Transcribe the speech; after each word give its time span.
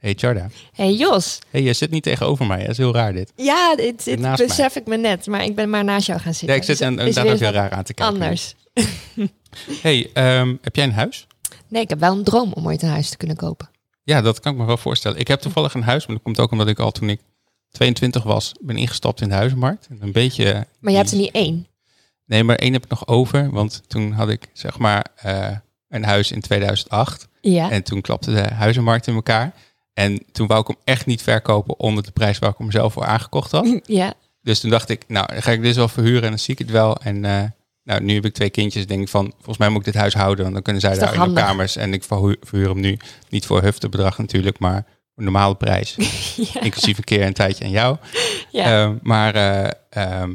Hey 0.00 0.14
Charda. 0.16 0.46
Hey 0.72 0.92
Jos. 0.92 1.38
Hey, 1.50 1.62
je 1.62 1.72
zit 1.72 1.90
niet 1.90 2.02
tegenover 2.02 2.46
mij. 2.46 2.60
Dat 2.60 2.68
is 2.68 2.76
heel 2.76 2.94
raar 2.94 3.12
dit. 3.12 3.32
Ja, 3.36 3.76
dit, 3.76 4.04
dit 4.04 4.36
besef 4.36 4.76
ik 4.76 4.86
me 4.86 4.96
net. 4.96 5.26
Maar 5.26 5.44
ik 5.44 5.54
ben 5.54 5.70
maar 5.70 5.84
naast 5.84 6.06
jou 6.06 6.20
gaan 6.20 6.34
zitten. 6.34 6.48
Ja, 6.48 6.54
ik 6.54 6.62
zit 6.62 6.78
Dus 6.78 6.86
en, 6.86 6.96
weer 6.96 7.32
ook 7.32 7.38
heel 7.38 7.50
raar 7.50 7.70
aan 7.70 7.84
te 7.84 7.94
kijken. 7.94 8.14
Anders. 8.14 8.54
Hey, 9.82 10.10
ehm, 10.12 10.56
heb 10.60 10.76
jij 10.76 10.84
een 10.84 10.92
huis? 10.92 11.26
Nee, 11.68 11.82
ik 11.82 11.88
heb 11.88 12.00
wel 12.00 12.16
een 12.16 12.24
droom 12.24 12.52
om 12.52 12.66
ooit 12.66 12.82
een 12.82 12.88
huis 12.88 13.10
te 13.10 13.16
kunnen 13.16 13.36
kopen. 13.36 13.70
Ja, 14.02 14.20
dat 14.20 14.40
kan 14.40 14.52
ik 14.52 14.58
me 14.58 14.64
wel 14.64 14.76
voorstellen. 14.76 15.18
Ik 15.18 15.28
heb 15.28 15.40
toevallig 15.40 15.74
een 15.74 15.82
huis, 15.82 16.06
maar 16.06 16.16
dat 16.16 16.24
komt 16.24 16.40
ook 16.40 16.50
omdat 16.50 16.68
ik 16.68 16.78
al 16.78 16.90
toen 16.90 17.08
ik 17.08 17.20
22 17.70 18.22
was, 18.22 18.52
ben 18.60 18.76
ingestapt 18.76 19.20
in 19.20 19.28
de 19.28 19.34
huizenmarkt. 19.34 19.86
En 19.90 19.98
Een 20.00 20.12
beetje... 20.12 20.66
Maar 20.80 20.92
je 20.92 20.98
hebt 20.98 21.10
er 21.10 21.16
niet 21.16 21.30
één. 21.30 21.66
Nee, 22.26 22.44
maar 22.44 22.56
één 22.56 22.72
heb 22.72 22.84
ik 22.84 22.90
nog 22.90 23.06
over. 23.06 23.50
Want 23.50 23.82
toen 23.86 24.12
had 24.12 24.28
ik 24.28 24.48
zeg 24.52 24.78
maar 24.78 25.06
eh, 25.16 25.56
een 25.88 26.04
huis 26.04 26.32
in 26.32 26.40
2008. 26.40 27.28
Ja. 27.40 27.70
En 27.70 27.82
toen 27.82 28.00
klapte 28.00 28.32
de 28.32 28.54
huizenmarkt 28.54 29.06
in 29.06 29.14
elkaar. 29.14 29.52
En 30.00 30.22
toen 30.32 30.46
wou 30.46 30.60
ik 30.60 30.66
hem 30.66 30.76
echt 30.84 31.06
niet 31.06 31.22
verkopen 31.22 31.78
onder 31.78 32.02
de 32.02 32.10
prijs 32.10 32.38
waar 32.38 32.50
ik 32.50 32.58
hem 32.58 32.70
zelf 32.70 32.92
voor 32.92 33.04
aangekocht 33.04 33.50
had. 33.50 33.80
Ja. 33.84 34.14
Dus 34.42 34.60
toen 34.60 34.70
dacht 34.70 34.88
ik, 34.88 35.04
nou, 35.08 35.26
dan 35.26 35.42
ga 35.42 35.50
ik 35.50 35.62
dit 35.62 35.76
wel 35.76 35.88
verhuren 35.88 36.22
en 36.22 36.28
dan 36.28 36.38
zie 36.38 36.54
ik 36.54 36.58
het 36.58 36.70
wel. 36.70 36.96
En 36.96 37.24
eh, 37.24 37.42
nou, 37.84 38.02
nu 38.02 38.14
heb 38.14 38.24
ik 38.24 38.34
twee 38.34 38.50
kindjes. 38.50 38.86
Denk 38.86 39.02
ik 39.02 39.08
van, 39.08 39.32
volgens 39.36 39.58
mij 39.58 39.68
moet 39.68 39.78
ik 39.78 39.92
dit 39.92 39.94
huis 39.94 40.14
houden. 40.14 40.42
Want 40.42 40.54
dan 40.54 40.62
kunnen 40.62 40.82
zij 40.82 40.98
daar 40.98 41.14
in 41.14 41.34
de 41.34 41.40
kamers. 41.40 41.76
En 41.76 41.92
ik 41.92 42.04
verhuur, 42.04 42.36
verhuur 42.40 42.68
hem 42.68 42.80
nu 42.80 42.98
niet 43.28 43.46
voor 43.46 43.62
huftebedrag 43.62 44.18
natuurlijk, 44.18 44.58
maar 44.58 44.86
een 45.16 45.24
normale 45.24 45.54
prijs. 45.54 45.94
ja. 46.52 46.60
Inclusief 46.60 46.98
een 46.98 47.04
keer 47.04 47.26
een 47.26 47.32
tijdje 47.32 47.64
aan 47.64 47.70
jou. 47.70 47.96
ja. 48.50 48.64
Ehm, 48.64 48.96
maar 49.02 49.34
eh, 49.34 49.70
ehm, 49.90 50.30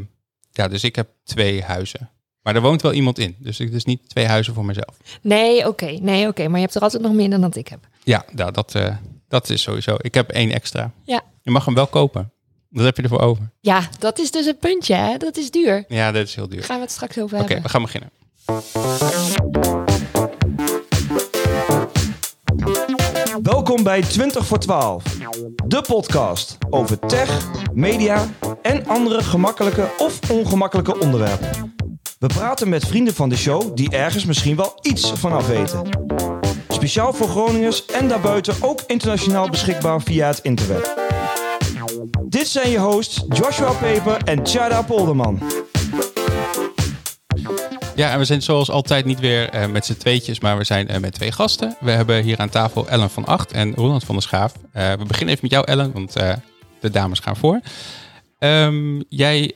ja, 0.51 0.67
dus 0.67 0.83
ik 0.83 0.95
heb 0.95 1.09
twee 1.23 1.63
huizen. 1.63 2.09
Maar 2.41 2.55
er 2.55 2.61
woont 2.61 2.81
wel 2.81 2.93
iemand 2.93 3.19
in. 3.19 3.35
Dus 3.39 3.57
het 3.57 3.73
is 3.73 3.85
niet 3.85 4.09
twee 4.09 4.25
huizen 4.25 4.53
voor 4.53 4.65
mezelf. 4.65 4.97
Nee, 5.21 5.67
oké. 5.67 5.97
Nee, 6.01 6.27
oké. 6.27 6.47
Maar 6.47 6.55
je 6.55 6.63
hebt 6.65 6.75
er 6.75 6.81
altijd 6.81 7.01
nog 7.01 7.13
meer 7.13 7.29
dan 7.29 7.53
ik 7.53 7.67
heb. 7.67 7.87
Ja, 8.03 8.25
nou, 8.31 8.51
dat, 8.51 8.75
eh, 8.75 8.95
dat 9.27 9.49
is 9.49 9.61
sowieso. 9.61 9.95
Ik 10.01 10.13
heb 10.13 10.29
één 10.29 10.51
extra. 10.51 10.91
Ja. 11.03 11.21
Je 11.41 11.51
mag 11.51 11.65
hem 11.65 11.73
wel 11.75 11.87
kopen. 11.87 12.31
Wat 12.69 12.85
heb 12.85 12.97
je 12.97 13.03
ervoor 13.03 13.19
over? 13.19 13.51
Ja, 13.59 13.89
dat 13.99 14.19
is 14.19 14.31
dus 14.31 14.45
het 14.45 14.59
puntje, 14.59 14.95
hè? 14.95 15.17
Dat 15.17 15.37
is 15.37 15.51
duur. 15.51 15.85
Ja, 15.87 16.11
dat 16.11 16.27
is 16.27 16.35
heel 16.35 16.47
duur. 16.47 16.57
Daar 16.57 16.67
gaan 16.67 16.75
we 16.75 16.81
het 16.81 16.91
straks 16.91 17.19
over 17.19 17.37
Oké, 17.39 17.45
hebben. 17.45 17.63
we 17.63 17.69
gaan 17.69 17.81
beginnen. 17.81 18.11
Welkom 23.43 23.83
bij 23.83 24.01
20 24.01 24.45
voor 24.45 24.59
12, 24.59 25.03
de 25.65 25.81
podcast 25.87 26.57
over 26.69 26.99
tech, 26.99 27.47
media 27.73 28.25
en 28.61 28.87
andere 28.87 29.23
gemakkelijke 29.23 29.89
of 29.97 30.31
ongemakkelijke 30.31 30.99
onderwerpen. 30.99 31.73
We 32.19 32.27
praten 32.27 32.69
met 32.69 32.85
vrienden 32.85 33.13
van 33.13 33.29
de 33.29 33.37
show 33.37 33.75
die 33.75 33.89
ergens 33.89 34.25
misschien 34.25 34.55
wel 34.55 34.79
iets 34.81 35.11
vanaf 35.11 35.47
weten. 35.47 35.83
Speciaal 36.85 37.13
voor 37.13 37.27
Groningers 37.27 37.85
en 37.85 38.07
daarbuiten 38.07 38.55
ook 38.61 38.81
internationaal 38.87 39.49
beschikbaar 39.49 40.01
via 40.01 40.27
het 40.27 40.39
interweb. 40.39 40.99
Dit 42.25 42.47
zijn 42.47 42.69
je 42.69 42.79
hosts 42.79 43.23
Joshua 43.29 43.71
Peper 43.71 44.17
en 44.23 44.43
Tjada 44.43 44.81
Polderman. 44.81 45.41
Ja, 47.95 48.11
en 48.11 48.19
we 48.19 48.25
zijn 48.25 48.41
zoals 48.41 48.69
altijd 48.69 49.05
niet 49.05 49.19
weer 49.19 49.49
eh, 49.49 49.67
met 49.67 49.85
z'n 49.85 49.97
tweetjes, 49.97 50.39
maar 50.39 50.57
we 50.57 50.63
zijn 50.63 50.87
eh, 50.87 50.99
met 50.99 51.13
twee 51.13 51.31
gasten. 51.31 51.77
We 51.79 51.91
hebben 51.91 52.23
hier 52.23 52.37
aan 52.37 52.49
tafel 52.49 52.87
Ellen 52.87 53.09
van 53.09 53.25
Acht 53.25 53.51
en 53.51 53.73
Roland 53.73 54.03
van 54.03 54.15
der 54.15 54.23
Schaaf. 54.23 54.53
Eh, 54.71 54.91
we 54.91 55.05
beginnen 55.05 55.35
even 55.35 55.39
met 55.41 55.51
jou, 55.51 55.65
Ellen, 55.65 55.91
want 55.91 56.13
de 56.79 56.89
dames 56.91 57.19
gaan 57.19 57.37
voor. 57.37 57.59
Ehm, 58.39 59.01
jij 59.09 59.53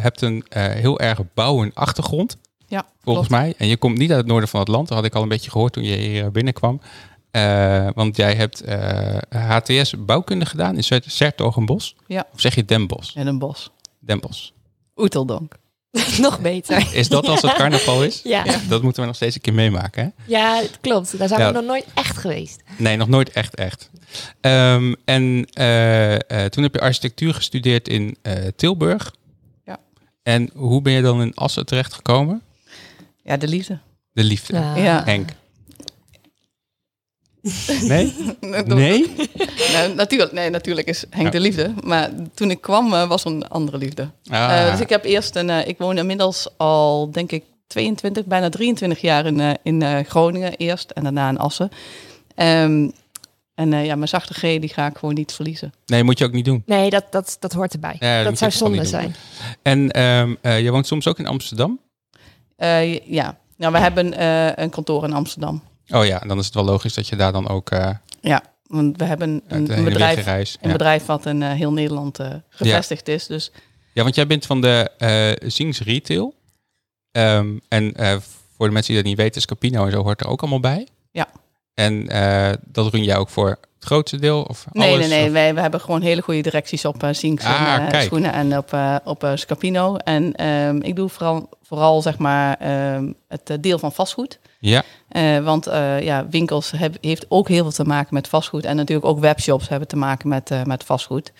hebt 0.00 0.20
een 0.20 0.44
heel 0.54 1.00
erg 1.00 1.18
bouwen 1.34 1.70
achtergrond, 1.74 2.36
Ja, 2.72 2.86
volgens 3.02 3.28
klopt. 3.28 3.42
mij. 3.42 3.54
En 3.58 3.66
je 3.66 3.76
komt 3.76 3.98
niet 3.98 4.10
uit 4.10 4.18
het 4.18 4.26
noorden 4.28 4.48
van 4.48 4.60
het 4.60 4.68
land, 4.68 4.88
dat 4.88 4.96
had 4.96 5.06
ik 5.06 5.14
al 5.14 5.22
een 5.22 5.28
beetje 5.28 5.50
gehoord 5.50 5.72
toen 5.72 5.82
je 5.84 5.96
hier 5.96 6.30
binnenkwam. 6.30 6.80
Eh, 7.30 7.88
want 7.94 8.16
jij 8.16 8.34
hebt 8.34 8.60
eh, 8.60 9.16
HTS 9.30 9.94
bouwkunde 9.98 10.46
gedaan 10.46 10.76
in 10.76 11.02
Sertogenbos. 11.06 11.96
Ja. 12.06 12.26
Of 12.32 12.40
zeg 12.40 12.54
je 12.54 12.64
Den 12.64 12.86
Bosch? 12.86 13.16
In 13.16 13.26
een 13.26 13.38
bos. 13.38 13.70
Den 13.98 14.20
Bosch. 14.20 14.50
Oeteldonk. 14.96 15.54
nog 16.20 16.40
beter. 16.40 16.94
Is 16.94 17.08
dat 17.08 17.28
als 17.28 17.42
het 17.42 17.52
carnaval 17.52 18.04
is? 18.04 18.20
Ja. 18.24 18.44
Dat 18.68 18.82
moeten 18.82 19.00
we 19.00 19.06
nog 19.06 19.16
steeds 19.16 19.34
een 19.34 19.40
keer 19.40 19.54
meemaken, 19.54 20.02
hè? 20.04 20.08
Ja, 20.32 20.56
het 20.56 20.78
klopt. 20.80 21.18
Daar 21.18 21.28
zijn 21.28 21.40
Ja. 21.40 21.46
we 21.46 21.52
nog 21.52 21.64
nooit 21.64 21.84
echt 21.94 22.16
geweest. 22.16 22.62
Nee, 22.76 22.96
nog 22.96 23.08
nooit 23.08 23.30
echt 23.30 23.54
echt. 23.54 23.90
Ehm, 24.40 24.94
en 25.04 25.46
eh, 25.52 26.14
eh, 26.14 26.50
toen 26.50 26.62
heb 26.62 26.74
je 26.74 26.80
architectuur 26.80 27.34
gestudeerd 27.34 27.88
in 27.88 28.16
eh, 28.22 28.32
Tilburg. 28.56 29.14
Ja. 29.64 29.78
En 30.22 30.50
hoe 30.54 30.82
ben 30.82 30.92
je 30.92 31.02
dan 31.02 31.22
in 31.22 31.34
Assen 31.34 31.66
terechtgekomen? 31.66 32.42
Ja, 33.24 33.36
de 33.36 33.48
liefde. 33.48 33.78
De 34.12 34.24
liefde. 34.24 34.54
Ja. 34.54 34.76
Ja. 34.76 35.02
Henk. 35.04 35.28
Nee? 37.88 38.12
Nee? 38.66 39.14
Nou, 39.72 39.94
natuurlijk, 39.94 40.32
nee, 40.32 40.50
natuurlijk 40.50 40.86
is 40.88 41.04
Henk 41.10 41.32
de 41.32 41.40
liefde. 41.40 41.74
Maar 41.84 42.10
toen 42.34 42.50
ik 42.50 42.60
kwam 42.60 42.94
eh, 42.94 43.08
was 43.08 43.24
er 43.24 43.30
een 43.30 43.48
andere 43.48 43.78
liefde. 43.78 44.10
Ah, 44.30 44.58
Eh, 44.66 44.70
dus 44.70 44.80
ik 44.80 44.88
heb 44.88 45.04
eerst 45.04 45.36
een... 45.36 45.50
eh, 45.50 45.66
ik 45.68 45.78
woon 45.78 45.98
inmiddels 45.98 46.48
al, 46.56 47.10
denk 47.10 47.32
ik, 47.32 47.44
22, 47.66 48.24
bijna 48.26 48.48
23 48.48 49.00
jaar 49.00 49.26
in, 49.26 49.40
eh, 49.40 49.50
in 49.62 49.82
eh, 49.82 49.98
Groningen 50.06 50.56
eerst. 50.56 50.90
En 50.90 51.02
daarna 51.02 51.28
in 51.28 51.38
Assen. 51.38 51.70
Ehm, 52.34 52.88
en 53.54 53.72
eh, 53.72 53.84
ja, 53.84 53.94
mijn 53.94 54.08
zachte 54.08 54.34
G, 54.34 54.40
die 54.40 54.68
ga 54.68 54.86
ik 54.86 54.96
gewoon 54.98 55.14
niet 55.14 55.32
verliezen. 55.32 55.72
nee, 55.86 56.02
moet 56.04 56.18
je 56.18 56.24
ook 56.24 56.32
niet 56.32 56.44
doen. 56.44 56.62
Nee, 56.66 56.90
dat, 56.90 57.04
dat, 57.10 57.36
dat 57.40 57.52
hoort 57.52 57.72
erbij. 57.72 57.96
Ja, 57.98 58.22
dat 58.22 58.38
zou 58.38 58.50
zonde 58.50 58.84
zijn. 58.84 59.14
En 59.62 59.90
ehm, 59.90 60.34
eh, 60.40 60.60
je 60.62 60.70
woont 60.70 60.86
soms 60.86 61.06
ook 61.08 61.18
in 61.18 61.26
Amsterdam? 61.26 61.80
Eh, 62.62 62.98
ja, 62.98 63.38
nou, 63.56 63.72
we 63.72 63.78
hebben 63.78 64.14
eh, 64.14 64.52
een 64.54 64.70
kantoor 64.70 65.04
in 65.04 65.12
Amsterdam. 65.12 65.62
Oh 65.88 66.06
ja, 66.06 66.18
dan 66.18 66.38
is 66.38 66.44
het 66.44 66.54
wel 66.54 66.64
logisch 66.64 66.94
dat 66.94 67.08
je 67.08 67.16
daar 67.16 67.32
dan 67.32 67.48
ook 67.48 67.70
uh, 67.70 67.90
Ja, 68.20 68.42
want 68.66 68.96
we 68.96 69.04
hebben 69.04 69.42
een, 69.48 69.64
bedrijf, 69.84 70.24
reis. 70.24 70.56
een 70.60 70.68
ja. 70.68 70.76
bedrijf 70.76 71.06
wat 71.06 71.26
in 71.26 71.42
eh, 71.42 71.52
heel 71.52 71.72
Nederland 71.72 72.18
eh, 72.18 72.34
gevestigd 72.48 73.08
is. 73.08 73.26
Dus 73.26 73.50
Ja, 73.92 74.02
want 74.02 74.14
jij 74.14 74.26
bent 74.26 74.46
van 74.46 74.60
de 74.60 74.90
Zings 75.46 75.80
Retail. 75.80 76.34
Um, 77.12 77.60
en 77.68 77.94
voor 78.56 78.66
de 78.66 78.72
mensen 78.72 78.92
die 78.92 79.02
dat 79.02 79.10
niet 79.10 79.20
weten, 79.20 79.40
Scapino 79.40 79.84
en 79.84 79.90
zo 79.90 80.02
hoort 80.02 80.20
er 80.20 80.26
ook 80.26 80.40
allemaal 80.40 80.60
bij. 80.60 80.88
Ja. 81.10 81.28
En 81.74 82.06
dat 82.66 82.92
run 82.92 83.04
jij 83.04 83.16
ook 83.16 83.28
voor 83.28 83.58
het 83.82 83.90
grootste 83.90 84.18
deel? 84.18 84.42
Of 84.42 84.66
nee, 84.72 84.94
alles, 84.94 85.08
nee, 85.08 85.18
nee. 85.18 85.26
Of? 85.26 85.32
Wij, 85.32 85.54
we 85.54 85.60
hebben 85.60 85.80
gewoon 85.80 86.00
hele 86.00 86.22
goede 86.22 86.42
directies 86.42 86.84
op 86.84 87.02
uh, 87.02 87.12
Zinks 87.12 87.44
Ah, 87.44 87.74
en 87.74 87.94
uh, 87.94 88.00
schoenen 88.00 88.32
en 88.32 88.58
op, 88.58 88.72
uh, 88.72 88.96
op 89.04 89.24
uh, 89.24 89.32
Scapino. 89.34 89.96
En 89.96 90.46
um, 90.46 90.82
ik 90.82 90.96
doe 90.96 91.08
vooral, 91.08 91.48
vooral 91.62 92.02
zeg 92.02 92.18
maar 92.18 92.56
um, 92.94 93.14
het 93.28 93.56
deel 93.60 93.78
van 93.78 93.92
vastgoed. 93.92 94.38
Ja. 94.58 94.82
Uh, 95.10 95.44
want 95.44 95.68
uh, 95.68 96.00
ja, 96.00 96.26
winkels 96.28 96.70
heb, 96.70 96.96
heeft 97.00 97.26
ook 97.28 97.48
heel 97.48 97.62
veel 97.62 97.72
te 97.72 97.84
maken 97.84 98.14
met 98.14 98.28
vastgoed. 98.28 98.64
En 98.64 98.76
natuurlijk 98.76 99.06
ook 99.08 99.18
webshops 99.18 99.68
hebben 99.68 99.88
te 99.88 99.96
maken 99.96 100.28
met, 100.28 100.50
uh, 100.50 100.62
met 100.62 100.84
vastgoed. 100.84 101.32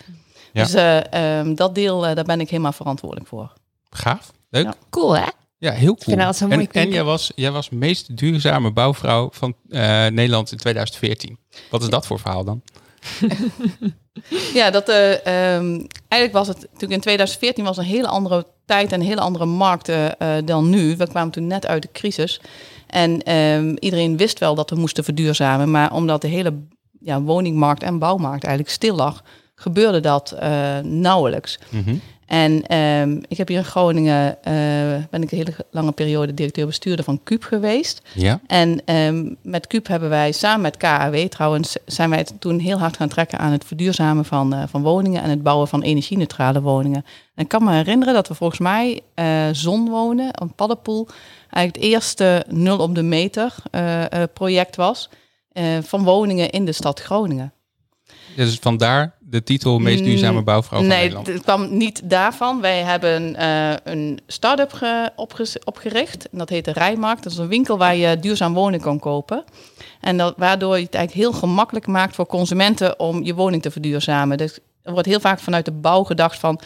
Ja. 0.53 0.63
Dus 0.63 1.05
um, 1.39 1.55
dat 1.55 1.75
deel, 1.75 2.01
daar 2.01 2.23
ben 2.23 2.39
ik 2.39 2.49
helemaal 2.49 2.71
verantwoordelijk 2.71 3.27
voor. 3.27 3.53
Gaaf. 3.89 4.31
Leuk. 4.49 4.63
Ja. 4.63 4.73
Cool, 4.89 5.17
hè? 5.17 5.27
Ja, 5.63 5.71
heel 5.71 5.95
cool. 5.95 6.17
dat 6.17 6.41
en, 6.71 6.89
jij 6.89 7.03
was, 7.03 7.31
jij 7.35 7.51
was 7.51 7.69
meest 7.69 8.17
duurzame 8.17 8.71
bouwvrouw 8.71 9.29
van 9.31 9.55
Nederland 10.13 10.51
in 10.51 10.57
2014. 10.57 11.37
Wat 11.69 11.81
is 11.81 11.89
dat 11.89 12.07
voor 12.07 12.19
verhaal 12.19 12.43
dan? 12.43 12.61
ja, 14.59 14.69
dat, 14.69 14.89
um, 14.89 15.87
eigenlijk 16.07 16.31
was 16.31 16.47
het 16.47 16.57
natuurlijk 16.57 16.91
in 16.91 16.99
2014 16.99 17.63
was 17.63 17.77
een 17.77 17.83
hele 17.83 18.07
andere 18.07 18.45
tijd 18.65 18.91
en 18.91 18.99
een 18.99 19.05
hele 19.05 19.21
andere 19.21 19.45
markt 19.45 19.91
dan 20.45 20.69
nu. 20.69 20.95
We 20.97 21.07
kwamen 21.07 21.31
toen 21.31 21.47
net 21.47 21.65
uit 21.65 21.81
de 21.81 21.91
crisis. 21.91 22.41
En 22.87 23.35
um, 23.35 23.77
iedereen 23.79 24.17
wist 24.17 24.39
wel 24.39 24.55
dat 24.55 24.69
we 24.69 24.75
moesten 24.75 25.03
verduurzamen. 25.03 25.71
Maar 25.71 25.93
omdat 25.93 26.21
de 26.21 26.27
hele 26.27 26.53
ja, 26.99 27.21
woningmarkt 27.21 27.83
en 27.83 27.99
bouwmarkt 27.99 28.43
eigenlijk 28.43 28.75
stil 28.75 28.95
lag, 28.95 29.23
gebeurde 29.55 29.99
dat 29.99 30.35
uh, 30.43 30.79
nauwelijks. 30.79 31.59
Mm 31.69 31.83
-hmm. 31.83 32.01
En 32.25 32.77
um, 32.77 33.21
ik 33.27 33.37
heb 33.37 33.47
hier 33.47 33.57
in 33.57 33.63
Groningen, 33.63 34.37
uh, 34.47 34.53
ben 35.09 35.21
ik 35.21 35.31
een 35.31 35.37
hele 35.37 35.53
lange 35.71 35.91
periode 35.91 36.33
directeur-bestuurder 36.33 37.05
van 37.05 37.23
Cube 37.23 37.45
geweest. 37.45 38.01
Ja. 38.13 38.39
En 38.47 38.95
um, 38.95 39.37
met 39.41 39.67
Cube 39.67 39.91
hebben 39.91 40.09
wij 40.09 40.31
samen 40.31 40.61
met 40.61 40.77
KAW 40.77 41.15
trouwens, 41.15 41.77
zijn 41.85 42.09
wij 42.09 42.25
toen 42.39 42.59
heel 42.59 42.79
hard 42.79 42.97
gaan 42.97 43.07
trekken 43.07 43.39
aan 43.39 43.51
het 43.51 43.65
verduurzamen 43.65 44.25
van, 44.25 44.53
uh, 44.53 44.63
van 44.67 44.81
woningen 44.81 45.21
en 45.21 45.29
het 45.29 45.43
bouwen 45.43 45.67
van 45.67 45.81
energie-neutrale 45.81 46.61
woningen. 46.61 47.05
En 47.35 47.43
ik 47.43 47.49
kan 47.49 47.63
me 47.63 47.73
herinneren 47.73 48.13
dat 48.13 48.27
we 48.27 48.33
volgens 48.33 48.59
mij 48.59 49.01
uh, 49.15 49.47
zonwonen, 49.51 50.29
een 50.31 50.53
paddenpoel, 50.53 51.07
eigenlijk 51.49 51.75
het 51.75 51.93
eerste 51.93 52.45
nul 52.49 52.77
op 52.77 52.95
de 52.95 53.03
meter 53.03 53.55
project 54.33 54.75
was 54.75 55.09
van 55.81 56.03
woningen 56.03 56.49
in 56.49 56.65
de 56.65 56.71
stad 56.71 56.99
Groningen. 57.01 57.53
Dus 58.35 58.57
vandaar 58.61 59.15
de 59.33 59.43
titel 59.43 59.79
meest 59.79 60.03
duurzame 60.03 60.43
bouwvrouw 60.43 60.79
van 60.79 60.87
nee, 60.87 60.97
Nederland? 60.97 61.25
Nee, 61.25 61.35
het 61.35 61.43
kwam 61.43 61.77
niet 61.77 62.09
daarvan. 62.09 62.61
Wij 62.61 62.81
hebben 62.81 63.35
uh, 63.39 63.73
een 63.83 64.19
start-up 64.27 64.73
ge 64.73 65.11
opgericht. 65.65 66.29
En 66.29 66.37
dat 66.37 66.49
heet 66.49 66.65
de 66.65 66.71
Rijmarkt. 66.71 67.23
Dat 67.23 67.31
is 67.31 67.37
een 67.37 67.47
winkel 67.47 67.77
waar 67.77 67.95
je 67.95 68.19
duurzaam 68.19 68.53
wonen 68.53 68.79
kan 68.79 68.99
kopen. 68.99 69.43
En 70.01 70.17
dat, 70.17 70.33
waardoor 70.37 70.77
je 70.77 70.83
het 70.83 70.95
eigenlijk 70.95 71.27
heel 71.27 71.39
gemakkelijk 71.39 71.87
maakt 71.87 72.15
voor 72.15 72.25
consumenten 72.25 72.99
om 72.99 73.23
je 73.23 73.33
woning 73.33 73.61
te 73.61 73.71
verduurzamen. 73.71 74.37
Dus 74.37 74.59
er 74.81 74.91
wordt 74.91 75.07
heel 75.07 75.19
vaak 75.19 75.39
vanuit 75.39 75.65
de 75.65 75.71
bouw 75.71 76.03
gedacht 76.03 76.39
van... 76.39 76.59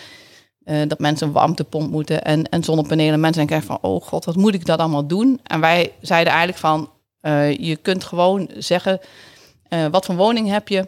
Uh, 0.65 0.81
dat 0.87 0.99
mensen 0.99 1.27
een 1.27 1.33
warmtepomp 1.33 1.91
moeten 1.91 2.23
en, 2.23 2.49
en 2.49 2.63
zonnepanelen. 2.63 3.19
Mensen 3.19 3.47
denken 3.47 3.67
van, 3.67 3.77
oh 3.81 4.01
god, 4.01 4.25
wat 4.25 4.35
moet 4.35 4.53
ik 4.53 4.65
dat 4.65 4.79
allemaal 4.79 5.07
doen? 5.07 5.39
En 5.43 5.59
wij 5.59 5.91
zeiden 6.01 6.33
eigenlijk 6.33 6.61
van, 6.61 6.89
uh, 7.21 7.57
je 7.57 7.75
kunt 7.75 8.03
gewoon 8.03 8.49
zeggen... 8.57 8.99
Eh, 9.69 9.85
wat 9.91 10.05
voor 10.05 10.15
woning 10.15 10.49
heb 10.49 10.67
je? 10.67 10.87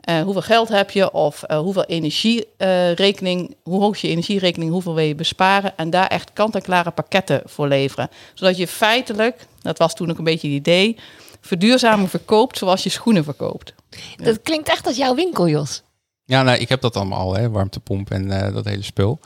Eh, 0.00 0.22
hoeveel 0.22 0.42
geld 0.42 0.68
heb 0.68 0.90
je? 0.90 1.12
Of 1.12 1.42
eh, 1.42 1.58
hoeveel 1.58 1.84
energierekening, 1.84 3.56
hoe 3.62 3.80
hoog 3.80 3.94
is 3.94 4.00
je 4.00 4.08
energierekening, 4.08 4.70
hoeveel 4.70 4.94
wil 4.94 5.04
je 5.04 5.14
besparen? 5.14 5.76
En 5.76 5.90
daar 5.90 6.06
echt 6.06 6.32
kant-en-klare 6.32 6.90
pakketten 6.90 7.42
voor 7.44 7.68
leveren. 7.68 8.08
Zodat 8.34 8.56
je 8.56 8.66
feitelijk, 8.66 9.46
dat 9.62 9.78
was 9.78 9.94
toen 9.94 10.10
ook 10.10 10.18
een 10.18 10.24
beetje 10.24 10.48
het 10.48 10.56
idee, 10.56 10.96
verduurzamen 11.40 12.08
verkoopt 12.08 12.58
zoals 12.58 12.82
je 12.82 12.90
schoenen 12.90 13.24
verkoopt. 13.24 13.74
Dat 14.16 14.42
klinkt 14.42 14.68
echt 14.68 14.86
als 14.86 14.96
jouw 14.96 15.14
winkel, 15.14 15.48
Jos. 15.48 15.82
Ja, 16.24 16.42
nou, 16.42 16.58
ik 16.58 16.68
heb 16.68 16.80
dat 16.80 16.96
allemaal 16.96 17.18
al, 17.18 17.34
hè, 17.34 17.50
warmtepomp 17.50 18.10
en 18.10 18.30
eh, 18.30 18.54
dat 18.54 18.64
hele 18.64 18.82
spul. 18.82 19.20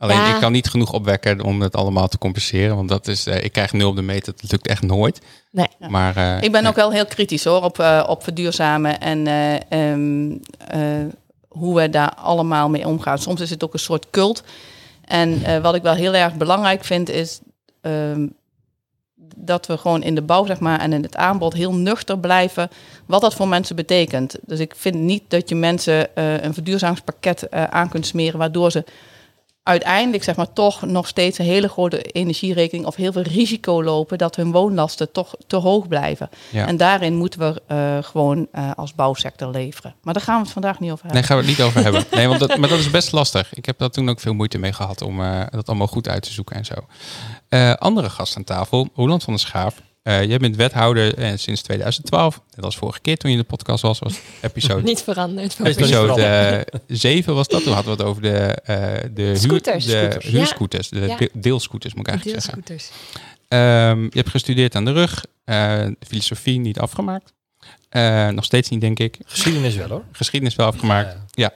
Alleen 0.00 0.16
Ja. 0.16 0.34
ik 0.34 0.40
kan 0.40 0.52
niet 0.52 0.68
genoeg 0.68 0.92
opwekken 0.92 1.40
om 1.42 1.60
het 1.60 1.76
allemaal 1.76 2.08
te 2.08 2.18
compenseren. 2.18 2.76
Want 2.76 2.88
dat 2.88 3.08
is, 3.08 3.26
eh, 3.26 3.44
ik 3.44 3.52
krijg 3.52 3.72
nul 3.72 3.88
op 3.88 3.96
de 3.96 4.02
meter. 4.02 4.32
Dat 4.40 4.50
lukt 4.50 4.66
echt 4.66 4.82
nooit. 4.82 5.20
Nee. 5.50 5.66
Maar 5.88 6.16
eh, 6.16 6.42
Ik 6.42 6.52
ben 6.52 6.66
ook 6.66 6.74
wel 6.76 6.92
heel 6.92 7.06
kritisch 7.06 7.44
hoor 7.44 7.62
op, 7.62 7.78
eh, 7.78 8.04
op 8.08 8.22
verduurzamen 8.22 9.00
en 9.00 9.26
eh, 9.26 9.54
ehm, 9.90 10.30
eh, 10.68 10.80
hoe 11.48 11.74
we 11.76 11.90
daar 11.90 12.14
allemaal 12.14 12.68
mee 12.68 12.86
omgaan. 12.86 13.18
Soms 13.18 13.40
is 13.40 13.50
het 13.50 13.64
ook 13.64 13.72
een 13.72 13.78
soort 13.78 14.06
cult. 14.10 14.42
En 15.04 15.44
eh, 15.44 15.58
wat 15.62 15.74
ik 15.74 15.82
wel 15.82 15.94
heel 15.94 16.14
erg 16.14 16.34
belangrijk 16.34 16.84
vind 16.84 17.08
is 17.10 17.40
ehm, 17.80 18.26
dat 19.36 19.66
we 19.66 19.76
gewoon 19.78 20.02
in 20.02 20.14
de 20.14 20.22
bouw 20.22 20.46
zeg 20.46 20.60
maar, 20.60 20.80
en 20.80 20.92
in 20.92 21.02
het 21.02 21.16
aanbod 21.16 21.52
heel 21.52 21.74
nuchter 21.74 22.18
blijven 22.18 22.68
wat 23.06 23.20
dat 23.20 23.34
voor 23.34 23.48
mensen 23.48 23.76
betekent. 23.76 24.36
Dus 24.46 24.58
ik 24.58 24.74
vind 24.76 24.94
niet 24.94 25.22
dat 25.28 25.48
je 25.48 25.54
mensen 25.54 26.16
eh, 26.16 26.42
een 26.42 26.54
verduurzamingspakket 26.54 27.42
eh, 27.48 27.64
aan 27.64 27.88
kunt 27.88 28.06
smeren 28.06 28.38
waardoor 28.38 28.70
ze 28.70 28.84
uiteindelijk 29.70 30.22
zeg 30.22 30.36
maar 30.36 30.52
toch 30.52 30.82
nog 30.86 31.08
steeds 31.08 31.38
een 31.38 31.44
hele 31.44 31.68
grote 31.68 32.02
energierekening 32.02 32.86
of 32.86 32.94
heel 32.96 33.12
veel 33.12 33.22
risico 33.22 33.82
lopen 33.82 34.18
dat 34.18 34.36
hun 34.36 34.52
woonlasten 34.52 35.12
toch 35.12 35.34
te 35.46 35.56
hoog 35.56 35.88
blijven. 35.88 36.28
ja. 36.50 36.66
En 36.66 36.76
daarin 36.76 37.14
moeten 37.16 37.40
we 37.40 37.62
eh, 37.66 37.98
gewoon 38.00 38.48
eh, 38.52 38.70
als 38.76 38.94
bouwsector 38.94 39.50
leveren. 39.50 39.94
Maar 40.02 40.14
daar 40.14 40.22
gaan 40.22 40.36
we 40.36 40.42
het 40.42 40.52
vandaag 40.52 40.80
niet 40.80 40.90
over 40.90 41.06
Nee, 41.06 41.12
hebben. 41.22 41.28
gaan 41.36 41.44
we 41.44 41.48
het 41.50 41.58
niet 41.58 41.66
over 41.66 41.82
hebben. 41.82 42.04
Nee, 42.18 42.28
want 42.28 42.40
dat, 42.40 42.56
maar 42.56 42.68
dat 42.68 42.78
is 42.78 42.90
best 42.90 43.12
lastig. 43.12 43.54
Ik 43.54 43.66
heb 43.66 43.78
daar 43.78 43.90
toen 43.90 44.08
ook 44.10 44.20
veel 44.20 44.34
moeite 44.34 44.58
mee 44.58 44.72
gehad 44.72 45.02
om 45.02 45.20
eh, 45.22 45.40
dat 45.50 45.68
allemaal 45.68 45.86
goed 45.86 46.08
uit 46.08 46.22
te 46.22 46.32
zoeken 46.32 46.56
en 46.56 46.64
zo. 46.64 46.74
Andere 47.78 48.10
gast 48.10 48.36
aan 48.36 48.44
tafel, 48.44 48.88
Roland 48.94 49.22
van 49.24 49.32
der 49.32 49.42
Schaaf. 49.42 49.74
Eh, 50.02 50.24
jij 50.24 50.38
bent 50.38 50.56
wethouder 50.56 51.14
eh, 51.18 51.32
sinds 51.36 51.62
2012. 51.62 52.40
Net 52.56 52.64
als 52.64 52.76
vorige 52.76 53.00
keer 53.00 53.16
toen 53.16 53.30
je 53.30 53.36
in 53.36 53.42
de 53.42 53.48
podcast 53.48 53.82
was, 53.82 53.98
was 53.98 54.20
episode, 54.40 54.82
Niet 54.92 55.02
veranderd. 55.02 55.56
Episode 55.64 56.22
eh, 56.22 56.80
7 56.86 57.34
was 57.34 57.48
dat. 57.48 57.62
Toen 57.62 57.72
hadden 57.72 57.96
we 57.96 58.02
het 58.02 58.10
over 58.10 58.22
de, 58.22 58.38
eh 58.38 58.76
de, 59.14 59.22
huur, 59.22 59.36
Scooters. 59.36 59.84
de 59.84 59.90
Scooters. 60.10 60.26
huurscooters, 60.26 60.88
de 60.88 61.00
Ja. 61.00 61.18
deelscooters 61.32 61.94
moet 61.94 62.06
ik 62.06 62.12
eigenlijk 62.12 62.42
zeggen. 62.42 62.62
Deelscooters. 62.64 63.00
Ehm, 63.48 64.02
je 64.02 64.10
hebt 64.18 64.30
gestudeerd 64.30 64.74
aan 64.74 64.84
de 64.84 64.92
rug, 64.92 65.24
eh, 65.44 65.86
filosofie 66.06 66.58
niet 66.58 66.78
afgemaakt. 66.78 67.32
Eh, 67.88 68.28
nog 68.28 68.44
steeds 68.44 68.68
niet, 68.68 68.80
denk 68.80 68.98
ik. 68.98 69.18
Geschiedenis 69.26 69.74
wel 69.74 69.88
hoor. 69.88 70.04
Geschiedenis 70.12 70.54
wel 70.56 70.66
afgemaakt. 70.66 71.16
Ja. 71.30 71.52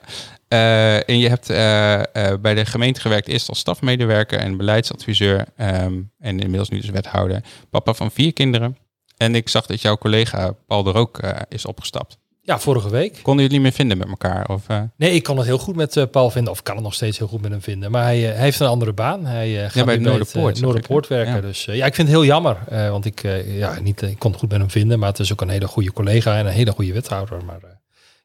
Eh, 0.54 1.08
en 1.08 1.18
je 1.18 1.28
hebt 1.28 1.50
eh, 1.50 1.94
eh, 2.00 2.40
bij 2.40 2.54
de 2.54 2.64
gemeente 2.64 3.00
gewerkt, 3.00 3.28
eerst 3.28 3.48
als 3.48 3.58
stafmedewerker 3.58 4.38
en 4.38 4.56
beleidsadviseur. 4.56 5.44
ehm, 5.56 6.00
en 6.18 6.38
inmiddels 6.38 6.68
nu 6.68 6.80
dus 6.80 6.90
wethouder. 6.90 7.44
Papa 7.70 7.94
van 7.94 8.10
vier 8.10 8.32
kinderen. 8.32 8.76
En 9.16 9.34
ik 9.34 9.48
zag 9.48 9.66
dat 9.66 9.80
jouw 9.80 9.96
collega 9.96 10.54
Paul 10.66 10.86
er 10.86 10.94
ook 10.94 11.18
eh, 11.18 11.40
is 11.48 11.66
opgestapt. 11.66 12.18
Ja, 12.40 12.58
vorige 12.58 12.90
week. 12.90 13.18
Konden 13.22 13.42
jullie 13.42 13.50
niet 13.50 13.62
meer 13.62 13.76
vinden 13.76 13.98
met 13.98 14.08
elkaar? 14.08 14.48
Of, 14.48 14.66
Nee, 14.96 15.10
ik 15.10 15.22
kan 15.22 15.36
het 15.36 15.46
heel 15.46 15.58
goed 15.58 15.76
met 15.76 16.06
Paul 16.10 16.30
vinden. 16.30 16.52
Of 16.52 16.62
kan 16.62 16.74
het 16.74 16.84
nog 16.84 16.94
steeds 16.94 17.18
heel 17.18 17.26
goed 17.26 17.40
met 17.40 17.50
hem 17.50 17.62
vinden. 17.62 17.90
Maar 17.90 18.02
hij, 18.02 18.18
hij 18.20 18.36
heeft 18.36 18.60
een 18.60 18.66
andere 18.66 18.92
baan. 18.92 19.26
Hij 19.26 19.70
gaat 19.70 19.84
bij 19.84 19.84
nu 19.84 19.90
het 19.90 19.94
het 19.94 20.02
Noorderpoort, 20.02 20.60
Noorderpoort 20.60 21.06
werken. 21.08 21.34
Ja. 21.34 21.40
Dus 21.40 21.64
ja, 21.64 21.86
ik 21.86 21.94
vind 21.94 22.08
het 22.08 22.16
heel 22.16 22.24
jammer. 22.24 22.56
want 22.90 23.04
ik, 23.04 23.22
ja, 23.46 23.80
niet, 23.80 24.02
ik 24.02 24.18
kon 24.18 24.30
het 24.30 24.40
goed 24.40 24.50
met 24.50 24.58
hem 24.58 24.70
vinden. 24.70 24.98
Maar 24.98 25.08
het 25.08 25.18
is 25.18 25.32
ook 25.32 25.40
een 25.40 25.48
hele 25.48 25.66
goede 25.66 25.92
collega 25.92 26.38
en 26.38 26.46
een 26.46 26.52
hele 26.52 26.72
goede 26.72 26.92
wethouder. 26.92 27.44
Maar 27.44 27.60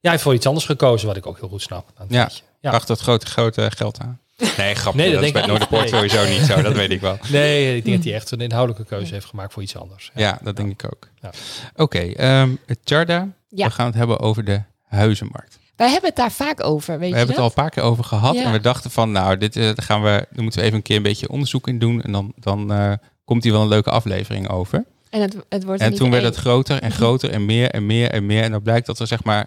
ja, 0.01 0.09
hij 0.09 0.11
heeft 0.11 0.23
voor 0.23 0.33
iets 0.33 0.45
anders 0.45 0.65
gekozen. 0.65 1.07
Wat 1.07 1.17
ik 1.17 1.25
ook 1.25 1.39
heel 1.39 1.49
goed 1.49 1.61
snap. 1.61 1.89
Ja. 2.07 2.29
ja. 2.59 2.69
Bracht 2.69 2.87
dat 2.87 2.99
grote, 2.99 3.25
grote 3.25 3.71
geld 3.71 3.99
aan? 3.99 4.19
Nee, 4.57 4.75
grapje. 4.75 4.99
Nee, 4.99 5.11
dat, 5.11 5.15
dat 5.15 5.23
is 5.23 5.31
bij 5.31 5.41
denk 5.41 5.53
ik 5.53 5.69
Noorderpoort 5.69 5.89
sowieso 5.89 6.29
niet 6.29 6.41
zo. 6.47 6.61
Dat 6.61 6.73
weet 6.73 6.91
ik 6.91 7.01
wel. 7.01 7.17
Nee, 7.31 7.75
ik 7.75 7.85
denk 7.85 7.95
dat 7.95 8.05
hij 8.05 8.13
echt 8.13 8.31
een 8.31 8.41
inhoudelijke 8.41 8.85
keuze 8.85 9.13
heeft 9.13 9.25
gemaakt 9.25 9.53
voor 9.53 9.63
iets 9.63 9.77
anders. 9.77 10.11
Ja, 10.15 10.39
dat 10.41 10.55
denk 10.55 10.71
ik 10.71 10.85
ook. 10.85 11.07
Ja. 11.21 11.29
Oké, 11.75 11.99
ehm 11.99 12.49
Tjarda, 12.83 13.27
Ja. 13.49 13.65
we 13.65 13.71
gaan 13.71 13.85
het 13.85 13.95
hebben 13.95 14.19
over 14.19 14.43
de 14.43 14.61
huizenmarkt. 14.87 15.59
Wij 15.75 15.89
hebben 15.89 16.09
het 16.09 16.17
daar 16.17 16.31
vaak 16.31 16.63
over, 16.63 16.99
weet 16.99 16.99
We 16.99 17.07
je 17.07 17.15
hebben 17.15 17.35
het 17.35 17.43
al 17.43 17.49
een 17.49 17.53
paar 17.63 17.69
keer 17.69 17.83
over 17.83 18.03
gehad. 18.03 18.35
Ja. 18.35 18.43
En 18.43 18.51
we 18.51 18.59
dachten 18.59 18.91
van, 18.91 19.11
nou, 19.11 19.37
dit 19.37 19.55
eh, 19.55 19.63
daar 19.63 19.81
gaan 19.81 20.03
we, 20.03 20.09
daar 20.09 20.43
moeten 20.43 20.59
we 20.59 20.65
even 20.65 20.77
een 20.77 20.83
keer 20.83 20.97
een 20.97 21.03
beetje 21.03 21.29
onderzoek 21.29 21.67
in 21.67 21.79
doen. 21.79 22.01
En 22.01 22.11
dan, 22.11 22.33
dan 22.35 22.73
eh, 22.73 22.93
komt 23.25 23.43
hier 23.43 23.51
wel 23.51 23.61
een 23.61 23.67
leuke 23.67 23.89
aflevering 23.89 24.49
over. 24.49 24.85
En 25.09 25.21
het, 25.21 25.35
het 25.49 25.63
wordt 25.63 25.81
En 25.81 25.93
toen 25.93 26.11
werd 26.11 26.23
het 26.23 26.35
groter 26.35 26.81
en 26.81 26.91
groter 26.91 27.29
en 27.29 27.45
meer 27.45 27.69
en 27.71 27.85
meer 27.85 28.11
en 28.11 28.25
meer. 28.25 28.43
En 28.43 28.51
dan 28.51 28.61
blijkt 28.61 28.85
dat 28.85 28.99
er 28.99 29.07
zeg 29.07 29.23
maar 29.23 29.45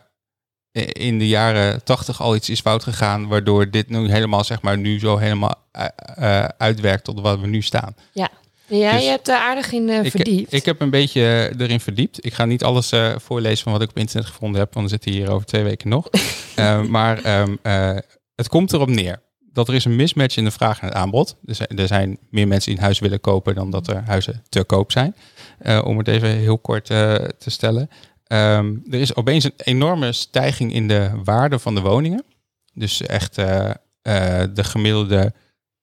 in 0.92 1.18
de 1.18 1.28
jaren 1.28 1.84
tachtig 1.84 2.20
al 2.20 2.34
iets 2.34 2.50
is 2.50 2.60
fout 2.60 2.82
gegaan. 2.82 3.28
Waardoor 3.28 3.70
dit 3.70 3.88
nu 3.88 4.10
helemaal 4.10 4.44
zeg 4.44 4.62
maar 4.62 4.78
nu 4.78 4.98
zo 4.98 5.16
helemaal 5.16 5.54
eh, 5.72 5.86
eh, 6.14 6.48
uitwerkt 6.58 7.04
tot 7.04 7.20
wat 7.20 7.40
we 7.40 7.46
nu 7.46 7.62
staan. 7.62 7.94
Ja, 8.12 8.28
Dus 8.68 8.78
je 8.78 9.08
hebt 9.08 9.28
er 9.28 9.36
aardig 9.36 9.72
in 9.72 9.88
eh, 9.88 10.04
Ik, 10.04 10.10
verdiept. 10.10 10.52
ik 10.52 10.64
heb 10.64 10.80
een 10.80 10.90
beetje 10.90 11.52
erin 11.58 11.80
verdiept. 11.80 12.24
Ik 12.26 12.34
ga 12.34 12.44
niet 12.44 12.64
alles 12.64 12.92
voorlezen 13.16 13.62
van 13.62 13.72
wat 13.72 13.82
ik 13.82 13.88
op 13.90 13.98
internet 13.98 14.26
gevonden 14.26 14.60
heb, 14.60 14.74
want 14.74 14.84
we 14.86 14.92
zitten 14.92 15.12
hier 15.12 15.30
over 15.30 15.46
twee 15.46 15.62
weken 15.62 15.88
nog. 15.88 16.08
Maar 16.88 17.22
ehm, 17.22 17.56
eh, 17.62 17.96
het 18.34 18.48
komt 18.48 18.72
erop 18.72 18.88
neer 18.88 19.22
dat 19.52 19.68
er 19.68 19.74
is 19.74 19.84
een 19.84 19.96
mismatch 19.96 20.36
in 20.36 20.44
de 20.44 20.50
vraag 20.50 20.80
en 20.80 20.86
het 20.86 20.96
aanbod. 20.96 21.36
Er 21.46 21.54
zijn, 21.54 21.68
er 21.76 21.86
zijn 21.86 22.18
meer 22.30 22.48
mensen 22.48 22.70
die 22.70 22.78
een 22.78 22.84
huis 22.84 22.98
willen 22.98 23.20
kopen 23.20 23.54
dan 23.54 23.70
dat 23.70 23.88
er 23.88 24.02
huizen 24.06 24.42
te 24.48 24.64
koop 24.64 24.92
zijn. 24.92 25.14
Om 25.84 25.98
het 25.98 26.08
even 26.08 26.28
heel 26.28 26.58
kort 26.58 26.86
te 26.86 27.30
stellen. 27.46 27.90
Ehm, 28.32 28.74
er 28.90 29.00
is 29.00 29.14
opeens 29.14 29.44
een 29.44 29.52
enorme 29.56 30.12
stijging 30.12 30.72
in 30.72 30.88
de 30.88 31.10
waarde 31.24 31.58
van 31.58 31.74
de 31.74 31.80
woningen. 31.80 32.24
Dus 32.74 33.02
echt 33.02 33.38
eh, 33.38 33.70
de 34.54 34.64
gemiddelde 34.64 35.32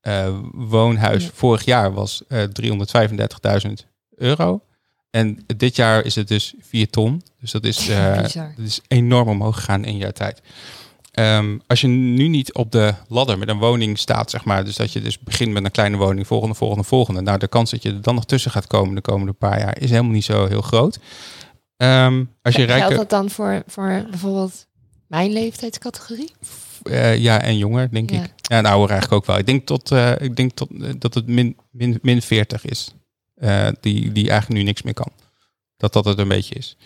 eh, 0.02 0.38
woonhuis 0.52 1.24
Ja. 1.24 1.30
vorig 1.34 1.66
jaar 1.66 1.94
was 1.94 2.22
eh 2.28 2.44
335.000 2.44 3.86
euro. 4.16 4.62
En 5.10 5.44
dit 5.58 5.76
jaar 5.76 6.06
is 6.06 6.16
het 6.16 6.28
dus 6.28 6.54
4 6.60 6.90
ton. 6.90 7.22
Dus 7.40 7.52
dat 7.52 7.64
is, 7.64 7.88
dat 8.58 8.66
is 8.66 8.82
enorm 8.88 9.28
omhoog 9.28 9.56
gegaan 9.56 9.84
in 9.86 9.94
een 9.94 9.98
jaar 9.98 10.14
tijd. 10.14 10.42
Ehm, 11.12 11.58
als 11.68 11.82
je 11.82 11.88
nu 11.88 12.28
niet 12.28 12.54
op 12.54 12.72
de 12.72 12.94
ladder 13.08 13.38
met 13.38 13.50
een 13.50 13.58
woning 13.58 13.98
staat, 13.98 14.30
zeg 14.30 14.46
maar, 14.46 14.66
dus 14.66 14.76
dat 14.76 14.94
je 14.94 15.02
dus 15.02 15.20
begint 15.20 15.52
met 15.52 15.66
een 15.66 15.72
kleine 15.72 15.98
woning, 15.98 16.28
volgende, 16.28 16.56
volgende, 16.56 16.84
volgende. 16.84 17.22
Nou, 17.22 17.38
de 17.38 17.48
kans 17.48 17.72
dat 17.72 17.84
je 17.84 17.90
er 17.90 18.02
dan 18.02 18.16
nog 18.16 18.26
tussen 18.26 18.52
gaat 18.52 18.68
komen 18.68 18.96
de 18.96 19.02
komende 19.02 19.34
paar 19.34 19.60
jaar 19.60 19.82
is 19.82 19.90
helemaal 19.90 20.12
niet 20.12 20.26
zo 20.26 20.46
heel 20.48 20.62
groot. 20.62 21.00
Ehm, 21.80 22.24
als 22.42 22.56
je 22.56 22.68
Geldt 22.68 22.96
dat 22.96 23.10
dan 23.10 23.30
voor, 23.30 23.64
voor 23.68 24.06
bijvoorbeeld 24.10 24.68
mijn 25.08 25.32
leeftijdscategorie? 25.32 26.32
eh, 26.84 27.18
ja, 27.18 27.42
en 27.42 27.58
jonger, 27.58 27.92
denk 27.92 28.10
Ja. 28.10 28.24
ik. 28.24 28.34
Ja, 28.36 28.58
en 28.58 28.66
ouder 28.66 28.90
eigenlijk 28.90 29.22
ook 29.22 29.28
wel. 29.28 29.38
Ik 29.38 29.46
denk, 29.46 29.66
tot, 29.66 29.92
eh, 29.92 30.12
ik 30.20 30.36
denk 30.36 30.52
tot, 30.52 30.70
eh, 30.82 30.90
dat 30.98 31.14
het 31.14 31.28
min, 31.28 31.58
min, 31.72 32.00
min 32.02 32.22
40 32.22 32.66
is, 32.66 32.94
die, 33.80 34.12
die 34.12 34.30
eigenlijk 34.30 34.60
nu 34.60 34.64
niks 34.64 34.82
meer 34.82 34.94
kan. 34.94 35.12
Dat 35.78 35.94
dat 35.94 36.06
het 36.06 36.20
een 36.20 36.28
beetje 36.28 36.56
is. 36.56 36.78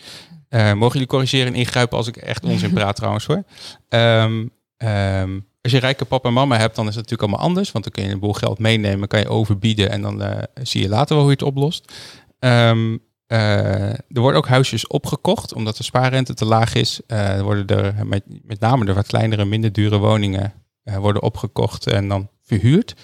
Mogen 0.50 0.92
jullie 0.94 1.08
corrigeren 1.08 1.48
en 1.48 1.56
ingrijpen 1.56 1.98
als 1.98 2.08
ik 2.08 2.18
echt 2.18 2.44
onzin 2.46 2.74
praat 2.80 2.96
trouwens 2.96 3.26
hoor. 3.26 3.44
Ehm, 3.90 4.48
ehm, 4.78 5.40
als 5.62 5.72
je 5.72 5.80
rijke 5.80 6.06
papa 6.06 6.28
en 6.28 6.34
mama 6.34 6.58
hebt, 6.58 6.76
dan 6.76 6.88
is 6.88 6.96
het 6.96 7.04
natuurlijk 7.04 7.30
allemaal 7.30 7.48
anders. 7.50 7.72
Want 7.72 7.84
dan 7.84 7.94
kun 7.94 8.04
je 8.04 8.10
een 8.10 8.20
boel 8.20 8.34
geld 8.34 8.60
meenemen, 8.60 9.08
kan 9.08 9.20
je 9.20 9.28
overbieden 9.28 9.90
en 9.90 10.02
dan 10.02 10.24
zie 10.62 10.82
je 10.82 10.90
later 10.90 11.16
wel 11.16 11.24
hoe 11.24 11.34
je 11.34 11.38
het 11.40 11.48
oplost. 11.48 11.94
Ehm, 12.40 12.92
eh, 12.94 13.00
er 13.36 14.20
worden 14.22 14.38
ook 14.38 14.48
huisjes 14.48 14.88
opgekocht, 14.88 15.54
omdat 15.54 15.78
de 15.78 15.84
spaarrente 15.84 16.34
te 16.34 16.46
laag 16.46 16.74
is. 16.74 17.02
Eh, 17.08 17.38
er 17.38 17.44
worden 17.44 17.68
er 17.68 18.08
met, 18.08 18.24
met 18.44 18.60
name 18.60 18.86
de 18.86 18.94
wat 18.94 19.08
kleinere, 19.08 19.46
minder 19.46 19.72
dure 19.72 19.98
woningen 19.98 20.54
eh, 20.84 20.98
worden 20.98 21.22
opgekocht 21.22 21.88
en 21.88 22.08
dan 22.08 22.30
verhuurd. 22.42 22.96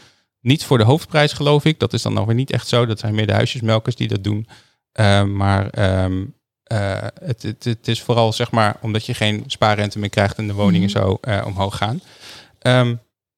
Niet 0.41 0.65
voor 0.65 0.77
de 0.77 0.83
hoofdprijs, 0.83 1.33
geloof 1.33 1.65
ik. 1.65 1.79
Dat 1.79 1.93
is 1.93 2.01
dan 2.01 2.13
nog 2.13 2.25
weer 2.25 2.35
niet 2.35 2.51
echt 2.51 2.67
zo. 2.67 2.85
Dat 2.85 2.99
zijn 2.99 3.15
meer 3.15 3.27
de 3.27 3.33
huisjesmelkers 3.33 3.95
die 3.95 4.07
dat 4.07 4.23
doen. 4.23 4.47
Maar 5.25 5.69
ehm, 5.69 6.23
eh, 6.69 7.07
het, 7.23 7.43
het, 7.43 7.63
het 7.63 7.87
is 7.87 8.01
vooral 8.01 8.33
zeg 8.33 8.51
maar 8.51 8.77
omdat 8.81 9.05
je 9.05 9.13
geen 9.13 9.43
spaarrente 9.47 9.99
meer 9.99 10.09
krijgt 10.09 10.37
en 10.37 10.47
de 10.47 10.53
woningen 10.53 10.89
Mhm. 10.89 10.99
zo 10.99 11.17
eh, 11.21 11.43
omhoog 11.45 11.77
gaan. 11.77 12.01
Ehm, 12.59 12.95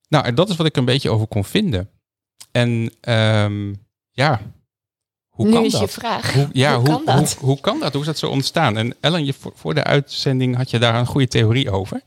nou, 0.08 0.26
en 0.26 0.36
dat 0.36 0.50
is 0.50 0.56
wat 0.56 0.66
ik 0.66 0.78
een 0.78 0.86
beetje 0.86 1.10
over 1.10 1.28
kon 1.28 1.46
vinden. 1.46 1.90
En 2.52 2.94
ehm, 3.02 3.74
ja, 4.12 4.42
hoe 5.42 5.50
nu 5.50 5.56
kan 5.56 5.66
is 5.66 5.72
dat? 5.72 5.82
je 5.82 5.88
vraag. 5.88 6.34
Hoe, 6.34 6.50
ja, 6.54 6.80
hoe, 6.80 6.90
hoe, 6.90 7.04
kan 7.04 7.16
dat? 7.16 7.34
Hoe, 7.34 7.48
hoe 7.48 7.60
kan 7.60 7.80
dat? 7.80 7.92
Hoe 7.92 8.02
is 8.02 8.08
dat 8.08 8.18
zo 8.18 8.30
ontstaan? 8.30 8.78
En 8.78 8.96
Ellen, 9.00 9.26
je, 9.26 9.34
voor, 9.56 9.74
de 9.74 9.84
uitzending 9.84 10.56
had 10.56 10.70
je 10.70 10.80
daar 10.80 10.96
een 10.96 11.06
goede 11.06 11.28
theorie 11.28 11.72
over. 11.72 12.02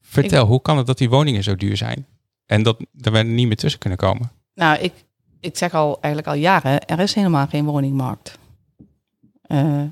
Vertel, 0.00 0.46
hoe 0.46 0.62
kan 0.62 0.76
het 0.76 0.86
dat 0.86 0.98
die 0.98 1.08
woningen 1.10 1.42
zo 1.42 1.56
duur 1.56 1.76
zijn? 1.76 2.06
En 2.46 2.62
dat 2.62 2.76
er 3.00 3.12
we 3.12 3.22
niet 3.22 3.46
meer 3.46 3.56
tussen 3.56 3.80
kunnen 3.80 3.98
komen? 3.98 4.30
Nou, 4.54 4.78
ik, 4.78 4.92
ik 5.40 5.56
zeg 5.56 5.74
al 5.74 5.98
eigenlijk 6.00 6.26
al 6.34 6.40
jaren, 6.40 6.86
er 6.86 6.98
is 6.98 7.14
helemaal 7.14 7.46
geen 7.46 7.64
woningmarkt. 7.64 8.38
Eh, 9.42 9.82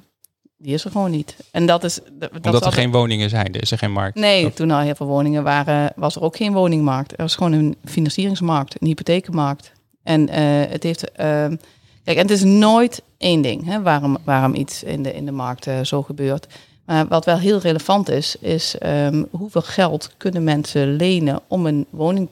die 0.58 0.74
is 0.74 0.84
er 0.84 0.90
gewoon 0.90 1.10
niet. 1.10 1.36
En 1.50 1.66
dat 1.66 1.84
is... 1.84 1.94
Dat, 1.94 2.32
dat 2.32 2.46
Omdat 2.46 2.66
er 2.66 2.72
geen 2.72 2.90
woningen 2.90 3.30
zijn, 3.30 3.54
er 3.54 3.62
is 3.62 3.70
er 3.70 3.78
geen 3.78 3.92
markt. 3.92 4.16
Nee, 4.16 4.42
Dat- 4.42 4.56
toen 4.56 4.70
al 4.70 4.80
heel 4.80 4.94
veel 4.94 5.06
woningen 5.06 5.42
waren, 5.42 5.92
was 5.96 6.16
er 6.16 6.22
ook 6.22 6.36
geen 6.36 6.52
woningmarkt. 6.52 7.12
Er 7.12 7.22
was 7.22 7.34
gewoon 7.34 7.52
een 7.52 7.76
financieringsmarkt, 7.84 8.80
een 8.80 8.86
hypothekenmarkt. 8.86 9.72
En 10.02 10.28
eh, 10.28 10.70
het 10.70 10.82
heeft, 10.82 11.12
ehm, 11.12 11.56
Kijk, 12.04 12.16
en 12.16 12.22
het 12.22 12.36
is 12.36 12.44
nooit 12.44 13.02
één 13.18 13.42
ding 13.42 13.64
hè, 13.64 13.82
waarom, 13.82 14.18
waarom 14.24 14.54
iets 14.54 14.82
in 14.82 15.02
de, 15.02 15.14
in 15.14 15.24
de 15.24 15.32
markt 15.32 15.66
eh, 15.66 15.80
zo 15.80 16.02
gebeurt. 16.02 16.46
Maar 16.84 17.08
wat 17.08 17.24
wel 17.24 17.38
heel 17.38 17.58
relevant 17.58 18.08
is, 18.08 18.36
is 18.36 18.78
ehm, 18.78 19.24
hoeveel 19.30 19.62
geld 19.62 20.10
kunnen 20.16 20.44
mensen 20.44 20.96
lenen 20.96 21.40
om 21.46 21.66
een 21.66 21.86
woning 21.90 22.28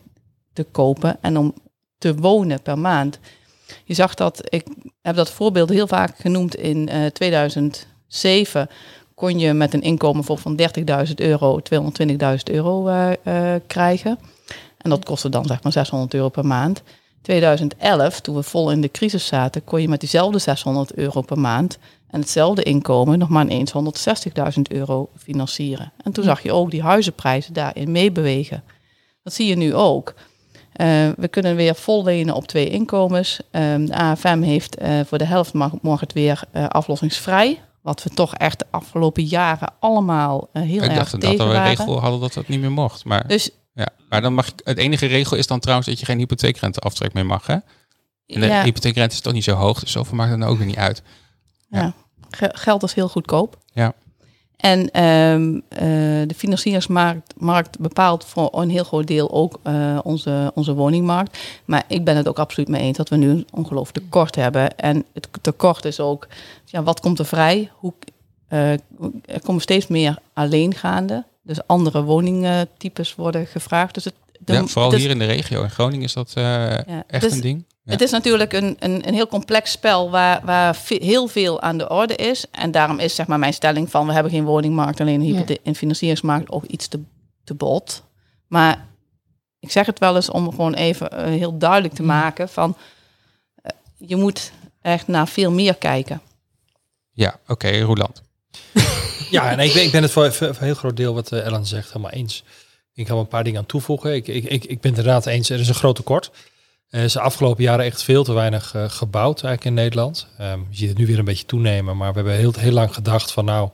te 0.53 0.63
kopen 0.71 1.19
en 1.21 1.37
om 1.37 1.55
te 1.99 2.15
wonen 2.15 2.63
per 2.63 2.79
maand. 2.79 3.19
Je 3.85 3.95
zag 3.95 4.15
dat, 4.15 4.41
ik 4.49 4.67
heb 5.03 5.17
dat 5.17 5.31
voorbeeld 5.31 5.69
heel 5.69 5.87
vaak 5.87 6.19
genoemd 6.19 6.55
in 6.55 6.89
eh 6.89 7.07
2007. 7.07 8.69
Kon 9.15 9.39
je 9.39 9.53
met 9.53 9.75
een 9.75 9.83
inkomen 9.83 10.25
van 10.25 10.61
30.000 11.09 11.15
euro 11.15 11.61
220.000 11.61 12.17
euro 12.45 12.83
krijgen. 13.67 14.19
En 14.79 14.91
dat 14.91 15.05
kostte 15.05 15.29
dan 15.29 15.45
zeg 15.45 15.63
maar 15.63 15.73
600 15.73 16.15
euro 16.15 16.29
per 16.29 16.47
maand. 16.47 16.83
2011, 17.29 18.21
toen 18.21 18.35
we 18.35 18.43
vol 18.43 18.71
in 18.71 18.81
de 18.81 18.91
crisis 18.91 19.27
zaten, 19.27 19.65
kon 19.65 19.81
je 19.81 19.89
met 19.89 20.01
diezelfde 20.01 20.39
600 20.39 20.95
euro 20.95 21.21
per 21.21 21.39
maand 21.39 21.79
en 22.11 22.21
hetzelfde 22.21 22.63
inkomen 22.63 23.19
nog 23.19 23.29
maar 23.29 23.45
ineens 23.45 23.73
160.000 24.57 24.63
euro 24.63 25.09
financieren. 25.17 25.93
En 26.03 26.13
toen 26.13 26.25
zag 26.25 26.43
je 26.43 26.53
ook 26.53 26.71
die 26.71 26.83
huizenprijzen 26.83 27.53
daarin 27.53 27.91
meebewegen. 27.91 28.65
Dat 29.23 29.33
zie 29.33 29.47
je 29.47 29.57
nu 29.57 29.75
ook. 29.75 30.15
Eh, 30.73 30.87
we 31.17 31.29
kunnen 31.29 31.57
weer 31.57 31.75
vol 31.75 32.05
lenen 32.05 32.35
op 32.35 32.47
twee 32.47 32.69
inkomens. 32.69 33.41
Ehm, 33.51 33.85
de 33.85 33.95
AFM 33.95 34.41
heeft 34.41 34.77
eh, 34.77 35.01
voor 35.07 35.19
de 35.19 35.25
helft 35.25 35.53
mag 35.83 36.01
het 36.01 36.13
weer 36.13 36.41
eh, 36.51 36.67
aflossingsvrij. 36.67 37.61
Wat 37.83 38.03
we 38.03 38.11
toch 38.11 38.35
echt 38.35 38.59
de 38.59 38.67
afgelopen 38.71 39.25
jaren 39.25 39.73
allemaal 39.81 40.49
heel 40.53 40.83
ik 40.83 40.91
erg 40.91 40.95
dacht 40.95 41.21
dat 41.21 41.37
we 41.37 41.43
een 41.43 41.65
regel 41.65 42.01
hadden 42.01 42.21
dat 42.21 42.33
dat 42.33 42.49
niet 42.49 42.61
meer 42.61 42.73
mocht. 42.73 43.05
Maar, 43.05 43.27
Dus 43.27 43.51
ja. 43.79 43.89
maar 44.09 44.21
dan 44.23 44.35
mag 44.35 44.47
je, 44.47 44.53
het 44.65 44.79
enige 44.79 45.07
regel 45.07 45.37
is 45.37 45.47
dan 45.47 45.61
trouwens 45.61 45.89
dat 45.89 45.99
je 45.99 46.05
geen 46.05 46.19
hypotheekrenteaftrek 46.19 47.13
meer 47.13 47.27
mag. 47.27 47.47
Hè? 47.47 47.55
En 47.55 48.41
de 48.41 48.47
ja, 48.47 48.63
hypotheekrente 48.63 49.15
is 49.15 49.21
toch 49.21 49.33
niet 49.33 49.45
zo 49.45 49.55
hoog, 49.55 49.81
dus 49.81 49.93
zoveel 49.93 50.17
maakt 50.17 50.31
het 50.31 50.39
nou 50.39 50.51
ook 50.53 50.59
weer 50.59 50.67
niet 50.67 50.77
uit. 50.77 51.03
ja. 51.69 51.95
Ge- 52.31 52.53
geld 52.53 52.83
is 52.83 52.93
heel 52.95 53.09
goedkoop. 53.09 53.59
Ja. 53.73 53.95
En 54.57 54.91
ehm, 54.91 55.61
eh, 55.69 55.81
de 56.29 56.35
financieringsmarkt 56.37 57.35
markt 57.37 57.79
bepaalt 57.79 58.25
voor 58.25 58.49
een 58.53 58.71
heel 58.71 58.85
groot 58.85 59.07
deel 59.07 59.31
ook 59.31 59.59
eh, 59.63 59.99
onze, 60.03 60.51
onze 60.55 60.75
woningmarkt. 60.75 61.39
Maar 61.65 61.85
ik 61.89 62.05
ben 62.05 62.17
het 62.17 62.29
ook 62.29 62.39
absoluut 62.39 62.69
mee 62.69 62.83
eens 62.83 62.97
dat 62.97 63.09
we 63.09 63.17
nu 63.17 63.29
een 63.29 63.47
ongelooflijk 63.51 64.05
tekort 64.05 64.35
hebben. 64.35 64.77
En 64.77 65.05
het 65.13 65.29
tekort 65.41 65.85
is 65.85 66.01
ook, 66.01 66.27
ja, 66.65 66.83
wat 66.83 67.01
komt 67.01 67.19
er 67.19 67.27
vrij? 67.27 67.71
Hoe, 67.73 67.93
eh, 68.49 68.73
er 69.25 69.41
komen 69.43 69.63
steeds 69.63 69.87
meer 69.87 70.19
alleengaande. 70.33 71.25
Dus 71.49 71.67
andere 71.67 72.03
woningtypes 72.03 73.15
worden 73.15 73.47
gevraagd. 73.47 73.95
Dus 73.95 74.05
het, 74.05 74.15
de- 74.39 74.53
Ja, 74.53 74.67
vooral 74.67 74.95
hier 74.95 75.11
in 75.11 75.19
de 75.19 75.25
regio. 75.25 75.63
In 75.63 75.71
Groningen 75.71 76.05
is 76.05 76.13
dat 76.13 76.33
eh, 76.35 76.45
ja, 76.45 77.05
echt 77.07 77.23
dus 77.23 77.33
een 77.33 77.41
ding. 77.41 77.65
Ja. 77.83 77.93
Het 77.93 78.01
is 78.01 78.11
natuurlijk 78.11 78.53
een, 78.53 78.77
een, 78.79 79.09
een 79.09 79.15
heel 79.15 79.27
complex 79.29 79.71
spel 79.71 80.11
waar, 80.11 80.41
waar 80.45 80.77
ve- 80.77 80.99
heel 81.03 81.27
veel 81.29 81.61
aan 81.61 81.79
de 81.79 81.89
orde 81.89 82.15
is. 82.17 82.45
En 82.51 82.71
daarom 82.71 82.99
is 82.99 83.15
zeg 83.15 83.27
maar 83.27 83.39
mijn 83.39 83.53
stelling 83.53 83.91
van 83.91 84.07
we 84.07 84.13
hebben 84.13 84.33
geen 84.33 84.45
woningmarkt, 84.45 85.01
alleen 85.01 85.21
een 85.21 85.35
Ja. 85.47 85.57
een 85.63 85.75
financieringsmarkt 85.75 86.51
ook 86.51 86.65
iets 86.65 86.89
te, 86.89 87.01
te 87.45 87.55
bot. 87.55 88.03
Maar 88.47 88.87
ik 89.59 89.71
zeg 89.71 89.87
het 89.87 89.99
wel 89.99 90.17
eens 90.17 90.31
om 90.31 90.51
gewoon 90.51 90.75
even 90.75 91.11
eh, 91.11 91.25
heel 91.25 91.59
duidelijk 91.59 91.95
te 91.95 92.03
maken 92.03 92.49
van 92.49 92.77
eh, 93.63 93.71
je 93.97 94.17
moet 94.17 94.53
echt 94.83 95.07
naar 95.07 95.29
veel 95.29 95.51
meer 95.51 95.75
kijken. 95.75 96.21
Ja, 97.11 97.39
oké, 97.47 97.79
Roeland. 97.81 98.23
Ja, 99.31 99.51
en 99.51 99.59
ik 99.59 99.73
ben, 99.73 99.83
ik 99.83 99.93
het 99.93 100.11
voor, 100.11 100.25
een 100.39 100.55
heel 100.59 100.75
groot 100.75 100.97
deel 100.97 101.15
wat 101.15 101.33
eh, 101.33 101.45
Ellen 101.47 101.67
zegt 101.67 101.89
helemaal 101.89 102.11
eens. 102.11 102.45
Ik 102.95 103.07
ga 103.07 103.15
een 103.15 103.29
paar 103.29 103.45
dingen 103.45 103.61
aan 103.61 103.67
toevoegen. 103.67 104.15
Ik, 104.15 104.29
ik, 104.29 104.45
ik, 104.45 104.65
ik 104.65 104.81
ben 104.81 104.91
het 104.91 104.99
inderdaad 104.99 105.27
eens, 105.27 105.51
er 105.51 105.61
is 105.61 105.69
een 105.69 105.75
groot 105.75 105.97
tekort. 105.97 106.31
Er 106.89 107.03
is 107.03 107.13
de 107.13 107.21
afgelopen 107.21 107.63
jaren 107.63 107.85
echt 107.85 108.03
veel 108.03 108.25
te 108.25 108.33
weinig 108.33 108.75
eh, 108.75 108.85
gebouwd 108.89 109.43
eigenlijk 109.43 109.65
in 109.65 109.83
Nederland. 109.83 110.27
Ehm, 110.39 110.59
je 110.71 110.77
ziet 110.77 110.89
het 110.89 110.99
nu 110.99 111.07
weer 111.07 111.19
een 111.19 111.25
beetje 111.25 111.47
toenemen, 111.47 111.97
maar 111.97 112.09
we 112.09 112.15
hebben 112.15 112.35
heel, 112.35 112.53
heel 112.59 112.73
lang 112.73 112.95
gedacht 112.95 113.33
van 113.33 113.45
nou, 113.45 113.71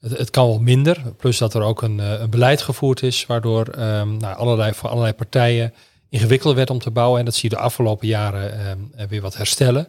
het, 0.00 0.18
het 0.18 0.30
kan 0.30 0.46
wel 0.46 0.58
minder. 0.58 1.02
Plus 1.16 1.38
dat 1.38 1.54
er 1.54 1.62
ook 1.62 1.82
een, 1.82 2.00
eh, 2.00 2.20
een 2.20 2.30
beleid 2.30 2.62
gevoerd 2.62 3.02
is, 3.02 3.26
waardoor 3.26 3.66
ehm, 3.66 4.16
nou, 4.16 4.36
allerlei, 4.36 4.74
voor 4.74 4.88
allerlei 4.88 5.14
partijen 5.14 5.74
ingewikkelder 6.08 6.56
werd 6.56 6.70
om 6.70 6.78
te 6.78 6.90
bouwen. 6.90 7.18
En 7.18 7.24
dat 7.24 7.34
zie 7.34 7.50
je 7.50 7.56
de 7.56 7.62
afgelopen 7.62 8.08
jaren 8.08 8.58
ehm, 8.58 8.78
eh, 8.96 9.06
weer 9.06 9.20
wat 9.20 9.36
herstellen. 9.36 9.88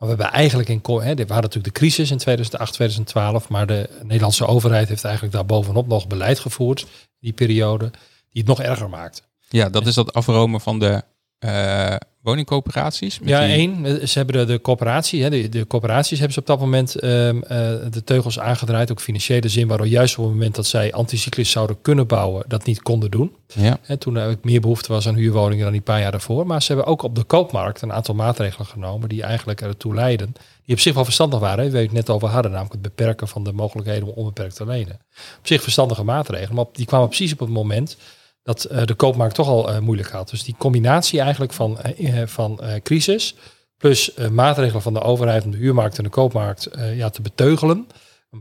Maar 0.00 0.08
we 0.08 0.14
hebben 0.14 0.38
eigenlijk 0.38 0.68
in, 0.68 0.80
hè, 0.82 1.14
we 1.14 1.20
hadden 1.20 1.26
natuurlijk 1.26 1.64
de 1.64 1.80
crisis 1.80 2.10
in 2.10 2.18
2008, 2.18 2.72
2012, 2.72 3.48
maar 3.48 3.66
de 3.66 3.88
Nederlandse 4.02 4.46
overheid 4.46 4.88
heeft 4.88 5.04
eigenlijk 5.04 5.34
daar 5.34 5.46
bovenop 5.46 5.86
nog 5.86 6.06
beleid 6.06 6.38
gevoerd, 6.38 6.86
die 7.18 7.32
periode, 7.32 7.90
die 8.30 8.42
het 8.42 8.46
nog 8.46 8.60
erger 8.60 8.88
maakte. 8.88 9.22
Ja, 9.48 9.68
dat 9.68 9.86
is 9.86 9.94
dat 9.94 10.12
afromen 10.12 10.60
van 10.60 10.78
de 10.78 11.02
eh, 11.38 11.96
woningcoöperaties. 12.22 13.18
Ja, 13.24 13.40
die- 13.40 13.54
één, 13.54 13.86
eh, 13.86 14.06
ze 14.06 14.18
hebben 14.18 14.36
de, 14.46 14.52
de 14.52 14.60
coöperatie, 14.60 15.22
hè, 15.22 15.30
de, 15.30 15.48
de 15.48 15.66
coöperaties 15.66 16.16
hebben 16.18 16.34
ze 16.34 16.40
op 16.40 16.46
dat 16.46 16.60
moment 16.60 16.94
ehm, 16.94 17.42
eh, 17.42 17.58
de 17.90 18.04
teugels 18.04 18.38
aangedraaid, 18.40 18.90
ook 18.90 19.00
financiële 19.00 19.48
zin, 19.48 19.68
waardoor 19.68 19.86
juist 19.86 20.18
op 20.18 20.24
het 20.24 20.32
moment 20.32 20.54
dat 20.54 20.66
zij 20.66 20.92
anticyclisch 20.92 21.50
zouden 21.50 21.80
kunnen 21.82 22.06
bouwen, 22.06 22.44
dat 22.48 22.64
niet 22.64 22.82
konden 22.82 23.10
doen. 23.10 23.32
Ja, 23.46 23.78
Hè, 23.82 23.96
toen 23.96 24.16
er 24.16 24.30
ook 24.30 24.44
meer 24.44 24.60
behoefte 24.60 24.92
was 24.92 25.08
aan 25.08 25.14
huurwoningen 25.14 25.64
dan 25.64 25.72
die 25.72 25.80
paar 25.82 26.00
jaar 26.00 26.10
daarvoor. 26.10 26.46
Maar 26.46 26.62
ze 26.62 26.72
hebben 26.72 26.86
ook 26.92 27.02
op 27.02 27.14
de 27.14 27.22
koopmarkt 27.24 27.82
een 27.82 27.92
aantal 27.92 28.14
maatregelen 28.14 28.66
genomen 28.66 29.08
die 29.08 29.22
eigenlijk 29.22 29.60
ertoe 29.60 29.94
leiden. 29.94 30.32
Die 30.64 30.74
op 30.74 30.80
zich 30.80 30.94
wel 30.94 31.04
verstandig 31.04 31.38
waren. 31.38 31.64
Hè. 31.64 31.70
We 31.70 31.78
het 31.78 31.92
net 31.92 32.10
over 32.10 32.28
hadden, 32.28 32.50
namelijk 32.50 32.72
het 32.72 32.82
beperken 32.82 33.28
van 33.28 33.44
de 33.44 33.52
mogelijkheden 33.52 34.08
om 34.08 34.14
onbeperkt 34.14 34.56
te 34.56 34.66
lenen. 34.66 35.00
Op 35.38 35.46
zich 35.46 35.62
verstandige 35.62 36.04
maatregelen, 36.04 36.54
maar 36.54 36.64
op- 36.64 36.76
die 36.76 36.86
kwamen 36.86 37.06
precies 37.08 37.32
op 37.32 37.38
het 37.38 37.48
moment 37.48 37.96
dat 38.42 38.64
eh, 38.64 38.84
de 38.84 38.94
koopmarkt 38.94 39.34
toch 39.34 39.48
al 39.48 39.70
eh, 39.70 39.78
moeilijk 39.78 40.10
had. 40.10 40.30
Dus 40.30 40.44
die 40.44 40.54
combinatie 40.58 41.20
eigenlijk 41.20 41.52
van, 41.52 41.80
eh, 41.80 42.26
van 42.26 42.60
crisis 42.82 43.34
plus 43.76 44.14
maatregelen 44.30 44.82
van 44.82 44.94
de 44.94 45.00
overheid 45.00 45.44
om 45.44 45.50
de 45.50 45.56
huurmarkt 45.56 45.98
en 45.98 46.04
de 46.04 46.10
koopmarkt 46.10 46.68
ja, 46.94 47.10
te 47.10 47.22
beteugelen. 47.22 47.86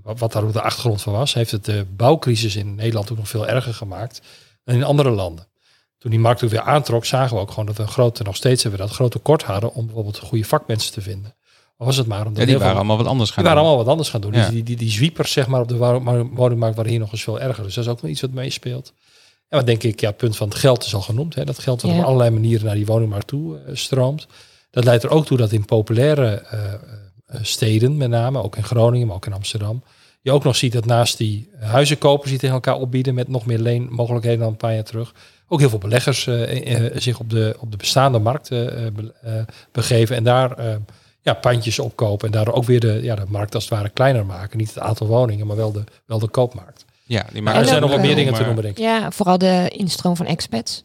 Wat 0.03 0.31
daar 0.31 0.43
ook 0.43 0.53
de 0.53 0.61
achtergrond 0.61 1.01
van 1.01 1.13
was, 1.13 1.33
heeft 1.33 1.51
het 1.51 1.65
de 1.65 1.85
bouwcrisis 1.95 2.55
in 2.55 2.75
Nederland 2.75 3.11
ook 3.11 3.17
nog 3.17 3.29
veel 3.29 3.47
erger 3.47 3.73
gemaakt 3.73 4.21
dan 4.63 4.75
in 4.75 4.83
andere 4.83 5.09
landen. 5.09 5.47
Toen 5.97 6.11
die 6.11 6.19
markt 6.19 6.43
ook 6.43 6.49
weer 6.49 6.61
aantrok, 6.61 7.05
zagen 7.05 7.35
we 7.35 7.41
ook 7.41 7.49
gewoon 7.49 7.65
dat 7.65 7.77
we 7.77 7.81
een 7.81 7.89
grote, 7.89 8.23
nog 8.23 8.35
steeds 8.35 8.63
hebben 8.63 8.81
we 8.81 8.85
dat, 8.87 8.95
groot 8.95 9.11
tekort 9.11 9.43
hadden 9.43 9.73
om 9.73 9.85
bijvoorbeeld 9.85 10.19
goede 10.19 10.45
vakmensen 10.45 10.93
te 10.93 11.01
vinden. 11.01 11.35
Of 11.77 11.85
was 11.85 11.97
het 11.97 12.07
maar 12.07 12.25
omdat 12.25 12.37
ja 12.37 12.45
die 12.45 12.57
waren 12.57 12.75
allemaal 12.75 12.97
wat 12.97 13.07
anders 13.07 13.29
gaan 13.31 13.43
die 13.43 13.53
waren 13.53 13.59
doen. 13.59 13.67
allemaal 13.67 13.85
wat 13.85 13.93
anders 13.93 14.09
gaan 14.09 14.21
doen. 14.21 14.33
Ja. 14.33 14.39
Dus 14.39 14.49
die, 14.49 14.63
die, 14.63 14.75
die 14.75 14.91
zwiepers 14.91 15.31
zeg 15.31 15.47
maar, 15.47 15.61
op 15.61 15.67
de 15.67 15.77
woningmarkt 16.33 16.75
waren 16.75 16.91
hier 16.91 16.99
nog 16.99 17.11
eens 17.11 17.23
veel 17.23 17.39
erger. 17.39 17.63
Dus 17.63 17.75
dat 17.75 17.83
is 17.83 17.89
ook 17.89 18.01
wel 18.01 18.11
iets 18.11 18.21
wat 18.21 18.31
meespeelt. 18.31 18.93
En 19.49 19.57
wat 19.57 19.65
denk 19.65 19.83
ik, 19.83 19.99
ja, 19.99 20.07
het 20.07 20.17
punt 20.17 20.37
van 20.37 20.47
het 20.47 20.57
geld 20.57 20.83
is 20.85 20.93
al 20.95 21.01
genoemd. 21.01 21.35
Hè. 21.35 21.43
Dat 21.45 21.59
geld 21.59 21.81
wat 21.81 21.91
Ja. 21.91 21.97
op 21.97 22.03
allerlei 22.03 22.29
manieren 22.29 22.65
naar 22.65 22.75
die 22.75 22.85
woningmarkt 22.85 23.27
toe 23.27 23.57
eh, 23.57 23.75
stroomt. 23.75 24.27
Dat 24.71 24.83
leidt 24.83 25.03
er 25.03 25.09
ook 25.09 25.25
toe 25.25 25.37
dat 25.37 25.51
in 25.51 25.65
populaire 25.65 26.27
eh, 26.27 26.73
eh, 26.73 26.79
steden, 27.41 27.97
met 27.97 28.09
name, 28.09 28.43
ook 28.43 28.55
in 28.55 28.63
Groningen, 28.63 29.07
maar 29.07 29.15
ook 29.15 29.25
in 29.25 29.33
Amsterdam, 29.33 29.83
je 30.21 30.31
ook 30.31 30.43
nog 30.43 30.55
ziet 30.55 30.73
dat 30.73 30.85
naast 30.85 31.17
die 31.17 31.49
huizenkopers 31.59 32.29
die 32.29 32.39
tegen 32.39 32.55
elkaar 32.55 32.75
opbieden 32.75 33.13
met 33.13 33.27
nog 33.27 33.45
meer 33.45 33.59
leenmogelijkheden 33.59 34.39
dan 34.39 34.47
een 34.49 34.57
paar 34.57 34.73
jaar 34.73 34.83
terug, 34.83 35.13
ook 35.47 35.59
heel 35.59 35.69
veel 35.69 35.77
beleggers 35.77 36.23
zich 36.93 37.19
op 37.19 37.29
de, 37.29 37.55
op 37.59 37.71
de 37.71 37.77
bestaande 37.77 38.19
markt 38.19 38.49
be- 38.49 39.45
begeven 39.71 40.15
en 40.15 40.23
daar 40.23 40.79
ja, 41.21 41.33
pandjes 41.33 41.79
opkopen 41.79 42.27
en 42.27 42.33
daardoor 42.33 42.53
ook 42.53 42.63
weer 42.63 42.79
de, 42.79 42.99
ja, 43.03 43.15
de 43.15 43.25
markt 43.27 43.55
als 43.55 43.63
het 43.63 43.73
ware 43.73 43.89
kleiner 43.89 44.25
maken. 44.25 44.57
Niet 44.57 44.73
het 44.73 44.79
aantal 44.79 45.07
woningen, 45.07 45.47
maar 45.47 45.55
wel 45.55 45.71
de, 45.71 45.83
wel 46.05 46.19
de 46.19 46.27
koopmarkt. 46.27 46.85
Ja, 47.09 47.25
die 47.31 47.33
Maar 47.33 47.43
maken 47.43 47.59
er 47.61 47.67
zijn 47.67 47.81
nog 47.81 47.89
wel 47.89 47.99
meer 47.99 48.15
dingen 48.15 48.33
te 48.33 48.43
noemen, 48.43 48.63
denk 48.63 48.77
ik. 48.77 48.83
Ja, 48.83 49.11
vooral 49.11 49.37
de 49.37 49.69
instroom 49.69 50.15
van 50.15 50.25
expats. 50.25 50.83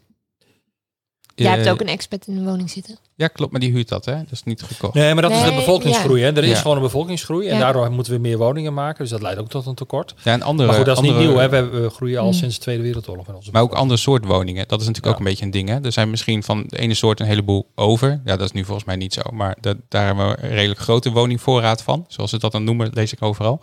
Jij 1.35 1.51
hebt 1.51 1.65
Eh, 1.65 1.71
ook 1.71 1.81
een 1.81 1.87
expat 1.87 2.27
in 2.27 2.35
de 2.35 2.43
woning 2.43 2.69
zitten. 2.69 2.97
Ja, 3.15 3.27
klopt, 3.27 3.51
maar 3.51 3.61
die 3.61 3.71
huurt 3.71 3.87
dat, 3.89 4.05
hè? 4.05 4.15
Dat 4.15 4.31
is 4.31 4.43
niet 4.43 4.61
gekocht. 4.61 4.93
Nee, 4.93 5.13
maar 5.13 5.21
dat 5.21 5.31
is 5.31 5.43
de 5.43 5.53
bevolkingsgroei. 5.53 6.21
Hè? 6.23 6.31
Er 6.35 6.43
is 6.43 6.49
Ja. 6.49 6.55
gewoon 6.55 6.77
een 6.77 6.83
bevolkingsgroei 6.83 7.47
en 7.47 7.53
Ja. 7.53 7.59
daardoor 7.59 7.91
moeten 7.91 8.13
we 8.13 8.19
meer 8.19 8.37
woningen 8.37 8.73
maken. 8.73 9.01
Dus 9.01 9.09
dat 9.09 9.21
leidt 9.21 9.39
ook 9.39 9.49
tot 9.49 9.65
een 9.65 9.75
tekort. 9.75 10.13
Ja, 10.23 10.31
en 10.31 10.41
andere, 10.41 10.67
maar 10.67 10.77
goed, 10.77 10.85
dat 10.85 10.97
is 10.97 11.03
andere, 11.03 11.19
niet 11.19 11.29
nieuw. 11.29 11.39
Hè? 11.39 11.49
We, 11.49 11.63
we 11.81 11.89
groeien 11.89 12.19
al 12.19 12.25
Mm. 12.25 12.33
sinds 12.33 12.55
de 12.55 12.61
Tweede 12.61 12.83
Wereldoorlog 12.83 13.27
met 13.27 13.35
onze 13.35 13.51
Maar 13.51 13.61
ook 13.61 13.73
ander 13.73 13.97
soort 13.97 14.25
woningen. 14.25 14.67
Dat 14.67 14.81
is 14.81 14.87
natuurlijk 14.87 15.05
Ja. 15.05 15.11
ook 15.11 15.17
een 15.19 15.25
beetje 15.31 15.45
een 15.45 15.51
ding. 15.51 15.69
Hè? 15.69 15.79
Er 15.85 15.91
zijn 15.91 16.09
misschien 16.09 16.43
van 16.43 16.63
de 16.67 16.77
ene 16.77 16.93
soort 16.93 17.19
een 17.19 17.25
heleboel 17.25 17.67
over. 17.75 18.09
Ja, 18.25 18.35
dat 18.35 18.45
is 18.45 18.51
nu 18.51 18.63
volgens 18.65 18.85
mij 18.85 18.95
niet 18.95 19.13
zo. 19.13 19.21
Maar 19.33 19.57
dat, 19.61 19.77
daar 19.89 20.05
hebben 20.05 20.27
we 20.29 20.43
een 20.43 20.49
redelijk 20.49 20.79
grote 20.79 21.11
woningvoorraad 21.11 21.81
van. 21.83 22.05
Zoals 22.07 22.29
ze 22.29 22.39
dat 22.39 22.51
dan 22.51 22.63
noemen, 22.63 22.89
lees 22.93 23.13
ik 23.13 23.21
overal. 23.21 23.59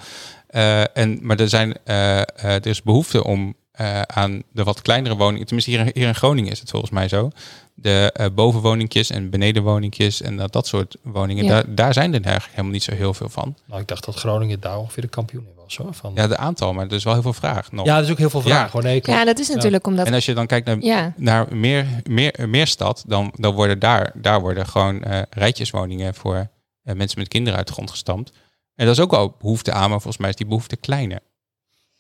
Eh, 0.47 0.97
en, 0.97 1.19
maar 1.23 1.41
er, 1.41 1.49
zijn, 1.49 1.77
eh, 1.85 2.19
eh, 2.21 2.25
er 2.43 2.67
is 2.67 2.83
behoefte 2.83 3.25
om 3.25 3.55
eh, 3.73 4.01
aan 4.03 4.43
de 4.53 4.63
wat 4.65 4.83
kleinere 4.83 5.17
woningen... 5.17 5.47
Tenminste, 5.47 5.71
hier, 5.71 5.81
in- 5.81 5.91
hier 5.95 6.07
in 6.09 6.15
Groningen 6.15 6.51
is 6.53 6.61
het 6.61 6.71
volgens 6.71 6.91
mij 6.93 7.09
zo. 7.09 7.31
De 7.75 8.11
eh, 8.15 8.27
bovenwoningjes 8.35 9.11
en 9.11 9.31
benedenwoningjes 9.31 10.23
en 10.23 10.37
dat, 10.37 10.53
dat 10.53 10.67
soort 10.67 10.97
woningen. 11.03 11.45
Ja. 11.45 11.51
Daar, 11.51 11.75
daar 11.75 11.93
zijn 11.93 12.15
er 12.15 12.21
eigenlijk 12.23 12.51
helemaal 12.51 12.73
niet 12.73 12.83
zo 12.83 12.95
heel 12.95 13.15
veel 13.15 13.29
van. 13.29 13.57
Nou, 13.67 13.81
ik 13.81 13.89
dacht 13.89 14.05
dat 14.05 14.15
Groningen 14.15 14.61
daar 14.61 14.79
ongeveer 14.79 15.03
de 15.03 15.09
kampioen 15.09 15.47
in 15.47 15.55
was. 15.63 15.77
Hoor. 15.77 15.95
Van, 15.95 16.13
Ja, 16.15 16.27
de 16.27 16.37
aantal, 16.37 16.73
maar 16.73 16.87
er 16.87 16.93
is 16.93 17.05
wel 17.05 17.13
heel 17.13 17.23
veel 17.23 17.33
vraag 17.33 17.73
nog. 17.73 17.87
ja, 17.87 17.97
er 17.97 18.03
is 18.03 18.11
ook 18.11 18.19
heel 18.19 18.31
veel 18.31 18.41
vraag. 18.41 18.67
Ja. 18.67 18.73
Hoor. 18.73 18.83
Nee, 18.83 19.01
klopt. 19.01 19.19
Ja, 19.19 19.25
dat 19.25 19.39
is 19.39 19.49
natuurlijk 19.49 19.87
omdat... 19.87 20.07
En 20.07 20.15
als 20.15 20.25
je 20.25 20.35
dan 20.35 20.47
kijkt 20.47 20.67
naar 20.67 20.77
Ja, 20.81 21.13
naar 21.17 21.57
meer, 21.57 21.87
meer, 22.05 22.49
meer 22.49 22.67
stad, 22.67 23.05
dan, 23.07 23.33
dan 23.37 23.55
worden 23.55 23.79
daar, 23.79 24.13
daar 24.15 24.41
worden 24.41 24.67
gewoon 24.67 25.03
eh, 25.03 25.23
rijtjeswoningen 25.31 26.15
voor 26.15 26.49
eh, 26.83 26.95
mensen 26.95 27.19
met 27.19 27.29
kinderen 27.29 27.59
uit 27.59 27.67
de 27.67 27.73
grond 27.73 27.91
gestampt. 27.91 28.33
En 28.75 28.87
dat 28.87 28.97
is 28.97 29.03
ook 29.03 29.11
wel 29.11 29.35
behoefte 29.39 29.73
aan, 29.73 29.91
maar 29.91 30.01
volgens 30.01 30.17
mij 30.17 30.31
is 30.31 30.37
die 30.37 30.47
behoefte 30.47 30.77
kleiner. 30.77 31.21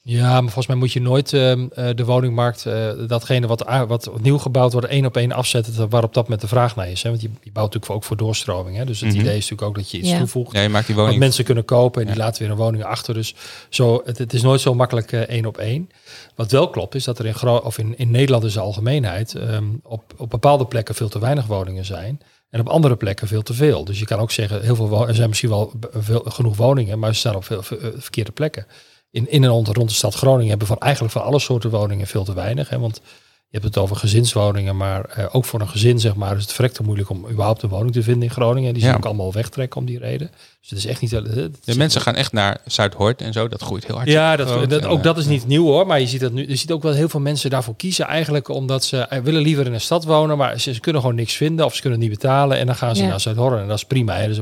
Ja, 0.05 0.31
maar 0.33 0.43
volgens 0.43 0.67
mij 0.67 0.77
moet 0.77 0.93
je 0.93 1.01
nooit 1.01 1.33
ehm, 1.33 1.67
eh, 1.75 1.89
de 1.95 2.05
woningmarkt, 2.05 2.67
eh, 2.67 2.91
datgene 3.07 3.47
wat, 3.47 3.65
wat 3.87 4.21
nieuw 4.23 4.39
gebouwd 4.39 4.73
wordt, 4.73 4.87
één 4.87 5.07
op 5.07 5.17
één 5.17 5.33
afzetten 5.33 5.89
waar 5.89 6.03
op 6.03 6.15
dat 6.15 6.29
met 6.29 6.41
de 6.41 6.49
vraag 6.49 6.77
naar 6.77 6.91
is. 6.91 7.03
Hè? 7.03 7.09
Want 7.11 7.23
je, 7.23 7.31
je 7.43 7.53
bouwt 7.53 7.67
natuurlijk 7.75 7.93
ook 7.93 8.05
voor 8.05 8.17
doorstroming. 8.17 8.77
Hè? 8.77 8.85
Dus 8.85 9.01
het 9.01 9.11
Mhm. 9.11 9.21
idee 9.21 9.37
is 9.37 9.43
natuurlijk 9.51 9.69
ook 9.69 9.75
dat 9.75 9.91
je 9.91 9.99
iets 9.99 10.09
Ja. 10.11 10.19
toevoegt. 10.19 10.53
Ja, 10.53 10.61
je 10.61 10.69
maakt 10.69 10.87
die 10.87 10.97
Wat 10.97 11.17
mensen 11.17 11.45
kunnen 11.45 11.65
kopen 11.65 12.01
en 12.03 12.07
die 12.07 12.17
laten 12.17 12.43
weer 12.43 12.51
een 12.51 12.57
woning 12.57 12.85
achter. 12.85 13.15
Dus 13.15 13.35
zo, 13.69 14.03
het, 14.05 14.19
het 14.19 14.33
is 14.33 14.43
nooit 14.43 14.61
zo 14.61 14.75
makkelijk 14.75 15.13
eh, 15.13 15.21
één 15.21 15.47
op 15.47 15.59
één. 15.59 15.91
Wat 16.35 16.51
wel 16.51 16.71
klopt 16.71 16.95
is 16.95 17.05
dat 17.05 17.19
er 17.19 17.27
in, 17.27 17.49
of 17.49 17.79
in, 17.79 17.99
in 17.99 18.11
Nederland 18.11 18.45
in 18.45 18.51
zijn 18.51 18.65
algemeenheid 18.65 19.35
ehm, 19.35 19.65
op, 19.83 20.15
op 20.17 20.31
bepaalde 20.31 20.67
plekken 20.67 20.95
veel 20.95 21.09
te 21.09 21.19
weinig 21.19 21.47
woningen 21.47 21.85
zijn. 21.85 22.21
En 22.51 22.61
op 22.61 22.69
andere 22.69 22.97
plekken 22.97 23.29
veel 23.29 23.43
te 23.43 23.55
veel. 23.55 23.85
Dus 23.85 23.99
je 23.99 24.05
kan 24.05 24.19
ook 24.19 24.31
zeggen, 24.31 24.63
heel 24.63 24.77
veel 24.77 25.09
er 25.09 25.15
zijn 25.15 25.29
misschien 25.29 25.49
wel 25.51 25.73
veel, 25.93 26.23
genoeg 26.27 26.57
woningen, 26.57 26.99
maar 26.99 27.13
ze 27.13 27.19
staan 27.19 27.35
op 27.35 27.45
veel, 27.45 27.63
verkeerde 27.97 28.33
plekken. 28.33 28.67
In, 29.13 29.31
in 29.31 29.45
en 29.45 29.51
rond, 29.51 29.69
rond 29.69 29.89
de 29.89 29.95
stad 29.95 30.15
Groningen 30.15 30.49
hebben 30.49 30.67
we 30.69 30.73
van 30.73 30.83
eigenlijk 30.83 31.13
van 31.13 31.23
alle 31.25 31.39
soorten 31.39 31.71
woningen 31.71 32.07
veel 32.07 32.25
te 32.25 32.35
weinig. 32.35 32.69
Hè? 32.69 32.79
Want 32.79 33.01
je 33.49 33.59
hebt 33.59 33.65
het 33.75 33.79
over 33.85 33.97
gezinswoningen, 33.97 34.77
maar 34.77 35.05
eh, 35.05 35.25
ook 35.33 35.45
voor 35.45 35.61
een 35.61 35.69
gezin 35.69 36.01
zeg 36.01 36.15
maar, 36.15 36.37
is 36.37 36.43
het 36.43 36.53
verrekte 36.53 36.83
moeilijk 36.83 37.11
om 37.11 37.27
überhaupt 37.31 37.63
een 37.63 37.69
woning 37.69 37.93
te 37.93 38.03
vinden 38.03 38.23
in 38.23 38.31
Groningen. 38.31 38.73
Die 38.73 38.83
zien 38.83 38.91
Ja. 38.91 38.97
ook 38.97 39.05
allemaal 39.05 39.33
wegtrekken 39.33 39.81
om 39.81 39.87
die 39.87 39.99
reden. 39.99 40.31
Dus 40.61 40.71
het 40.71 40.79
is 40.79 40.87
echt 40.87 41.01
niet... 41.01 41.13
eh, 41.13 41.21
De 41.65 41.77
mensen 41.77 42.01
gaan 42.01 42.15
echt 42.15 42.33
naar 42.33 42.61
Zuidhoort 42.67 43.21
en 43.23 43.33
zo. 43.33 43.49
Dat 43.49 43.63
groeit 43.63 43.87
heel 43.87 43.95
hard. 43.97 44.09
ja, 44.09 44.37
dat, 44.37 44.71
dat, 44.71 44.85
ook 44.85 45.03
dat 45.03 45.19
is 45.19 45.27
niet 45.27 45.47
nieuw 45.47 45.65
hoor. 45.67 45.87
Maar 45.87 46.01
je 46.01 46.07
ziet, 46.07 46.21
dat 46.21 46.33
nu, 46.33 46.49
je 46.49 46.57
ziet 46.57 46.71
ook 46.73 46.83
wel 46.83 46.93
heel 46.93 47.09
veel 47.09 47.21
mensen 47.21 47.51
daarvoor 47.51 47.77
kiezen. 47.77 48.07
Eigenlijk 48.07 48.49
omdat 48.49 48.85
ze 48.85 48.99
eh, 48.99 49.19
willen 49.21 49.43
liever 49.43 49.67
in 49.67 49.73
een 49.75 49.81
stad 49.81 50.05
wonen. 50.05 50.37
Maar 50.37 50.61
ze, 50.61 50.75
ze 50.75 50.81
kunnen 50.81 51.01
gewoon 51.01 51.17
niks 51.17 51.35
vinden. 51.35 51.65
Of 51.65 51.75
ze 51.75 51.81
kunnen 51.81 52.01
het 52.01 52.09
niet 52.09 52.19
betalen. 52.19 52.59
En 52.59 52.67
dan 52.67 52.77
gaan 52.77 52.97
ze 52.97 53.03
Ja. 53.03 53.09
naar 53.09 53.21
Zuidhorn. 53.21 53.61
En 53.61 53.69
dat 53.69 53.77
is 53.77 53.85
prima. 53.85 54.15
Hè. 54.17 54.27
Dus 54.27 54.39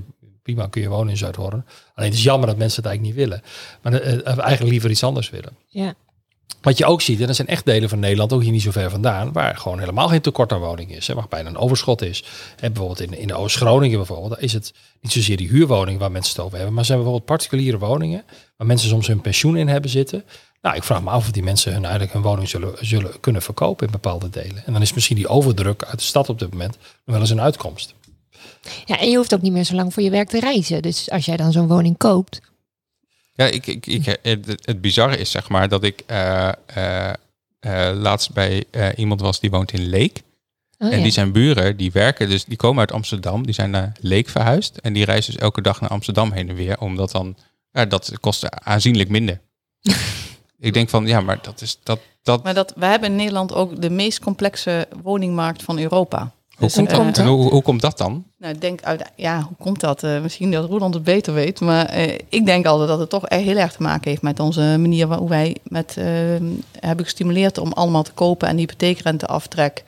prima 0.53 0.69
kun 0.69 0.83
je 0.83 0.89
wonen 0.89 1.09
in 1.09 1.17
Zuidhorn. 1.17 1.65
Alleen 1.95 2.09
het 2.09 2.19
is 2.19 2.23
jammer 2.23 2.47
dat 2.47 2.57
mensen 2.57 2.83
het 2.83 2.91
eigenlijk 2.91 3.17
niet 3.17 3.29
willen. 3.29 3.43
Maar 3.83 3.93
eh, 3.93 4.13
eh, 4.13 4.27
eigenlijk 4.27 4.71
liever 4.71 4.91
iets 4.91 5.05
anders 5.05 5.31
willen. 5.31 5.57
Ja. 5.69 5.95
Wat 6.61 6.79
je 6.79 6.85
ook 6.85 7.01
ziet, 7.01 7.21
en 7.21 7.29
er 7.29 7.35
zijn 7.35 7.49
echt 7.49 7.65
delen 7.65 7.89
van 7.89 7.99
Nederland, 7.99 8.33
ook 8.33 8.43
hier 8.43 8.53
niet 8.53 8.63
zo 8.63 8.71
ver 8.71 8.91
vandaan, 8.91 9.33
waar 9.33 9.57
gewoon 9.57 9.79
helemaal 9.79 10.09
geen 10.09 10.21
tekort 10.21 10.53
aan 10.53 10.61
woningen 10.61 10.97
is. 10.97 11.07
Hè, 11.07 11.15
waar 11.15 11.27
bijna 11.29 11.49
een 11.49 11.57
overschot 11.57 12.03
is. 12.03 12.25
En 12.61 12.73
bijvoorbeeld 12.73 13.01
in, 13.01 13.19
in 13.19 13.35
Oost-Groningen 13.35 13.97
bijvoorbeeld, 13.97 14.31
daar 14.31 14.43
is 14.43 14.53
het 14.53 14.75
niet 15.01 15.13
zozeer 15.13 15.37
die 15.37 15.49
huurwoningen 15.49 16.01
waar 16.01 16.11
mensen 16.11 16.33
het 16.35 16.45
over 16.45 16.57
hebben, 16.57 16.75
maar 16.75 16.85
zijn 16.85 16.99
bijvoorbeeld 16.99 17.29
particuliere 17.29 17.79
woningen 17.79 18.25
waar 18.57 18.67
mensen 18.67 18.89
soms 18.89 19.07
hun 19.07 19.21
pensioen 19.21 19.57
in 19.57 19.69
hebben 19.69 19.91
zitten. 19.91 20.25
Nou, 20.63 20.77
ik 20.77 20.85
vraag 20.85 21.03
me 21.03 21.11
af 21.11 21.27
of 21.27 21.31
die 21.31 21.43
mensen 21.43 21.73
hun 21.73 21.83
eigenlijk 21.83 22.13
hun 22.13 22.23
woning 22.23 22.49
zullen, 22.49 22.75
zullen 22.81 23.21
kunnen 23.21 23.43
verkopen 23.43 23.87
in 23.87 23.93
bepaalde 23.93 24.31
delen. 24.31 24.63
En 24.67 24.73
dan 24.73 24.83
is 24.83 24.93
misschien 24.93 25.17
die 25.17 25.29
overdruk 25.29 25.85
uit 25.85 25.99
de 25.99 26.05
stad 26.05 26.29
op 26.29 26.39
dit 26.39 26.51
moment 26.51 26.79
wel 27.05 27.21
eens 27.21 27.31
een 27.31 27.41
uitkomst. 27.41 27.95
Ja, 28.85 28.99
en 28.99 29.11
je 29.11 29.17
hoeft 29.17 29.35
ook 29.35 29.43
niet 29.43 29.53
meer 29.53 29.65
zo 29.65 29.75
lang 29.75 29.93
voor 29.93 30.03
je 30.03 30.11
werk 30.11 30.29
te 30.29 30.41
reizen. 30.41 30.83
Dus 30.83 31.11
als 31.11 31.25
jij 31.25 31.37
dan 31.37 31.53
zo'n 31.53 31.69
woning 31.69 31.97
koopt. 31.97 32.41
Ja, 33.35 33.47
ik, 33.47 33.67
ik, 33.67 33.87
ik, 33.87 34.19
het, 34.23 34.47
het 34.47 34.81
bizarre 34.81 35.17
is 35.17 35.31
zeg 35.31 35.49
maar 35.49 35.69
dat 35.69 35.85
ik 35.85 36.03
eh, 36.07 36.49
eh, 36.67 37.13
eh, 37.61 37.91
laatst 37.95 38.33
bij 38.33 38.65
eh, 38.71 38.89
iemand 38.97 39.21
was 39.21 39.41
die 39.41 39.51
woont 39.51 39.73
in 39.73 39.89
Leek. 39.89 40.23
Oh, 40.79 40.93
en 40.93 40.97
ja. 40.97 41.03
die 41.03 41.13
zijn 41.13 41.33
buren, 41.33 41.77
die 41.77 41.93
werken, 41.93 42.29
dus 42.29 42.45
die 42.45 42.57
komen 42.57 42.81
uit 42.81 42.93
Amsterdam. 42.93 43.45
Die 43.45 43.55
zijn 43.55 43.71
naar 43.71 43.93
Leek 44.01 44.29
verhuisd. 44.29 44.77
En 44.77 44.93
die 44.93 45.05
reizen 45.05 45.33
dus 45.33 45.43
elke 45.43 45.63
dag 45.63 45.81
naar 45.81 45.91
Amsterdam 45.91 46.33
heen 46.33 46.49
en 46.49 46.55
weer. 46.55 46.81
Omdat 46.81 47.11
dan, 47.11 47.37
ja, 47.73 47.85
dat 47.85 48.13
kost 48.21 48.51
aanzienlijk 48.51 49.09
minder. 49.09 49.41
ik 50.59 50.73
denk 50.73 50.89
van, 50.89 51.07
ja, 51.07 51.21
maar 51.21 51.39
dat 51.43 51.61
is, 51.61 51.79
dat, 51.83 52.01
dat, 52.23 52.43
Maar 52.43 52.55
dat, 52.55 52.73
we 52.77 52.87
hebben 52.87 53.11
in 53.11 53.17
Nederland 53.17 53.55
ook 53.55 53.83
de 53.83 53.91
meest 53.91 54.19
complexe 54.19 54.89
woningmarkt 55.03 55.63
van 55.63 55.79
Europa. 55.79 56.33
Hoe, 56.61 56.71
komt 56.73 56.91
dat, 56.91 57.19
en 57.19 57.27
hoe, 57.27 57.51
hoe 57.51 57.63
komt 57.63 57.81
dat 57.81 57.99
dan? 57.99 58.25
Nou, 58.39 58.55
ik 58.55 58.61
denk 58.61 58.83
uit, 58.83 59.03
ja, 59.17 59.41
hoe 59.43 59.57
komt 59.59 59.81
dat? 59.81 60.03
Eh, 60.03 60.21
misschien 60.21 60.51
dat 60.51 60.69
Roland 60.69 60.95
het 60.95 61.05
beter 61.05 61.35
weet, 61.35 61.61
maar 61.61 61.87
eh, 61.87 62.19
ik 62.29 62.47
denk 62.47 62.67
altijd 62.67 62.89
dat 62.89 62.99
het 62.99 63.11
toch 63.11 63.27
echt 63.27 63.43
heel 63.45 63.57
erg 63.57 63.73
te 63.73 63.83
maken 63.83 64.11
heeft 64.11 64.23
met 64.23 64.41
onze 64.41 64.61
manier 64.61 65.07
waar- 65.07 65.19
hoe 65.19 65.29
wij 65.29 65.57
met 65.65 65.97
eh, 65.97 66.05
hebben 66.81 67.05
gestimuleerd 67.05 67.59
om 67.59 67.73
allemaal 67.73 68.03
te 68.03 68.13
kopen 68.13 68.49
en 68.49 68.57
hypotheekrenteaftrek 68.57 69.85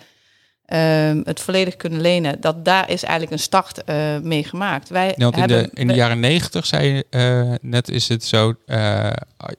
eh, 0.64 1.10
het 1.24 1.40
volledig 1.40 1.76
kunnen 1.76 2.00
lenen. 2.00 2.40
Dat 2.40 2.64
daar 2.64 2.90
is 2.90 3.02
eigenlijk 3.02 3.32
een 3.32 3.38
start 3.38 3.84
eh, 3.84 4.18
mee 4.18 4.44
gemaakt. 4.44 4.88
Wij 4.88 5.14
Ja, 5.16 5.30
want 5.30 5.36
in 5.36 5.46
de, 5.46 5.70
in 5.74 5.86
de 5.88 5.94
jaren 5.94 6.20
negentig, 6.20 6.66
zei 6.66 6.88
je 6.94 7.06
eh, 7.10 7.54
net, 7.70 7.88
is 7.88 8.08
het 8.08 8.24
zo, 8.24 8.54
eh, 8.66 9.10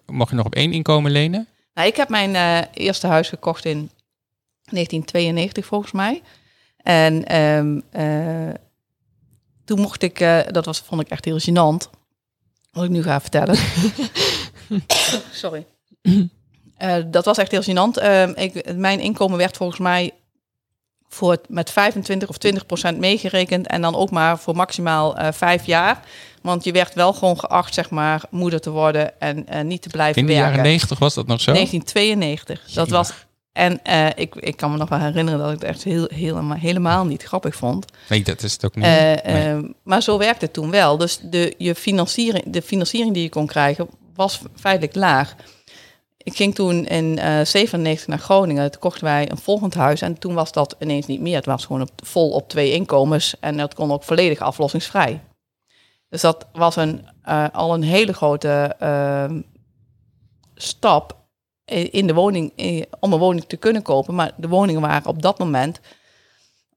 mag 0.05 0.29
je 0.29 0.35
nog 0.35 0.45
op 0.45 0.55
één 0.55 0.73
inkomen 0.73 1.11
lenen? 1.11 1.47
Nou, 1.73 1.87
ik 1.87 1.95
heb 1.95 2.09
mijn 2.09 2.35
eh, 2.35 2.57
eerste 2.73 3.07
huis 3.07 3.29
gekocht 3.29 3.65
in 3.65 3.89
1992 4.69 5.65
volgens 5.65 5.91
mij. 5.91 6.21
En 6.83 7.25
ehm, 7.25 7.79
eh, 7.91 8.53
toen 9.65 9.79
mocht 9.79 10.01
ik, 10.01 10.19
eh, 10.19 10.39
dat 10.47 10.65
was, 10.65 10.79
vond 10.79 11.01
ik 11.01 11.09
echt 11.09 11.25
heel 11.25 11.39
gênant, 11.39 11.89
wat 12.71 12.83
ik 12.83 12.89
nu 12.89 13.03
ga 13.03 13.21
vertellen. 13.21 13.57
Sorry. 15.31 15.65
Eh, 16.77 16.95
dat 17.07 17.25
was 17.25 17.37
echt 17.37 17.51
heel 17.51 17.63
gênant. 17.63 18.01
Ehm, 18.01 18.31
ik, 18.35 18.75
mijn 18.75 18.99
inkomen 18.99 19.37
werd 19.37 19.57
volgens 19.57 19.79
mij 19.79 20.11
voor 21.13 21.31
het, 21.31 21.49
met 21.49 21.71
25 21.71 22.29
of 22.29 22.37
20 22.37 22.65
procent 22.65 22.97
meegerekend. 22.97 23.67
En 23.67 23.81
dan 23.81 23.95
ook 23.95 24.11
maar 24.11 24.39
voor 24.39 24.55
maximaal 24.55 25.17
eh, 25.17 25.31
vijf 25.31 25.65
jaar. 25.65 25.99
Want 26.41 26.63
je 26.63 26.71
werd 26.71 26.93
wel 26.93 27.13
gewoon 27.13 27.39
geacht, 27.39 27.73
zeg 27.73 27.89
maar, 27.89 28.23
moeder 28.29 28.61
te 28.61 28.69
worden 28.69 29.19
en 29.19 29.47
eh, 29.47 29.63
niet 29.63 29.81
te 29.81 29.89
blijven 29.89 30.21
In 30.21 30.27
de 30.27 30.33
werken. 30.33 30.49
jaren 30.51 30.65
negentig 30.71 30.99
was 30.99 31.13
dat 31.13 31.27
nog 31.27 31.41
zo? 31.41 31.51
1992. 31.53 32.73
Dat 32.73 32.89
was. 32.89 33.11
En 33.53 33.83
eh, 33.83 34.07
ik, 34.15 34.35
ik 34.35 34.55
kan 34.57 34.71
me 34.71 34.77
nog 34.77 34.89
wel 34.89 34.99
herinneren 34.99 35.39
dat 35.39 35.51
ik 35.51 35.59
het 35.59 35.63
echt 35.69 35.83
heel, 35.83 36.07
helemaal, 36.13 36.57
helemaal 36.57 37.05
niet 37.05 37.23
grappig 37.23 37.55
vond. 37.55 37.85
Nee, 38.09 38.23
dat 38.23 38.43
is 38.43 38.53
het 38.53 38.65
ook 38.65 38.75
niet. 38.75 38.85
Eh, 38.85 38.91
Nee. 38.91 39.17
eh, 39.21 39.57
maar 39.83 40.01
zo 40.03 40.17
werkte 40.17 40.45
het 40.45 40.53
toen 40.53 40.71
wel. 40.71 40.97
Dus 40.97 41.19
de, 41.23 41.53
je 41.57 41.75
financiering, 41.75 42.43
de 42.47 42.61
financiering 42.61 43.13
die 43.13 43.23
je 43.23 43.29
kon 43.29 43.47
krijgen 43.47 43.87
was 44.15 44.41
feitelijk 44.55 44.95
laag. 44.95 45.35
Ik 46.17 46.35
ging 46.35 46.55
toen 46.55 46.85
in 46.85 47.19
eh 47.19 47.45
97 47.45 48.07
naar 48.07 48.19
Groningen. 48.19 48.71
Toen 48.71 48.79
kochten 48.81 49.03
wij 49.03 49.31
een 49.31 49.37
volgend 49.37 49.73
huis. 49.73 50.01
En 50.01 50.19
toen 50.19 50.33
was 50.33 50.51
dat 50.51 50.75
ineens 50.79 51.05
niet 51.05 51.21
meer. 51.21 51.35
Het 51.35 51.45
was 51.45 51.65
gewoon 51.65 51.81
op, 51.81 51.89
vol 51.95 52.29
op 52.29 52.49
twee 52.49 52.71
inkomens. 52.71 53.35
En 53.39 53.57
dat 53.57 53.73
kon 53.73 53.91
ook 53.91 54.03
volledig 54.03 54.39
aflossingsvrij. 54.39 55.21
Dus 56.09 56.21
dat 56.21 56.47
was 56.53 56.75
een, 56.75 57.05
al 57.51 57.73
een 57.73 57.83
hele 57.83 58.13
grote 58.13 58.75
stap 60.55 61.21
in 61.65 62.07
de 62.07 62.13
woning, 62.13 62.51
i- 62.59 62.83
om 62.99 63.13
een 63.13 63.19
woning 63.19 63.45
te 63.47 63.57
kunnen 63.57 63.81
kopen. 63.81 64.15
Maar 64.15 64.31
de 64.37 64.47
woningen 64.47 64.81
waren 64.81 65.07
op 65.09 65.21
dat 65.21 65.39
moment 65.39 65.79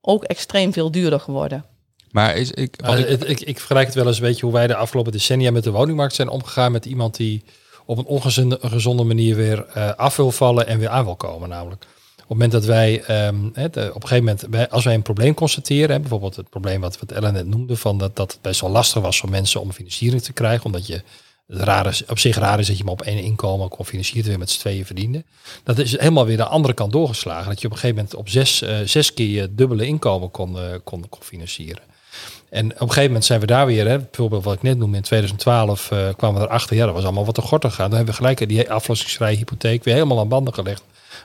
ook 0.01 0.25
extreem 0.25 0.73
veel 0.73 0.91
duurder 0.91 1.21
geworden. 1.21 1.65
maar 2.11 2.37
is, 2.37 2.51
ik, 2.51 2.77
ik- 2.99 3.25
ik, 3.25 3.41
ik 3.41 3.57
vergelijk 3.59 3.87
het 3.87 3.95
wel 3.97 4.07
eens 4.07 4.17
een 4.17 4.23
beetje 4.23 4.45
hoe 4.45 4.55
wij 4.55 4.67
de 4.67 4.77
afgelopen 4.77 5.13
decennia 5.13 5.51
met 5.51 5.65
de 5.65 5.71
woningmarkt 5.71 6.15
zijn 6.15 6.29
omgegaan 6.29 6.73
met 6.73 6.85
iemand 6.87 7.17
die 7.17 7.45
op 7.87 7.99
een 7.99 8.05
ongezonde 8.05 8.59
een 8.61 8.71
gezonde 8.71 9.05
manier 9.05 9.37
weer 9.37 9.67
eh, 9.67 9.93
af 9.95 10.17
wil 10.17 10.31
vallen 10.31 10.67
en 10.67 10.79
weer 10.79 10.89
aan 10.89 11.05
wil 11.05 11.17
komen. 11.17 11.49
Namelijk 11.49 11.83
op 11.83 12.19
het 12.19 12.29
moment 12.29 12.53
dat 12.53 12.65
wij 12.65 13.03
ehm, 13.03 13.37
het, 13.53 13.77
eh, 13.77 13.85
op 13.89 13.95
een 14.03 14.09
gegeven 14.09 14.25
moment, 14.25 14.47
wij- 14.51 14.69
als 14.69 14.85
wij 14.85 14.95
een 14.95 15.03
probleem 15.03 15.35
constateren, 15.35 15.91
hè, 15.91 16.01
bijvoorbeeld 16.01 16.37
het 16.37 16.49
probleem 16.51 16.81
wat, 16.81 16.99
wat 16.99 17.13
Ellen 17.13 17.33
net 17.33 17.47
noemde, 17.47 17.77
van 17.77 17.99
dat, 17.99 18.17
dat 18.17 18.33
het 18.33 18.41
best 18.43 18.61
wel 18.61 18.71
lastig 18.71 19.03
was 19.03 19.19
voor 19.19 19.31
mensen 19.31 19.61
om 19.61 19.73
financiering 19.73 20.23
te 20.23 20.33
krijgen, 20.33 20.65
omdat 20.67 20.87
je 20.87 21.03
het 21.47 21.61
raar 21.61 21.87
is, 21.87 22.05
op 22.05 22.19
zich 22.19 22.37
raar 22.37 22.59
is 22.59 22.67
dat 22.67 22.79
je 22.79 22.85
maar 22.85 22.93
op 22.93 23.03
één 23.03 23.19
inkomen 23.19 23.69
kon 23.69 23.85
financieren 23.85 24.29
weer 24.29 24.39
met 24.39 24.51
z'n 24.51 24.59
tweeën 24.59 24.87
verdiende. 24.87 25.25
Dat 25.65 25.79
is 25.79 25.99
helemaal 25.99 26.27
weer 26.27 26.37
de 26.37 26.45
andere 26.45 26.75
kant 26.75 26.93
doorgeslagen. 26.93 27.49
Dat 27.49 27.61
je 27.61 27.67
op 27.67 27.73
een 27.73 27.79
gegeven 27.79 27.97
moment 27.97 28.15
op 28.15 28.29
zes, 28.29 28.63
eh, 28.63 28.77
zes 28.85 29.15
keer 29.15 29.29
je 29.29 29.55
dubbele 29.55 29.87
inkomen 29.87 30.31
kon, 30.31 30.59
eh, 30.59 30.65
kon, 30.85 31.09
kon 31.09 31.23
financieren. 31.23 31.83
En 32.49 32.67
op 32.67 32.81
een 32.81 32.89
gegeven 32.89 33.07
moment 33.07 33.25
zijn 33.25 33.41
we 33.41 33.47
daar 33.47 33.67
weer, 33.67 33.89
hè, 33.89 33.99
bijvoorbeeld 33.99 34.45
wat 34.45 34.55
ik 34.55 34.63
net 34.63 34.79
noemde, 34.79 34.97
in 34.97 35.03
2012 35.03 35.91
eh, 35.91 36.09
kwamen 36.17 36.41
we 36.41 36.47
erachter, 36.47 36.77
ja, 36.77 36.85
dat 36.85 36.95
was 36.95 37.05
allemaal 37.05 37.25
wat 37.25 37.35
te 37.35 37.43
gorter 37.43 37.71
gaan. 37.71 37.89
Dan 37.89 37.97
hebben 37.97 38.15
we 38.15 38.21
gelijk 38.21 38.49
die 38.49 38.71
aflossingsvrije 38.71 39.37
hypotheek 39.37 39.85
weer 39.85 39.95
helemaal 39.95 40.19
aan 40.19 40.29
banden 40.29 40.55
gelegd, 40.55 40.83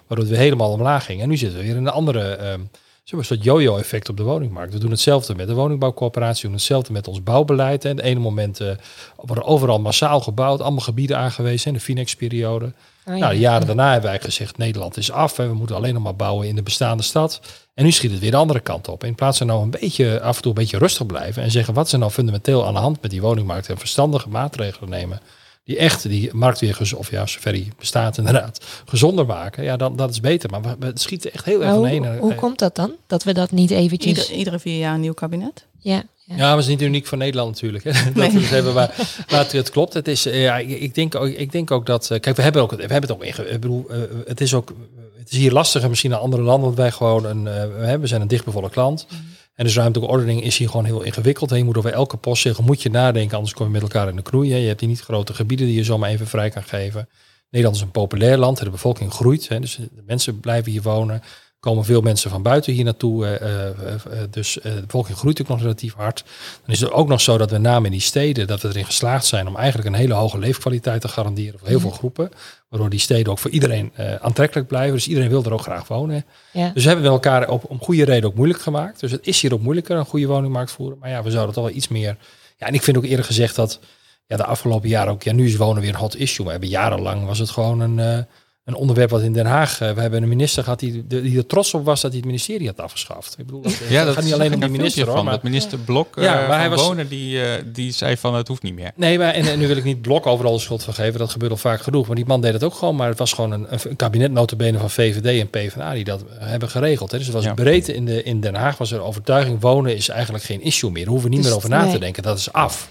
waardoor 0.07 0.27
weer 0.27 0.37
helemaal 0.37 0.71
omlaag 0.71 1.05
ging. 1.05 1.21
En 1.21 1.29
nu 1.29 1.37
zitten 1.37 1.59
we 1.59 1.65
weer 1.65 1.75
in 1.75 1.85
een 1.85 1.91
andere, 1.91 2.59
maar, 3.09 3.19
een 3.19 3.25
soort 3.25 3.43
yo-yo-effect 3.43 4.09
op 4.09 4.17
de 4.17 4.23
woningmarkt. 4.23 4.73
We 4.73 4.79
doen 4.79 4.91
hetzelfde 4.91 5.35
met 5.35 5.47
de 5.47 5.53
woningbouwcoöperatie, 5.53 6.41
we 6.41 6.47
doen 6.47 6.55
hetzelfde 6.55 6.93
met 6.93 7.07
ons 7.07 7.23
bouwbeleid. 7.23 7.85
En 7.85 7.95
de 7.95 8.03
ene 8.03 8.19
moment 8.19 8.59
eh, 8.59 8.71
worden 9.15 9.43
overal 9.43 9.79
massaal 9.79 10.19
gebouwd, 10.19 10.61
allemaal 10.61 10.79
gebieden 10.79 11.17
aangewezen 11.17 11.67
in 11.67 11.73
de 11.73 11.79
Finex-periode. 11.79 12.65
Oh, 12.65 13.13
ja. 13.13 13.19
Nou, 13.19 13.33
de 13.33 13.39
jaren 13.39 13.67
daarna 13.67 13.91
hebben 13.91 14.09
wij 14.09 14.19
gezegd, 14.19 14.57
Nederland 14.57 14.97
is 14.97 15.11
af 15.11 15.39
en 15.39 15.47
we 15.47 15.53
moeten 15.53 15.75
alleen 15.75 15.93
nog 15.93 16.03
maar 16.03 16.15
bouwen 16.15 16.47
in 16.47 16.55
de 16.55 16.63
bestaande 16.63 17.03
stad. 17.03 17.41
En 17.73 17.83
nu 17.83 17.91
schiet 17.91 18.11
het 18.11 18.19
weer 18.19 18.31
de 18.31 18.37
andere 18.37 18.59
kant 18.59 18.87
op. 18.87 19.03
In 19.03 19.15
plaats 19.15 19.37
van 19.37 19.47
nou 19.47 19.61
een 19.61 19.69
beetje, 19.69 20.21
af 20.21 20.35
en 20.35 20.41
toe 20.41 20.51
een 20.51 20.57
beetje 20.57 20.77
rustig 20.77 21.05
blijven 21.05 21.43
en 21.43 21.51
zeggen, 21.51 21.73
wat 21.73 21.91
er 21.91 21.99
nou 21.99 22.11
fundamenteel 22.11 22.67
aan 22.67 22.73
de 22.73 22.79
hand 22.79 23.01
met 23.01 23.11
die 23.11 23.21
woningmarkt 23.21 23.69
en 23.69 23.77
verstandige 23.77 24.29
maatregelen 24.29 24.89
nemen. 24.89 25.21
Die 25.63 25.77
echt 25.77 26.09
die 26.09 26.29
markt 26.33 26.59
weer, 26.59 26.79
of 26.97 27.11
ja, 27.11 27.25
zover 27.25 27.51
die 27.53 27.71
bestaat 27.79 28.17
inderdaad, 28.17 28.65
gezonder 28.85 29.25
maken. 29.25 29.63
Ja, 29.63 29.77
dan, 29.77 29.95
dat 29.95 30.09
is 30.09 30.19
beter. 30.19 30.49
Maar 30.49 30.61
we, 30.61 30.75
we 30.79 30.91
schieten 30.93 31.33
echt 31.33 31.45
heel 31.45 31.59
erg 31.61 31.69
van 31.69 31.77
hoe, 31.77 31.87
heen. 31.87 32.17
hoe 32.17 32.35
komt 32.35 32.59
dat 32.59 32.75
dan? 32.75 32.91
Dat 33.07 33.23
we 33.23 33.33
dat 33.33 33.51
niet 33.51 33.71
eventjes... 33.71 34.17
Ieder, 34.19 34.35
iedere 34.37 34.59
vier 34.59 34.77
jaar 34.77 34.93
een 34.93 34.99
nieuw 34.99 35.13
kabinet. 35.13 35.65
Ja, 35.79 35.93
ja. 36.25 36.35
Ja, 36.35 36.37
maar 36.37 36.49
het 36.51 36.59
is 36.59 36.67
niet 36.67 36.81
uniek 36.81 37.05
voor 37.07 37.17
Nederland 37.17 37.51
natuurlijk. 37.51 37.83
Hè. 37.83 37.91
Dat 38.03 38.15
Nee. 38.15 38.31
we 38.31 38.39
het 38.39 38.49
hebben, 38.49 38.73
maar, 38.73 38.95
maar 39.29 39.51
het, 39.51 39.69
klopt. 39.69 39.93
Het 39.93 40.07
is, 40.07 40.25
eh, 40.25 40.41
ja, 40.43 40.57
ik, 40.57 40.95
denk 40.95 41.15
ook, 41.15 41.27
ik 41.27 41.51
denk 41.51 41.71
ook 41.71 41.85
dat. 41.85 42.11
eh, 42.11 42.19
Kijk, 42.19 42.35
we 42.35 42.41
hebben 42.41 42.61
ook, 42.61 42.71
we 42.71 42.81
hebben 42.81 43.01
het 43.01 43.11
ook. 43.11 43.23
inge- 43.23 43.49
Ik 43.49 43.59
bedoel, 43.59 43.85
eh, 43.89 43.97
het 44.25 44.41
is 44.41 44.53
ook. 44.53 44.73
Het 45.17 45.31
is 45.31 45.37
hier 45.37 45.51
lastiger 45.51 45.89
misschien 45.89 46.11
dan 46.11 46.19
andere 46.19 46.41
landen, 46.43 46.65
want 46.65 46.77
wij 46.77 46.91
gewoon 46.91 47.25
een. 47.25 47.47
eh, 47.47 47.53
we 47.53 47.59
hebben- 47.59 47.99
we 48.01 48.07
zijn 48.07 48.21
een 48.21 48.27
dichtbevolkt 48.27 48.75
land. 48.75 49.07
En 49.53 49.65
dus 49.65 49.75
ruimtelijke 49.75 50.13
ordening 50.13 50.43
is 50.43 50.57
hier 50.57 50.69
gewoon 50.69 50.85
heel 50.85 51.01
ingewikkeld. 51.01 51.49
Je 51.49 51.63
moet 51.63 51.77
over 51.77 51.93
elke 51.93 52.17
post 52.17 52.41
zeggen, 52.41 52.63
moet 52.63 52.81
je 52.81 52.89
nadenken, 52.89 53.35
anders 53.35 53.55
kom 53.55 53.65
je 53.65 53.71
met 53.71 53.81
elkaar 53.81 54.07
in 54.07 54.15
de 54.15 54.21
knoei. 54.21 54.55
Je 54.55 54.67
hebt 54.67 54.79
hier 54.79 54.89
niet 54.89 55.01
grote 55.01 55.33
gebieden 55.33 55.65
die 55.67 55.75
je 55.75 55.83
zomaar 55.83 56.09
even 56.09 56.27
vrij 56.27 56.49
kan 56.49 56.63
geven. 56.63 57.09
Nederland 57.49 57.75
is 57.75 57.81
een 57.85 57.91
populair 57.91 58.37
land, 58.37 58.57
de 58.57 58.69
bevolking 58.69 59.13
groeit. 59.13 59.47
Dus 59.61 59.75
de 59.75 60.03
mensen 60.05 60.39
blijven 60.39 60.71
hier 60.71 60.81
wonen. 60.81 61.21
Komen 61.61 61.85
veel 61.85 62.01
mensen 62.01 62.29
van 62.29 62.41
buiten 62.41 62.73
hier 62.73 62.83
naartoe. 62.83 63.25
eh, 63.25 63.67
eh, 63.67 63.93
eh, 63.93 64.01
dus 64.29 64.59
de 64.63 64.81
bevolking 64.81 65.17
groeit 65.17 65.41
ook 65.41 65.47
nog 65.47 65.61
relatief 65.61 65.93
hard. 65.93 66.23
Dan 66.65 66.73
is 66.73 66.79
het 66.79 66.91
ook 66.91 67.07
nog 67.07 67.21
zo 67.21 67.37
dat 67.37 67.51
met 67.51 67.61
name 67.61 67.85
in 67.85 67.91
die 67.91 68.01
steden... 68.01 68.47
dat 68.47 68.61
we 68.61 68.67
erin 68.67 68.85
geslaagd 68.85 69.25
zijn 69.25 69.47
om 69.47 69.55
eigenlijk 69.55 69.87
een 69.87 69.95
hele 69.95 70.13
hoge 70.13 70.39
leefkwaliteit 70.39 71.01
te 71.01 71.07
garanderen... 71.07 71.59
voor 71.59 71.67
heel 71.67 71.79
veel 71.79 71.89
groepen. 71.89 72.31
Waardoor 72.69 72.89
die 72.89 72.99
steden 72.99 73.31
ook 73.31 73.39
voor 73.39 73.51
iedereen 73.51 73.91
aantrekkelijk 74.21 74.67
blijven. 74.67 74.93
Dus 74.93 75.07
iedereen 75.07 75.29
wil 75.29 75.43
er 75.43 75.53
ook 75.53 75.61
graag 75.61 75.87
wonen. 75.87 76.25
Ja. 76.53 76.71
Dus 76.73 76.83
hebben 76.83 77.05
we 77.05 77.11
elkaar 77.11 77.49
op, 77.49 77.63
om 77.69 77.79
goede 77.79 78.05
reden 78.05 78.29
ook 78.29 78.35
moeilijk 78.35 78.61
gemaakt. 78.61 78.99
Dus 78.99 79.11
het 79.11 79.27
is 79.27 79.41
hier 79.41 79.53
ook 79.53 79.61
moeilijker 79.61 79.97
een 79.97 80.05
goede 80.05 80.27
woningmarkt 80.27 80.71
voeren. 80.71 80.97
Maar 80.97 81.09
ja, 81.09 81.23
we 81.23 81.31
zouden 81.31 81.55
toch 81.55 81.63
wel 81.63 81.75
iets 81.75 81.87
meer... 81.87 82.17
Ja, 82.57 82.67
en 82.67 82.73
ik 82.73 82.81
vind 82.83 82.97
ook 82.97 83.05
eerder 83.05 83.25
gezegd 83.25 83.55
dat 83.55 83.79
ja, 84.27 84.37
de 84.37 84.45
afgelopen 84.45 84.89
jaren 84.89 85.13
ook... 85.13 85.23
Ja, 85.23 85.33
nu 85.33 85.45
is 85.45 85.55
wonen 85.55 85.81
weer 85.81 85.93
een 85.93 85.99
hot 85.99 86.15
issue. 86.15 86.45
Maar 86.45 86.53
we 86.53 86.59
hebben 86.59 86.79
jarenlang 86.79 87.25
was 87.25 87.39
het 87.39 87.49
gewoon 87.49 87.79
een, 87.79 88.27
een 88.65 88.75
onderwerp 88.75 89.09
wat 89.09 89.21
in 89.21 89.33
Den 89.33 89.45
Haag... 89.45 89.81
eh, 89.81 89.91
we 89.91 90.01
hebben 90.01 90.23
een 90.23 90.29
minister 90.29 90.63
gehad 90.63 90.79
die, 90.79 91.07
de- 91.07 91.21
die 91.21 91.37
er 91.37 91.45
trots 91.45 91.73
op 91.73 91.85
was 91.85 92.01
dat 92.01 92.09
hij 92.11 92.19
het 92.19 92.29
ministerie 92.29 92.67
had 92.67 92.79
afgeschaft. 92.79 93.35
Ik 93.37 93.45
bedoel, 93.45 93.61
dat, 93.61 93.77
Ja, 93.89 94.05
dat 94.05 94.13
gaat 94.15 94.23
niet 94.23 94.33
alleen 94.33 94.53
om 94.53 94.59
die 94.59 94.69
minister 94.69 95.05
hoor, 95.05 95.15
van. 95.15 95.23
maar 95.25 95.33
Dat 95.33 95.43
minister 95.43 95.77
Blok 95.79 96.15
Ja, 96.15 96.33
maar 96.35 96.47
maar 96.47 96.59
hij 96.59 96.69
was- 96.69 96.81
Wonen, 96.81 97.07
die, 97.07 97.43
eh, 97.43 97.63
die 97.73 97.91
zei 97.91 98.17
van 98.17 98.35
het 98.35 98.47
hoeft 98.47 98.61
niet 98.63 98.73
meer. 98.73 98.91
Nee, 98.95 99.17
maar 99.17 99.33
en, 99.33 99.45
en 99.45 99.59
nu 99.59 99.67
wil 99.67 99.77
ik 99.77 99.83
niet 99.83 100.01
Blok 100.01 100.25
overal 100.25 100.53
de 100.53 100.59
schuld 100.59 100.83
van 100.83 100.93
geven. 100.93 101.19
Dat 101.19 101.31
gebeurt 101.31 101.51
al 101.51 101.57
vaak 101.57 101.81
genoeg. 101.81 102.07
Maar 102.07 102.15
die 102.15 102.25
man 102.25 102.41
deed 102.41 102.53
het 102.53 102.63
ook 102.63 102.73
gewoon. 102.73 102.95
Maar 102.95 103.07
het 103.09 103.17
was 103.19 103.33
gewoon 103.33 103.51
een, 103.51 103.67
een 103.69 103.95
kabinet 103.95 104.31
notabene 104.31 104.77
van 104.77 104.89
VVD 104.89 105.39
en 105.39 105.49
PvdA 105.49 105.93
die 105.93 106.03
dat 106.03 106.23
hebben 106.29 106.69
geregeld. 106.69 107.11
Hè. 107.11 107.17
Dus 107.17 107.27
het 107.27 107.35
was 107.35 107.45
Ja. 107.45 107.53
breed 107.53 107.87
in, 107.87 108.05
de, 108.05 108.23
in 108.23 108.39
Den 108.41 108.55
Haag 108.55 108.77
was 108.77 108.91
er 108.91 109.01
overtuiging. 109.01 109.61
Wonen 109.61 109.95
is 109.95 110.09
eigenlijk 110.09 110.43
geen 110.43 110.61
issue 110.61 110.91
meer. 110.91 111.03
Daar 111.03 111.11
hoeven 111.11 111.29
we 111.29 111.35
niet 111.35 111.43
Dus 111.43 111.53
meer 111.53 111.63
over 111.63 111.75
na 111.77 111.83
nee. 111.83 111.91
te 111.93 111.99
denken. 111.99 112.23
Dat 112.23 112.37
is 112.37 112.51
af. 112.53 112.89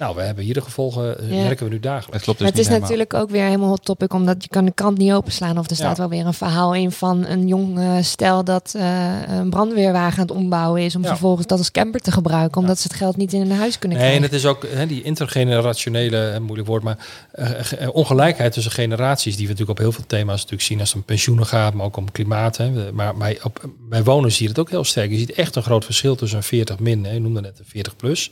Nou, 0.00 0.14
we 0.16 0.22
hebben 0.22 0.44
hier 0.44 0.54
de 0.54 0.60
gevolgen, 0.60 1.18
eh, 1.20 1.30
Ja. 1.36 1.42
merken 1.42 1.66
we 1.66 1.72
nu 1.72 1.80
dagelijks. 1.80 2.24
klopt 2.24 2.38
dus 2.38 2.48
het 2.48 2.58
is 2.58 2.66
helemaal. 2.66 2.88
natuurlijk 2.88 3.14
ook 3.14 3.30
weer 3.30 3.44
helemaal 3.44 3.68
hot 3.68 3.84
topic, 3.84 4.12
omdat 4.12 4.42
je 4.42 4.48
kan 4.48 4.64
de 4.64 4.72
krant 4.72 4.98
niet 4.98 5.12
openslaan. 5.12 5.58
Of 5.58 5.70
er 5.70 5.76
staat 5.76 5.96
Ja. 5.96 6.02
wel 6.02 6.08
weer 6.08 6.26
een 6.26 6.34
verhaal 6.34 6.74
in 6.74 6.92
van 6.92 7.26
een 7.26 7.46
jong 7.48 7.78
eh, 7.78 7.96
stel 8.00 8.44
dat 8.44 8.74
eh, 8.76 9.08
een 9.28 9.50
brandweerwagen 9.50 10.18
aan 10.20 10.26
het 10.26 10.36
ombouwen 10.36 10.82
is. 10.82 10.96
Om 10.96 11.02
Ja. 11.02 11.08
vervolgens 11.08 11.46
dat 11.46 11.58
als 11.58 11.70
camper 11.70 12.00
te 12.00 12.12
gebruiken, 12.12 12.60
omdat 12.60 12.78
ze 12.78 12.88
het 12.88 12.96
geld 12.96 13.16
niet 13.16 13.32
in 13.32 13.40
hun 13.40 13.52
huis 13.58 13.78
kunnen 13.78 13.98
Nee, 13.98 14.06
en 14.06 14.12
krijgen. 14.16 14.36
het 14.36 14.44
is 14.44 14.50
ook 14.50 14.66
hè, 14.72 14.86
die 14.86 15.02
intergenerationele, 15.02 16.40
moeilijk 16.40 16.68
woord, 16.68 16.82
maar 16.82 16.96
ge- 17.38 17.92
ongelijkheid 17.92 18.52
tussen 18.52 18.72
generaties, 18.72 19.36
die 19.36 19.46
we 19.46 19.52
natuurlijk 19.52 19.78
op 19.78 19.84
heel 19.84 19.92
veel 19.92 20.04
thema's 20.06 20.36
natuurlijk 20.36 20.62
zien 20.62 20.80
als 20.80 20.88
het 20.88 20.96
om 20.98 21.04
pensioenen 21.04 21.46
gaat, 21.46 21.74
maar 21.74 21.86
ook 21.86 21.96
om 21.96 22.10
klimaat. 22.12 22.56
Hè. 22.56 22.92
Maar 22.92 23.16
bij, 23.16 23.38
op, 23.42 23.70
bij 23.88 24.04
wonen 24.04 24.32
zie 24.32 24.42
je 24.42 24.48
het 24.48 24.58
ook 24.58 24.70
heel 24.70 24.84
sterk. 24.84 25.10
Je 25.10 25.18
ziet 25.18 25.32
echt 25.32 25.56
een 25.56 25.62
groot 25.62 25.84
verschil 25.84 26.14
tussen 26.16 26.38
een 26.38 26.44
40 26.44 26.78
min, 26.78 27.04
hè, 27.04 27.12
je 27.12 27.20
noemde 27.20 27.40
net 27.40 27.58
een 27.58 27.64
40 27.68 27.96
plus. 27.96 28.30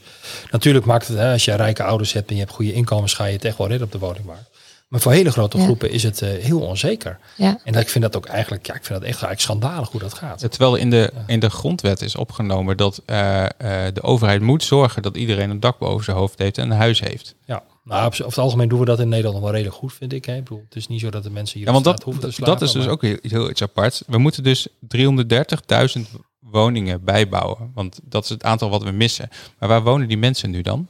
Natuurlijk 0.51 0.85
maakt 0.85 1.07
het, 1.07 1.17
hè, 1.17 1.31
als 1.31 1.45
je 1.45 1.55
rijke 1.59 1.83
ouders 1.83 2.13
hebt 2.13 2.29
en 2.29 2.35
je 2.35 2.41
hebt 2.41 2.53
goede 2.53 2.73
inkomens, 2.73 3.13
ga 3.13 3.25
je 3.25 3.33
het 3.33 3.45
echt 3.45 3.57
wel 3.57 3.67
redden 3.67 3.85
op 3.87 3.91
de 3.93 3.99
woningmarkt. 3.99 4.49
Maar 4.87 4.99
voor 4.99 5.11
hele 5.11 5.31
grote 5.31 5.57
Ja. 5.57 5.63
groepen 5.63 5.91
is 5.91 6.03
het 6.03 6.21
eh, 6.21 6.29
heel 6.43 6.59
onzeker. 6.61 7.19
Ja. 7.37 7.59
En 7.63 7.73
dat, 7.73 7.81
ik 7.81 7.89
vind 7.89 8.03
dat 8.03 8.15
ook 8.15 8.25
eigenlijk, 8.25 8.65
ja, 8.67 8.73
ik 8.73 8.83
vind 8.85 8.99
dat 8.99 9.09
echt 9.09 9.21
eigenlijk 9.23 9.41
schandalig 9.41 9.89
hoe 9.91 9.99
dat 9.99 10.13
gaat. 10.13 10.39
Terwijl 10.39 10.75
in 10.75 10.89
de, 10.89 11.11
in 11.27 11.39
de 11.39 11.49
grondwet 11.49 12.01
is 12.01 12.15
opgenomen 12.15 12.77
dat 12.77 13.01
eh, 13.05 13.43
eh, 13.45 13.49
de 13.93 14.01
overheid 14.01 14.41
moet 14.41 14.63
zorgen 14.63 15.01
dat 15.01 15.17
iedereen 15.17 15.49
een 15.49 15.59
dak 15.59 15.77
boven 15.79 16.03
zijn 16.03 16.17
hoofd 16.17 16.39
heeft 16.39 16.57
en 16.57 16.71
een 16.71 16.77
huis 16.77 16.99
heeft. 16.99 17.35
Ja, 17.45 17.63
nou, 17.83 18.05
op, 18.05 18.11
over 18.13 18.25
het 18.25 18.37
algemeen 18.37 18.67
doen 18.67 18.79
we 18.79 18.85
dat 18.85 18.99
in 18.99 19.07
Nederland 19.09 19.35
nog 19.35 19.43
wel 19.43 19.53
redelijk 19.53 19.77
goed, 19.77 19.93
vind 19.93 20.13
ik. 20.13 20.25
Hè. 20.25 20.35
Ik 20.35 20.43
bedoel, 20.43 20.63
het 20.65 20.75
is 20.75 20.87
niet 20.87 20.99
zo 20.99 21.09
dat 21.09 21.23
de 21.23 21.29
mensen 21.29 21.57
hier 21.57 21.67
Ja, 21.67 21.73
want 21.73 21.85
dat, 21.85 22.03
hoeven 22.03 22.21
te 22.23 22.31
slapen, 22.31 22.53
dat 22.53 22.61
is 22.67 22.71
dus 22.73 22.83
maar- 22.83 22.93
ook 22.93 23.01
heel, 23.01 23.17
heel 23.21 23.49
iets 23.49 23.61
apart. 23.61 24.03
We 24.07 24.17
moeten 24.17 24.43
dus 24.43 24.67
330.000 24.79 26.01
woningen 26.39 27.03
bijbouwen. 27.03 27.71
Want 27.73 27.99
dat 28.03 28.23
is 28.23 28.29
het 28.29 28.43
aantal 28.43 28.69
wat 28.69 28.83
we 28.83 28.91
missen. 28.91 29.29
Maar 29.59 29.69
waar 29.69 29.83
wonen 29.83 30.07
die 30.07 30.17
mensen 30.17 30.49
nu 30.49 30.61
dan? 30.61 30.87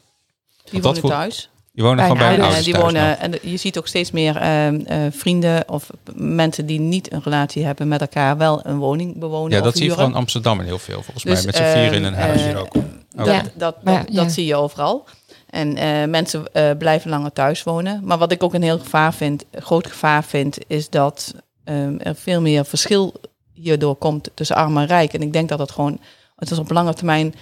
Die 0.71 0.81
wonen 0.81 1.01
voor- 1.01 1.09
thuis. 1.09 1.49
Die 1.73 1.83
wonen 1.83 2.03
gewoon 2.03 2.17
bij 2.17 2.41
ouders 2.41 2.63
die 2.65 2.75
wonen, 2.75 3.19
en 3.19 3.33
je 3.41 3.57
ziet 3.57 3.77
ook 3.77 3.87
steeds 3.87 4.11
meer 4.11 4.35
ehm, 4.35 4.75
eh, 4.85 4.97
vrienden 5.11 5.69
of 5.69 5.89
mensen 6.15 6.65
die 6.65 6.79
niet 6.79 7.11
een 7.13 7.21
relatie 7.23 7.65
hebben 7.65 7.87
met 7.87 8.01
elkaar 8.01 8.37
wel 8.37 8.65
een 8.65 8.77
woning 8.77 9.19
bewonen. 9.19 9.51
Ja, 9.51 9.57
of 9.57 9.63
dat 9.63 9.75
zie 9.75 9.83
je 9.83 9.89
vooral 9.89 10.07
in 10.07 10.15
Amsterdam 10.15 10.59
en 10.59 10.65
heel 10.65 10.79
veel 10.79 11.01
volgens 11.01 11.23
Dus, 11.23 11.33
mij. 11.33 11.43
Met 11.45 11.55
z'n 11.55 11.61
vier 11.79 11.93
in 11.93 12.03
een 12.03 12.13
eh, 12.13 12.19
huis. 12.21 12.39
eh, 12.41 12.45
hier 12.47 12.57
ook. 12.59 12.73
Dat, 13.15 13.25
Ja. 13.27 13.41
dat, 13.55 13.75
dat, 13.83 13.93
ja. 13.93 14.03
dat 14.11 14.31
zie 14.31 14.45
je 14.45 14.55
overal. 14.55 15.05
En 15.49 15.75
eh, 15.77 16.07
mensen 16.07 16.53
eh, 16.53 16.69
blijven 16.77 17.09
langer 17.09 17.33
thuis 17.33 17.63
wonen. 17.63 18.01
Maar 18.03 18.17
wat 18.17 18.31
ik 18.31 18.43
ook 18.43 18.53
een 18.53 18.61
heel 18.63 18.79
gevaar 18.79 19.13
vind, 19.13 19.45
een 19.51 19.61
groot 19.61 19.87
gevaar 19.87 20.23
vind, 20.23 20.57
is 20.67 20.89
dat 20.89 21.33
ehm, 21.63 21.95
er 21.97 22.15
veel 22.15 22.41
meer 22.41 22.65
verschil 22.65 23.13
hierdoor 23.53 23.95
komt 23.95 24.29
tussen 24.33 24.55
arm 24.55 24.77
en 24.77 24.85
rijk. 24.85 25.13
En 25.13 25.21
ik 25.21 25.33
denk 25.33 25.49
dat 25.49 25.57
dat 25.57 25.71
gewoon, 25.71 25.99
het 26.35 26.51
is 26.51 26.57
op 26.57 26.71
lange 26.71 26.93
termijn, 26.93 27.33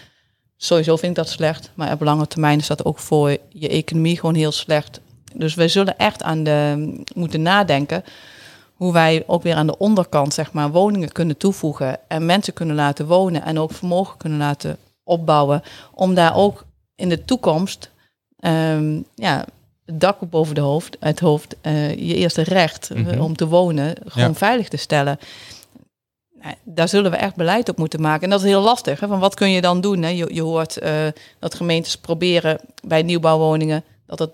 sowieso 0.57 0.95
vind 0.95 1.17
ik 1.17 1.23
dat 1.23 1.29
slecht. 1.29 1.71
Maar 1.73 1.91
op 1.93 2.01
lange 2.01 2.27
termijn 2.27 2.59
is 2.59 2.67
dat 2.67 2.85
ook 2.85 2.99
voor 2.99 3.37
je 3.49 3.69
economie 3.69 4.19
gewoon 4.19 4.35
heel 4.35 4.51
slecht. 4.51 4.99
Dus 5.35 5.55
wij 5.55 5.67
zullen 5.67 5.97
echt 5.97 6.23
aan 6.23 6.43
de 6.43 6.93
moeten 7.15 7.41
nadenken 7.41 8.03
hoe 8.73 8.93
wij 8.93 9.23
ook 9.27 9.43
weer 9.43 9.55
aan 9.55 9.67
de 9.67 9.77
onderkant 9.77 10.33
zeg 10.33 10.51
maar 10.51 10.71
woningen 10.71 11.11
kunnen 11.11 11.37
toevoegen 11.37 11.99
en 12.07 12.25
mensen 12.25 12.53
kunnen 12.53 12.75
laten 12.75 13.07
wonen 13.07 13.43
en 13.43 13.59
ook 13.59 13.71
vermogen 13.71 14.17
kunnen 14.17 14.37
laten 14.37 14.77
opbouwen 15.03 15.61
om 15.93 16.13
daar 16.13 16.35
ook 16.35 16.65
in 16.95 17.09
de 17.09 17.25
toekomst 17.25 17.89
ehm, 18.39 18.99
ja 19.15 19.45
het 19.85 19.99
dak 20.01 20.21
op 20.21 20.31
boven 20.31 20.55
de 20.55 20.61
hoofd, 20.61 20.97
het 20.99 21.19
hoofd, 21.19 21.55
eh, 21.61 21.89
je 21.89 22.15
eerste 22.15 22.41
recht 22.41 22.89
eh, 22.91 22.97
Mhm. 22.97 23.19
om 23.21 23.35
te 23.35 23.47
wonen 23.47 23.95
gewoon 24.05 24.27
Ja. 24.29 24.33
veilig 24.33 24.67
te 24.67 24.77
stellen. 24.77 25.19
Nou, 26.47 26.59
daar 26.63 26.87
zullen 26.87 27.11
we 27.11 27.17
echt 27.17 27.35
beleid 27.35 27.69
op 27.69 27.77
moeten 27.77 28.01
maken. 28.01 28.23
En 28.23 28.29
dat 28.29 28.39
is 28.39 28.45
heel 28.45 28.61
lastig. 28.61 28.99
Hè? 28.99 29.07
Van 29.07 29.19
wat 29.19 29.33
kun 29.33 29.51
je 29.51 29.61
dan 29.61 29.81
doen? 29.81 30.01
Hè? 30.01 30.09
Je, 30.09 30.33
je 30.33 30.41
hoort 30.41 30.77
eh, 30.77 31.07
dat 31.39 31.55
gemeentes 31.55 31.97
proberen 31.97 32.59
bij 32.87 33.01
nieuwbouwwoningen 33.01 33.83
dat 34.05 34.19
het 34.19 34.31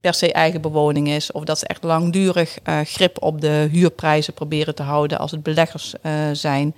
per 0.00 0.14
se 0.14 0.32
eigen 0.32 0.60
bewoning 0.60 1.08
is. 1.08 1.32
Of 1.32 1.44
dat 1.44 1.58
ze 1.58 1.66
echt 1.66 1.82
langdurig 1.82 2.58
eh, 2.62 2.80
grip 2.84 3.22
op 3.22 3.40
de 3.40 3.68
huurprijzen 3.72 4.34
proberen 4.34 4.74
te 4.74 4.82
houden 4.82 5.18
als 5.18 5.30
het 5.30 5.42
beleggers 5.42 5.94
eh, 6.02 6.12
zijn. 6.32 6.74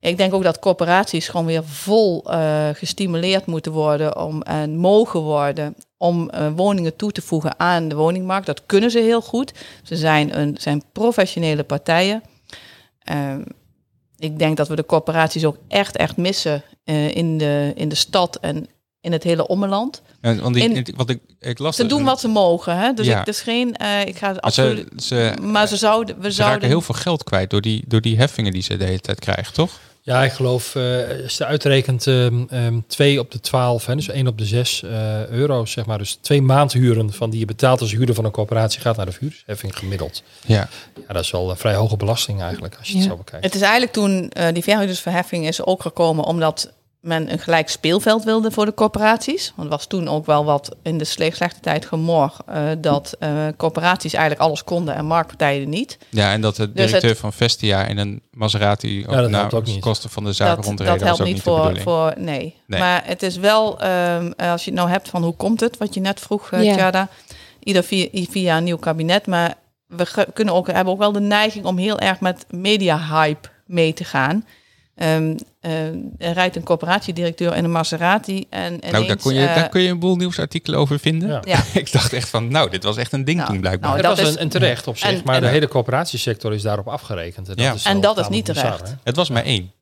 Ik 0.00 0.16
denk 0.16 0.34
ook 0.34 0.42
dat 0.42 0.58
corporaties 0.58 1.28
gewoon 1.28 1.46
weer 1.46 1.64
vol 1.64 2.24
eh, 2.24 2.68
gestimuleerd 2.72 3.46
moeten 3.46 3.72
worden 3.72 4.16
om, 4.18 4.42
en 4.42 4.76
mogen 4.76 5.20
worden 5.20 5.74
om 5.98 6.30
eh, 6.30 6.48
woningen 6.56 6.96
toe 6.96 7.12
te 7.12 7.22
voegen 7.22 7.60
aan 7.60 7.88
de 7.88 7.94
woningmarkt. 7.94 8.46
Dat 8.46 8.62
kunnen 8.66 8.90
ze 8.90 8.98
heel 8.98 9.22
goed. 9.22 9.52
Ze 9.82 9.96
zijn, 9.96 10.38
een, 10.38 10.56
zijn 10.60 10.82
professionele 10.92 11.64
partijen. 11.64 12.22
Ehm, 13.06 13.42
ik 14.18 14.38
denk 14.38 14.56
dat 14.56 14.68
we 14.68 14.76
de 14.76 14.86
corporaties 14.86 15.44
ook 15.44 15.56
echt, 15.68 15.96
echt 15.96 16.16
missen 16.16 16.62
eh, 16.84 17.14
in, 17.16 17.38
de, 17.38 17.72
in 17.74 17.88
de 17.88 17.94
stad 17.94 18.36
en 18.40 18.66
in 19.00 19.12
het 19.12 19.22
hele 19.22 19.46
ommeland. 19.46 20.02
Want 20.20 20.54
die, 20.54 20.68
in- 20.74 20.94
wat 20.96 21.10
ik, 21.10 21.20
ik 21.40 21.58
las 21.58 21.76
Ze 21.76 21.82
dus 21.82 21.90
doen 21.90 22.04
wat 22.04 22.20
ze 22.20 22.28
mogen. 22.28 22.76
Hè? 22.78 22.92
Dus 22.92 23.06
Ja. 23.06 23.20
ik, 23.20 23.26
is 23.26 23.40
geen, 23.40 23.74
eh, 23.76 24.00
ik 24.06 24.16
ga 24.16 24.28
het 24.28 24.40
absoluut. 24.40 24.88
ze, 24.96 25.32
ze, 25.36 25.42
maar 25.42 25.68
ze 25.68 25.76
zouden, 25.76 26.16
we 26.20 26.28
ze 26.28 26.34
zouden 26.34 26.54
raken 26.56 26.68
heel 26.76 26.80
veel 26.80 26.94
geld 26.94 27.24
kwijt 27.24 27.50
door 27.50 27.60
die, 27.60 27.84
door 27.86 28.00
die 28.00 28.16
heffingen 28.16 28.52
die 28.52 28.62
ze 28.62 28.76
de 28.76 28.84
hele 28.84 29.00
tijd 29.00 29.18
krijgen, 29.20 29.54
toch? 29.54 29.80
Ja, 30.06 30.24
ik 30.24 30.32
geloof, 30.32 30.76
als 31.22 31.36
je 31.36 31.44
uitrekent, 31.44 32.06
ehm 32.06 32.44
ehm, 32.48 32.80
2 32.86 33.20
op 33.20 33.30
de 33.30 33.40
12, 33.40 33.86
hè, 33.86 33.94
dus 33.94 34.08
1 34.08 34.26
op 34.26 34.38
de 34.38 34.44
6 34.44 34.82
eh, 34.82 35.26
euro, 35.26 35.64
zeg 35.64 35.86
maar. 35.86 35.98
Dus 35.98 36.18
twee 36.20 36.42
maandhuren 36.42 37.12
van 37.12 37.30
die 37.30 37.38
je 37.40 37.44
betaalt 37.44 37.80
als 37.80 37.92
huurder 37.92 38.14
van 38.14 38.24
een 38.24 38.30
coöperatie 38.30 38.80
gaat 38.80 38.96
naar 38.96 39.06
de 39.06 39.12
vuurheffing 39.12 39.78
gemiddeld. 39.78 40.22
Ja. 40.46 40.68
Ja, 41.06 41.12
dat 41.12 41.22
is 41.22 41.30
wel 41.30 41.50
een 41.50 41.56
vrij 41.56 41.74
hoge 41.74 41.96
belasting 41.96 42.42
eigenlijk, 42.42 42.76
als 42.78 42.88
je 42.88 42.96
het 42.96 43.06
zo 43.06 43.16
bekijkt. 43.16 43.44
Het 43.44 43.54
is 43.54 43.60
eigenlijk 43.60 43.92
toen 43.92 44.28
eh, 44.28 44.52
die 44.52 44.62
verhuurdersverheffing 44.62 45.46
is 45.46 45.62
ook 45.62 45.82
gekomen 45.82 46.24
omdat 46.24 46.72
men 47.06 47.32
een 47.32 47.38
gelijk 47.38 47.68
speelveld 47.68 48.24
wilde 48.24 48.50
voor 48.50 48.64
de 48.64 48.74
corporaties. 48.74 49.52
Want 49.56 49.68
er 49.70 49.76
was 49.76 49.86
toen 49.86 50.08
ook 50.08 50.26
wel 50.26 50.44
wat 50.44 50.76
in 50.82 50.98
de 50.98 51.04
sle- 51.04 51.30
slechte 51.30 51.60
tijd 51.60 51.86
gemor 51.86 52.36
eh, 52.46 52.62
dat 52.78 53.16
eh, 53.18 53.30
corporaties 53.56 54.12
eigenlijk 54.12 54.42
alles 54.44 54.64
konden 54.64 54.94
en 54.94 55.06
marktpartijen 55.06 55.68
niet. 55.68 55.98
ja, 56.10 56.32
en 56.32 56.40
dat 56.40 56.56
de 56.56 56.72
Dus 56.72 56.86
directeur 56.86 57.16
van 57.16 57.32
Vestia 57.32 57.84
in 57.84 57.98
een 57.98 58.22
Maserati 58.30 59.04
helpt 59.08 59.30
naar 59.30 59.54
ook 59.54 59.64
niet. 59.66 59.80
kosten 59.80 60.10
van 60.10 60.24
de 60.24 60.32
zaak 60.32 60.56
dat, 60.56 60.64
rondreden, 60.64 60.92
dat 60.98 61.02
helpt 61.02 61.18
was 61.18 61.28
ook 61.28 61.34
niet 61.34 61.44
de 61.76 61.80
voor, 61.82 62.12
nee. 62.16 62.54
Nee. 62.66 62.80
Maar 62.80 63.02
het 63.04 63.22
is 63.22 63.36
wel, 63.36 63.80
ehm, 63.80 64.32
als 64.36 64.64
je 64.64 64.70
het 64.70 64.78
nou 64.78 64.90
hebt 64.90 65.08
van 65.08 65.22
hoe 65.22 65.34
komt 65.36 65.60
het, 65.60 65.76
wat 65.76 65.94
je 65.94 66.00
net 66.00 66.20
vroeg, 66.20 66.50
uh, 66.50 66.64
Ja. 66.64 66.74
Tjada, 66.74 67.08
ieder 67.62 67.82
via, 67.84 68.08
via 68.30 68.56
een 68.56 68.64
nieuw 68.64 68.76
kabinet. 68.76 69.26
Maar 69.26 69.54
we 69.86 70.06
ge- 70.06 70.26
kunnen 70.34 70.54
ook, 70.54 70.66
hebben 70.66 70.92
ook 70.92 70.98
wel 70.98 71.12
de 71.12 71.20
neiging 71.20 71.64
om 71.64 71.76
heel 71.78 71.98
erg 71.98 72.20
met 72.20 72.46
media-hype 72.50 73.48
mee 73.66 73.92
te 73.92 74.04
gaan. 74.04 74.44
Ehm, 74.96 75.36
eh, 75.60 75.86
er 76.18 76.32
rijdt 76.32 76.56
een 76.56 76.62
corporatiedirecteur 76.62 77.56
in 77.56 77.64
een 77.64 77.70
Maserati 77.70 78.46
en 78.50 78.78
nou, 78.90 79.06
daar, 79.06 79.16
kon 79.16 79.34
je, 79.34 79.46
eh, 79.46 79.54
daar 79.54 79.68
kun 79.68 79.80
je 79.80 79.88
een 79.90 79.98
boel 79.98 80.16
nieuwsartikelen 80.16 80.78
over 80.78 80.98
vinden. 80.98 81.28
Ja. 81.28 81.40
ja, 81.44 81.62
ik 81.80 81.92
dacht 81.92 82.12
echt 82.12 82.28
van, 82.28 82.48
nou, 82.48 82.70
dit 82.70 82.82
was 82.84 82.96
echt 82.96 83.12
een 83.12 83.24
ding 83.24 83.36
Nou, 83.38 83.50
toen 83.50 83.60
blijkbaar. 83.60 83.90
nou, 83.90 84.02
dat 84.02 84.10
dat 84.10 84.18
was 84.20 84.28
is- 84.28 84.34
een, 84.34 84.40
en 84.40 84.48
terecht 84.48 84.86
op 84.86 84.96
zich, 84.98 85.10
en- 85.10 85.22
maar 85.24 85.34
en- 85.34 85.40
de 85.40 85.48
hele 85.48 85.68
coöperatiesector 85.68 86.54
is 86.54 86.62
daarop 86.62 86.88
afgerekend. 86.88 87.50
Ja. 87.54 87.72
is 87.72 87.84
En 87.84 88.00
dat 88.00 88.18
is 88.18 88.28
niet 88.28 88.44
bizar, 88.46 88.62
terecht. 88.64 88.88
hè? 88.88 88.94
het 89.04 89.16
was 89.16 89.28
maar 89.30 89.44
één. 89.44 89.72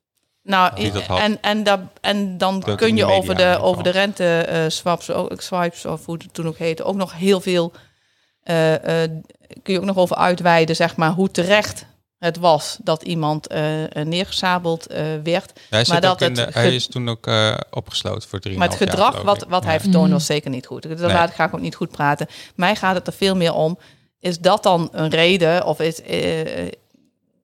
Nou, 0.43 0.91
dat 0.91 1.19
en, 1.19 1.37
en, 1.41 1.63
dat, 1.63 1.79
en 2.01 2.37
dan 2.37 2.59
Dat 2.59 2.75
kun 2.77 2.95
je 2.95 3.05
over 3.05 3.35
de, 3.35 3.57
over 3.61 3.83
de 3.83 3.89
rente 3.89 4.25
eh, 4.39 4.63
swaps, 4.67 5.11
ook- 5.11 5.41
swipes 5.41 5.85
of 5.85 6.05
hoe 6.05 6.15
het 6.17 6.33
toen 6.33 6.47
ook 6.47 6.57
heette, 6.57 6.83
ook 6.83 6.95
nog 6.95 7.13
heel 7.17 7.41
veel. 7.41 7.71
eh, 8.43 9.03
eh, 9.03 9.11
kun 9.63 9.73
je 9.73 9.79
ook 9.79 9.85
nog 9.85 9.97
over 9.97 10.15
uitweiden, 10.15 10.75
zeg 10.75 10.95
maar, 10.95 11.11
hoe 11.11 11.31
terecht 11.31 11.85
het 12.25 12.37
was 12.37 12.77
dat 12.83 13.03
iemand 13.03 13.47
eh, 13.47 13.83
eh, 13.83 14.07
neergesabeld 14.07 14.87
eh, 14.87 15.03
werd. 15.23 15.59
Hij, 15.69 15.85
Maar 15.87 16.01
dat 16.01 16.19
het 16.19 16.35
de- 16.35 16.47
hij 16.51 16.75
is 16.75 16.87
toen 16.87 17.09
ook 17.09 17.27
eh, 17.27 17.57
opgesloten 17.71 18.29
voor 18.29 18.39
drie 18.39 18.57
Maar 18.57 18.67
het 18.67 18.77
gedrag 18.77 19.21
wat, 19.21 19.45
wat 19.49 19.63
hij 19.63 19.79
vertoonde 19.79 20.11
was 20.13 20.25
zeker 20.25 20.49
niet 20.49 20.65
goed. 20.65 20.81
Dat 20.81 20.97
Nee. 20.99 21.07
laat 21.11 21.39
ik 21.39 21.53
ook 21.53 21.59
niet 21.59 21.75
goed 21.75 21.91
praten. 21.91 22.27
Mij 22.55 22.75
gaat 22.75 22.95
het 22.95 23.07
er 23.07 23.13
veel 23.13 23.35
meer 23.35 23.53
om. 23.53 23.77
is 24.19 24.39
dat 24.39 24.63
dan 24.63 24.89
een 24.91 25.09
reden 25.09 25.65
of 25.65 25.79
is, 25.79 26.01
eh, 26.01 26.67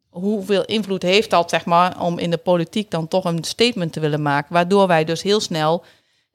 hoeveel 0.10 0.66
invloed 0.66 1.02
heeft 1.02 1.30
dat 1.30 1.50
zeg 1.50 1.66
maar 1.66 2.00
om 2.02 2.18
in 2.20 2.30
de 2.30 2.38
politiek 2.38 2.92
dan 2.92 3.08
toch 3.08 3.26
een 3.26 3.44
statement 3.44 3.94
te 3.94 4.00
willen 4.00 4.22
maken, 4.22 4.54
waardoor 4.54 4.88
wij 4.88 5.04
dus 5.04 5.22
heel 5.22 5.40
snel 5.40 5.84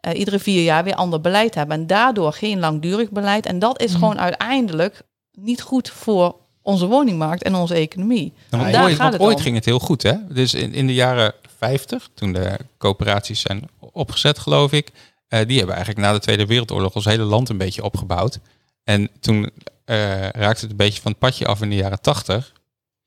eh, 0.00 0.18
iedere 0.18 0.38
vier 0.38 0.62
jaar 0.62 0.84
weer 0.84 0.94
ander 0.94 1.20
beleid 1.20 1.54
hebben 1.54 1.76
en 1.76 1.86
daardoor 1.86 2.32
geen 2.32 2.58
langdurig 2.60 3.10
beleid 3.10 3.46
en 3.46 3.58
dat 3.58 3.80
is 3.82 3.90
Mhm. 3.90 3.98
gewoon 3.98 4.20
uiteindelijk 4.20 5.02
niet 5.32 5.62
goed 5.62 5.90
voor 5.90 6.36
onze 6.66 6.86
woningmarkt 6.86 7.42
en 7.42 7.54
onze 7.54 7.74
economie. 7.74 8.32
Nou, 8.50 8.62
want 8.62 8.74
Daar 8.74 8.84
ooit, 8.84 8.92
gaat 8.92 9.00
want 9.00 9.12
het 9.12 9.22
ooit 9.22 9.36
om. 9.36 9.42
ging 9.42 9.54
het 9.54 9.64
heel 9.64 9.78
goed, 9.78 10.02
hè? 10.02 10.12
Dus 10.28 10.54
in, 10.54 10.74
in 10.74 10.86
de 10.86 10.94
jaren 10.94 11.32
50, 11.58 12.08
toen 12.14 12.32
de 12.32 12.58
coöperaties 12.78 13.40
zijn 13.40 13.68
opgezet, 13.92 14.38
geloof 14.38 14.72
ik, 14.72 14.90
eh, 15.28 15.46
die 15.46 15.56
hebben 15.58 15.74
eigenlijk 15.76 16.06
na 16.06 16.12
de 16.12 16.18
Tweede 16.20 16.46
Wereldoorlog 16.46 16.94
ons 16.94 17.04
hele 17.04 17.22
land 17.22 17.48
een 17.48 17.58
beetje 17.58 17.82
opgebouwd. 17.84 18.38
En 18.84 19.08
toen 19.20 19.50
eh, 19.84 20.28
raakte 20.28 20.60
het 20.60 20.70
een 20.70 20.76
beetje 20.76 21.00
van 21.02 21.10
het 21.10 21.20
padje 21.20 21.46
af 21.46 21.62
in 21.62 21.70
de 21.70 21.76
jaren 21.76 22.00
80. 22.00 22.52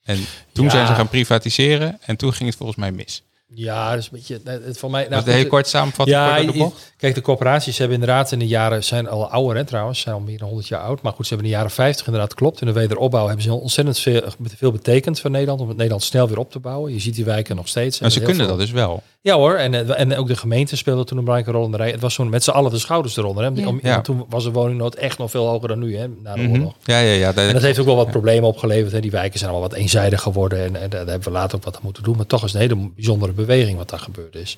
En 0.03 0.25
toen 0.53 0.65
Ja. 0.65 0.71
zijn 0.71 0.87
ze 0.87 0.93
gaan 0.93 1.09
privatiseren 1.09 1.97
en 2.01 2.15
toen 2.15 2.33
ging 2.33 2.49
het 2.49 2.57
volgens 2.57 2.77
mij 2.77 2.91
mis. 2.91 3.23
Ja, 3.53 3.89
dat 3.89 3.99
is 3.99 4.05
een 4.05 4.11
beetje... 4.11 4.39
Het, 4.43 4.63
het, 4.65 4.77
voor 4.77 4.89
mij, 4.91 4.99
Nou, 5.01 5.13
nou, 5.13 5.25
dat 5.25 5.33
heel 5.33 5.47
kort 5.47 5.67
samenvatten, 5.67 6.15
Ja, 6.15 6.41
de 6.41 6.57
bocht. 6.57 6.93
kijk, 6.97 7.15
de 7.15 7.21
corporaties 7.21 7.77
hebben 7.77 7.97
inderdaad 7.99 8.31
in 8.31 8.39
de 8.39 8.47
jaren, 8.47 8.83
zijn 8.83 9.07
al 9.09 9.29
ouder 9.29 9.55
hè, 9.57 9.63
trouwens, 9.65 9.99
zijn 9.99 10.15
al 10.15 10.21
meer 10.21 10.37
dan 10.37 10.47
100 10.47 10.67
jaar 10.67 10.81
oud. 10.81 11.01
Maar 11.01 11.13
goed, 11.13 11.27
ze 11.27 11.33
hebben 11.33 11.47
in 11.51 11.51
de 11.53 11.57
jaren 11.59 11.75
50 11.75 12.05
inderdaad, 12.05 12.33
klopt. 12.33 12.61
In 12.61 12.67
de 12.67 12.73
wederopbouw 12.73 13.25
hebben 13.25 13.43
ze 13.43 13.53
ontzettend 13.53 13.99
veel, 13.99 14.21
veel 14.57 14.71
betekend 14.71 15.19
voor 15.19 15.29
Nederland, 15.31 15.61
om 15.61 15.67
het 15.67 15.75
Nederland 15.77 16.03
snel 16.03 16.27
weer 16.27 16.37
op 16.39 16.51
te 16.51 16.59
bouwen. 16.59 16.93
Je 16.93 16.99
ziet 16.99 17.15
die 17.15 17.25
wijken 17.25 17.55
nog 17.55 17.67
steeds. 17.67 17.99
Maar 17.99 18.11
ze 18.11 18.17
Heel 18.19 18.27
kunnen 18.27 18.45
veel- 18.45 18.55
dat 18.57 18.65
dus 18.65 18.73
wel. 18.75 19.03
Ja 19.21 19.35
hoor, 19.35 19.55
en, 19.55 19.73
eh, 19.73 19.99
en 19.99 20.17
ook 20.17 20.27
de 20.27 20.35
gemeente 20.35 20.75
speelde 20.77 21.03
toen 21.03 21.17
een 21.17 21.23
belangrijke 21.23 21.57
rol 21.59 21.65
in 21.67 21.71
de 21.71 21.77
rij. 21.77 21.91
Het 21.91 22.01
was 22.01 22.15
toen 22.15 22.29
met 22.29 22.43
z'n 22.43 22.49
allen 22.49 22.71
de 22.71 22.77
schouders 22.77 23.17
eronder. 23.17 23.43
Hè. 23.43 23.49
Ja. 23.61 23.67
Om, 23.67 23.79
Ja. 23.83 24.01
Toen 24.01 24.25
was 24.29 24.43
de 24.43 24.51
woningnood 24.51 24.95
echt 24.95 25.17
nog 25.17 25.29
veel 25.31 25.47
hoger 25.47 25.67
dan 25.67 25.79
nu, 25.79 25.97
hè, 25.97 26.07
na 26.23 26.33
de 26.35 26.41
Mhm. 26.41 26.51
oorlog. 26.51 26.73
Ja, 26.83 26.99
ja, 26.99 27.11
ja. 27.13 27.31
dat- 27.31 27.47
En 27.47 27.53
dat 27.53 27.61
heeft 27.61 27.79
ook 27.79 27.85
wel 27.85 27.95
wat 27.95 28.09
problemen 28.11 28.49
opgeleverd. 28.49 28.91
Hè. 28.91 28.99
Die 28.99 29.11
wijken 29.11 29.39
zijn 29.39 29.51
allemaal 29.51 29.69
wat 29.69 29.77
eenzijdig 29.77 30.21
geworden. 30.21 30.59
En, 30.63 30.81
en 30.81 30.89
daar 30.89 31.05
hebben 31.05 31.23
we 31.23 31.31
later 31.31 31.55
ook 31.57 31.63
wat 31.63 31.75
aan 31.75 31.81
moeten 31.83 32.03
doen. 32.03 32.15
Maar 32.17 32.25
toch 32.25 32.43
is 32.43 32.53
het 32.53 32.61
een 32.61 32.67
hele 32.69 32.89
bijzondere 32.95 33.33
beweging 33.39 33.77
wat 33.77 33.89
daar 33.89 33.99
gebeurd 33.99 34.35
is. 34.35 34.57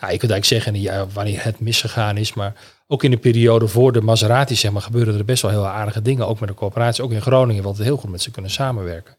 Ja, 0.00 0.10
je 0.10 0.18
kunt 0.18 0.32
eigenlijk 0.32 0.44
zeggen 0.44 1.08
wanneer 1.12 1.44
het 1.44 1.60
misgegaan 1.60 2.16
is. 2.16 2.34
Maar 2.34 2.54
ook 2.86 3.04
in 3.04 3.10
de 3.10 3.16
periode 3.16 3.68
voor 3.68 3.92
de 3.92 4.00
Maserati 4.00 4.54
zeg 4.54 4.72
maar, 4.72 4.82
gebeurden 4.82 5.18
er 5.18 5.24
best 5.24 5.42
wel 5.42 5.50
heel 5.50 5.66
aardige 5.66 6.02
dingen. 6.02 6.26
Ook 6.26 6.40
met 6.40 6.48
de 6.48 6.54
corporatie, 6.54 7.04
ook 7.04 7.12
in 7.12 7.22
Groningen. 7.22 7.62
Want 7.62 7.78
heel 7.78 7.96
goed 7.96 8.10
met 8.10 8.22
ze 8.22 8.30
kunnen 8.30 8.50
samenwerken. 8.50 9.14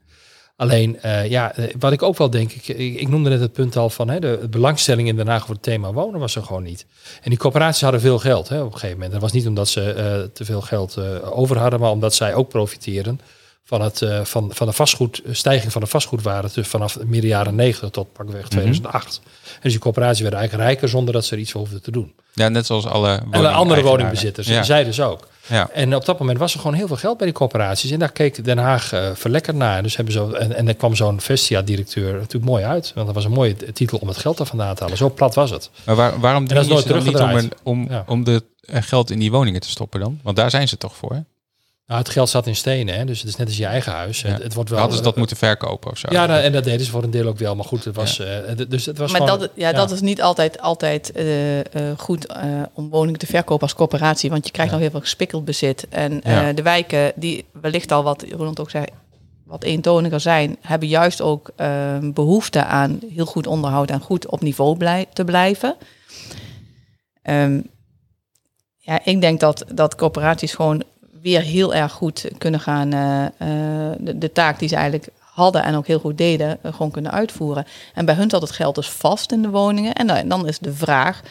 Alleen, 0.56 1.02
eh, 1.02 1.30
ja, 1.30 1.56
eh, 1.56 1.74
wat 1.80 1.92
ik 1.92 2.02
ook 2.02 2.18
wel 2.18 2.30
denk, 2.30 2.52
ik, 2.52 2.68
ik, 2.78 3.08
noemde 3.08 3.30
net 3.30 3.40
het 3.40 3.54
punt 3.54 3.76
al 3.76 3.90
van 3.90 4.10
hè, 4.10 4.20
de, 4.20 4.48
belangstelling 4.50 5.08
in 5.08 5.16
Den 5.16 5.28
Haag 5.28 5.46
voor 5.46 5.56
het 5.56 5.64
thema 5.64 5.94
wonen 5.94 6.20
was 6.20 6.36
er 6.36 6.44
gewoon 6.44 6.64
niet. 6.64 6.86
En 7.22 7.30
die 7.30 7.40
corporaties 7.40 7.82
hadden 7.82 8.02
veel 8.02 8.20
geld 8.20 8.50
hè, 8.50 8.60
op 8.60 8.66
een 8.66 8.72
gegeven 8.72 8.96
moment. 8.96 9.12
Dat 9.12 9.22
was 9.22 9.32
niet 9.32 9.48
omdat 9.48 9.68
ze 9.68 9.92
eh, 9.92 10.20
te 10.34 10.46
veel 10.46 10.62
geld 10.62 10.98
eh, 10.98 11.38
over 11.38 11.58
hadden, 11.58 11.80
maar 11.80 11.92
omdat 11.92 12.14
zij 12.14 12.34
ook 12.34 12.50
profiteren 12.50 13.20
van, 13.68 13.82
het, 13.82 14.02
eh, 14.02 14.24
van, 14.24 14.50
van 14.54 14.68
de 14.68 14.74
vastgoed, 14.74 15.22
stijging 15.32 15.72
van 15.72 15.82
de 15.82 15.88
vastgoedwaarde 15.88 16.50
dus 16.54 16.68
vanaf 16.68 16.98
midden 17.06 17.30
jaren 17.30 17.56
90 17.56 17.90
tot 17.90 18.14
pakweg 18.14 18.48
2008. 18.48 19.22
En 19.24 19.60
dus 19.62 19.72
die 19.72 19.82
corporaties 19.82 20.22
werden 20.22 20.40
eigenlijk 20.40 20.70
rijker 20.70 20.90
zonder 20.90 21.14
dat 21.14 21.26
ze 21.26 21.34
er 21.36 21.42
iets 21.42 21.52
voor 21.52 21.62
hoefden 21.62 21.82
te 21.82 21.92
doen. 21.92 22.14
ja, 22.34 22.50
net 22.50 22.66
zoals 22.66 22.86
alle 22.86 23.22
En 23.32 23.42
de 23.42 23.50
andere 23.50 23.82
woningbezitters, 23.82 24.48
Ja. 24.48 24.64
zij 24.64 24.84
dus 24.84 25.02
ook. 25.02 25.28
Ja. 25.48 25.70
En 25.74 25.96
op 25.96 26.06
dat 26.06 26.20
moment 26.20 26.38
was 26.38 26.54
er 26.54 26.60
gewoon 26.60 26.76
heel 26.76 26.88
veel 26.88 26.96
geld 26.96 27.18
bij 27.18 27.26
die 27.26 27.36
corporaties. 27.36 27.92
En 27.92 28.00
daar 28.00 28.12
keek 28.12 28.44
Den 28.44 28.58
Haag 28.58 28.92
eh, 28.94 29.10
verlekkerd 29.14 29.56
naar. 29.56 29.78
En, 29.78 29.84
dus 29.84 29.96
hebben 29.96 30.14
zo, 30.14 30.32
en, 30.32 30.56
en 30.56 30.68
er 30.68 30.76
kwam 30.76 30.96
zo'n 30.96 31.22
Vestia-directeur 31.22 32.14
natuurlijk 32.14 32.46
mooi 32.52 32.64
uit. 32.64 32.92
Want 32.96 33.06
dat 33.06 33.16
was 33.16 33.26
een 33.26 33.32
mooie 33.32 33.56
titel 33.74 33.98
om 33.98 34.08
het 34.08 34.18
geld 34.18 34.40
er 34.40 34.46
vandaan 34.46 34.76
te 34.76 34.82
halen. 34.84 34.98
Zo 34.98 35.10
plat 35.10 35.36
was 35.36 35.50
het. 35.50 35.70
Maar 35.84 35.96
waar, 35.96 36.20
waarom 36.20 36.48
doen 36.48 36.64
ze 36.64 36.88
dan 36.88 37.04
niet 37.04 37.16
om, 37.20 37.30
een- 37.36 37.52
om, 37.64 37.88
Ja. 37.90 38.04
om 38.08 38.24
de 38.24 38.44
eh, 38.62 38.82
geld 38.82 39.12
in 39.12 39.20
die 39.20 39.32
woningen 39.32 39.62
te 39.62 39.70
stoppen 39.70 40.00
dan? 40.00 40.20
Want 40.24 40.36
daar 40.36 40.50
zijn 40.50 40.68
ze 40.68 40.78
toch 40.78 40.96
voor? 40.96 41.24
Nou, 41.88 42.00
het 42.00 42.10
geld 42.10 42.30
zat 42.30 42.48
in 42.48 42.56
stenen, 42.56 42.96
hè? 42.96 43.06
dus 43.06 43.20
het 43.20 43.30
is 43.30 43.36
net 43.36 43.48
als 43.48 43.58
je 43.58 43.66
eigen 43.66 43.92
huis. 43.92 44.22
Ja. 44.22 44.30
Het, 44.30 44.44
het 44.44 44.54
wordt 44.54 44.70
wel, 44.70 44.80
Hadden 44.80 44.98
ze 44.98 45.04
dat 45.04 45.16
moeten 45.16 45.38
verkopen 45.38 45.92
of 45.92 45.98
zo? 45.98 46.08
Ja, 46.12 46.26
nou, 46.26 46.42
en 46.42 46.52
dat 46.52 46.64
deden 46.64 46.86
ze 46.86 46.92
voor 46.92 47.04
een 47.04 47.12
deel 47.12 47.28
ook 47.28 47.38
wel. 47.38 47.56
Maar 47.56 47.66
goed, 47.66 47.84
het 47.86 47.96
was, 47.96 48.20
eh, 48.20 48.38
d- 48.38 48.72
dus 48.72 48.86
het 48.86 48.98
was 48.98 49.12
Maar 49.12 49.22
gewoon- 49.22 49.40
dat, 49.40 49.50
ja, 49.56 49.72
dat 49.72 49.92
is 49.92 50.02
niet 50.02 50.22
altijd, 50.22 50.60
altijd 50.62 51.12
eh, 51.12 51.60
eh, 51.60 51.66
goed 51.98 52.26
eh, 52.26 52.62
om 52.74 52.90
woningen 52.90 53.20
te 53.20 53.26
verkopen 53.26 53.62
als 53.64 53.74
coöperatie. 53.76 54.30
Want 54.30 54.46
je 54.46 54.52
krijgt 54.52 54.72
Ja. 54.72 54.78
nog 54.78 54.86
heel 54.86 54.94
veel 54.96 55.06
gespikkeld 55.06 55.46
bezit. 55.46 55.88
En 55.90 56.22
Ja. 56.24 56.48
eh, 56.50 56.56
de 56.56 56.62
wijken 56.62 57.12
die 57.16 57.46
wellicht 57.62 57.92
al 57.92 58.04
wat 58.04 58.26
Ronald 58.32 58.60
ook 58.60 58.70
zei, 58.70 58.86
wat 59.46 59.64
eentoniger 59.64 60.20
zijn, 60.20 60.58
hebben 60.62 60.88
juist 60.88 61.22
ook 61.22 61.52
eh, 61.56 61.98
behoefte 62.02 62.64
aan 62.66 63.00
heel 63.14 63.26
goed 63.26 63.48
onderhoud 63.48 63.90
en 63.90 64.00
goed 64.00 64.28
op 64.28 64.42
niveau 64.42 64.78
blij, 64.78 65.06
te 65.14 65.24
blijven. 65.24 65.76
Ehm, 67.22 67.62
ja, 68.78 69.00
ik 69.04 69.22
denk 69.22 69.40
dat, 69.40 69.66
dat 69.74 69.96
corporaties 69.96 70.54
gewoon 70.54 70.84
weer 71.30 71.42
heel 71.42 71.74
erg 71.74 71.92
goed 71.92 72.26
kunnen 72.38 72.60
gaan 72.60 72.94
eh, 72.94 73.26
eh, 73.26 73.96
de, 74.00 74.18
de 74.18 74.32
taak 74.32 74.60
die 74.60 74.70
ze 74.70 74.76
eigenlijk 74.76 75.10
hadden 75.20 75.64
en 75.64 75.76
ook 75.76 75.88
heel 75.88 76.00
goed 76.00 76.18
deden, 76.18 76.58
eh, 76.62 76.74
gewoon 76.74 76.92
kunnen 76.92 77.12
uitvoeren. 77.12 77.66
En 77.94 78.06
bij 78.06 78.16
hun 78.16 78.30
zat 78.30 78.42
het 78.42 78.52
geld 78.52 78.76
dus 78.76 78.90
vast 78.90 79.32
in 79.32 79.42
de 79.42 79.50
woningen. 79.50 79.94
En 79.94 80.08
dan, 80.08 80.28
dan 80.28 80.48
is 80.48 80.60
de 80.60 80.74
vraag, 80.74 81.22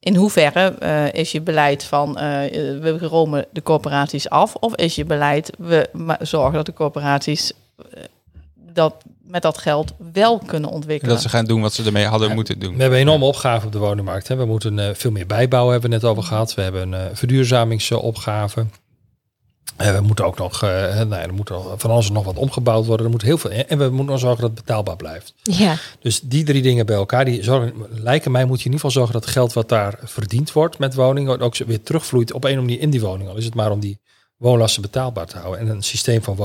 in 0.00 0.14
hoeverre 0.14 0.68
eh, 0.78 1.12
is 1.12 1.32
je 1.32 1.40
beleid 1.40 1.84
van 1.84 2.18
eh, 2.18 2.50
we 2.80 2.98
romen 3.00 3.46
de 3.52 3.62
corporaties 3.62 4.28
af? 4.28 4.54
Of 4.54 4.74
is 4.74 4.94
je 4.94 5.04
beleid, 5.04 5.52
we 5.58 5.88
zorgen 6.20 6.54
dat 6.54 6.66
de 6.66 6.72
corporaties 6.72 7.52
dat 8.72 8.94
met 9.22 9.42
dat 9.42 9.58
geld 9.58 9.92
wel 10.12 10.38
kunnen 10.38 10.68
En 10.68 10.74
ontwikkelen? 10.74 11.14
dat 11.14 11.22
ze 11.22 11.28
gaan 11.28 11.44
doen 11.44 11.60
wat 11.60 11.72
ze 11.72 11.84
ermee 11.84 12.06
hadden 12.06 12.28
Ja, 12.28 12.34
moeten 12.34 12.58
doen. 12.58 12.74
We 12.74 12.80
hebben 12.80 13.00
een 13.00 13.06
enorme 13.06 13.24
opgave 13.24 13.66
op 13.66 13.72
de 13.72 13.78
woningmarkt. 13.78 14.28
Hè. 14.28 14.36
We 14.36 14.44
moeten 14.44 14.78
eh, 14.78 14.94
veel 14.94 15.10
meer 15.10 15.26
bijbouwen, 15.26 15.72
hebben 15.72 15.90
we 15.90 15.96
het 15.96 16.04
net 16.04 16.12
over 16.12 16.24
gehad. 16.28 16.54
We 16.54 16.62
hebben 16.62 16.92
een 16.92 17.16
verduurzamingsopgave. 17.16 18.66
En 19.80 19.94
we 19.94 20.00
moeten 20.00 20.24
ook 20.24 20.38
nog, 20.38 20.62
eh, 20.62 20.70
nou 20.70 21.08
ja, 21.08 21.22
er 21.22 21.34
moet 21.34 21.48
nog 21.48 21.74
van 21.76 21.90
alles 21.90 22.10
nog 22.10 22.24
wat 22.24 22.36
omgebouwd 22.36 22.86
worden. 22.86 23.06
Er 23.06 23.12
moet 23.12 23.22
heel 23.22 23.38
veel, 23.38 23.50
en 23.50 23.78
we 23.78 23.84
moeten 23.88 24.04
nog 24.06 24.18
zorgen 24.18 24.40
dat 24.40 24.50
het 24.50 24.60
betaalbaar 24.64 24.96
blijft. 24.96 25.34
Ja, 25.42 25.76
Dus 26.00 26.20
die 26.20 26.44
drie 26.44 26.62
dingen 26.62 26.86
bij 26.86 26.96
elkaar, 26.96 27.24
die 27.24 27.42
zorgen, 27.42 27.72
lijken 27.90 28.30
mij, 28.30 28.44
moet 28.44 28.60
je 28.60 28.64
in 28.66 28.72
ieder 28.72 28.86
geval 28.86 28.90
zorgen 28.90 29.12
dat 29.12 29.24
het 29.24 29.32
geld 29.32 29.52
wat 29.52 29.68
daar 29.68 29.98
verdiend 30.02 30.52
wordt 30.52 30.78
met 30.78 30.94
woningen 30.94 31.40
ook 31.40 31.56
weer 31.56 31.82
terugvloeit 31.82 32.32
op 32.32 32.44
een 32.44 32.50
of 32.50 32.56
andere 32.56 32.66
manier 32.66 32.80
in 32.82 32.90
die 32.90 33.00
woning. 33.00 33.28
Al 33.28 33.36
is 33.36 33.44
het 33.44 33.54
maar 33.54 33.70
om 33.70 33.80
die 33.80 33.98
woonlasten 34.36 34.82
betaalbaar 34.82 35.26
te 35.26 35.38
houden. 35.38 35.60
En 35.60 35.68
een 35.68 35.82
systeem 35.82 36.22
van 36.22 36.36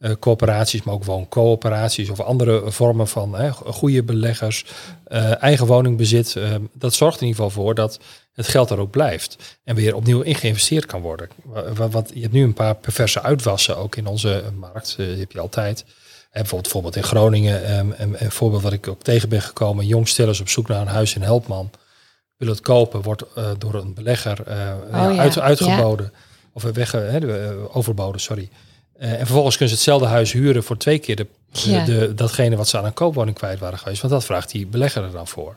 woningcoöperaties, 0.00 0.82
maar 0.82 0.94
ook 0.94 1.04
wooncoöperaties 1.04 2.10
of 2.10 2.20
andere 2.20 2.62
vormen 2.72 3.08
van 3.08 3.34
hè, 3.34 3.52
goede 3.52 4.02
beleggers, 4.02 4.64
eh, 5.04 5.42
eigen 5.42 5.66
woningbezit. 5.66 6.36
eh, 6.36 6.54
dat 6.72 6.94
zorgt 6.94 7.20
in 7.20 7.26
ieder 7.26 7.42
geval 7.44 7.62
voor 7.62 7.74
dat 7.74 7.98
het 8.38 8.48
geld 8.48 8.70
er 8.70 8.78
ook 8.78 8.90
blijft 8.90 9.36
en 9.64 9.74
weer 9.74 9.94
opnieuw 9.94 10.20
in 10.20 10.34
geïnvesteerd 10.34 10.86
kan 10.86 11.00
worden. 11.00 11.28
Wa- 11.44 11.72
wa- 11.72 11.88
Want 11.88 12.10
je 12.14 12.20
hebt 12.20 12.32
nu 12.32 12.42
een 12.42 12.54
paar 12.54 12.74
perverse 12.74 13.22
uitwassen 13.22 13.76
ook 13.76 13.96
in 13.96 14.06
onze 14.06 14.42
markt, 14.58 14.94
eh, 14.98 15.06
die 15.06 15.18
heb 15.18 15.32
je 15.32 15.40
altijd. 15.40 15.84
Hè, 16.30 16.40
bijvoorbeeld, 16.40 16.62
bijvoorbeeld 16.62 16.96
in 16.96 17.02
Groningen, 17.02 17.64
ehm, 17.64 17.90
een, 17.96 18.24
een 18.24 18.30
voorbeeld 18.30 18.62
wat 18.62 18.72
ik 18.72 18.88
ook 18.88 19.02
tegen 19.02 19.28
ben 19.28 19.42
gekomen. 19.42 19.82
Een 19.82 19.88
jong 19.88 20.08
stel 20.08 20.28
is 20.28 20.40
op 20.40 20.48
zoek 20.48 20.68
naar 20.68 20.80
een 20.80 20.86
huis 20.86 21.14
in 21.14 21.22
Helpman. 21.22 21.70
Wil 22.36 22.48
het 22.48 22.60
kopen, 22.60 23.02
wordt 23.02 23.22
eh, 23.34 23.50
door 23.58 23.74
een 23.74 23.94
belegger 23.94 24.38
eh, 24.46 24.56
ja, 24.90 25.08
ja, 25.10 25.16
uit, 25.20 25.38
uitgeboden. 25.38 26.12
Of 26.52 26.62
weg, 26.62 26.94
eh, 26.94 27.16
eh, 27.16 27.76
overboden, 27.76 28.20
sorry. 28.20 28.48
Eh, 28.98 29.10
en 29.12 29.16
vervolgens 29.26 29.56
kunnen 29.56 29.68
ze 29.76 29.80
hetzelfde 29.80 30.06
huis 30.08 30.32
huren 30.32 30.62
voor 30.62 30.76
twee 30.76 30.98
keer 30.98 31.16
de, 31.16 31.26
de, 31.52 31.70
Ja. 31.70 31.84
de- 31.84 32.14
datgene 32.14 32.56
wat 32.56 32.68
ze 32.68 32.78
aan 32.78 32.84
een 32.84 32.92
koopwoning 32.92 33.36
kwijt 33.36 33.58
waren 33.58 33.78
geweest. 33.78 34.00
Want 34.00 34.12
dat 34.12 34.24
vraagt 34.24 34.50
die 34.50 34.66
belegger 34.66 35.02
er 35.04 35.12
dan 35.12 35.28
voor. 35.28 35.56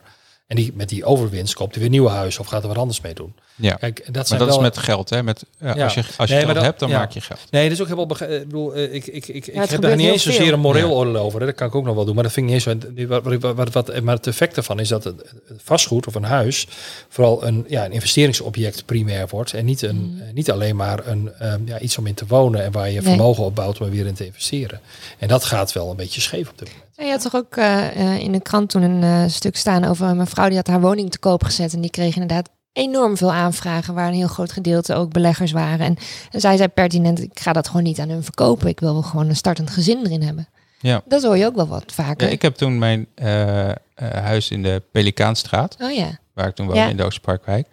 En 0.52 0.58
die, 0.58 0.72
met 0.74 0.90
die 0.90 1.06
overwinst 1.06 1.54
koopt 1.54 1.72
hij 1.72 1.82
weer 1.82 1.92
nieuwe 1.92 2.10
huis 2.10 2.40
of 2.40 2.48
gaat 2.48 2.62
er 2.62 2.68
wat 2.68 2.78
anders 2.78 3.02
mee 3.02 3.14
doen. 3.14 3.36
Ja. 3.62 3.74
Kijk, 3.76 4.04
dat 4.06 4.16
Maar 4.16 4.26
zijn 4.26 4.40
dat 4.40 4.48
wel, 4.48 4.58
is 4.58 4.64
met 4.64 4.78
geld, 4.78 5.10
hè? 5.10 5.24
Met, 5.24 5.46
ja, 5.60 5.76
Ja. 5.76 5.84
Als 5.84 5.94
je, 5.94 6.04
als 6.18 6.30
je 6.30 6.36
Nee, 6.36 6.44
geld 6.44 6.56
dat- 6.56 6.64
hebt, 6.64 6.80
dan 6.80 6.90
ja. 6.90 6.98
maak 6.98 7.12
je 7.12 7.22
geld. 7.22 7.40
Nee, 7.50 7.64
dat 7.64 7.72
is 7.72 7.82
ook 7.82 7.88
helemaal. 7.88 8.18
Ik 8.32 8.44
bedoel, 8.48 8.74
eh, 8.74 8.84
ik, 8.84 8.92
ik, 9.08 9.08
ik, 9.08 9.28
ik, 9.28 9.48
ik 9.48 9.70
heb 9.70 9.82
daar 9.82 9.96
niet 9.96 10.08
eens 10.12 10.24
zozeer 10.24 10.44
veel. 10.46 10.54
een 10.54 10.60
moreel 10.60 10.88
Ja. 10.88 10.94
oordeel 10.94 11.16
over. 11.18 11.40
hè. 11.40 11.46
Dat 11.46 11.56
kan 11.56 11.68
ik 11.68 11.76
ook 11.76 11.86
nog 11.86 11.96
wel 11.96 12.06
doen. 12.06 12.16
Maar 12.16 12.24
dat 12.24 12.32
vind 12.34 12.46
ik 12.50 12.54
niet 12.54 12.66
eens 12.68 12.82
zo. 12.98 13.08
Wat, 13.08 13.24
wat, 13.42 13.56
wat, 13.56 13.72
wat, 13.74 14.02
maar 14.02 14.16
het 14.16 14.28
effect 14.28 14.56
daarvan 14.56 14.80
is 14.80 14.88
dat 14.88 15.04
het 15.04 15.34
vastgoed 15.64 16.08
of 16.08 16.16
een 16.16 16.24
huis 16.24 16.68
vooral 17.10 17.46
een, 17.46 17.66
ja, 17.68 17.86
een 17.86 17.92
investeringsobject 17.92 18.86
primair 18.86 19.28
wordt. 19.30 19.54
En 19.54 19.66
niet, 19.66 19.82
een, 19.82 20.22
eh, 20.28 20.34
niet 20.34 20.52
alleen 20.52 20.76
maar 20.76 21.08
een, 21.08 21.32
ehm, 21.40 21.60
ja, 21.66 21.80
iets 21.80 21.98
om 21.98 22.08
in 22.08 22.14
te 22.14 22.26
wonen 22.28 22.64
en 22.64 22.72
waar 22.72 22.88
je 22.90 22.94
Nee. 23.02 23.04
vermogen 23.04 23.44
opbouwt 23.44 23.80
om 23.80 23.86
er 23.86 23.92
weer 23.92 24.06
in 24.06 24.14
te 24.14 24.26
investeren. 24.26 24.80
En 25.20 25.28
dat 25.28 25.44
gaat 25.44 25.72
wel 25.72 25.90
een 25.90 25.96
beetje 25.96 26.22
scheef 26.22 26.50
op 26.50 26.58
dit 26.58 26.68
moment. 26.70 26.90
En 26.96 27.06
je 27.06 27.12
had 27.12 27.22
toch 27.22 27.36
ook 27.36 27.56
eh, 27.58 27.88
eh, 28.16 28.20
in 28.20 28.32
de 28.32 28.42
krant 28.42 28.70
toen 28.70 28.82
een 28.82 29.04
eh, 29.04 29.24
stuk 29.30 29.56
staan 29.58 29.86
over 29.86 30.08
een 30.08 30.18
mevrouw 30.18 30.48
die 30.48 30.56
had 30.58 30.68
haar 30.68 30.82
woning 30.82 31.12
te 31.12 31.20
koop 31.20 31.44
gezet. 31.44 31.74
En 31.74 31.82
die 31.82 31.90
kreeg 31.92 32.14
inderdaad 32.14 32.50
enorm 32.74 33.18
veel 33.18 33.32
aanvragen, 33.32 33.94
waar 33.94 34.08
een 34.08 34.14
heel 34.14 34.28
groot 34.28 34.52
gedeelte 34.52 34.94
ook 34.96 35.12
beleggers 35.12 35.52
waren. 35.52 35.86
En, 35.86 35.98
en 36.32 36.40
zij 36.40 36.58
zei 36.58 36.70
pertinent, 36.70 37.22
ik 37.22 37.40
ga 37.40 37.54
dat 37.54 37.68
gewoon 37.68 37.84
niet 37.84 38.00
aan 38.00 38.10
hun 38.10 38.24
verkopen. 38.24 38.68
Ik 38.68 38.80
wil 38.80 39.02
gewoon 39.02 39.30
een 39.30 39.36
startend 39.36 39.70
gezin 39.70 40.06
erin 40.06 40.22
hebben. 40.22 40.48
Ja. 40.80 41.02
Dat 41.06 41.24
hoor 41.24 41.38
je 41.38 41.46
ook 41.46 41.56
wel 41.56 41.68
wat 41.68 41.84
vaker. 41.94 42.28
Ja, 42.28 42.34
ik 42.34 42.42
heb 42.42 42.56
toen 42.56 42.78
mijn 42.80 43.08
eh, 43.16 43.70
eh, 43.70 43.76
huis 43.96 44.50
in 44.50 44.64
de 44.64 44.84
Pelikaanstraat, 44.92 45.78
Oh 45.82 45.92
ja. 45.92 46.20
waar 46.34 46.48
ik 46.48 46.56
toen 46.56 46.66
woonde 46.66 46.82
Ja. 46.82 46.88
in 46.90 46.98
de 46.98 47.04
Oosterparkwijk. 47.04 47.68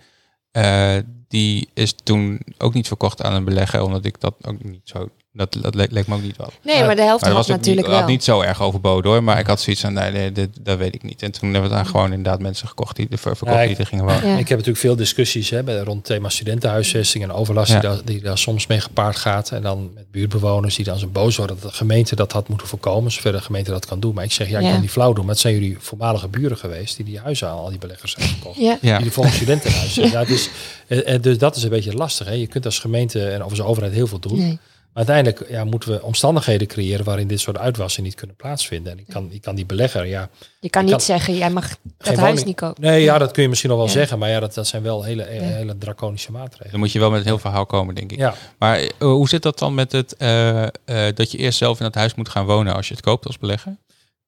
eh, 0.51 0.97
die 1.29 1.69
is 1.75 1.95
toen 2.03 2.41
ook 2.59 2.75
niet 2.75 2.87
verkocht 2.87 3.23
aan 3.23 3.35
een 3.35 3.45
belegger, 3.45 3.83
omdat 3.83 4.05
ik 4.05 4.21
dat 4.21 4.35
ook 4.47 4.65
niet 4.65 4.81
zo 4.85 5.09
Dat, 5.39 5.57
dat 5.61 5.75
leek, 5.75 5.91
leek 5.91 6.07
me 6.07 6.15
ook 6.15 6.23
niet 6.23 6.37
wat. 6.37 6.53
Nee, 6.63 6.85
maar 6.85 6.97
de 6.97 7.03
helft 7.03 7.23
Maar 7.23 7.31
had 7.33 7.39
was 7.47 7.57
natuurlijk 7.57 7.87
niet, 7.87 7.97
had 7.97 8.05
wel. 8.05 8.13
niet 8.15 8.25
zo 8.25 8.41
erg 8.41 8.63
overboden 8.63 9.11
hoor. 9.11 9.23
Maar 9.23 9.39
ik 9.39 9.47
had 9.47 9.61
zoiets 9.61 9.83
van, 9.83 9.93
nee, 9.93 10.11
nee 10.11 10.33
dit, 10.33 10.49
dat 10.61 10.79
weet 10.79 10.95
ik 10.95 11.03
niet. 11.03 11.23
En 11.23 11.33
toen 11.33 11.53
hebben 11.53 11.71
we 11.71 11.77
daar 11.77 11.87
gewoon 11.87 12.09
inderdaad 12.13 12.41
mensen 12.41 12.69
gekocht 12.69 12.97
die, 12.97 13.07
de 13.11 13.17
ver- 13.17 13.37
verkocht 13.37 13.61
Ja, 13.61 13.67
die 13.67 13.77
er 13.77 13.87
gingen 13.87 14.05
wonen. 14.05 14.27
Ja. 14.29 14.33
Ik 14.33 14.49
heb 14.49 14.59
natuurlijk 14.59 14.79
veel 14.79 14.97
discussies 14.97 15.51
hè, 15.51 15.63
bij- 15.63 15.79
rond 15.79 15.97
het 15.97 16.05
thema 16.07 16.29
studentenhuisvesting 16.29 17.25
en 17.25 17.33
overlast 17.33 17.73
Ja. 17.73 17.81
die, 17.81 17.89
daar, 17.91 17.99
die 18.05 18.21
daar 18.23 18.39
soms 18.39 18.67
mee 18.67 18.81
gepaard 18.81 19.17
gaat. 19.17 19.51
En 19.51 19.63
dan 19.63 19.91
met 19.95 20.11
buurtbewoners 20.11 20.75
die 20.77 20.85
dan 20.85 20.99
zo 20.99 21.07
boos 21.07 21.37
worden 21.37 21.57
dat 21.61 21.71
de 21.71 21.77
gemeente 21.77 22.17
dat 22.17 22.33
had 22.33 22.49
moeten 22.49 22.67
voorkomen, 22.67 23.13
zover 23.13 23.33
de 23.33 23.41
gemeente 23.41 23.71
dat 23.71 23.87
kan 23.87 24.01
doen. 24.01 24.15
Maar 24.15 24.25
ik 24.25 24.33
zeg, 24.33 24.49
ja, 24.49 24.59
ik 24.59 24.65
Ja. 24.65 24.71
kan 24.71 24.81
die 24.81 24.91
flauw 24.91 25.13
doen. 25.13 25.25
Maar 25.25 25.33
het 25.35 25.43
zijn 25.43 25.55
jullie 25.55 25.77
voormalige 25.81 26.29
buren 26.29 26.57
geweest 26.57 26.97
die 26.97 27.05
die 27.05 27.19
huizen 27.19 27.49
aan 27.49 27.57
al 27.57 27.69
die 27.69 27.79
beleggers 27.79 28.15
hebben 28.17 28.35
gekocht. 28.37 28.59
Ja. 28.59 28.79
Ja. 28.81 28.99
Die 28.99 29.11
volgens 29.13 29.37
studentenhuizen. 29.37 30.11
ja, 30.17 30.25
dus, 30.25 30.49
eh, 30.89 31.15
eh, 31.15 31.23
dus 31.23 31.39
dat 31.39 31.57
is 31.57 31.63
een 31.63 31.69
beetje 31.71 31.95
lastig. 31.95 32.27
Hè. 32.27 32.33
Je 32.33 32.47
kunt 32.47 32.65
als 32.65 32.79
gemeente 32.79 33.29
en 33.29 33.43
als 33.43 33.61
overheid 33.61 33.93
heel 33.93 34.07
veel 34.07 34.19
doen. 34.19 34.39
Nee. 34.39 34.59
Maar 34.99 35.07
uiteindelijk 35.07 35.51
ja, 35.53 35.65
moeten 35.65 35.91
we 35.91 36.03
omstandigheden 36.03 36.67
creëren 36.67 37.05
waarin 37.05 37.27
dit 37.29 37.41
soort 37.41 37.59
uitwassen 37.59 38.03
niet 38.03 38.15
kunnen 38.15 38.37
plaatsvinden. 38.37 38.93
En 38.93 38.99
ik 38.99 39.07
kan, 39.09 39.29
ik 39.33 39.43
kan 39.43 39.55
die 39.55 39.67
belegger, 39.67 40.07
ja, 40.07 40.29
Je 40.61 40.71
kan 40.71 40.83
niet 40.83 40.91
kan- 40.91 41.01
zeggen, 41.01 41.37
jij 41.37 41.51
mag 41.51 41.69
dat 41.99 42.07
huis 42.07 42.19
woning. 42.21 42.45
niet 42.47 42.57
kopen. 42.57 42.83
Nee, 42.83 43.03
ja, 43.03 43.19
dat 43.19 43.31
kun 43.33 43.43
je 43.43 43.49
misschien 43.49 43.71
nog 43.71 43.79
wel 43.79 43.89
Ja. 43.89 43.93
zeggen. 43.93 44.19
Maar 44.19 44.29
ja, 44.29 44.41
dat, 44.41 44.55
dat 44.55 44.67
zijn 44.67 44.83
wel 44.83 45.03
hele, 45.03 45.23
hele 45.29 45.79
draconische 45.79 46.33
maatregelen. 46.33 46.71
Dan 46.71 46.81
moet 46.81 46.93
je 46.93 46.99
wel 46.99 47.11
met 47.11 47.21
een 47.21 47.27
heel 47.27 47.39
verhaal 47.39 47.67
komen, 47.67 47.95
denk 47.95 48.13
ik. 48.13 48.19
Ja, 48.19 48.35
Maar 48.59 48.79
eh, 48.79 48.89
hoe 48.99 49.29
zit 49.29 49.43
dat 49.43 49.59
dan 49.59 49.75
met 49.75 49.93
het 49.93 50.17
eh, 50.17 50.63
eh, 50.65 50.71
dat 51.15 51.31
je 51.31 51.39
eerst 51.39 51.59
zelf 51.59 51.79
in 51.79 51.85
het 51.85 51.95
huis 51.95 52.15
moet 52.15 52.29
gaan 52.29 52.47
wonen 52.47 52.75
als 52.75 52.89
je 52.89 52.95
het 52.95 53.03
koopt 53.05 53.27
als 53.27 53.39
belegger? 53.39 53.77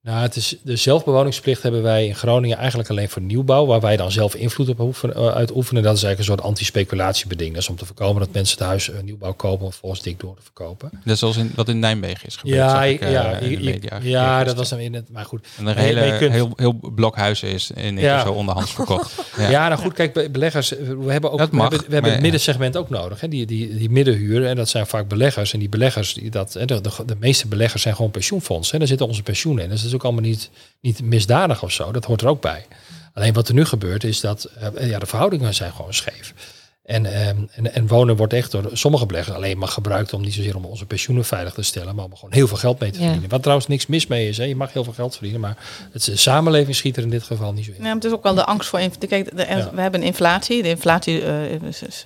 Nou, 0.03 0.23
het 0.23 0.37
is, 0.37 0.57
de 0.63 0.77
zelfbewoningsplicht 0.77 1.63
hebben 1.63 1.83
wij 1.83 2.07
in 2.07 2.15
Groningen 2.15 2.57
eigenlijk 2.57 2.91
alleen 2.91 3.09
voor 3.09 3.23
nieuwbouw, 3.23 3.67
waar 3.67 3.81
wij 3.81 3.97
dan 3.97 4.13
zelf 4.13 4.35
invloed 4.35 4.69
op 4.69 4.79
hoeven, 4.79 5.15
eh, 5.15 5.29
uitoefenen. 5.29 5.83
Dat 5.83 5.97
is 5.97 6.03
eigenlijk 6.03 6.19
een 6.19 6.37
soort 6.37 6.49
anti-speculatiebeding. 6.49 7.53
Dat 7.53 7.63
is 7.63 7.69
om 7.69 7.77
te 7.77 7.87
voorkomen 7.87 8.21
dat 8.21 8.33
mensen 8.33 8.59
het 8.59 8.67
huis 8.67 8.91
eh, 8.91 9.01
nieuwbouw 9.03 9.33
kopen 9.33 9.67
om 9.67 9.73
volgens 9.73 10.03
dik 10.03 10.21
door 10.21 10.37
te 10.37 10.43
verkopen. 10.43 10.91
Net 11.05 11.19
zoals 11.19 11.37
in, 11.37 11.53
wat 11.55 11.69
in 11.69 11.79
Nijmegen 11.79 12.27
is 12.27 12.37
gebeurd. 12.37 12.57
Ja, 12.57 12.85
ik, 12.85 13.01
eh, 13.01 13.13
ja, 13.13 13.37
in 13.37 13.59
de 13.59 13.65
media. 13.65 13.99
ja, 14.03 14.45
dat 14.45 14.57
was 14.57 14.69
dan 14.69 14.79
in 14.79 14.95
het. 14.95 15.11
Maar 15.13 15.25
goed. 15.25 15.47
En 15.59 15.67
een 15.67 15.75
Nee, 15.77 15.85
hele, 15.85 16.19
kunt- 16.19 16.33
heel, 16.33 16.53
heel 16.57 16.81
blok 16.95 17.17
huizen 17.17 17.49
is 17.49 17.71
in 17.71 17.99
Ja. 17.99 18.23
zo 18.23 18.33
onderhands 18.33 18.73
verkocht. 18.73 19.13
Ja. 19.39 19.51
Ja. 19.51 19.69
nou 19.69 19.81
goed, 19.81 19.93
kijk, 19.93 20.33
beleggers, 20.33 20.77
eh, 20.77 20.87
we 20.99 21.13
hebben 21.13 21.33
ook 21.33 21.39
Dat 21.39 21.51
we 21.51 21.57
hebben, 21.61 21.79
we 21.79 21.85
hebben 21.85 22.01
maar- 22.03 22.11
het 22.11 22.21
middensegment 22.21 22.77
ook 22.77 22.89
nodig. 22.91 23.21
Hè? 23.21 23.29
Die, 23.29 23.47
die, 23.47 23.77
die 23.77 23.91
middenhuur, 23.91 24.47
en 24.47 24.57
dat 24.57 24.69
zijn 24.69 24.87
vaak 24.87 25.09
beleggers. 25.09 25.53
En 25.53 25.59
die 25.59 25.69
beleggers, 25.69 26.15
die 26.15 26.31
dat, 26.31 26.53
de, 26.53 26.65
de, 26.67 26.81
de 27.07 27.17
meeste 27.19 27.47
beleggers 27.49 27.83
zijn 27.83 27.95
gewoon 27.95 28.11
pensioenfondsen. 28.11 28.73
Hè? 28.73 28.79
Daar 28.79 28.89
zitten 28.89 29.07
onze 29.07 29.23
pensioenen 29.23 29.65
in. 29.65 29.71
Dus 29.71 29.90
is 29.91 29.97
ook 29.97 30.05
allemaal 30.05 30.23
niet, 30.23 30.51
niet 30.81 31.03
misdadig 31.03 31.63
of 31.63 31.73
zo. 31.73 31.93
Dat 31.93 32.05
hoort 32.05 32.21
er 32.21 32.29
ook 32.29 32.41
bij. 32.41 32.67
Alleen 33.15 33.33
wat 33.33 33.49
er 33.49 33.55
nu 33.55 33.65
gebeurt 33.65 34.05
is 34.05 34.21
dat 34.21 34.45
eh, 34.45 34.89
ja, 34.89 34.99
de 34.99 35.07
verhoudingen 35.07 35.55
zijn 35.55 35.73
gewoon 35.73 35.95
scheef. 35.95 36.35
En, 36.83 37.07
ehm, 37.07 37.37
en, 37.53 37.75
en 37.75 37.87
wonen 37.87 38.17
wordt 38.17 38.33
echt 38.33 38.51
door 38.51 38.71
sommige 38.73 39.07
beleggers 39.07 39.37
alleen 39.37 39.59
maar 39.59 39.69
gebruikt 39.69 40.13
om 40.13 40.21
niet 40.23 40.35
zozeer 40.35 40.57
om 40.57 40.65
onze 40.65 40.87
pensioenen 40.87 41.25
veilig 41.25 41.55
te 41.55 41.63
stellen, 41.63 41.95
maar 41.95 42.05
om 42.05 42.15
gewoon 42.15 42.35
heel 42.35 42.49
veel 42.49 42.57
geld 42.57 42.79
mee 42.81 42.91
te 42.91 42.97
Ja. 42.99 43.03
verdienen. 43.05 43.31
Wat 43.31 43.41
trouwens 43.43 43.69
niks 43.69 43.87
mis 43.87 44.07
mee 44.07 44.29
is. 44.29 44.37
Hè? 44.37 44.45
Je 44.45 44.57
mag 44.57 44.73
heel 44.73 44.85
veel 44.85 44.93
geld 44.93 45.13
verdienen, 45.13 45.41
maar 45.41 45.57
het, 45.93 46.05
de 46.05 46.17
samenleving 46.17 46.77
schiet 46.77 46.97
er 46.97 47.03
in 47.03 47.11
dit 47.11 47.23
geval 47.23 47.53
niet 47.53 47.65
zo 47.65 47.71
in. 47.77 47.83
Maar 47.83 47.95
het 47.95 48.05
is 48.05 48.13
ook 48.13 48.23
wel 48.23 48.35
de 48.35 48.45
angst 48.45 48.69
voor. 48.69 48.79
Kijk, 49.09 49.37
de, 49.37 49.47
Ja. 49.49 49.71
we 49.75 49.81
hebben 49.81 50.03
inflatie. 50.03 50.63
De 50.63 50.69
inflatie 50.69 51.23
eh, 51.23 51.53
is, 51.63 51.83
is 51.83 52.05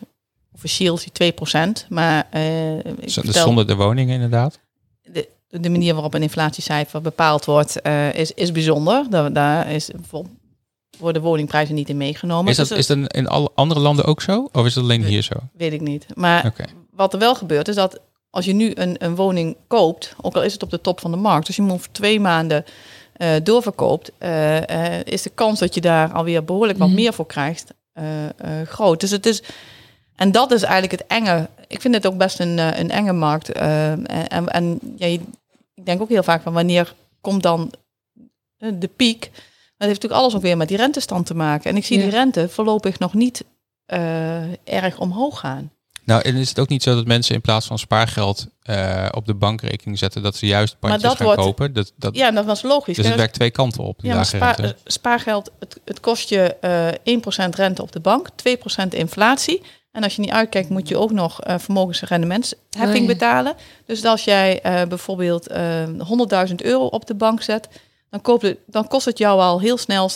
officieel 0.54 0.94
is 0.94 1.06
die 1.12 1.32
2%. 1.32 1.86
Maar 1.88 2.26
eh, 2.30 2.42
dus 3.00 3.14
vertel- 3.14 3.42
zonder 3.42 3.66
de 3.66 3.74
woningen 3.74 4.14
inderdaad. 4.14 4.58
De, 5.60 5.70
manier 5.70 5.92
waarop 5.94 6.14
een 6.14 6.22
inflatiecijfer 6.22 7.00
bepaald 7.00 7.44
wordt, 7.44 7.80
eh, 7.80 8.14
is, 8.14 8.32
is 8.32 8.52
bijzonder. 8.52 9.06
Daar, 9.10 9.32
daar 9.32 9.70
is 9.70 9.90
bijvoorbeeld 9.96 10.34
worden 10.98 11.22
woningprijzen 11.22 11.74
niet 11.74 11.88
in 11.88 11.96
meegenomen. 11.96 12.50
Is 12.50 12.56
dat, 12.56 12.68
Dus 12.68 12.78
is 12.78 12.86
dat 12.86 13.12
in 13.12 13.28
alle 13.28 13.50
andere 13.54 13.80
landen 13.80 14.04
ook 14.04 14.22
zo? 14.22 14.48
Of 14.52 14.66
is 14.66 14.74
dat 14.74 14.82
alleen 14.84 15.04
hier 15.04 15.22
zo? 15.22 15.34
weet 15.56 15.72
ik 15.72 15.80
niet. 15.80 16.06
Maar 16.14 16.52
wat 16.90 17.12
er 17.12 17.18
wel 17.18 17.34
gebeurt, 17.34 17.68
is 17.68 17.74
dat 17.74 18.00
als 18.30 18.44
je 18.44 18.52
nu 18.52 18.72
een, 18.74 18.96
een 19.04 19.14
woning 19.16 19.56
koopt, 19.66 20.14
ook 20.20 20.34
al 20.34 20.42
is 20.42 20.52
het 20.52 20.62
op 20.62 20.70
de 20.70 20.80
top 20.80 21.00
van 21.00 21.10
de 21.10 21.16
markt, 21.16 21.46
dus 21.46 21.56
je 21.56 21.62
hem 21.62 21.72
over 21.72 21.92
twee 21.92 22.20
maanden 22.20 22.64
eh, 23.14 23.30
doorverkoopt, 23.42 24.10
eh, 24.18 24.96
eh, 24.98 25.00
is 25.04 25.22
de 25.22 25.30
kans 25.30 25.58
dat 25.58 25.74
je 25.74 25.80
daar 25.80 26.12
alweer 26.12 26.44
behoorlijk 26.44 26.78
wat 26.78 26.88
Mhm. 26.88 26.96
meer 26.96 27.12
voor 27.12 27.26
krijgt 27.26 27.74
eh, 27.92 28.24
eh, 28.24 28.66
groot. 28.66 29.00
Dus 29.00 29.10
het 29.10 29.26
is. 29.26 29.42
En 30.16 30.32
dat 30.32 30.52
is 30.52 30.62
eigenlijk 30.62 30.92
het 30.92 31.04
enge. 31.06 31.48
Ik 31.68 31.80
vind 31.80 31.94
het 31.94 32.06
ook 32.06 32.16
best 32.16 32.40
een, 32.40 32.58
eh, 32.58 32.78
een 32.78 32.90
enge 32.90 33.12
markt. 33.12 33.52
eh, 33.52 33.90
en 33.90 34.06
en, 34.28 34.48
en 34.48 34.78
ja, 34.96 35.06
je- 35.06 35.20
ik 35.84 35.90
denk 35.90 36.00
ook 36.02 36.08
heel 36.08 36.22
vaak 36.22 36.42
van 36.42 36.52
wanneer 36.52 36.94
komt 37.20 37.42
dan 37.42 37.72
eh, 38.58 38.70
de 38.74 38.88
piek. 38.88 39.20
Dat 39.76 39.88
heeft 39.88 40.02
natuurlijk 40.02 40.20
alles 40.22 40.34
ook 40.34 40.42
weer 40.42 40.56
met 40.56 40.68
die 40.68 40.76
rentestand 40.76 41.26
te 41.26 41.34
maken. 41.34 41.70
En 41.70 41.76
ik 41.76 41.84
zie 41.84 41.96
Ja. 41.96 42.02
die 42.02 42.12
rente 42.12 42.48
voorlopig 42.48 42.98
nog 42.98 43.14
niet 43.14 43.44
eh, 43.86 44.52
erg 44.68 44.98
omhoog 44.98 45.38
gaan. 45.40 45.72
Nou, 46.04 46.22
en 46.22 46.34
is 46.36 46.48
het 46.48 46.58
ook 46.58 46.68
niet 46.68 46.82
zo 46.82 46.94
dat 46.94 47.06
mensen 47.06 47.34
in 47.34 47.40
plaats 47.40 47.66
van 47.66 47.78
spaargeld 47.78 48.46
eh, 48.62 49.08
op 49.10 49.26
de 49.26 49.34
bankrekening 49.34 49.98
zetten, 49.98 50.22
dat 50.22 50.36
ze 50.36 50.46
juist 50.46 50.76
pandjes 50.78 51.02
dat 51.02 51.16
gaan 51.16 51.26
wordt- 51.26 51.40
kopen? 51.40 51.72
Dat, 51.72 51.92
dat, 51.96 52.16
Ja, 52.16 52.30
dat 52.30 52.44
was 52.44 52.62
logisch. 52.62 52.96
dus 52.96 53.06
het 53.06 53.14
werkt 53.16 53.34
twee 53.34 53.50
kanten 53.50 53.82
op, 53.84 53.98
die 54.00 54.10
Ja, 54.10 54.16
maar 54.16 54.28
rente. 54.30 54.76
spaargeld, 54.84 55.50
het, 55.58 55.80
het 55.84 56.00
kost 56.00 56.28
je 56.28 56.54
eh 57.04 57.46
1% 57.48 57.54
rente 57.54 57.82
op 57.82 57.92
de 57.92 58.00
bank, 58.00 58.28
2% 58.84 58.88
inflatie. 58.88 59.62
En 59.94 60.02
als 60.02 60.14
je 60.14 60.20
niet 60.20 60.30
uitkijkt, 60.30 60.68
moet 60.68 60.88
je 60.88 60.96
ook 60.96 61.10
nog 61.12 61.40
eh 61.42 61.58
vermogensrendementsheffing 61.58 62.94
Oh, 62.94 63.00
ja. 63.00 63.06
betalen. 63.06 63.54
Dus 63.86 64.04
als 64.04 64.24
jij 64.24 64.60
eh, 64.60 64.82
bijvoorbeeld 64.86 65.46
eh 65.46 65.86
100.000 66.48 66.54
euro 66.56 66.84
op 66.86 67.06
de 67.06 67.14
bank 67.14 67.42
zet, 67.42 67.68
dan, 68.10 68.38
het, 68.40 68.56
dan 68.66 68.88
kost 68.88 69.04
het 69.04 69.18
jou 69.18 69.40
al 69.40 69.60
heel 69.60 69.76
snel 69.76 70.10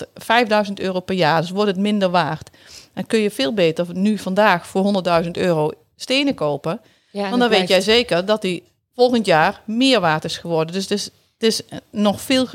5.000 0.67 0.73
euro 0.75 1.01
per 1.01 1.15
jaar. 1.15 1.41
Dus 1.41 1.51
wordt 1.51 1.71
het 1.71 1.81
minder 1.81 2.11
waard. 2.11 2.51
Dan 2.95 3.07
kun 3.07 3.19
je 3.19 3.31
veel 3.31 3.55
beter 3.55 3.87
nu 3.93 4.19
vandaag 4.19 4.67
voor 4.67 5.03
100.000 5.25 5.31
euro 5.31 5.71
stenen 5.97 6.35
kopen. 6.35 6.81
Ja, 7.11 7.29
Want 7.29 7.41
dan 7.41 7.51
weet 7.51 7.69
jij 7.69 7.81
zeker 7.81 8.25
dat 8.25 8.43
die 8.43 8.63
volgend 8.95 9.27
jaar 9.27 9.63
meer 9.65 10.01
waard 10.01 10.25
is 10.25 10.37
geworden. 10.37 10.75
Dus 10.75 10.83
het 10.83 10.93
is, 10.93 11.05
het 11.05 11.43
is 11.43 11.63
nog 11.91 12.21
veel. 12.21 12.47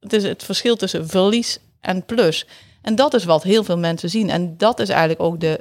Het 0.00 0.12
is 0.12 0.22
het 0.22 0.42
verschil 0.44 0.76
tussen 0.76 1.08
verlies 1.08 1.58
en 1.80 2.04
plus. 2.04 2.46
En 2.82 2.94
dat 2.94 3.14
is 3.14 3.24
wat 3.24 3.42
heel 3.42 3.64
veel 3.64 3.78
mensen 3.78 4.10
zien. 4.10 4.30
En 4.30 4.54
dat 4.56 4.80
is 4.80 4.88
eigenlijk 4.88 5.20
ook 5.20 5.40
de 5.40 5.60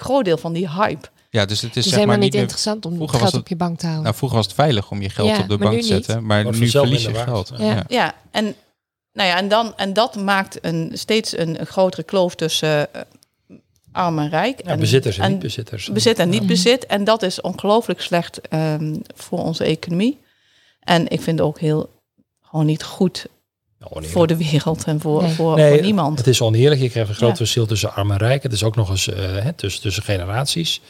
groot 0.00 0.24
deel 0.24 0.36
van 0.36 0.52
die 0.52 0.70
hype. 0.70 1.08
Ja, 1.30 1.44
dus 1.44 1.60
het 1.60 1.70
is 1.70 1.74
Het 1.74 1.76
is 1.76 1.82
zeg 1.84 1.92
helemaal 1.92 2.14
maar 2.16 2.24
niet 2.24 2.32
meer... 2.32 2.42
interessant 2.42 2.86
om 2.86 2.94
vroeger 2.94 3.18
geld 3.18 3.30
was 3.30 3.40
op 3.40 3.48
je 3.48 3.56
bank 3.56 3.76
te 3.78 3.84
houden. 3.84 4.04
Nou, 4.04 4.16
vroeger 4.16 4.36
was 4.38 4.46
het 4.46 4.54
veilig 4.54 4.90
om 4.90 5.02
je 5.02 5.08
geld 5.10 5.28
Ja, 5.28 5.38
op 5.38 5.48
de 5.48 5.58
bank 5.58 5.70
te 5.70 5.76
niet. 5.76 5.86
zetten, 5.86 6.26
maar 6.26 6.42
Wordt 6.42 6.58
nu 6.58 6.68
verlies 6.68 7.02
je 7.02 7.14
geld. 7.14 7.52
Ja. 7.56 7.64
Ja. 7.64 7.84
Ja, 7.88 8.14
en, 8.30 8.54
nou 9.12 9.28
ja, 9.28 9.36
en, 9.36 9.48
dan, 9.48 9.76
en 9.76 9.92
dat 9.92 10.16
maakt 10.16 10.58
een, 10.60 10.90
steeds 10.94 11.38
een, 11.38 11.60
een 11.60 11.66
grotere 11.66 12.02
kloof 12.02 12.34
tussen 12.34 12.94
eh, 12.94 13.02
arm 13.92 14.18
en 14.18 14.28
rijk. 14.28 14.60
Ja, 14.64 14.70
en, 14.70 14.78
bezitters 14.80 15.18
en, 15.18 15.24
en 15.24 15.30
niet-bezitters. 15.30 15.92
bezit 15.92 16.18
en 16.18 16.28
niet 16.28 16.40
Ja. 16.40 16.46
bezit. 16.46 16.86
En 16.86 17.04
dat 17.04 17.22
is 17.22 17.40
ongelooflijk 17.40 18.00
slecht 18.00 18.40
ehm, 18.48 18.94
voor 19.14 19.38
onze 19.38 19.64
economie. 19.64 20.18
En 20.80 21.08
ik 21.08 21.20
vind 21.20 21.40
ook 21.40 21.58
heel 21.60 21.90
gewoon 22.40 22.66
niet 22.66 22.84
goed 22.84 23.26
oneerlijk. 23.90 24.12
voor 24.12 24.26
de 24.26 24.36
wereld 24.36 24.84
en 24.84 25.00
voor, 25.00 25.22
Nee. 25.22 25.32
voor, 25.34 25.56
Nee, 25.56 25.72
voor 25.72 25.80
niemand. 25.82 26.18
Het 26.18 26.26
is 26.26 26.40
oneerlijk. 26.40 26.80
Je 26.80 26.90
krijgt 26.90 27.08
een 27.10 27.14
groot 27.16 27.30
Ja. 27.30 27.36
verschil 27.36 27.66
tussen 27.66 27.94
arm 27.94 28.10
en 28.10 28.16
rijk. 28.16 28.42
Het 28.42 28.52
is 28.52 28.64
ook 28.64 28.76
nog 28.76 28.90
eens 28.90 29.08
eh, 29.08 29.18
hè, 29.18 29.52
tussen, 29.52 29.82
tussen 29.82 30.02
generaties. 30.02 30.80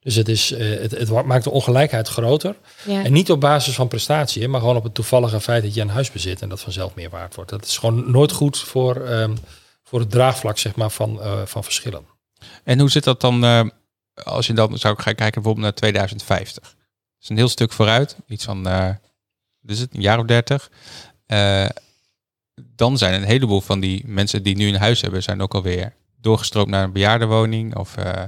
Dus 0.00 0.14
het, 0.14 0.28
is, 0.28 0.52
eh, 0.52 0.80
het, 0.80 0.90
het 0.90 1.24
maakt 1.24 1.44
de 1.44 1.50
ongelijkheid 1.50 2.08
groter. 2.08 2.56
Ja. 2.86 3.04
En 3.04 3.12
niet 3.12 3.30
op 3.30 3.40
basis 3.40 3.74
van 3.74 3.88
prestatie, 3.88 4.42
hè, 4.42 4.48
maar 4.48 4.60
gewoon 4.60 4.76
op 4.76 4.84
het 4.84 4.94
toevallige 4.94 5.40
feit 5.40 5.62
dat 5.62 5.74
je 5.74 5.80
een 5.80 5.88
huis 5.88 6.10
bezit 6.10 6.42
en 6.42 6.48
dat 6.48 6.60
vanzelf 6.60 6.94
meer 6.94 7.10
waard 7.10 7.34
wordt. 7.34 7.50
Dat 7.50 7.64
is 7.64 7.78
gewoon 7.78 8.10
nooit 8.10 8.32
goed 8.32 8.58
voor, 8.58 8.96
ehm, 9.04 9.34
voor 9.82 10.00
het 10.00 10.10
draagvlak 10.10 10.58
zeg 10.58 10.74
maar, 10.74 10.90
van, 10.90 11.22
eh, 11.22 11.40
van 11.44 11.64
verschillen. 11.64 12.02
En 12.64 12.78
hoe 12.80 12.90
zit 12.90 13.04
dat 13.04 13.20
dan, 13.20 13.44
eh, 13.44 13.60
als 14.24 14.46
je 14.46 14.52
dan 14.52 14.78
zou 14.78 14.94
gaan 14.96 15.14
kijken 15.14 15.32
bijvoorbeeld 15.42 15.64
naar 15.64 15.74
2050? 15.74 16.62
Dat 16.62 17.22
is 17.22 17.28
een 17.28 17.36
heel 17.36 17.48
stuk 17.48 17.72
vooruit, 17.72 18.16
iets 18.28 18.44
van, 18.44 18.66
eh 18.68 18.88
is 19.66 19.80
het, 19.80 19.94
een 19.94 20.00
jaar 20.00 20.18
of 20.18 20.26
dertig. 20.26 20.70
Dan 22.76 22.98
zijn 22.98 23.14
een 23.14 23.24
heleboel 23.28 23.60
van 23.60 23.80
die 23.80 24.02
mensen 24.06 24.42
die 24.42 24.56
nu 24.56 24.68
een 24.68 24.76
huis 24.80 25.00
hebben, 25.00 25.22
zijn 25.22 25.40
ook 25.42 25.54
alweer 25.54 25.92
doorgestroomd 26.20 26.68
naar 26.68 26.84
een 26.84 26.92
bejaardenwoning 26.92 27.76
of 27.76 27.96
eh, 27.96 28.22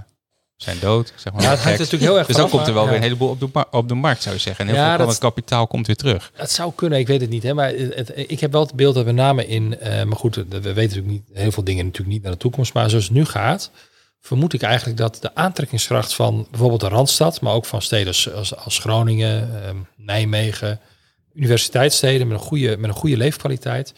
zijn 0.56 0.76
dood. 0.80 1.12
Zeg 1.16 1.32
maar 1.32 1.42
Ja, 1.42 1.50
het 1.50 1.58
hangt 1.62 1.78
natuurlijk 1.78 2.10
heel 2.10 2.18
erg 2.18 2.26
dus 2.26 2.36
dan 2.36 2.48
komt 2.48 2.66
er 2.66 2.74
wel 2.74 2.82
ja. 2.82 2.88
weer 2.88 2.96
een 2.98 3.02
heleboel 3.02 3.28
op 3.28 3.40
de, 3.40 3.64
op 3.70 3.88
de 3.88 3.94
markt, 3.94 4.22
zou 4.22 4.34
je 4.34 4.40
zeggen. 4.40 4.64
En 4.68 4.70
heel 4.74 4.80
Ja, 4.80 4.86
veel 4.88 4.96
van 4.96 5.06
dat- 5.06 5.14
het 5.14 5.24
kapitaal 5.24 5.66
komt 5.66 5.86
weer 5.86 5.96
terug. 5.96 6.30
Het 6.34 6.50
zou 6.50 6.72
kunnen, 6.74 6.98
ik 6.98 7.06
weet 7.06 7.20
het 7.20 7.30
niet. 7.30 7.42
Hè, 7.42 7.54
maar 7.54 7.68
het, 7.68 7.94
het- 7.94 8.12
ik 8.16 8.40
heb 8.40 8.52
wel 8.52 8.62
het 8.62 8.74
beeld 8.74 8.94
dat 8.94 9.04
met 9.04 9.14
name 9.14 9.46
in, 9.46 9.78
eh, 9.78 10.04
maar 10.04 10.16
goed, 10.18 10.34
we 10.34 10.44
weten 10.60 10.74
natuurlijk 10.74 11.06
niet, 11.06 11.22
heel 11.32 11.52
veel 11.52 11.64
dingen 11.64 11.84
natuurlijk 11.84 12.12
niet 12.14 12.22
naar 12.22 12.32
de 12.32 12.38
toekomst. 12.38 12.74
Maar 12.74 12.90
zoals 12.90 13.04
het 13.04 13.14
nu 13.14 13.24
gaat, 13.24 13.70
vermoed 14.20 14.52
ik 14.52 14.62
eigenlijk 14.62 14.98
dat 14.98 15.18
de 15.20 15.34
aantrekkingskracht 15.34 16.14
van 16.14 16.46
bijvoorbeeld 16.50 16.80
de 16.80 16.88
Randstad, 16.88 17.40
maar 17.40 17.52
ook 17.52 17.64
van 17.66 17.82
steden 17.82 18.06
als, 18.06 18.32
als, 18.32 18.56
als 18.56 18.78
Groningen, 18.78 19.62
ehm, 19.64 19.76
Nijmegen, 19.96 20.80
universiteitssteden 21.34 22.28
met 22.28 22.38
een, 22.38 22.42
goede, 22.44 22.76
met 22.76 22.90
een 22.90 22.96
goede 22.96 23.16
leefkwaliteit, 23.16 23.92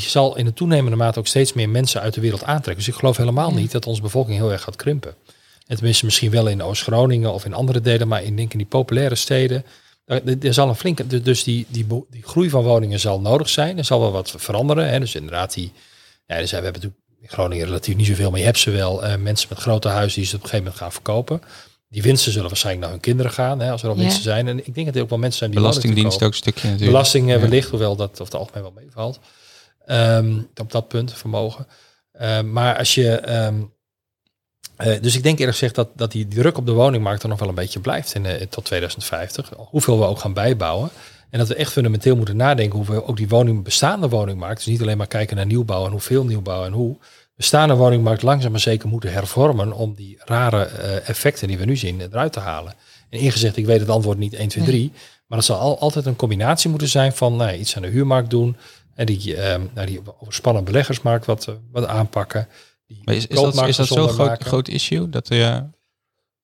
die 0.00 0.02
zal 0.08 0.36
in 0.36 0.44
de 0.44 0.52
toenemende 0.52 0.96
mate 0.96 1.18
ook 1.18 1.26
steeds 1.26 1.52
meer 1.52 1.68
mensen 1.68 2.00
uit 2.00 2.14
de 2.14 2.20
wereld 2.20 2.44
aantrekken. 2.44 2.84
Dus 2.84 2.92
ik 2.94 2.98
geloof 3.00 3.16
helemaal 3.16 3.52
niet 3.52 3.72
dat 3.72 3.86
onze 3.86 4.02
bevolking 4.02 4.36
heel 4.36 4.52
erg 4.52 4.62
gaat 4.62 4.76
krimpen. 4.76 5.14
En 5.66 5.76
tenminste 5.76 6.04
misschien 6.04 6.30
wel 6.30 6.46
in 6.46 6.62
Oost-Groningen 6.62 7.32
of 7.32 7.44
in 7.44 7.54
andere 7.54 7.80
delen, 7.80 8.08
maar 8.08 8.22
in, 8.22 8.36
denk 8.36 8.46
ik 8.46 8.52
in 8.52 8.58
die 8.58 8.66
populaire 8.66 9.14
steden, 9.14 9.64
er, 10.06 10.54
zal 10.54 10.68
een 10.68 10.74
flinke, 10.74 11.22
dus- 11.22 11.44
die, 11.44 11.66
die, 11.68 11.86
die 12.10 12.22
groei 12.22 12.50
van 12.50 12.62
woningen 12.62 13.00
zal 13.00 13.20
nodig 13.20 13.48
zijn. 13.48 13.78
Er 13.78 13.84
zal 13.84 14.00
wel 14.00 14.12
wat 14.12 14.34
veranderen. 14.36 14.88
Hè. 14.88 15.00
Dus 15.00 15.14
inderdaad, 15.14 15.54
die, 15.54 15.72
ja, 16.26 16.38
dus 16.38 16.48
we 16.50 16.54
hebben 16.56 16.72
natuurlijk 16.72 17.00
in 17.20 17.28
Groningen 17.28 17.66
relatief 17.66 17.96
niet 17.96 18.06
zoveel, 18.06 18.30
maar 18.30 18.38
je 18.38 18.44
hebt 18.44 18.58
ze 18.58 18.70
wel. 18.70 19.04
eh, 19.04 19.16
mensen 19.16 19.46
met 19.50 19.58
grote 19.58 19.88
huizen 19.88 20.20
die 20.20 20.28
ze 20.28 20.36
op 20.36 20.42
een 20.42 20.48
gegeven 20.48 20.64
moment 20.64 20.82
gaan 20.82 20.92
verkopen. 20.92 21.40
Die 21.88 22.02
winsten 22.02 22.32
zullen 22.32 22.48
waarschijnlijk 22.48 22.84
naar 22.84 22.94
hun 22.94 23.04
kinderen 23.04 23.32
gaan, 23.32 23.60
hè, 23.60 23.70
als 23.70 23.82
er 23.82 23.88
al 23.88 23.94
Ja. 23.94 24.00
winsten 24.00 24.22
zijn. 24.22 24.48
En 24.48 24.66
ik 24.66 24.74
denk 24.74 24.86
dat 24.86 24.96
er 24.96 25.02
ook 25.02 25.08
wel 25.08 25.18
mensen 25.18 25.38
zijn 25.38 25.50
die 25.50 25.60
Belastingdienst 25.60 26.22
ook 26.22 26.28
een 26.30 26.34
stukje 26.36 26.62
natuurlijk. 26.62 26.90
Belasting 26.90 27.28
Ja. 27.30 27.40
wellicht, 27.40 27.68
hoewel 27.70 27.96
dat 27.96 28.10
over 28.10 28.24
het 28.24 28.34
algemeen 28.34 28.62
wel 28.62 28.72
meevalt. 28.84 29.18
Ehm, 29.86 30.38
op 30.56 30.72
dat 30.72 30.88
punt, 30.88 31.12
vermogen. 31.12 31.66
Ehm, 32.12 32.52
maar 32.52 32.78
als 32.78 32.94
je... 32.94 33.10
ehm, 33.10 33.62
eh, 34.76 35.02
dus 35.02 35.16
ik 35.16 35.22
denk 35.22 35.38
eerlijk 35.38 35.56
gezegd 35.56 35.74
dat, 35.74 35.88
dat 35.94 36.12
die 36.12 36.28
druk 36.28 36.58
op 36.58 36.66
de 36.66 36.72
woningmarkt 36.72 37.22
er 37.22 37.28
nog 37.28 37.38
wel 37.38 37.48
een 37.48 37.54
beetje 37.54 37.80
blijft 37.80 38.14
in, 38.14 38.26
eh, 38.26 38.46
tot 38.46 38.64
2050. 38.64 39.50
Hoeveel 39.56 39.98
we 39.98 40.04
ook 40.04 40.18
gaan 40.18 40.32
bijbouwen. 40.32 40.90
En 41.30 41.38
dat 41.38 41.48
we 41.48 41.54
echt 41.54 41.72
fundamenteel 41.72 42.16
moeten 42.16 42.36
nadenken 42.36 42.78
hoe 42.78 42.86
we 42.86 43.06
ook 43.06 43.16
die 43.16 43.28
woning, 43.28 43.64
bestaande 43.64 44.08
woningmarkt, 44.08 44.56
dus 44.56 44.66
niet 44.66 44.80
alleen 44.80 44.96
maar 44.96 45.06
kijken 45.06 45.36
naar 45.36 45.46
nieuwbouw 45.46 45.84
en 45.84 45.90
hoeveel 45.90 46.24
nieuwbouw 46.24 46.64
en 46.64 46.72
hoe, 46.72 46.96
bestaande 47.36 47.74
woningmarkt 47.74 48.22
langzaam 48.22 48.50
maar 48.50 48.60
zeker 48.60 48.88
moeten 48.88 49.12
hervormen 49.12 49.72
om 49.72 49.94
die 49.94 50.16
rare 50.24 50.64
eh, 50.64 51.08
effecten 51.08 51.48
die 51.48 51.58
we 51.58 51.64
nu 51.64 51.76
zien 51.76 52.00
eruit 52.00 52.32
te 52.32 52.40
halen. 52.40 52.74
En 53.10 53.18
ingezegd, 53.18 53.56
ik 53.56 53.66
weet 53.66 53.80
het 53.80 53.88
antwoord 53.88 54.18
niet 54.18 54.34
1, 54.34 54.48
2, 54.48 54.64
3, 54.64 54.92
maar 55.26 55.38
het 55.38 55.46
zal 55.46 55.58
al, 55.58 55.78
altijd 55.78 56.06
een 56.06 56.16
combinatie 56.16 56.70
moeten 56.70 56.88
zijn 56.88 57.12
van 57.12 57.36
nou, 57.36 57.52
iets 57.52 57.76
aan 57.76 57.82
de 57.82 57.88
huurmarkt 57.88 58.30
doen 58.30 58.56
en 58.94 59.06
die, 59.06 59.36
eh, 59.36 59.60
nou, 59.74 59.86
die 59.86 60.00
overspannen 60.20 60.64
beleggersmarkt 60.64 61.26
wat, 61.26 61.48
eh, 61.48 61.54
wat 61.72 61.86
aanpakken. 61.86 62.48
Die 62.86 63.00
Maar 63.04 63.14
is, 63.14 63.26
is, 63.26 63.36
dat, 63.40 63.68
is 63.68 63.76
dat 63.76 63.86
zo'n 63.86 64.08
groot, 64.08 64.42
groot 64.44 64.68
issue? 64.68 65.08
Dat, 65.10 65.30
uh, 65.30 65.56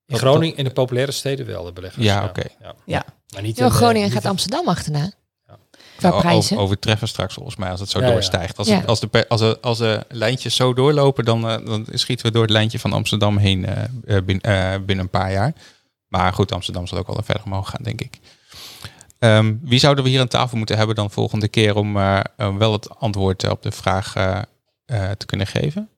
In 0.07 0.17
Groningen, 0.19 0.57
in 0.57 0.65
de 0.65 0.71
populaire 0.71 1.13
steden 1.13 1.47
wel, 1.47 1.65
de 1.65 1.73
beleggers. 1.73 2.05
Ja, 2.05 2.25
oké. 2.25 2.43
Ja. 2.61 2.75
Ja. 2.87 3.05
Maar 3.35 3.43
niet 3.43 3.59
in, 3.59 3.65
eh, 3.65 3.71
Groningen 3.71 4.03
niet 4.03 4.13
gaat 4.13 4.25
in- 4.25 4.31
Amsterdam 4.31 4.69
achterna. 4.69 5.11
Ja. 5.47 5.59
Qua 5.97 6.11
o- 6.11 6.19
prijzen. 6.21 6.53
over- 6.53 6.65
overtreffen 6.65 7.09
straks 7.09 7.35
volgens 7.35 7.57
mij 7.57 7.71
als 7.71 7.81
het 7.81 7.91
zo 7.91 8.01
Ja, 8.01 8.11
doorstijgt. 8.11 8.59
Als, 8.59 8.69
Ja. 8.69 8.77
het, 8.77 8.87
als, 8.87 9.01
de, 9.01 9.29
als, 9.29 9.41
de, 9.41 9.59
als 9.61 9.79
de 9.79 10.05
lijntjes 10.09 10.55
zo 10.57 10.75
doorlopen, 10.75 11.25
dan, 11.25 11.49
eh, 11.49 11.67
dan 11.67 11.87
schieten 11.93 12.27
we 12.27 12.33
door 12.33 12.43
het 12.43 12.51
lijntje 12.51 12.79
van 12.79 12.93
Amsterdam 12.93 13.37
heen 13.39 13.65
eh, 13.67 14.17
eh, 14.17 14.25
bin- 14.25 14.41
eh, 14.41 14.71
binnen 14.71 15.05
een 15.05 15.11
paar 15.11 15.33
jaar. 15.33 15.53
Maar 16.09 16.33
goed, 16.33 16.53
Amsterdam 16.53 16.87
zal 16.87 16.99
ook 16.99 17.07
wel 17.07 17.21
verder 17.25 17.45
omhoog 17.45 17.71
gaan, 17.71 17.83
denk 17.83 18.01
ik. 18.01 18.19
Ehm, 19.21 19.55
wie 19.63 19.79
zouden 19.79 20.05
we 20.05 20.11
hier 20.11 20.21
aan 20.21 20.29
tafel 20.29 20.59
moeten 20.59 20.77
hebben 20.77 20.97
dan 20.97 21.11
volgende 21.11 21.49
keer 21.49 21.77
om 21.77 21.97
eh, 21.97 22.21
wel 22.37 22.73
het 22.73 22.99
antwoord 22.99 23.51
op 23.51 23.63
de 23.63 23.73
vraag 23.73 24.17
eh, 24.17 24.43
eh, 24.87 25.11
te 25.11 25.27
kunnen 25.27 25.47
geven? 25.47 25.89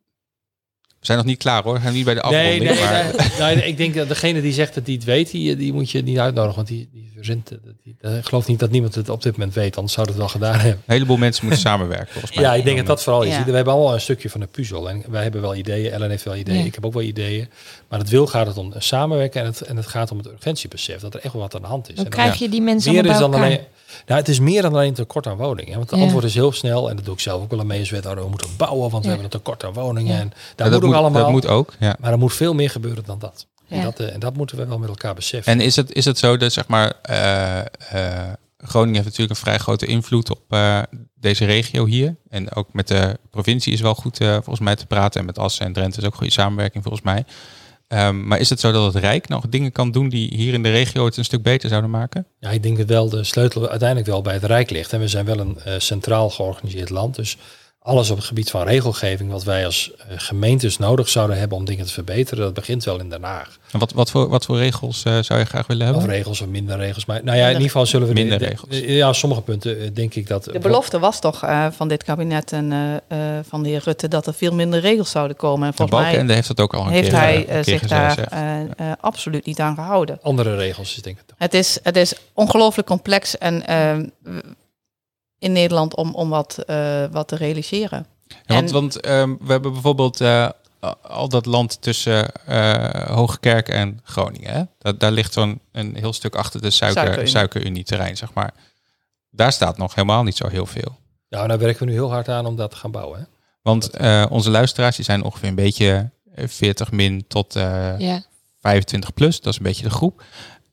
We 1.02 1.08
zijn 1.08 1.18
nog 1.20 1.26
niet 1.26 1.38
klaar 1.38 1.62
hoor, 1.62 1.74
we 1.74 1.80
zijn 1.80 1.94
niet 1.94 2.04
bij 2.04 2.14
de 2.14 2.20
afronding. 2.22 2.64
nee, 2.64 2.80
maar, 2.80 3.14
nee, 3.38 3.54
nee, 3.56 3.66
ik 3.66 3.76
denk 3.76 3.94
dat 3.94 4.08
degene 4.08 4.40
die 4.40 4.52
zegt 4.52 4.74
dat 4.74 4.86
hij 4.86 4.94
het 4.94 5.04
weet, 5.04 5.30
die, 5.30 5.56
die 5.56 5.72
moet 5.72 5.90
je 5.90 6.02
niet 6.02 6.18
uitnodigen. 6.18 6.56
Want 6.56 6.68
die, 6.68 6.88
die 6.92 7.10
verzint, 7.14 7.48
het. 7.48 7.60
die, 7.82 7.96
ik 8.18 8.24
geloof 8.24 8.46
niet 8.46 8.58
dat 8.58 8.70
niemand 8.70 8.94
het 8.94 9.08
op 9.08 9.22
dit 9.22 9.32
moment 9.32 9.54
weet, 9.54 9.76
anders 9.76 9.94
zou 9.94 10.06
het 10.06 10.16
wel 10.16 10.28
gedaan 10.28 10.54
hebben. 10.54 10.82
Een 10.86 10.92
heleboel 10.94 11.16
mensen 11.16 11.44
moeten 11.44 11.62
samenwerken 11.62 12.12
volgens 12.12 12.34
mij. 12.34 12.44
Ja, 12.44 12.54
ik 12.54 12.64
denk 12.64 12.76
dat 12.76 12.86
dat 12.86 13.02
vooral 13.02 13.22
is. 13.22 13.34
Ja. 13.34 13.44
We 13.44 13.52
hebben 13.52 13.72
allemaal 13.72 13.94
een 13.94 14.00
stukje 14.00 14.30
van 14.30 14.40
de 14.40 14.46
puzzel. 14.46 14.90
En 14.90 15.04
wij 15.08 15.22
hebben 15.22 15.40
wel 15.40 15.54
ideeën, 15.54 15.92
Ellen 15.92 16.10
heeft 16.10 16.24
wel 16.24 16.36
ideeën, 16.36 16.58
Ja. 16.58 16.64
ik 16.64 16.74
heb 16.74 16.86
ook 16.86 16.92
wel 16.92 17.02
ideeën. 17.02 17.48
Maar 17.88 17.98
het 17.98 18.08
wil 18.08 18.26
gaat 18.26 18.46
het 18.46 18.56
om 18.56 18.72
samenwerken 18.78 19.40
en 19.40 19.46
het, 19.46 19.60
en 19.60 19.76
het 19.76 19.86
gaat 19.86 20.10
om 20.10 20.18
het 20.18 20.26
urgentiebesef. 20.26 21.00
Dat 21.00 21.14
er 21.14 21.20
echt 21.20 21.32
wel 21.32 21.42
wat 21.42 21.54
aan 21.54 21.62
de 21.62 21.66
hand 21.66 21.88
is. 21.88 21.94
Hoe 21.96 22.04
En 22.04 22.10
krijg 22.10 22.34
je 22.38 22.48
die 22.48 22.62
mensen 22.62 22.92
meer 22.92 23.06
is 23.06 23.18
dan 23.18 23.34
alleen. 23.34 23.60
Nou, 24.06 24.20
het 24.20 24.28
is 24.28 24.40
meer 24.40 24.62
dan 24.62 24.72
alleen 24.72 24.88
een 24.88 24.94
tekort 24.94 25.26
aan 25.26 25.36
woningen. 25.36 25.76
Want 25.76 25.90
het 25.90 25.98
Ja. 25.98 26.04
antwoord 26.04 26.24
is 26.24 26.34
heel 26.34 26.52
snel, 26.52 26.90
en 26.90 26.96
dat 26.96 27.04
doe 27.04 27.14
ik 27.14 27.20
zelf 27.20 27.42
ook 27.42 27.50
wel 27.50 27.60
aan 27.60 27.66
mee 27.66 27.80
als 27.80 27.90
wethouder. 27.90 28.24
We 28.24 28.30
moeten 28.30 28.50
bouwen, 28.56 28.90
want 28.90 29.02
we 29.02 29.08
hebben 29.08 29.24
een 29.24 29.30
tekort 29.38 29.64
aan 29.64 29.72
woningen. 29.72 30.18
En 30.18 30.26
Ja, 30.34 30.52
daar 30.56 30.70
dat, 30.70 30.80
moet 30.80 30.90
ook 30.90 30.96
allemaal. 30.96 31.22
dat 31.22 31.30
moet 31.30 31.46
ook. 31.46 31.72
Ja. 31.78 31.96
Maar 32.00 32.12
er 32.12 32.18
moet 32.18 32.34
veel 32.34 32.54
meer 32.54 32.70
gebeuren 32.70 33.04
dan 33.04 33.18
dat. 33.18 33.46
En, 33.68 33.82
dat 33.82 34.00
eh, 34.00 34.14
en 34.14 34.20
dat 34.20 34.36
moeten 34.36 34.56
we 34.56 34.66
wel 34.66 34.78
met 34.78 34.88
elkaar 34.88 35.14
beseffen. 35.14 35.52
En 35.52 35.60
is 35.60 35.76
het, 35.76 35.92
is 35.92 36.04
het 36.04 36.18
zo 36.18 36.36
dat 36.36 36.52
zeg 36.52 36.66
maar, 36.68 36.92
eh, 37.02 37.58
eh, 37.60 38.32
Groningen 38.64 38.94
heeft 38.94 39.06
natuurlijk 39.06 39.30
een 39.38 39.44
vrij 39.44 39.58
grote 39.58 39.86
invloed 39.86 40.30
op 40.30 40.40
eh, 40.48 40.78
deze 41.14 41.44
regio 41.44 41.86
hier. 41.86 42.16
En 42.28 42.54
ook 42.54 42.68
met 42.72 42.88
de 42.88 43.18
provincie 43.30 43.72
is 43.72 43.80
wel 43.80 43.94
goed 43.94 44.20
eh, 44.20 44.32
volgens 44.32 44.60
mij 44.60 44.76
te 44.76 44.86
praten. 44.86 45.20
En 45.20 45.26
met 45.26 45.38
Assen 45.38 45.66
en 45.66 45.72
Drenthe 45.72 46.00
is 46.00 46.06
ook 46.06 46.14
goede 46.14 46.32
samenwerking 46.32 46.82
volgens 46.82 47.04
mij. 47.04 47.24
Ehm, 47.92 48.26
maar 48.26 48.38
is 48.38 48.50
het 48.50 48.60
zo 48.60 48.72
dat 48.72 48.94
het 48.94 49.02
Rijk 49.02 49.28
nog 49.28 49.48
dingen 49.48 49.72
kan 49.72 49.90
doen 49.90 50.08
die 50.08 50.34
hier 50.34 50.54
in 50.54 50.62
de 50.62 50.70
regio 50.70 51.04
het 51.04 51.16
een 51.16 51.24
stuk 51.24 51.42
beter 51.42 51.68
zouden 51.68 51.90
maken? 51.90 52.26
Ja, 52.38 52.50
ik 52.50 52.62
denk 52.62 52.76
dat 52.76 52.88
wel 52.88 53.08
de 53.08 53.24
sleutel 53.24 53.68
uiteindelijk 53.68 54.08
wel 54.08 54.22
bij 54.22 54.34
het 54.34 54.44
Rijk 54.44 54.70
ligt. 54.70 54.92
En 54.92 55.00
we 55.00 55.08
zijn 55.08 55.24
wel 55.24 55.38
een 55.38 55.58
eh, 55.58 55.74
centraal 55.78 56.30
georganiseerd 56.30 56.90
land. 56.90 57.14
Dus 57.14 57.36
alles 57.84 58.10
op 58.10 58.16
het 58.16 58.26
gebied 58.26 58.50
van 58.50 58.62
regelgeving, 58.66 59.30
wat 59.30 59.44
wij 59.44 59.64
als 59.64 59.90
eh, 59.96 60.04
gemeentes 60.16 60.78
nodig 60.78 61.08
zouden 61.08 61.38
hebben 61.38 61.58
om 61.58 61.64
dingen 61.64 61.86
te 61.86 61.92
verbeteren, 61.92 62.44
dat 62.44 62.54
begint 62.54 62.84
wel 62.84 63.00
in 63.00 63.08
Den 63.08 63.22
Haag. 63.22 63.58
En 63.72 63.78
wat, 63.78 63.92
wat, 63.92 64.10
voor, 64.10 64.28
wat 64.28 64.44
voor 64.44 64.56
regels 64.58 65.02
eh, 65.04 65.18
zou 65.20 65.38
je 65.38 65.44
graag 65.44 65.66
willen 65.66 65.88
Of 65.88 65.94
hebben? 65.94 66.10
regels 66.14 66.40
of 66.40 66.46
minder 66.46 66.76
regels. 66.76 67.04
Maar 67.04 67.20
nou 67.24 67.36
ja, 67.38 67.44
in 67.46 67.52
ieder 67.52 67.66
geval 67.66 67.86
zullen 67.86 68.08
we 68.08 68.14
de- 68.14 68.20
Minder 68.20 68.38
de- 68.38 68.44
regels. 68.44 68.68
de- 68.70 68.92
ja, 68.94 69.12
sommige 69.12 69.42
punten 69.42 69.80
eh, 69.80 69.88
denk 69.94 70.14
ik 70.14 70.26
dat. 70.26 70.44
De 70.44 70.58
belofte 70.58 70.98
was 70.98 71.20
toch 71.20 71.42
eh, 71.42 71.66
van 71.70 71.88
dit 71.88 72.02
kabinet 72.04 72.52
en 72.52 72.72
eh, 73.08 73.36
eh, 73.38 73.44
van 73.48 73.62
de 73.62 73.68
heer 73.68 73.80
Rutte 73.84 74.08
dat 74.08 74.26
er 74.26 74.34
veel 74.34 74.52
minder 74.54 74.80
regels 74.80 75.10
zouden 75.10 75.36
komen. 75.36 75.62
En 75.62 75.66
En 75.68 75.74
volgens 75.88 76.00
mij 76.26 76.34
heeft 76.34 76.48
dat 76.48 76.60
ook 76.60 76.74
al 76.74 76.84
een 76.86 76.92
heeft 76.92 77.08
keer, 77.08 77.18
hij 77.18 77.48
een 77.56 77.64
zich 77.64 77.80
gezegd. 77.80 78.16
daar 78.16 78.26
eh, 78.30 78.60
eh, 78.90 78.92
absoluut 79.00 79.46
niet 79.46 79.60
aan 79.60 79.74
gehouden. 79.74 80.18
Andere 80.22 80.56
regels 80.56 80.96
is 80.96 81.02
denk 81.02 81.18
ik. 81.18 81.24
Het 81.36 81.54
is, 81.54 81.78
het 81.82 81.96
is 81.96 82.14
ongelooflijk 82.32 82.88
complex 82.88 83.38
en 83.38 83.64
in 85.42 85.52
Nederland 85.52 85.96
om, 85.96 86.14
om 86.14 86.28
wat, 86.28 86.58
eh, 86.66 87.04
wat 87.10 87.28
te 87.28 87.36
realiseren. 87.36 88.06
Ja, 88.28 88.36
want 88.54 88.66
En- 88.68 88.72
want 88.72 89.00
ehm, 89.00 89.34
we 89.40 89.52
hebben 89.52 89.72
bijvoorbeeld 89.72 90.20
eh, 90.20 90.48
al 91.02 91.28
dat 91.28 91.46
land 91.46 91.82
tussen 91.82 92.32
eh 92.46 93.06
Hoogkerk 93.08 93.68
en 93.68 94.00
Groningen. 94.02 94.52
Hè? 94.52 94.62
Dat, 94.78 95.00
daar 95.00 95.12
ligt 95.12 95.32
zo'n 95.32 95.60
een 95.72 95.96
heel 95.96 96.12
stuk 96.12 96.34
achter 96.34 96.62
de 96.62 96.70
suiker, 96.70 97.00
Suikerunie. 97.02 97.30
suikerunie 97.30 97.84
terrein, 97.84 98.16
zeg 98.16 98.32
maar. 98.32 98.54
Daar 99.30 99.52
staat 99.52 99.78
nog 99.78 99.94
helemaal 99.94 100.22
niet 100.22 100.36
zo 100.36 100.48
heel 100.48 100.66
veel. 100.66 100.98
Nou, 101.28 101.48
daar 101.48 101.58
werken 101.58 101.78
we 101.78 101.86
nu 101.86 101.92
heel 101.92 102.10
hard 102.10 102.28
aan 102.28 102.46
om 102.46 102.56
dat 102.56 102.70
te 102.70 102.76
gaan 102.76 102.90
bouwen. 102.90 103.18
Hè? 103.18 103.24
Want 103.62 103.90
eh, 103.90 104.24
onze 104.28 104.50
luisteraars 104.50 104.96
die 104.96 105.04
zijn 105.04 105.22
ongeveer 105.24 105.48
een 105.48 105.54
beetje 105.54 106.10
eh, 106.34 106.48
40 106.48 106.90
min 106.90 107.24
tot 107.28 107.56
eh, 107.56 107.98
Ja, 107.98 108.22
25 108.60 109.14
plus. 109.14 109.40
Dat 109.40 109.52
is 109.52 109.58
een 109.58 109.64
beetje 109.64 109.82
de 109.84 109.90
groep. 109.90 110.22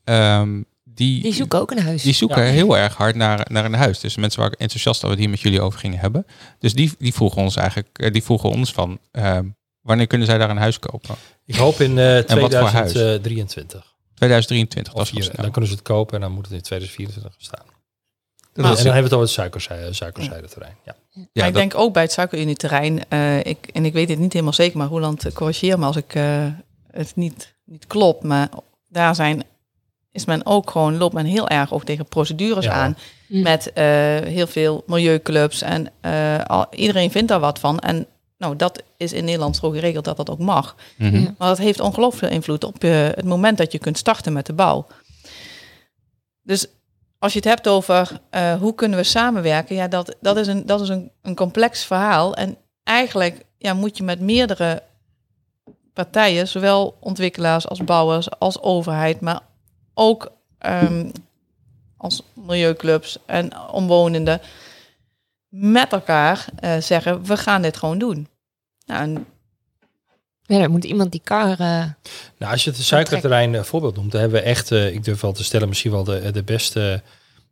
Ehm, 0.04 0.62
die, 0.94 1.22
die 1.22 1.32
zoeken 1.32 1.60
ook 1.60 1.70
een 1.70 1.78
huis. 1.82 2.02
Die 2.02 2.12
zoeken 2.14 2.44
Ja. 2.44 2.50
heel 2.50 2.76
erg 2.76 2.94
hard 2.96 3.14
naar, 3.14 3.46
naar 3.50 3.64
een 3.64 3.74
huis. 3.74 4.00
Dus 4.00 4.16
mensen 4.16 4.40
waren 4.40 4.58
enthousiast 4.58 5.00
dat 5.00 5.10
we 5.10 5.16
het 5.16 5.24
hier 5.24 5.30
met 5.30 5.40
jullie 5.40 5.60
over 5.60 5.78
gingen 5.78 5.98
hebben. 5.98 6.26
Dus 6.58 6.72
die, 6.72 6.92
die 6.98 7.14
vroegen 7.14 7.42
ons 7.42 7.56
eigenlijk, 7.56 7.98
eh, 7.98 8.12
die 8.12 8.22
vroegen 8.22 8.48
ons 8.50 8.72
van 8.72 8.98
ehm, 9.10 9.48
wanneer 9.80 10.06
kunnen 10.06 10.26
zij 10.26 10.38
daar 10.38 10.50
een 10.50 10.56
huis 10.56 10.78
kopen? 10.78 11.14
Ik 11.46 11.54
hoop 11.54 11.80
in 11.80 11.98
eh 11.98 12.14
wat 12.14 12.54
voor 12.54 12.68
huis? 12.68 12.90
2023. 12.92 13.94
2023, 14.14 14.92
dat 14.92 15.02
is 15.02 15.10
wel 15.10 15.20
hier, 15.20 15.30
snel. 15.30 15.42
dan 15.42 15.52
kunnen 15.52 15.70
ze 15.70 15.76
het 15.76 15.84
kopen 15.86 16.14
en 16.14 16.20
dan 16.20 16.32
moet 16.32 16.44
het 16.44 16.52
in 16.54 16.62
2024 16.62 17.34
staan. 17.38 17.64
Dat 18.52 18.64
en 18.78 18.84
dan 18.84 18.92
hebben 18.94 18.94
we 18.94 19.00
het 19.02 19.12
over 19.12 19.20
het 19.20 19.30
suikerzijde, 19.30 19.92
suikerzijdeterrein. 19.92 20.74
Ja. 20.84 20.94
ja, 21.10 21.20
maar 21.34 21.46
ik 21.46 21.52
dat- 21.52 21.54
denk 21.54 21.74
ook 21.74 21.92
bij 21.92 22.02
het 22.02 22.12
suikerunie-terrein, 22.12 23.08
eh, 23.08 23.38
ik, 23.38 23.66
en 23.72 23.84
ik 23.84 23.92
weet 23.92 24.08
het 24.08 24.18
niet 24.18 24.32
helemaal 24.32 24.52
zeker, 24.52 24.78
maar 24.78 24.88
Roland, 24.88 25.24
eh, 25.26 25.32
corrigeer 25.32 25.78
me 25.78 25.84
als 25.86 25.96
ik 25.96 26.14
eh, 26.14 26.46
het 26.90 27.12
niet, 27.16 27.54
niet 27.64 27.86
klopt. 27.86 28.22
Maar 28.22 28.48
daar 28.88 29.14
zijn, 29.14 29.42
is 30.12 30.24
men 30.24 30.46
ook 30.46 30.70
gewoon, 30.70 30.96
loopt 30.96 31.14
men 31.14 31.24
heel 31.24 31.48
erg 31.48 31.72
ook 31.72 31.84
tegen 31.84 32.04
procedures 32.06 32.64
Ja. 32.64 32.72
aan. 32.72 32.96
Hm. 33.26 33.42
Met 33.42 33.72
eh, 33.72 33.84
heel 34.18 34.46
veel 34.46 34.82
milieuclubs 34.86 35.62
en 35.62 35.90
eh, 36.00 36.44
al, 36.44 36.66
iedereen 36.70 37.10
vindt 37.10 37.28
daar 37.28 37.40
wat 37.40 37.58
van. 37.58 37.78
En 37.78 38.06
nou, 38.38 38.56
dat 38.56 38.82
is 38.96 39.12
in 39.12 39.24
Nederland 39.24 39.56
zo 39.56 39.70
geregeld 39.70 40.04
dat 40.04 40.16
dat 40.16 40.30
ook 40.30 40.38
mag. 40.38 40.76
Mhm. 40.96 41.16
Ja. 41.20 41.34
Maar 41.38 41.48
dat 41.48 41.58
heeft 41.58 41.80
ongelooflijk 41.80 42.24
veel 42.24 42.36
invloed 42.36 42.64
op 42.64 42.84
eh, 42.84 42.90
het 43.02 43.24
moment 43.24 43.58
dat 43.58 43.72
je 43.72 43.78
kunt 43.78 43.98
starten 43.98 44.32
met 44.32 44.46
de 44.46 44.52
bouw. 44.52 44.86
Dus 46.42 46.66
als 47.18 47.32
je 47.32 47.38
het 47.38 47.48
hebt 47.48 47.68
over 47.68 48.20
eh, 48.30 48.54
hoe 48.54 48.74
kunnen 48.74 48.98
we 48.98 49.04
samenwerken, 49.04 49.76
ja, 49.76 49.88
dat, 49.88 50.16
dat 50.20 50.36
is, 50.36 50.46
een, 50.46 50.66
dat 50.66 50.80
is 50.80 50.88
een, 50.88 51.10
een 51.22 51.34
complex 51.34 51.84
verhaal. 51.84 52.34
En 52.34 52.56
eigenlijk 52.84 53.44
ja, 53.58 53.74
moet 53.74 53.96
je 53.96 54.02
met 54.02 54.20
meerdere 54.20 54.82
partijen, 55.92 56.48
zowel 56.48 56.96
ontwikkelaars 57.00 57.68
als 57.68 57.84
bouwers, 57.84 58.38
als 58.38 58.60
overheid, 58.60 59.20
maar 59.20 59.40
ook 59.94 60.32
ehm, 60.58 61.10
als 61.96 62.22
milieuclubs 62.34 63.18
en 63.26 63.58
omwonenden, 63.68 64.40
met 65.48 65.92
elkaar 65.92 66.44
eh, 66.56 66.76
zeggen, 66.78 67.24
we 67.24 67.36
gaan 67.36 67.62
dit 67.62 67.76
gewoon 67.76 67.98
doen. 67.98 68.28
Nou, 68.86 69.02
en 69.02 69.26
Ja, 70.42 70.58
dan 70.58 70.70
moet 70.70 70.84
iemand 70.84 71.10
die 71.12 71.20
kar... 71.24 71.50
eh, 71.50 71.84
Nou, 72.38 72.52
als 72.52 72.64
je 72.64 72.70
het 72.70 72.78
suikerterrein 72.80 73.54
eh, 73.54 73.62
voorbeeld 73.62 73.96
noemt, 73.96 74.12
dan 74.12 74.20
hebben 74.20 74.40
we 74.40 74.46
echt, 74.46 74.70
eh, 74.72 74.94
ik 74.94 75.04
durf 75.04 75.20
wel 75.20 75.32
te 75.32 75.44
stellen, 75.44 75.68
misschien 75.68 75.90
wel 75.90 76.04
de, 76.04 76.30
de 76.30 76.42
beste, 76.42 77.02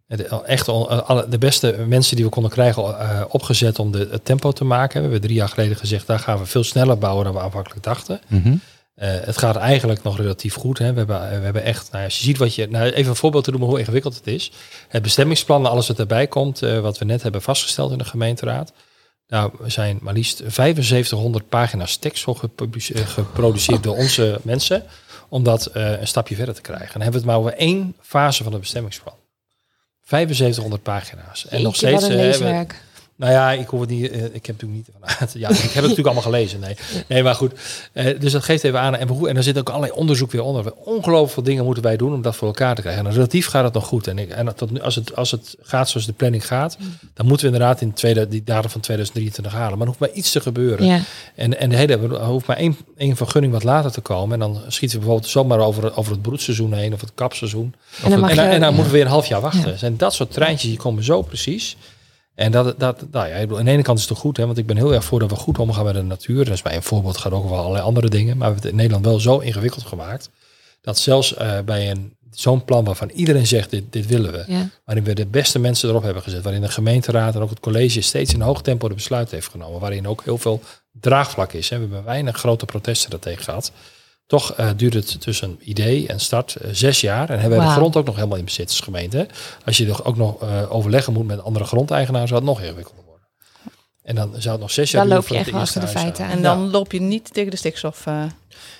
de, 0.06 0.24
echt 0.44 0.68
al- 0.68 0.90
alle, 0.90 1.28
de 1.28 1.38
beste 1.38 1.84
mensen 1.88 2.16
die 2.16 2.24
we 2.24 2.30
konden 2.30 2.50
krijgen 2.50 2.82
eh, 2.98 3.24
opgezet 3.28 3.78
om 3.78 3.92
de, 3.92 4.08
het 4.10 4.24
tempo 4.24 4.52
te 4.52 4.64
maken. 4.64 4.94
We 4.96 5.02
hebben 5.02 5.20
drie 5.20 5.34
jaar 5.36 5.48
geleden 5.48 5.76
gezegd, 5.76 6.06
daar 6.06 6.18
gaan 6.18 6.38
we 6.38 6.46
veel 6.46 6.64
sneller 6.64 6.98
bouwen 6.98 7.24
dan 7.24 7.34
we 7.34 7.40
aanvankelijk 7.40 7.82
dachten. 7.82 8.20
Mhm. 8.28 8.56
Het 8.98 9.38
gaat 9.38 9.56
eigenlijk 9.56 10.02
nog 10.02 10.16
relatief 10.16 10.54
goed. 10.54 10.78
Hè. 10.78 10.92
We, 10.92 10.98
hebben, 10.98 11.20
we 11.20 11.44
hebben 11.44 11.62
echt, 11.62 11.92
nou, 11.92 12.04
als 12.04 12.18
je 12.18 12.24
ziet 12.24 12.38
wat 12.38 12.54
je, 12.54 12.68
nou, 12.68 12.90
even 12.90 13.10
een 13.10 13.16
voorbeeld 13.16 13.44
te 13.44 13.50
noemen 13.50 13.68
hoe 13.68 13.78
ingewikkeld 13.78 14.14
het 14.14 14.26
is. 14.26 14.52
Het 14.88 15.02
bestemmingsplan, 15.02 15.66
alles 15.66 15.88
wat 15.88 15.98
erbij 15.98 16.26
komt, 16.26 16.62
eh, 16.62 16.80
wat 16.80 16.98
we 16.98 17.04
net 17.04 17.22
hebben 17.22 17.42
vastgesteld 17.42 17.92
in 17.92 17.98
de 17.98 18.04
gemeenteraad. 18.04 18.72
Nou, 19.28 19.52
we 19.58 19.70
zijn 19.70 19.98
maar 20.02 20.14
liefst 20.14 20.42
7500 20.46 21.48
pagina's 21.48 21.96
tekst 21.96 22.26
eh, 22.26 23.06
geproduceerd 23.06 23.82
door 23.82 23.96
onze 23.96 24.40
mensen. 24.42 24.84
Om 25.28 25.42
dat 25.42 25.66
eh, 25.66 26.00
een 26.00 26.06
stapje 26.06 26.34
verder 26.34 26.54
te 26.54 26.60
krijgen. 26.60 26.86
En 26.86 26.92
dan 26.92 27.02
hebben 27.02 27.20
we 27.20 27.26
het 27.26 27.36
maar 27.36 27.46
over 27.46 27.60
één 27.60 27.96
fase 28.00 28.42
van 28.42 28.52
het 28.52 28.60
bestemmingsplan. 28.60 29.14
7500 30.04 30.82
pagina's. 30.82 31.46
En 31.46 31.62
nog 31.62 31.76
steeds. 31.76 32.08
eh, 32.08 32.16
hebben-. 32.16 32.66
Nou 33.18 33.32
ja, 33.32 33.52
ik 33.52 33.66
hoef 33.68 33.80
het 33.80 33.88
niet. 33.90 34.10
eh, 34.10 34.24
ik 34.24 34.46
heb 34.46 34.60
natuurlijk 34.62 34.72
niet. 34.72 34.86
Ja, 35.34 35.48
ik 35.48 35.56
heb 35.56 35.62
het 35.62 35.74
natuurlijk 35.74 36.04
allemaal 36.06 36.22
gelezen. 36.22 36.60
Nee, 36.60 36.76
nee 37.08 37.22
maar 37.22 37.34
goed. 37.34 37.52
Eh, 37.92 38.20
dus 38.20 38.32
dat 38.32 38.42
geeft 38.44 38.64
even 38.64 38.80
aan. 38.80 38.96
En, 38.96 39.08
en 39.26 39.36
er 39.36 39.42
zit 39.42 39.58
ook 39.58 39.68
allerlei 39.68 39.92
onderzoek 39.92 40.30
weer 40.32 40.42
onder. 40.42 40.72
Ongelooflijk 40.84 41.32
veel 41.32 41.42
dingen 41.42 41.64
moeten 41.64 41.82
wij 41.82 41.96
doen 41.96 42.12
om 42.14 42.22
dat 42.22 42.36
voor 42.36 42.48
elkaar 42.48 42.74
te 42.74 42.80
krijgen. 42.80 43.06
En 43.06 43.12
relatief 43.12 43.46
gaat 43.46 43.64
het 43.64 43.72
nog 43.72 43.86
goed. 43.86 44.06
En, 44.06 44.18
ik, 44.18 44.30
en 44.30 44.54
tot 44.56 44.70
nu, 44.70 44.80
als, 44.80 44.94
het, 44.94 45.16
als 45.16 45.30
het 45.30 45.56
gaat 45.62 45.88
zoals 45.88 46.06
de 46.06 46.12
planning 46.12 46.46
gaat, 46.46 46.76
dan 47.14 47.26
moeten 47.26 47.46
we 47.46 47.52
inderdaad 47.52 47.80
in 47.80 47.92
tweede, 47.92 48.28
die 48.28 48.44
datum 48.44 48.70
van 48.70 48.80
2023 48.80 49.52
halen. 49.52 49.70
Maar 49.70 49.80
er 49.80 49.86
hoeft 49.86 49.98
maar 49.98 50.10
iets 50.18 50.30
te 50.32 50.40
gebeuren. 50.40 50.86
Ja. 50.86 51.00
En, 51.34 51.58
en 51.58 51.68
de 51.70 51.76
hele, 51.76 51.92
er 51.92 52.24
hoeft 52.24 52.46
maar 52.46 52.56
één, 52.56 52.76
één 52.96 53.16
vergunning 53.16 53.52
wat 53.52 53.64
later 53.64 53.90
te 53.90 54.00
komen. 54.00 54.32
En 54.32 54.38
dan 54.38 54.54
schieten 54.68 54.98
we 54.98 55.04
bijvoorbeeld 55.04 55.30
zomaar 55.32 55.58
over, 55.58 55.96
over 55.96 56.12
het 56.12 56.22
broedseizoen 56.22 56.72
heen 56.72 56.92
of 56.92 57.00
het 57.00 57.10
kapseizoen. 57.14 57.74
En 58.02 58.10
dan 58.10 58.12
En, 58.12 58.36
dan- 58.36 58.44
je- 58.44 58.50
en 58.50 58.60
dan 58.60 58.60
ja. 58.60 58.66
moeten 58.74 58.84
we 58.84 58.90
weer 58.96 59.04
een 59.06 59.12
half 59.12 59.26
jaar 59.26 59.40
wachten. 59.40 59.70
Ja. 59.70 59.76
Zijn 59.76 59.96
dat 59.96 60.14
soort 60.14 60.32
treintjes 60.32 60.70
die 60.70 60.78
komen 60.78 61.04
zo 61.04 61.22
precies. 61.22 61.76
En 62.38 62.52
dat, 62.52 62.80
dat, 62.80 63.04
nou 63.10 63.28
ja, 63.28 63.34
ik 63.34 63.40
bedoel, 63.40 63.58
aan 63.58 63.64
de 63.64 63.70
ene 63.70 63.82
kant 63.82 63.98
is 63.98 64.04
het 64.04 64.12
toch 64.12 64.22
goed, 64.22 64.36
hè, 64.36 64.46
want 64.46 64.58
ik 64.58 64.66
ben 64.66 64.76
heel 64.76 64.94
erg 64.94 65.04
voor 65.04 65.18
dat 65.18 65.30
we 65.30 65.36
goed 65.36 65.58
omgaan 65.58 65.84
met 65.84 65.94
de 65.94 66.02
natuur. 66.02 66.44
Dat 66.44 66.54
is 66.54 66.62
bij 66.62 66.76
een 66.76 66.82
voorbeeld, 66.82 67.16
gaat 67.16 67.32
ook 67.32 67.44
over 67.44 67.56
allerlei 67.56 67.84
andere 67.84 68.08
dingen. 68.08 68.36
Maar 68.36 68.36
we 68.36 68.44
hebben 68.44 68.62
het 68.62 68.70
in 68.70 68.76
Nederland 68.76 69.04
wel 69.04 69.20
zo 69.20 69.38
ingewikkeld 69.38 69.84
gemaakt. 69.84 70.30
Dat 70.80 70.98
zelfs 70.98 71.34
eh, 71.34 71.60
bij 71.60 71.90
een, 71.90 72.16
zo'n 72.30 72.64
plan 72.64 72.84
waarvan 72.84 73.10
iedereen 73.10 73.46
zegt, 73.46 73.70
dit, 73.70 73.92
dit 73.92 74.06
willen 74.06 74.32
we. 74.32 74.44
Ja. 74.46 74.68
Waarin 74.84 75.04
we 75.04 75.14
de 75.14 75.26
beste 75.26 75.58
mensen 75.58 75.88
erop 75.88 76.02
hebben 76.02 76.22
gezet. 76.22 76.42
Waarin 76.42 76.60
de 76.60 76.68
gemeenteraad 76.68 77.34
en 77.34 77.40
ook 77.40 77.50
het 77.50 77.60
college 77.60 78.00
steeds 78.00 78.34
in 78.34 78.40
hoog 78.40 78.62
tempo 78.62 78.88
de 78.88 78.94
besluit 78.94 79.30
heeft 79.30 79.48
genomen. 79.48 79.80
Waarin 79.80 80.08
ook 80.08 80.24
heel 80.24 80.38
veel 80.38 80.62
draagvlak 80.92 81.52
is. 81.52 81.68
Hè. 81.68 81.76
We 81.76 81.82
hebben 81.82 82.04
weinig 82.04 82.36
grote 82.36 82.66
protesten 82.66 83.10
daartegen 83.10 83.44
gehad. 83.44 83.72
Toch 84.28 84.52
eh, 84.52 84.70
duurt 84.76 84.94
het 84.94 85.20
tussen 85.20 85.56
idee 85.60 86.06
en 86.08 86.20
start 86.20 86.56
eh, 86.56 86.68
zes 86.72 87.00
jaar. 87.00 87.30
En 87.30 87.40
hebben 87.40 87.58
we 87.58 87.64
de 87.64 87.70
grond 87.70 87.96
ook 87.96 88.06
nog 88.06 88.14
helemaal 88.14 88.36
in 88.38 88.44
bezit 88.44 88.68
als 88.68 88.80
gemeente. 88.80 89.16
hè. 89.16 89.24
Als 89.64 89.76
je 89.76 89.86
er 89.86 90.04
ook 90.04 90.16
nog 90.16 90.42
eh, 90.42 90.72
overleggen 90.74 91.12
moet 91.12 91.26
met 91.26 91.42
andere 91.42 91.64
grondeigenaren, 91.64 92.28
zou 92.28 92.40
het 92.40 92.48
nog 92.48 92.60
ingewikkelder 92.60 93.04
worden. 93.04 93.26
En 94.02 94.14
dan 94.14 94.30
zou 94.36 94.52
het 94.52 94.60
nog 94.60 94.70
zes 94.70 94.90
jaar 94.90 95.00
Dan 95.08 95.10
duren 95.10 95.24
loop 95.36 95.44
je 95.46 95.50
echt 95.52 95.60
achter 95.62 95.80
de 95.80 95.86
feiten. 95.86 96.26
En 96.26 96.42
dan 96.42 96.70
loop 96.70 96.92
je 96.92 97.00
niet 97.00 97.32
tegen 97.34 97.50
de 97.50 97.56
stikstof. 97.56 98.06
eh, 98.06 98.22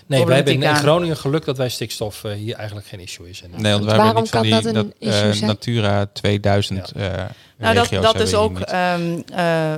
Nee, 0.07 0.25
wij 0.27 0.37
hebben 0.37 0.63
in. 0.63 0.75
Groningen 0.77 1.17
geluk 1.17 1.45
dat 1.45 1.57
wij 1.57 1.69
stikstof 1.69 2.23
hier 2.23 2.55
eigenlijk 2.55 2.87
geen 2.87 3.01
issue 3.01 3.29
is. 3.29 3.43
En, 3.43 3.51
Nee, 3.57 3.73
want 3.73 3.85
wij 3.85 3.97
Waarom 3.97 4.05
hebben 4.05 4.23
niet 4.23 4.31
van 4.33 4.41
kan 4.41 4.51
die 4.51 4.61
dat 4.63 4.65
een 4.65 4.75
nat- 4.75 5.15
issue 5.15 5.29
eh, 5.31 5.37
zijn? 5.37 5.47
Natura 5.51 6.07
2000 6.13 6.93
eh 6.93 7.13
Nou, 7.59 7.75
dat, 7.75 7.91
dat 8.03 8.21
is 8.21 8.35
ook 8.35 8.61
ehm, 8.61 9.21
eh, 9.35 9.73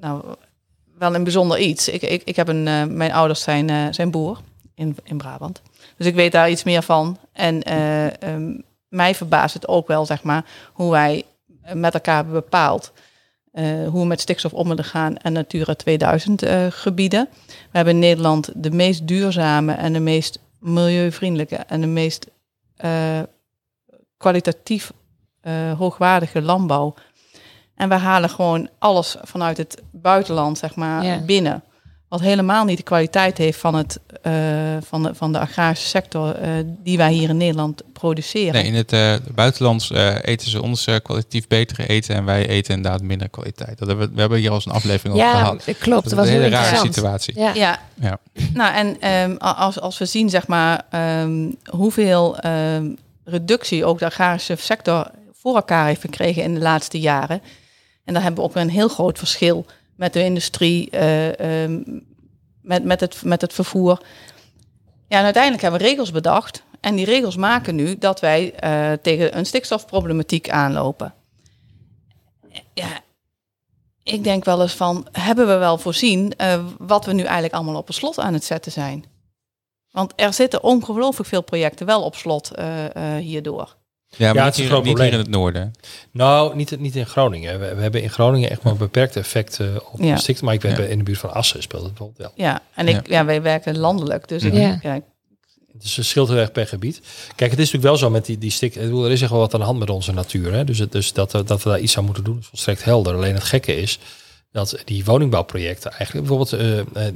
nou, 0.00 0.22
wel 0.98 1.14
een 1.14 1.22
bijzonder 1.24 1.58
iets. 1.58 1.88
Ik, 1.88 2.02
ik, 2.02 2.22
ik 2.24 2.36
heb 2.36 2.48
een, 2.48 2.68
eh, 2.68 2.84
mijn 2.84 3.12
ouders 3.12 3.42
zijn, 3.42 3.70
eh, 3.70 3.86
zijn 3.90 4.10
boer 4.10 4.38
in, 4.78 4.96
in 5.02 5.16
Brabant. 5.16 5.62
Dus 5.96 6.06
ik 6.06 6.14
weet 6.14 6.32
daar 6.32 6.50
iets 6.50 6.64
meer 6.64 6.82
van. 6.82 7.18
En 7.32 7.62
eh, 7.62 8.22
ehm, 8.22 8.60
mij 8.88 9.14
verbaast 9.14 9.54
het 9.54 9.68
ook 9.68 9.86
wel, 9.86 10.06
zeg 10.06 10.22
maar, 10.22 10.44
hoe 10.72 10.90
wij 10.90 11.24
met 11.72 11.94
elkaar 11.94 12.14
hebben 12.14 12.34
bepaald 12.34 12.92
eh, 13.52 13.64
hoe 13.64 14.00
we 14.00 14.06
met 14.06 14.20
stikstof 14.20 14.52
om 14.52 14.66
moeten 14.66 14.84
gaan 14.84 15.16
en 15.16 15.32
Natura 15.32 15.74
2000 15.74 16.42
eh, 16.42 16.66
gebieden. 16.70 17.28
We 17.46 17.76
hebben 17.76 17.94
in 17.94 18.00
Nederland 18.00 18.50
de 18.54 18.70
meest 18.70 19.06
duurzame 19.06 19.72
en 19.72 19.92
de 19.92 20.00
meest 20.00 20.38
milieuvriendelijke 20.60 21.56
en 21.56 21.80
de 21.80 21.86
meest 21.86 22.26
kwalitatief 24.16 24.92
hoogwaardige 25.76 26.42
landbouw. 26.42 26.94
En 27.74 27.88
we 27.88 27.94
halen 27.94 28.30
gewoon 28.30 28.68
alles 28.78 29.16
vanuit 29.22 29.56
het 29.56 29.82
buitenland, 29.90 30.58
zeg 30.58 30.74
maar, 30.74 31.04
Ja. 31.04 31.18
binnen. 31.18 31.62
Wat 32.08 32.20
helemaal 32.20 32.64
niet 32.64 32.76
de 32.76 32.82
kwaliteit 32.82 33.38
heeft 33.38 33.58
van, 33.58 33.74
het, 33.74 34.00
eh, 34.22 34.32
van, 34.80 35.02
de, 35.02 35.14
van 35.14 35.32
de 35.32 35.38
agrarische 35.38 35.86
sector 35.88 36.34
eh, 36.34 36.50
die 36.84 36.96
wij 36.96 37.12
hier 37.12 37.28
in 37.28 37.36
Nederland 37.36 37.82
produceren. 37.92 38.52
Nee, 38.52 38.64
in 38.64 38.74
het 38.74 38.92
eh, 38.92 39.14
buitenland 39.34 39.90
eh, 39.90 40.14
eten 40.22 40.50
ze 40.50 40.62
ons 40.62 40.84
kwalitatief 41.02 41.46
betere 41.46 41.86
eten 41.86 42.14
en 42.14 42.24
wij 42.24 42.46
eten 42.48 42.74
inderdaad 42.74 43.02
minder 43.02 43.28
kwaliteit. 43.28 43.78
Dat 43.78 43.88
hebben 43.88 44.08
we, 44.08 44.14
we 44.14 44.20
hebben 44.20 44.38
hier 44.38 44.48
al 44.48 44.54
eens 44.54 44.66
een 44.66 44.72
aflevering 44.72 45.14
over 45.14 45.26
Ja, 45.28 45.38
gehad. 45.38 45.62
dat 45.66 45.78
klopt. 45.78 46.04
Dat 46.04 46.12
was 46.18 46.26
een 46.26 46.32
hele 46.32 46.48
rare 46.48 46.76
situatie. 46.76 47.38
Ja. 47.38 47.54
Ja, 47.54 47.80
Ja. 47.94 48.18
nou 48.54 48.74
en 48.74 49.00
ehm, 49.00 49.36
als, 49.36 49.80
als 49.80 49.98
we 49.98 50.04
zien, 50.06 50.30
zeg 50.30 50.46
maar, 50.46 50.82
ehm, 50.90 51.50
hoeveel 51.70 52.38
ehm, 52.38 52.86
reductie 53.24 53.84
ook 53.84 53.98
de 53.98 54.06
agrarische 54.06 54.56
sector 54.58 55.10
voor 55.40 55.54
elkaar 55.54 55.86
heeft 55.86 56.00
gekregen 56.00 56.42
in 56.42 56.54
de 56.54 56.60
laatste 56.60 57.00
jaren. 57.00 57.42
En 58.04 58.14
daar 58.14 58.22
hebben 58.22 58.42
we 58.42 58.48
ook 58.48 58.56
een 58.56 58.70
heel 58.70 58.88
groot 58.88 59.18
verschil 59.18 59.66
met 59.98 60.12
de 60.12 60.24
industrie, 60.24 60.90
eh, 60.90 61.62
ehm, 61.62 61.82
met, 62.62 62.84
met, 62.84 63.00
het, 63.00 63.24
met 63.24 63.40
het 63.40 63.52
vervoer. 63.52 64.02
Ja, 65.08 65.22
uiteindelijk 65.22 65.62
hebben 65.62 65.80
we 65.80 65.86
regels 65.86 66.10
bedacht. 66.10 66.62
En 66.80 66.94
die 66.94 67.04
regels 67.04 67.36
maken 67.36 67.74
nu 67.74 67.98
dat 67.98 68.20
wij 68.20 68.54
eh, 68.54 68.92
tegen 69.02 69.38
een 69.38 69.46
stikstofproblematiek 69.46 70.50
aanlopen. 70.50 71.14
Ja, 72.74 73.00
ik 74.02 74.24
denk 74.24 74.44
wel 74.44 74.62
eens 74.62 74.74
van, 74.74 75.08
hebben 75.12 75.46
we 75.46 75.56
wel 75.56 75.78
voorzien 75.78 76.36
eh, 76.36 76.64
wat 76.78 77.04
we 77.04 77.12
nu 77.12 77.22
eigenlijk 77.22 77.54
allemaal 77.54 77.76
op 77.76 77.88
een 77.88 77.94
slot 77.94 78.18
aan 78.18 78.32
het 78.32 78.44
zetten 78.44 78.72
zijn? 78.72 79.04
Want 79.90 80.12
er 80.16 80.32
zitten 80.32 80.62
ongelooflijk 80.62 81.28
veel 81.28 81.42
projecten 81.42 81.86
wel 81.86 82.02
op 82.02 82.14
slot 82.14 82.50
hierdoor. 83.18 83.76
Ja, 84.16 84.32
maar 84.32 84.44
het 84.44 84.44
niet, 84.44 84.52
is 84.52 84.56
hier, 84.56 84.64
een 84.64 84.70
groot 84.70 84.84
niet 84.84 84.98
hier 84.98 85.04
in 85.06 85.10
probleem. 85.12 85.20
het 85.20 85.28
noorden. 85.30 85.72
Nou, 86.12 86.56
niet, 86.56 86.80
niet 86.80 86.96
in 86.96 87.06
Groningen. 87.06 87.60
We, 87.60 87.74
we 87.74 87.82
hebben 87.82 88.02
in 88.02 88.10
Groningen 88.10 88.50
echt 88.50 88.62
maar 88.62 88.72
een 88.72 88.78
beperkt 88.78 89.16
effect 89.16 89.60
eh, 89.60 89.66
op 89.92 90.00
Ja. 90.00 90.14
de 90.14 90.20
stikte. 90.20 90.44
Maar 90.44 90.54
ik 90.54 90.62
Ja. 90.62 90.74
bij- 90.76 90.88
in 90.88 90.98
de 90.98 91.04
buurt 91.04 91.18
van 91.18 91.32
Assen 91.34 91.62
speelt 91.62 91.82
het 91.82 91.90
bijvoorbeeld 91.94 92.18
wel. 92.36 92.46
Ja, 92.46 92.60
en 92.74 92.88
ik, 92.88 93.08
ja. 93.08 93.24
wij 93.24 93.42
werken 93.42 93.78
landelijk, 93.78 94.28
dus 94.28 94.42
ik, 94.42 94.52
Ja. 94.52 95.00
Dus 95.72 95.96
het 95.96 96.06
scheelt 96.06 96.28
heel 96.28 96.36
erg 96.38 96.52
per 96.52 96.66
gebied. 96.66 97.00
Kijk, 97.36 97.50
het 97.50 97.58
is 97.60 97.70
natuurlijk 97.72 97.82
wel 97.84 97.96
zo 97.96 98.10
met 98.10 98.26
die, 98.26 98.38
die 98.38 98.50
stik. 98.50 98.76
Er 98.76 99.10
is 99.10 99.20
echt 99.22 99.30
wel 99.30 99.40
wat 99.40 99.54
aan 99.54 99.60
de 99.60 99.66
hand 99.66 99.78
met 99.78 99.90
onze 99.90 100.12
natuur. 100.12 100.52
Hè? 100.52 100.64
Dus, 100.64 100.78
het, 100.78 100.92
dus 100.92 101.12
dat, 101.12 101.32
we- 101.32 101.44
dat 101.44 101.62
we 101.62 101.68
daar 101.68 101.80
iets 101.80 101.98
aan 101.98 102.04
moeten 102.04 102.24
doen 102.24 102.38
is 102.38 102.46
volstrekt 102.46 102.84
helder. 102.84 103.14
Alleen 103.14 103.34
het 103.34 103.44
gekke 103.44 103.76
is 103.76 103.98
dat 104.52 104.76
die 104.84 105.04
woningbouwprojecten 105.04 105.90
eigenlijk 105.92 106.26
bijvoorbeeld... 106.28 106.52
eh, 106.96 107.06
eh, 107.06 107.14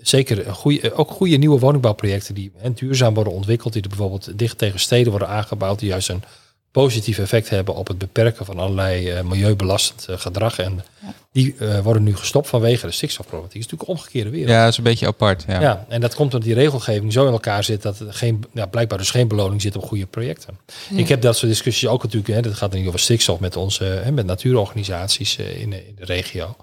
zeker 0.00 0.54
goede, 0.54 0.94
ook 0.94 1.10
goede 1.10 1.36
nieuwe 1.36 1.58
woningbouwprojecten 1.58 2.34
die 2.34 2.52
hè, 2.56 2.72
duurzaam 2.72 3.14
worden 3.14 3.32
ontwikkeld. 3.32 3.72
Die 3.72 3.82
er 3.82 3.88
bijvoorbeeld 3.88 4.38
dicht 4.38 4.58
tegen 4.58 4.80
steden 4.80 5.10
worden 5.10 5.28
aangebouwd. 5.28 5.78
Die 5.78 5.88
juist 5.88 6.08
een 6.08 6.22
positief 6.72 7.18
effect 7.18 7.48
hebben 7.48 7.74
op 7.74 7.88
het 7.88 7.98
beperken 7.98 8.44
van 8.46 8.58
allerlei 8.58 9.08
eh, 9.10 9.22
milieubelastend 9.22 10.06
eh, 10.08 10.18
gedrag. 10.18 10.58
En 10.58 10.84
Ja. 11.00 11.14
die 11.32 11.54
eh, 11.58 11.78
worden 11.78 12.02
nu 12.02 12.16
gestopt 12.16 12.48
vanwege 12.48 12.86
de 12.86 12.92
stikstofproblematiek. 12.92 13.62
Het 13.62 13.66
is 13.66 13.70
natuurlijk 13.72 13.90
een 13.90 14.04
omgekeerde 14.04 14.30
wereld. 14.30 14.50
Ja, 14.50 14.62
dat 14.62 14.72
is 14.72 14.78
een 14.78 14.84
beetje 14.84 15.06
apart. 15.06 15.44
Ja. 15.46 15.60
Ja. 15.60 15.86
en 15.88 16.00
dat 16.00 16.14
komt 16.14 16.32
omdat 16.34 16.48
die 16.48 16.56
regelgeving 16.56 17.12
zo 17.12 17.26
in 17.26 17.32
elkaar 17.32 17.64
zit 17.64 17.82
dat 17.82 18.00
er 18.00 18.14
geen, 18.14 18.44
ja, 18.54 18.66
blijkbaar 18.66 18.98
dus 18.98 19.10
geen 19.10 19.28
beloning 19.28 19.62
zit 19.62 19.76
op 19.76 19.84
goede 19.84 20.06
projecten. 20.06 20.58
Ik 20.94 21.08
heb 21.08 21.22
dat 21.22 21.36
soort 21.36 21.50
discussies 21.50 21.88
ook 21.88 22.02
natuurlijk, 22.02 22.34
hè, 22.34 22.42
dat 22.42 22.54
gaat 22.54 22.72
niet 22.72 22.86
over 22.86 23.00
stikstof 23.00 23.40
met 23.40 23.56
onze, 23.56 23.84
hè, 23.84 24.12
met 24.12 24.26
natuurorganisaties 24.26 25.36
in 25.36 25.70
de 25.70 25.84
regio. 25.98 26.56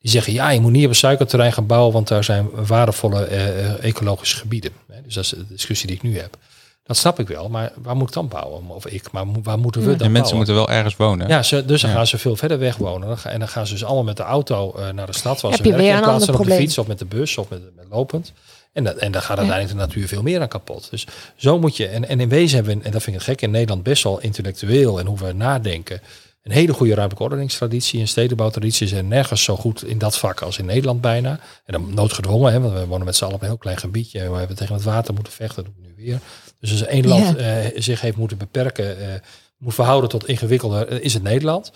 Die 0.00 0.10
zeggen, 0.10 0.32
ja, 0.32 0.50
je 0.50 0.60
moet 0.60 0.72
niet 0.72 0.84
op 0.84 0.90
een 0.90 0.96
suikerterrein 0.96 1.52
gaan 1.52 1.66
bouwen, 1.66 1.92
want 1.92 2.08
daar 2.08 2.24
zijn 2.24 2.48
waardevolle 2.66 3.24
eh, 3.24 3.64
eh, 3.66 3.84
ecologische 3.84 4.36
gebieden. 4.36 4.70
Hè, 4.92 5.02
dus 5.02 5.14
dat 5.14 5.24
is 5.24 5.30
de 5.30 5.46
discussie 5.48 5.86
die 5.86 5.96
ik 5.96 6.02
nu 6.02 6.18
heb. 6.18 6.36
Dat 6.84 6.96
snap 6.98 7.18
ik 7.18 7.28
wel, 7.28 7.48
maar 7.48 7.72
waar 7.82 7.96
moet 7.96 8.08
ik 8.08 8.14
dan 8.14 8.28
bouwen? 8.28 8.68
Of 8.68 8.86
ik, 8.86 9.12
maar 9.12 9.24
waar 9.42 9.58
moeten 9.58 9.80
we 9.80 9.86
dan 9.86 10.06
En 10.06 10.12
mensen 10.12 10.12
bouwen? 10.22 10.36
moeten 10.36 10.54
wel 10.54 10.68
ergens 10.70 10.96
wonen. 10.96 11.28
Ja, 11.28 11.42
ze, 11.42 11.64
dus 11.64 11.80
dan 11.80 11.90
Ja. 11.90 11.96
gaan 11.96 12.06
ze 12.06 12.18
veel 12.18 12.36
verder 12.36 12.58
weg 12.58 12.76
wonen. 12.76 13.18
En 13.24 13.38
dan 13.38 13.48
gaan 13.48 13.66
ze 13.66 13.72
dus 13.72 13.84
allemaal 13.84 14.04
met 14.04 14.16
de 14.16 14.22
auto 14.22 14.74
eh, 14.74 14.88
naar 14.90 15.06
de 15.06 15.12
stad. 15.14 15.40
Waar 15.40 15.50
Heb 15.50 15.60
ze 15.60 15.66
je 15.66 15.72
werken, 15.72 15.90
weer 15.94 16.02
een 16.02 16.14
ander 16.14 16.38
op 16.38 16.46
de 16.46 16.52
fiets 16.54 16.78
of 16.78 16.86
met 16.86 16.98
de 16.98 17.04
bus 17.04 17.38
of 17.38 17.48
met, 17.48 17.60
met 17.76 17.86
lopend. 17.90 18.32
En, 18.72 18.84
dat, 18.84 18.96
en 18.96 19.12
dan 19.12 19.22
gaat 19.22 19.38
uiteindelijk 19.38 19.78
de 19.78 19.84
natuur 19.86 20.08
veel 20.08 20.22
meer 20.22 20.40
aan 20.40 20.48
kapot. 20.48 20.90
Dus 20.90 21.06
zo 21.36 21.58
moet 21.58 21.76
je. 21.76 21.86
En, 21.86 22.08
en 22.08 22.20
in 22.20 22.28
wezen 22.28 22.56
hebben 22.56 22.78
we, 22.78 22.84
en 22.84 22.90
dat 22.90 23.02
vind 23.02 23.16
ik 23.16 23.22
het 23.22 23.30
gek, 23.30 23.42
in 23.42 23.50
Nederland 23.50 23.82
best 23.82 24.02
wel 24.02 24.20
intellectueel 24.20 24.98
en 25.00 25.06
hoe 25.06 25.18
we 25.18 25.32
nadenken. 25.32 26.00
Een 26.42 26.52
hele 26.52 26.72
goede 26.72 26.94
ruimtelijke 26.94 27.22
ordeningstraditie 27.22 28.00
en 28.00 28.08
stedenbouwtraditie 28.08 28.88
zijn 28.88 29.08
nergens 29.08 29.44
zo 29.44 29.56
goed 29.56 29.84
in 29.84 29.98
dat 29.98 30.18
vak 30.18 30.40
als 30.40 30.58
in 30.58 30.64
Nederland 30.64 31.00
bijna. 31.00 31.40
En 31.64 31.72
dan 31.72 31.94
noodgedwongen, 31.94 32.52
hè, 32.52 32.60
want 32.60 32.72
we 32.72 32.86
wonen 32.86 33.06
met 33.06 33.16
z'n 33.16 33.24
allen 33.24 33.34
op 33.34 33.40
een 33.40 33.48
heel 33.48 33.58
klein 33.58 33.78
gebiedje. 33.78 34.20
en 34.20 34.32
We 34.32 34.38
hebben 34.38 34.56
tegen 34.56 34.74
het 34.74 34.84
water 34.84 35.14
moeten 35.14 35.32
vechten, 35.32 35.64
dat 35.64 35.74
doen 35.74 35.82
we 35.82 35.88
nu 35.88 36.04
weer. 36.04 36.18
Dus 36.60 36.70
als 36.70 36.84
één 36.84 37.06
land 37.06 37.36
eh, 37.36 37.66
zich 37.74 38.00
heeft 38.00 38.16
moeten 38.16 38.38
beperken, 38.38 38.98
eh, 38.98 39.20
moet 39.58 39.74
verhouden 39.74 40.10
tot 40.10 40.28
ingewikkelder, 40.28 40.88
eh, 40.88 41.04
is 41.04 41.14
het 41.14 41.22
Nederland. 41.22 41.72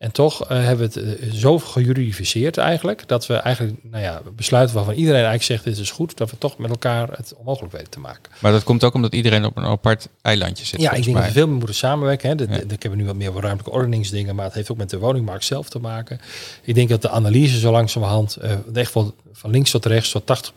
En 0.00 0.12
toch 0.12 0.44
eh, 0.48 0.64
hebben 0.64 0.90
we 0.92 1.00
het 1.00 1.20
eh, 1.20 1.32
zo 1.32 1.58
gejuridificeerd 1.58 2.56
eigenlijk, 2.56 3.08
dat 3.08 3.26
we 3.26 3.34
eigenlijk 3.34 3.76
nou 3.82 4.02
ja, 4.02 4.22
besluiten 4.36 4.74
waarvan 4.76 4.94
iedereen 4.94 5.24
eigenlijk 5.24 5.44
zegt 5.44 5.64
dit 5.64 5.78
is 5.78 5.90
goed, 5.90 6.16
dat 6.16 6.30
we 6.30 6.38
toch 6.38 6.58
met 6.58 6.70
elkaar 6.70 7.08
het 7.16 7.34
onmogelijk 7.36 7.72
weten 7.72 7.90
te 7.90 8.00
maken. 8.00 8.22
Maar 8.38 8.52
dat 8.52 8.62
komt 8.64 8.84
ook 8.84 8.94
omdat 8.94 9.14
iedereen 9.14 9.44
op 9.44 9.56
een 9.56 9.64
apart 9.64 10.08
eilandje 10.22 10.64
zit. 10.64 10.80
Ja, 10.80 10.92
ik 10.92 11.04
denk 11.04 11.16
dat 11.16 11.26
we 11.26 11.32
veel 11.32 11.46
meer 11.46 11.56
moeten 11.56 11.74
samenwerken. 11.74 12.28
Hè. 12.28 12.34
De, 12.34 12.46
Ja. 12.50 12.58
de- 12.58 12.74
ik 12.74 12.82
heb 12.82 12.94
nu 12.94 13.06
wat 13.06 13.14
meer 13.16 13.32
ruimtelijke 13.32 13.70
ordeningsdingen, 13.70 14.34
maar 14.34 14.44
het 14.44 14.54
heeft 14.54 14.70
ook 14.70 14.76
met 14.76 14.90
de 14.90 14.98
woningmarkt 14.98 15.44
zelf 15.44 15.68
te 15.68 15.78
maken. 15.78 16.20
Ik 16.62 16.74
denk 16.74 16.88
dat 16.88 17.02
de 17.02 17.10
analyse 17.10 17.58
zo 17.58 17.70
langzamerhand 17.72 18.36
eh, 18.36 18.52
echt 18.74 18.94
wel 18.94 19.14
van 19.32 19.50
links 19.50 19.70
tot 19.70 19.86
rechts 19.86 20.10
tot 20.10 20.26
80 20.26 20.52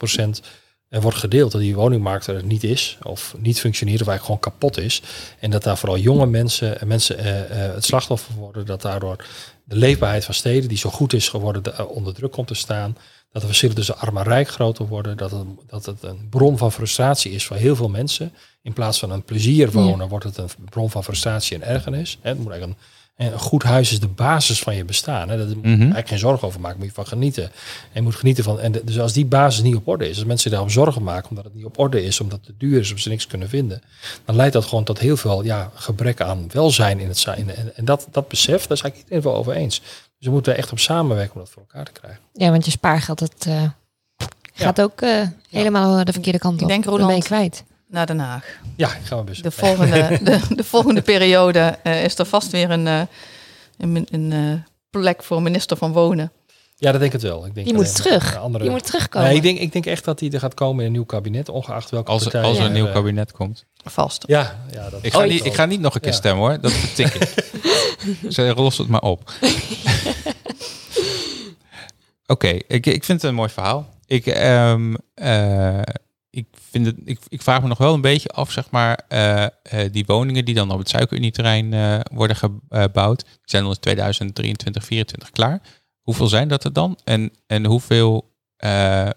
procent 0.94 1.04
wordt 1.04 1.18
gedeeld 1.18 1.52
dat 1.52 1.62
die 1.62 1.76
woningmarkt 1.76 2.28
er 2.28 2.44
niet 2.44 2.64
is 2.64 2.98
of 3.04 3.36
niet 3.38 3.60
functioneert 3.60 4.02
of 4.02 4.08
eigenlijk 4.08 4.41
gewoon 4.41 4.60
kapot 4.60 4.86
is. 4.86 5.02
En 5.39 5.52
dat 5.52 5.64
daar 5.64 5.78
vooral 5.78 5.98
jonge 5.98 6.26
mensen, 6.26 6.80
en 6.82 6.88
mensen 6.88 7.18
eh, 7.18 7.66
eh, 7.66 7.74
het 7.74 7.86
slachtoffer 7.86 8.34
worden, 8.36 8.66
dat 8.66 8.82
daardoor 8.82 9.26
de 9.64 9.76
leefbaarheid 9.76 10.26
van 10.26 10.34
steden 10.34 10.70
die 10.70 10.78
zo 10.78 10.89
goed 10.89 11.14
is 11.14 11.30
geworden 11.30 11.64
de- 11.64 11.72
eh, 11.72 11.89
onder 11.89 12.14
druk 12.14 12.32
komt 12.32 12.48
te 12.48 12.54
staan. 12.54 12.98
Dat 13.32 13.41
de 13.41 13.48
verschillen 13.48 13.76
tussen 13.76 13.98
arm 13.98 14.18
en 14.18 14.24
rijk 14.24 14.48
groter 14.48 14.88
worden. 14.88 15.18
Dat 15.18 15.32
het, 15.32 15.46
dat 15.68 15.86
het 15.86 16.04
een 16.04 16.28
bron 16.30 16.58
van 16.58 16.72
frustratie 16.72 17.32
is 17.32 17.46
voor 17.46 17.58
heel 17.58 17.76
veel 17.76 17.89
mensen. 17.89 18.34
In 18.62 18.74
plaats 18.74 19.00
van 19.00 19.12
een 19.12 19.24
plezier 19.24 19.72
wonen, 19.72 20.08
wordt 20.08 20.26
het 20.26 20.38
een 20.38 20.50
bron 20.70 20.89
van 20.89 21.04
frustratie 21.04 21.56
en 21.58 21.68
ergernis. 21.68 22.18
Hè, 22.22 22.30
Het 22.30 22.38
moet 22.39 22.52
eigenlijk 22.52 22.80
En 23.14 23.34
een 23.34 23.39
goed 23.39 23.64
huis 23.64 23.91
is 23.91 23.99
de 23.99 24.07
basis 24.07 24.59
van 24.59 24.76
je 24.76 24.86
bestaan. 24.86 25.30
Hè. 25.30 25.38
Daar 25.38 25.45
moet 25.47 25.55
je 25.55 25.70
Mhm. 25.70 25.80
eigenlijk 25.80 26.07
geen 26.07 26.18
zorgen 26.18 26.47
over 26.47 26.59
maken, 26.59 26.78
moet 26.78 26.88
je 26.88 26.93
van 26.93 27.07
genieten. 27.07 27.43
En 27.43 27.51
je 27.93 28.01
moet 28.01 28.16
genieten 28.16 28.43
van. 28.43 28.59
En 28.59 28.72
de- 28.72 28.82
dus 28.84 28.99
als 28.99 29.14
die 29.14 29.26
basis 29.26 29.64
niet 29.64 29.76
op 29.76 29.88
orde 29.88 30.09
is, 30.09 30.16
als 30.16 30.26
mensen 30.26 30.51
daarom 30.51 30.70
zorgen 30.70 31.03
maken 31.03 31.30
omdat 31.30 31.43
het 31.45 31.53
niet 31.55 31.66
op 31.66 31.80
orde 31.80 32.03
is, 32.03 32.20
omdat 32.20 32.38
het 32.38 32.45
te 32.47 32.53
duur 32.57 32.80
is, 32.80 32.93
of 32.93 32.99
ze 32.99 33.09
niks 33.09 33.28
kunnen 33.28 33.49
vinden, 33.49 33.82
dan 34.26 34.36
leidt 34.36 34.53
dat 34.53 34.66
gewoon 34.66 34.84
tot 34.84 34.99
heel 34.99 35.18
veel 35.18 35.43
ja, 35.43 35.72
gebrek 35.74 36.22
aan 36.22 36.45
welzijn 36.51 36.99
in 36.99 37.07
het 37.07 37.18
zijn. 37.18 37.49
En, 37.49 37.76
en 37.76 37.86
dat, 37.86 38.07
dat 38.11 38.28
besef, 38.28 38.61
daar 38.68 38.78
is 38.78 38.82
eigenlijk 38.82 38.97
iedereen 38.97 39.22
wel 39.24 39.36
over 39.36 39.53
eens. 39.53 39.80
Dus 40.18 40.28
we 40.28 40.32
moeten 40.32 40.57
echt 40.57 40.72
op 40.72 40.80
samenwerken 40.80 41.34
om 41.36 41.39
dat 41.39 41.49
voor 41.49 41.61
elkaar 41.61 41.86
te 41.86 41.91
krijgen. 41.91 42.22
Ja, 42.34 42.49
want 42.49 42.66
je 42.66 42.72
spaargeld, 42.72 43.20
dat 43.20 43.34
eh, 43.47 43.64
gaat 44.53 44.82
ook 44.82 45.01
eh, 45.01 45.28
helemaal 45.49 46.03
de 46.05 46.11
verkeerde 46.14 46.39
kant 46.39 46.55
Ik 46.55 46.61
op. 46.61 46.68
denk, 46.68 46.84
Dan 46.84 46.91
ben 46.93 47.01
je 47.01 47.07
Roland, 47.11 47.26
kwijt. 47.28 47.64
Naar 47.94 48.06
Den 48.06 48.20
Haag. 48.20 48.46
Ja, 48.76 48.88
ik 48.88 49.06
ga 49.06 49.24
best 49.24 49.44
De 49.44 49.52
volgende, 49.52 50.20
de, 50.24 50.39
de 50.56 50.64
volgende 50.64 51.02
periode 51.02 51.78
eh, 51.84 52.04
is 52.04 52.18
er 52.20 52.26
vast 52.26 52.52
weer 52.52 52.72
een, 52.72 52.88
eh, 52.88 53.02
een, 53.78 54.08
een 54.12 54.32
eh, 54.32 54.54
plek 54.89 55.24
voor 55.24 55.41
minister 55.41 55.78
van 55.78 55.91
Wonen. 55.91 56.32
Ja, 56.76 56.91
dat 56.91 57.02
denk 57.02 57.14
ik 57.14 57.22
het 57.22 57.32
wel. 57.32 57.46
Ik 57.46 57.54
denk 57.56 57.68
Je 57.68 57.74
dat 57.74 57.82
moet 57.82 57.98
er 57.98 58.04
terug. 58.04 58.38
Andere... 58.38 58.64
Je 58.64 58.70
moet 58.70 58.86
terugkomen. 58.86 59.28
Nee, 59.28 59.38
ik 59.38 59.44
denk, 59.44 59.60
ik 59.60 59.72
denk 59.72 59.86
echt 59.86 60.06
dat 60.06 60.20
hij 60.20 60.32
er 60.32 60.39
gaat 60.39 60.54
komen 60.54 60.80
in 60.80 60.86
een 60.86 60.91
nieuw 60.91 61.06
kabinet, 61.06 61.50
ongeacht 61.50 61.89
welke 61.89 62.12
Als, 62.12 62.24
partij. 62.24 62.41
als 62.41 62.58
er 62.58 62.66
een 62.66 62.72
nieuw 62.72 62.91
kabinet 62.91 63.32
komt. 63.32 63.66
Vast. 63.84 64.24
Ja, 64.28 64.66
ja 64.72 64.89
dat 64.89 65.00
Ik 65.02 65.14
ga, 65.14 65.24
niet, 65.24 65.39
wel. 65.39 65.48
ik 65.48 65.54
ga 65.54 65.66
niet 65.66 65.80
nog 65.82 65.96
een 65.96 66.02
keer 66.02 66.12
Ja. 66.12 66.18
stemmen 66.18 66.44
hoor. 66.44 66.60
Dat 66.62 66.72
betik 66.82 67.14
ik. 67.14 67.46
Ze 68.34 68.54
lost 68.56 68.78
het 68.78 68.88
maar 68.88 69.02
op. 69.02 69.32
Oké, 72.26 72.48
ik, 72.48 72.86
ik 72.86 73.04
vind 73.04 73.22
het 73.22 73.24
een 73.24 73.36
mooi 73.36 73.50
verhaal. 73.50 73.89
Ik, 74.06 74.26
ehm, 74.26 74.94
eh, 75.14 75.80
ik, 76.34 76.47
vind 76.69 76.86
het, 76.86 76.95
ik, 77.05 77.19
ik 77.27 77.41
vraag 77.41 77.61
me 77.61 77.67
nog 77.67 77.77
wel 77.77 77.93
een 77.93 78.01
beetje 78.01 78.29
af, 78.29 78.51
zeg 78.51 78.71
maar, 78.71 78.99
eh, 79.07 79.43
eh, 79.43 79.49
die 79.91 80.05
woningen 80.05 80.45
die 80.45 80.55
dan 80.55 80.71
op 80.71 80.79
het 80.79 80.89
suikerunieterrein 80.89 81.73
eh 81.73 81.99
worden 82.13 82.36
gebouwd, 82.36 83.19
die 83.25 83.39
zijn 83.43 83.63
dan 83.63 83.71
in 83.71 83.79
2023, 83.79 84.84
2024 84.84 85.31
klaar. 85.31 85.61
Hoeveel 86.01 86.27
zijn 86.27 86.47
dat 86.47 86.63
er 86.63 86.73
dan? 86.73 86.99
En, 87.03 87.31
en 87.47 87.65
hoeveel 87.65 88.31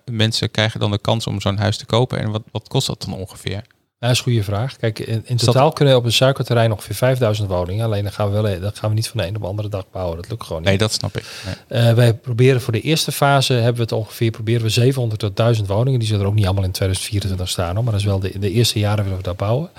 mensen 0.05 0.51
krijgen 0.51 0.81
dan 0.81 0.91
de 0.91 0.99
kans 0.99 1.27
om 1.27 1.41
zo'n 1.41 1.57
huis 1.57 1.77
te 1.77 1.87
kopen? 1.87 2.19
En 2.19 2.31
wat, 2.31 2.43
wat 2.51 2.69
kost 2.69 2.87
dat 2.87 3.03
dan 3.03 3.15
ongeveer? 3.15 3.65
Dat 3.99 4.11
is 4.11 4.19
een 4.19 4.25
goede 4.25 4.43
vraag. 4.43 4.77
Kijk, 4.77 4.99
in, 4.99 5.23
in 5.25 5.37
dat- 5.37 5.45
totaal 5.45 5.73
kunnen 5.73 5.97
op 5.97 6.05
een 6.05 6.13
suikerterrein 6.13 6.73
ongeveer 6.73 6.95
5000 6.95 7.49
woningen. 7.49 7.85
Alleen 7.85 8.03
dan 8.03 8.13
gaan 8.13 8.33
we, 8.33 8.41
wel, 8.41 8.61
dat 8.61 8.79
gaan 8.79 8.89
we 8.89 8.95
niet 8.95 9.09
van 9.09 9.21
de 9.21 9.27
een 9.27 9.37
op 9.37 9.43
de 9.43 9.49
andere 9.49 9.69
dag 9.69 9.85
bouwen. 9.91 10.17
Dat 10.17 10.29
lukt 10.31 10.43
gewoon 10.45 10.61
niet. 10.61 10.69
Nee, 10.69 10.79
dat 10.79 10.93
snap 10.93 11.17
ik. 11.17 11.25
Nee. 11.69 11.83
Eh, 11.89 11.95
wij 11.95 12.15
proberen 12.15 12.61
voor 12.61 12.73
de 12.73 12.81
eerste 12.81 13.13
fase 13.13 13.53
hebben 13.53 13.75
we 13.75 13.83
het 13.83 13.93
ongeveer 13.93 14.31
proberen 14.31 14.63
we 14.63 14.69
700 14.69 15.21
tot 15.21 15.37
1000 15.37 15.69
woningen. 15.69 15.99
Die 15.99 16.09
zullen 16.09 16.23
er 16.23 16.29
ook 16.29 16.35
niet 16.35 16.45
allemaal 16.45 16.65
in 16.65 16.71
2024 16.71 17.49
staan, 17.49 17.75
hoor, 17.75 17.83
maar 17.85 17.93
dat 17.93 18.01
is 18.01 18.07
wel 18.07 18.19
de, 18.19 18.39
de 18.39 18.51
eerste 18.51 18.79
jaren 18.79 19.03
willen 19.05 19.19
we 19.19 19.25
dat 19.25 19.37
bouwen. 19.37 19.71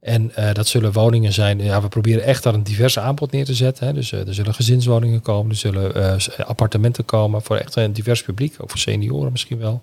En 0.00 0.34
eh, 0.34 0.52
dat 0.54 0.66
zullen 0.66 0.92
woningen 0.92 1.32
zijn. 1.32 1.58
Ja, 1.62 1.82
we 1.82 1.88
proberen 1.88 2.22
echt 2.24 2.42
daar 2.42 2.54
een 2.54 2.62
divers 2.62 2.98
aanbod 2.98 3.32
neer 3.32 3.44
te 3.44 3.54
zetten. 3.54 3.86
Hè. 3.86 3.92
Dus 3.92 4.12
eh, 4.12 4.26
er 4.26 4.34
zullen 4.34 4.54
gezinswoningen 4.54 5.20
komen, 5.22 5.50
er 5.50 5.56
zullen 5.56 6.20
appartementen 6.46 7.04
komen 7.04 7.42
voor 7.42 7.56
echt 7.56 7.76
een 7.76 7.92
divers 7.92 8.22
publiek, 8.22 8.54
ook 8.58 8.70
voor 8.70 8.78
senioren 8.78 9.32
misschien 9.32 9.58
wel. 9.58 9.82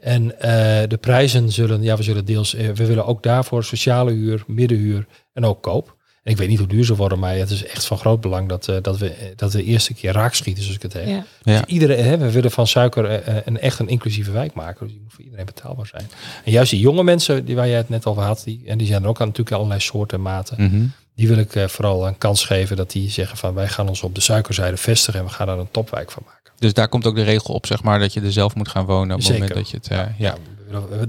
En 0.00 0.40
eh, 0.40 0.88
de 0.88 0.96
prijzen 0.96 1.52
zullen, 1.52 1.82
ja, 1.82 1.96
we 1.96 2.02
zullen 2.02 2.24
deels, 2.24 2.54
eh, 2.54 2.68
we 2.68 2.86
willen 2.86 3.06
ook 3.06 3.22
daarvoor 3.22 3.64
sociale 3.64 4.12
huur, 4.12 4.44
middenhuur 4.46 5.06
en 5.32 5.44
ook 5.44 5.62
koop. 5.62 5.98
En 6.22 6.32
ik 6.32 6.38
weet 6.38 6.48
niet 6.48 6.58
hoe 6.58 6.68
duur 6.68 6.84
ze 6.84 6.96
worden, 6.96 7.18
maar 7.18 7.34
het 7.34 7.50
is 7.50 7.64
echt 7.64 7.84
van 7.84 7.98
groot 7.98 8.20
belang 8.20 8.48
dat, 8.48 8.68
eh, 8.68 8.76
dat, 8.82 8.98
we, 8.98 9.32
dat 9.36 9.52
we 9.52 9.58
de 9.58 9.64
eerste 9.64 9.94
keer 9.94 10.12
raak 10.12 10.34
schieten, 10.34 10.62
zoals 10.62 10.76
ik 10.76 10.82
het 10.82 10.92
heb. 10.92 11.06
Ja. 11.06 11.24
Ja. 11.42 11.66
Iedereen, 11.66 12.04
hè, 12.04 12.18
we 12.18 12.30
willen 12.30 12.50
van 12.50 12.66
suiker 12.66 13.28
een 13.46 13.58
echt 13.58 13.78
een 13.78 13.88
inclusieve 13.88 14.30
wijk 14.30 14.54
maken. 14.54 14.86
Dus 14.86 14.94
die 14.94 15.02
moet 15.02 15.12
voor 15.12 15.24
iedereen 15.24 15.46
betaalbaar 15.46 15.86
zijn. 15.86 16.10
En 16.44 16.52
juist 16.52 16.70
die 16.70 16.80
jonge 16.80 17.02
mensen, 17.02 17.44
die 17.44 17.56
waar 17.56 17.68
jij 17.68 17.76
het 17.76 17.88
net 17.88 18.06
over 18.06 18.22
had, 18.22 18.42
die, 18.44 18.62
en 18.66 18.78
die 18.78 18.86
zijn 18.86 19.02
er 19.02 19.08
ook 19.08 19.20
aan 19.20 19.26
natuurlijk 19.26 19.56
allerlei 19.56 19.80
soorten 19.80 20.16
en 20.16 20.22
maten. 20.22 20.64
Mhm. 20.64 20.86
Die 21.20 21.28
wil 21.28 21.38
ik 21.38 21.54
eh, 21.54 21.68
vooral 21.68 22.06
een 22.06 22.18
kans 22.18 22.44
geven 22.44 22.76
dat 22.76 22.90
die 22.90 23.10
zeggen 23.10 23.36
van 23.36 23.54
wij 23.54 23.68
gaan 23.68 23.88
ons 23.88 24.02
op 24.02 24.14
de 24.14 24.20
suikerzijde 24.20 24.76
vestigen 24.76 25.20
en 25.20 25.26
we 25.26 25.32
gaan 25.32 25.46
daar 25.46 25.58
een 25.58 25.70
topwijk 25.70 26.10
van 26.10 26.22
maken. 26.26 26.39
Dus 26.60 26.72
daar 26.74 26.88
komt 26.88 27.06
ook 27.06 27.14
de 27.14 27.22
regel 27.22 27.54
op, 27.54 27.66
zeg 27.66 27.82
maar, 27.82 27.98
dat 27.98 28.12
je 28.12 28.20
er 28.20 28.32
zelf 28.32 28.54
moet 28.54 28.68
gaan 28.68 28.84
wonen 28.86 29.10
op 29.10 29.16
het 29.16 29.26
Zeker. 29.26 29.40
moment 29.40 29.58
dat 29.58 29.70
je 29.70 29.76
het. 29.76 29.88
eh, 29.88 30.18
ja. 30.18 30.34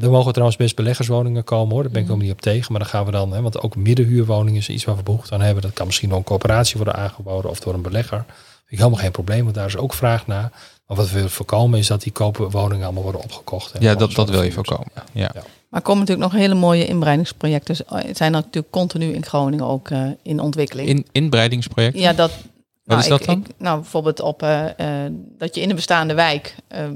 Er 0.02 0.12
mogen 0.12 0.32
trouwens 0.32 0.58
best 0.58 0.76
beleggerswoningen 0.76 1.43
komen 1.43 1.74
hoor. 1.74 1.82
Daar 1.84 1.91
ben 1.91 2.02
ik 2.02 2.08
Mhm. 2.08 2.16
ook 2.18 2.22
niet 2.24 2.32
op 2.32 2.41
tegen. 2.41 2.72
Maar 2.72 2.82
dan 2.82 2.89
gaan 2.89 3.06
we 3.06 3.12
dan, 3.12 3.34
hè, 3.34 3.41
want 3.41 3.62
ook 3.62 3.76
middenhuurwoningen 3.76 4.60
is 4.60 4.70
iets 4.70 4.84
waar 4.86 4.95
we 4.95 5.04
behoefte 5.04 5.34
aan 5.34 5.41
hebben. 5.41 5.62
Dat 5.62 5.74
kan 5.74 5.86
misschien 5.86 6.10
door 6.10 6.18
een 6.18 6.24
coöperatie 6.24 6.76
worden 6.76 6.95
aangeboden 6.95 7.49
of 7.49 7.60
door 7.60 7.74
een 7.74 7.82
belegger. 7.82 8.18
Vind 8.28 8.70
ik 8.70 8.78
helemaal 8.78 8.99
geen 8.99 9.12
probleem, 9.12 9.43
want 9.43 9.56
daar 9.56 9.66
is 9.68 9.78
ook 9.78 9.93
vraag 9.93 10.28
naar. 10.28 10.52
Maar 10.88 10.97
wat 10.97 11.08
we 11.10 11.14
willen 11.16 11.30
voorkomen 11.30 11.80
is 11.80 11.88
dat 11.88 12.02
die 12.02 12.12
koopwoningen 12.12 12.84
allemaal 12.86 13.04
worden 13.04 13.22
opgekocht. 13.24 13.74
Ja, 13.80 13.95
dat, 13.95 14.12
dat 14.14 14.30
wil 14.30 14.43
je 14.43 14.52
voorkomen. 14.52 14.88
Ja. 15.12 15.32
Maar 15.34 15.43
er 15.80 15.82
komen 15.82 15.99
natuurlijk 16.06 16.32
nog 16.32 16.41
hele 16.41 16.54
mooie 16.56 16.86
inbreidingsprojecten. 16.88 17.76
Dus, 17.89 18.04
Het 18.04 18.18
zijn 18.18 18.34
er 18.34 18.39
natuurlijk 18.41 18.74
continu 18.74 19.14
in 19.14 19.26
Groningen 19.26 19.66
ook 19.66 19.89
eh, 19.89 20.04
in 20.24 20.39
ontwikkeling. 20.39 20.88
In, 20.89 21.06
inbreidingsproject. 21.12 21.97
Ja, 21.99 22.14
dat. 22.14 22.32
Wat 22.84 22.98
is 22.98 23.04
ik- 23.04 23.10
dat 23.10 23.24
dan? 23.24 23.38
ik- 23.48 23.54
nou, 23.58 23.80
bijvoorbeeld 23.82 24.20
op 24.20 24.44
eh, 24.44 25.06
eh, 25.06 25.12
dat 25.14 25.56
je 25.56 25.62
in 25.62 25.68
de 25.68 25.74
bestaande 25.76 26.14
wijk 26.14 26.56
ehm, 26.68 26.96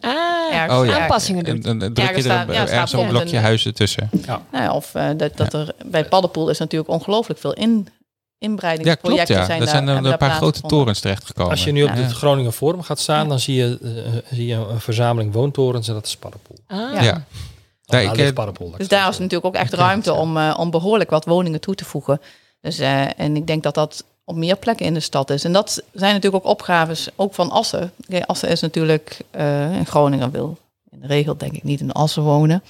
Ah, 0.00 0.54
ergens, 0.54 0.80
Oh, 0.80 0.86
ja. 0.86 1.00
aanpassingen 1.00 1.44
doen. 1.44 1.62
En 1.62 1.78
dan 1.78 1.92
druk 1.92 2.08
je 2.08 2.14
er 2.14 2.20
staat- 2.20 2.46
ja, 2.46 2.52
ergens 2.54 2.90
staat 2.90 3.00
een 3.02 3.08
blokje 3.08 3.36
een- 3.36 3.42
huizen 3.42 3.74
tussen. 3.74 4.10
nou 4.26 4.40
ja, 4.52 4.72
of 4.74 4.94
eh, 4.94 5.08
dat, 5.16 5.36
dat 5.36 5.52
er 5.52 5.74
bij 5.86 6.04
Paddenpoel 6.04 6.50
is 6.50 6.58
natuurlijk 6.58 6.90
ongelooflijk 6.90 7.40
veel 7.40 7.52
in, 7.52 7.70
Ja, 7.70 7.76
klopt. 7.82 7.90
inbreidingsprojecten 8.38 9.36
Ja. 9.36 9.44
zijn 9.44 9.58
Er 9.60 9.64
daar, 9.64 9.74
zijn 9.74 9.86
er 9.88 9.92
hebben 9.94 10.12
een 10.12 10.18
paar 10.18 10.30
grote 10.30 10.60
torens 10.60 11.00
terechtgekomen. 11.00 11.50
Als 11.50 11.64
je 11.64 11.72
nu 11.72 11.82
op 11.82 11.88
Ja. 11.88 11.94
het 11.94 12.12
Groningen 12.12 12.52
Forum 12.52 12.82
gaat 12.82 12.98
staan, 12.98 13.22
Ja. 13.22 13.28
dan 13.28 13.38
zie 13.40 13.54
je, 13.56 13.78
zie 14.30 14.46
je 14.46 14.54
een 14.54 14.80
verzameling 14.80 15.32
woontorens 15.32 15.88
en 15.88 15.94
dat 15.94 16.06
is 16.06 16.16
Paddenpoel. 16.16 16.56
Ah. 16.66 16.78
Ja. 16.94 17.02
Ja. 17.02 17.24
Ja, 17.84 17.98
ik, 17.98 18.16
ligt 18.16 18.34
Paddenpoel. 18.34 18.66
laat 18.66 18.74
ik 18.74 18.80
Dus 18.80 18.98
daar 18.98 19.08
is 19.08 19.18
natuurlijk 19.18 19.44
ook 19.44 19.54
echt 19.54 19.72
ruimte 19.72 20.12
ja. 20.12 20.18
om, 20.18 20.36
eh, 20.36 20.54
om 20.58 20.70
behoorlijk 20.70 21.10
wat 21.10 21.24
woningen 21.24 21.60
toe 21.60 21.74
te 21.74 21.84
voegen. 21.84 22.20
Dus, 22.60 22.78
eh, 22.78 23.20
en 23.20 23.36
ik 23.36 23.46
denk 23.46 23.62
dat 23.62 23.74
dat 23.74 24.04
op 24.32 24.38
meer 24.38 24.56
plekken 24.56 24.86
in 24.86 24.94
de 24.94 25.00
stad 25.00 25.30
is. 25.30 25.44
En 25.44 25.52
dat 25.52 25.82
zijn 25.92 26.14
natuurlijk 26.14 26.44
ook 26.44 26.50
opgaves, 26.50 27.08
ook 27.16 27.34
van 27.34 27.50
Assen. 27.50 27.92
Kijk, 28.08 28.24
Assen 28.24 28.48
is 28.48 28.60
natuurlijk, 28.60 29.18
eh 29.30 29.76
in 29.76 29.86
Groningen 29.86 30.30
wil 30.30 30.58
in 30.90 31.00
de 31.00 31.06
regel 31.06 31.36
denk 31.36 31.52
ik 31.52 31.62
niet 31.62 31.80
in 31.80 31.92
Assen 31.92 32.22
wonen. 32.22 32.62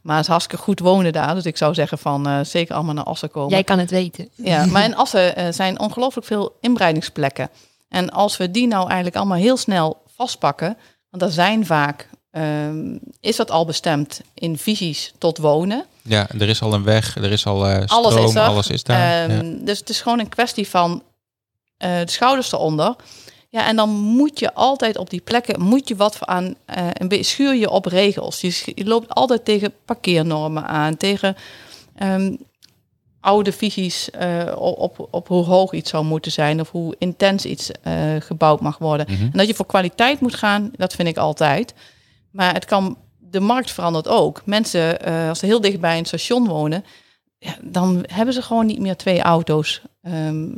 Maar 0.00 0.16
het 0.16 0.24
is 0.24 0.30
hartstikke 0.30 0.64
goed 0.64 0.80
wonen 0.80 1.12
daar. 1.12 1.34
Dus 1.34 1.44
ik 1.44 1.56
zou 1.56 1.74
zeggen 1.74 1.98
van 1.98 2.26
eh, 2.26 2.38
zeker 2.42 2.74
allemaal 2.74 2.94
naar 2.94 3.04
Assen 3.04 3.30
komen. 3.30 3.50
Jij 3.50 3.64
kan 3.64 3.78
het 3.78 3.90
weten. 3.90 4.28
Ja, 4.34 4.66
maar 4.72 4.84
in 4.84 4.96
Assen 4.96 5.36
eh, 5.36 5.52
zijn 5.52 5.80
ongelooflijk 5.80 6.26
veel 6.26 6.56
inbreidingsplekken. 6.60 7.50
En 7.88 8.10
als 8.10 8.36
we 8.36 8.50
die 8.50 8.66
nou 8.66 8.86
eigenlijk 8.86 9.16
allemaal 9.16 9.38
heel 9.38 9.56
snel 9.56 10.02
vastpakken, 10.16 10.76
want 11.10 11.22
er 11.22 11.30
zijn 11.30 11.66
vaak, 11.66 12.08
ehm, 12.32 12.96
is 13.20 13.36
dat 13.36 13.50
al 13.50 13.64
bestemd 13.64 14.20
in 14.34 14.58
visies 14.58 15.12
tot 15.18 15.38
wonen. 15.38 15.84
Ja, 16.02 16.28
er 16.38 16.48
is 16.48 16.62
al 16.62 16.74
een 16.74 16.84
weg, 16.84 17.16
er 17.16 17.32
is 17.32 17.46
al 17.46 17.66
eh, 17.66 17.82
stroom, 17.82 18.04
Alles 18.04 18.24
is 18.24 18.34
er. 18.34 18.42
alles 18.42 18.66
is 18.66 18.82
daar. 18.82 19.30
Ehm, 19.30 19.46
ja. 19.46 19.64
Dus 19.64 19.78
het 19.78 19.88
is 19.88 20.00
gewoon 20.00 20.18
een 20.18 20.28
kwestie 20.28 20.68
van 20.68 21.02
eh, 21.76 21.98
de 22.00 22.10
schouders 22.10 22.52
eronder. 22.52 22.96
Ja, 23.48 23.66
en 23.66 23.76
dan 23.76 23.90
moet 23.90 24.38
je 24.38 24.54
altijd 24.54 24.98
op 24.98 25.10
die 25.10 25.20
plekken, 25.20 25.60
moet 25.60 25.88
je 25.88 25.96
wat 25.96 26.26
aan, 26.26 26.54
eh 26.64 26.86
een 26.92 27.08
beetje 27.08 27.24
schuur 27.24 27.54
je 27.54 27.70
op 27.70 27.86
regels. 27.86 28.40
Je, 28.40 28.84
loopt 28.84 29.14
altijd 29.14 29.44
tegen 29.44 29.72
parkeernormen 29.84 30.66
aan, 30.66 30.96
tegen 30.96 31.36
ehm, 31.94 32.36
oude 33.20 33.52
visies 33.52 34.08
op, 34.56 35.08
op, 35.10 35.28
hoe 35.28 35.44
hoog 35.44 35.72
iets 35.72 35.90
zou 35.90 36.04
moeten 36.04 36.32
zijn 36.32 36.60
of 36.60 36.70
hoe 36.70 36.94
intens 36.98 37.44
iets 37.44 37.70
gebouwd 38.18 38.60
mag 38.60 38.78
worden. 38.78 39.06
Mhm. 39.10 39.22
En 39.22 39.30
dat 39.32 39.46
je 39.46 39.54
voor 39.54 39.66
kwaliteit 39.66 40.20
moet 40.20 40.34
gaan, 40.34 40.70
dat 40.76 40.94
vind 40.94 41.08
ik 41.08 41.16
altijd. 41.16 41.74
Maar 42.32 42.52
het 42.54 42.64
kan, 42.64 42.98
de 43.18 43.40
markt 43.40 43.70
verandert 43.70 44.08
ook. 44.08 44.42
Mensen, 44.44 45.00
eh, 45.04 45.28
als 45.28 45.38
ze 45.38 45.46
heel 45.46 45.60
dicht 45.60 45.80
bij 45.80 45.98
een 45.98 46.04
station 46.04 46.46
wonen, 46.48 46.84
ja, 47.38 47.54
dan 47.62 48.04
hebben 48.12 48.34
ze 48.34 48.42
gewoon 48.42 48.66
niet 48.66 48.78
meer 48.80 48.96
twee 48.96 49.20
auto's 49.22 49.82
ehm, 50.02 50.48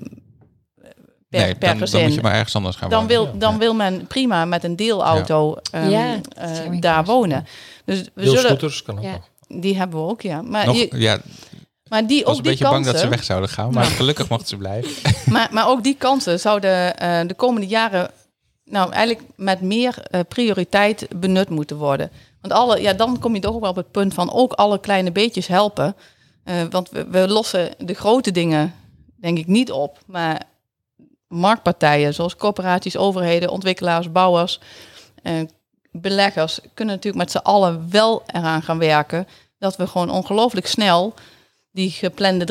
per, 1.29 1.41
nee, 1.41 1.55
per 1.55 1.69
dan, 1.69 1.79
gezin. 1.79 1.99
dan 1.99 2.07
moet 2.09 2.17
je 2.17 2.23
maar 2.23 2.35
ergens 2.35 2.57
anders 2.57 2.77
gaan 2.77 2.91
dan 2.91 3.07
wonen. 3.07 3.17
wil, 3.31 3.39
dan 3.39 3.53
Ja. 3.53 3.59
wil 3.59 3.75
men 3.75 4.07
prima 4.07 4.45
met 4.45 4.65
een 4.65 4.77
deelauto 4.77 5.57
ehm, 5.73 5.89
Ja, 5.89 6.21
eh, 6.37 6.81
daar 6.81 7.05
wonen. 7.05 7.47
Dus 7.85 7.99
we 8.01 8.09
zullen, 8.15 8.35
Deelscooters 8.35 8.83
kan 8.83 8.97
ook 8.99 9.05
Ja. 9.05 9.11
nog. 9.13 9.61
die 9.61 9.77
hebben 9.77 10.01
we 10.01 10.07
ook, 10.11 10.21
ja. 10.23 10.43
Maar, 10.43 10.67
Nog, 10.67 10.77
je- 10.77 10.89
ja, 10.99 11.15
ik 11.15 11.21
maar 11.89 12.07
die, 12.07 12.25
was 12.25 12.31
ook 12.33 12.37
een 12.37 12.43
die 12.43 12.51
beetje 12.53 12.69
bang 12.71 12.85
dat 12.85 12.99
ze 12.99 13.09
weg 13.09 13.25
zouden 13.25 13.49
gaan, 13.49 13.71
maar 13.73 13.85
Nou. 13.85 13.97
gelukkig 13.97 14.29
mochten 14.29 14.49
ze 14.49 14.57
blijven. 14.57 15.13
Maar, 15.33 15.49
maar 15.53 15.69
ook 15.69 15.83
die 15.83 15.95
kansen 15.97 16.41
zouden 16.41 16.97
eh, 16.99 17.21
de 17.27 17.35
komende 17.35 17.67
jaren 17.67 18.11
nou 18.65 18.93
eigenlijk 18.93 19.29
met 19.37 19.61
meer 19.61 19.99
eh, 20.11 20.21
prioriteit 20.29 21.07
benut 21.17 21.49
moeten 21.49 21.77
worden. 21.77 22.11
Want 22.41 22.53
alle, 22.53 22.81
ja, 22.81 22.93
dan 22.93 23.19
kom 23.19 23.35
je 23.35 23.41
toch 23.41 23.55
ook 23.55 23.61
wel 23.61 23.71
op 23.71 23.77
het 23.77 23.91
punt 23.91 24.15
van 24.15 24.33
ook 24.33 24.53
alle 24.53 24.81
kleine 24.81 25.13
beetjes 25.13 25.47
helpen. 25.47 25.97
Eh, 26.45 26.63
want 26.71 26.91
we, 26.91 27.07
we 27.09 27.29
lossen 27.29 27.71
de 27.79 27.95
grote 27.95 28.31
dingen 28.31 28.75
denk 29.17 29.39
ik 29.39 29.47
niet 29.47 29.73
op. 29.73 29.99
Maar 30.07 30.43
marktpartijen 31.29 32.15
zoals 32.15 32.37
corporaties, 32.37 32.97
overheden, 32.97 33.51
ontwikkelaars, 33.51 34.13
bouwers, 34.13 34.61
eh, 35.23 35.33
beleggers 35.91 36.61
kunnen 36.75 36.95
natuurlijk 36.95 37.25
met 37.25 37.33
z'n 37.33 37.47
allen 37.47 37.91
wel 37.91 38.23
eraan 38.27 38.63
gaan 38.63 38.79
werken 38.79 39.29
dat 39.59 39.77
we 39.77 39.87
gewoon 39.87 40.11
ongelooflijk 40.11 40.67
snel 40.67 41.15
die 41.75 41.91
geplande 41.91 42.45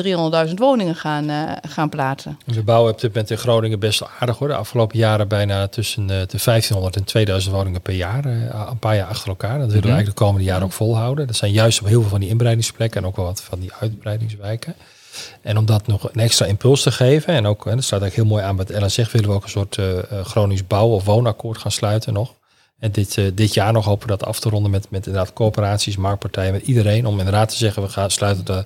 300.000 0.48 0.54
woningen 0.58 0.94
gaan, 0.94 1.28
eh, 1.28 1.52
gaan 1.68 1.88
plaatsen. 1.88 2.38
We 2.46 2.62
bouwen 2.62 2.92
op 2.92 3.00
dit 3.00 3.10
moment 3.12 3.30
in 3.30 3.38
Groningen 3.38 3.78
best 3.78 4.00
wel 4.00 4.08
aardig 4.20 4.38
hoor. 4.38 4.48
De 4.48 4.54
afgelopen 4.54 4.98
jaren 4.98 5.28
bijna 5.28 5.66
tussen 5.68 6.02
eh, 6.02 6.08
de 6.08 6.38
1500 6.44 6.96
en 6.96 7.04
2000 7.04 7.54
woningen 7.54 7.80
per 7.80 7.94
jaar. 7.94 8.24
eh, 8.24 8.66
een 8.70 8.78
paar 8.78 8.96
jaar 8.96 9.06
achter 9.08 9.28
elkaar. 9.28 9.58
Dat 9.58 9.66
willen 9.66 9.72
we 9.72 9.78
Mhm. 9.78 9.86
eigenlijk 9.88 10.18
de 10.18 10.24
komende 10.24 10.46
jaren 10.46 10.64
ook 10.64 10.72
volhouden. 10.72 11.26
Dat 11.26 11.36
zijn 11.36 11.52
juist 11.52 11.80
op 11.80 11.86
heel 11.86 12.00
veel 12.00 12.10
van 12.10 12.20
die 12.20 12.28
inbreidingsplekken 12.28 13.00
en 13.02 13.06
ook 13.08 13.16
wel 13.16 13.24
wat 13.24 13.42
van 13.42 13.60
die 13.60 13.70
uitbreidingswijken. 13.80 14.74
En 15.42 15.56
om 15.58 15.66
dat 15.66 15.86
nog 15.86 16.12
een 16.12 16.20
extra 16.20 16.46
impuls 16.46 16.82
te 16.82 16.92
geven, 16.92 17.34
en 17.34 17.46
ook, 17.46 17.66
en 17.66 17.74
dat 17.74 17.84
staat 17.84 18.00
eigenlijk 18.00 18.28
heel 18.28 18.38
mooi 18.38 18.50
aan 18.50 18.56
wat 18.56 18.70
Ellen 18.70 18.90
zegt, 18.90 19.12
willen 19.12 19.28
we 19.28 19.34
ook 19.34 19.42
een 19.44 19.48
soort 19.50 19.76
uh, 19.76 19.86
chronisch 20.22 20.66
bouw- 20.66 20.88
of 20.94 21.04
woonakkoord 21.04 21.58
gaan 21.58 21.70
sluiten 21.70 22.12
nog. 22.12 22.34
En 22.78 22.90
dit, 22.92 23.16
uh, 23.16 23.30
dit 23.34 23.54
jaar 23.54 23.72
nog 23.72 23.84
hopen 23.84 24.06
we 24.08 24.16
dat 24.16 24.26
af 24.28 24.40
te 24.40 24.48
ronden 24.48 24.70
met, 24.70 24.86
met 24.90 25.06
inderdaad 25.06 25.32
coöperaties, 25.32 25.96
marktpartijen, 25.96 26.52
met 26.52 26.62
iedereen. 26.62 27.06
Om 27.06 27.18
inderdaad 27.18 27.48
te 27.48 27.56
zeggen, 27.56 27.82
we 27.82 27.88
gaan 27.88 28.10
sluiten 28.10 28.44
de, 28.44 28.64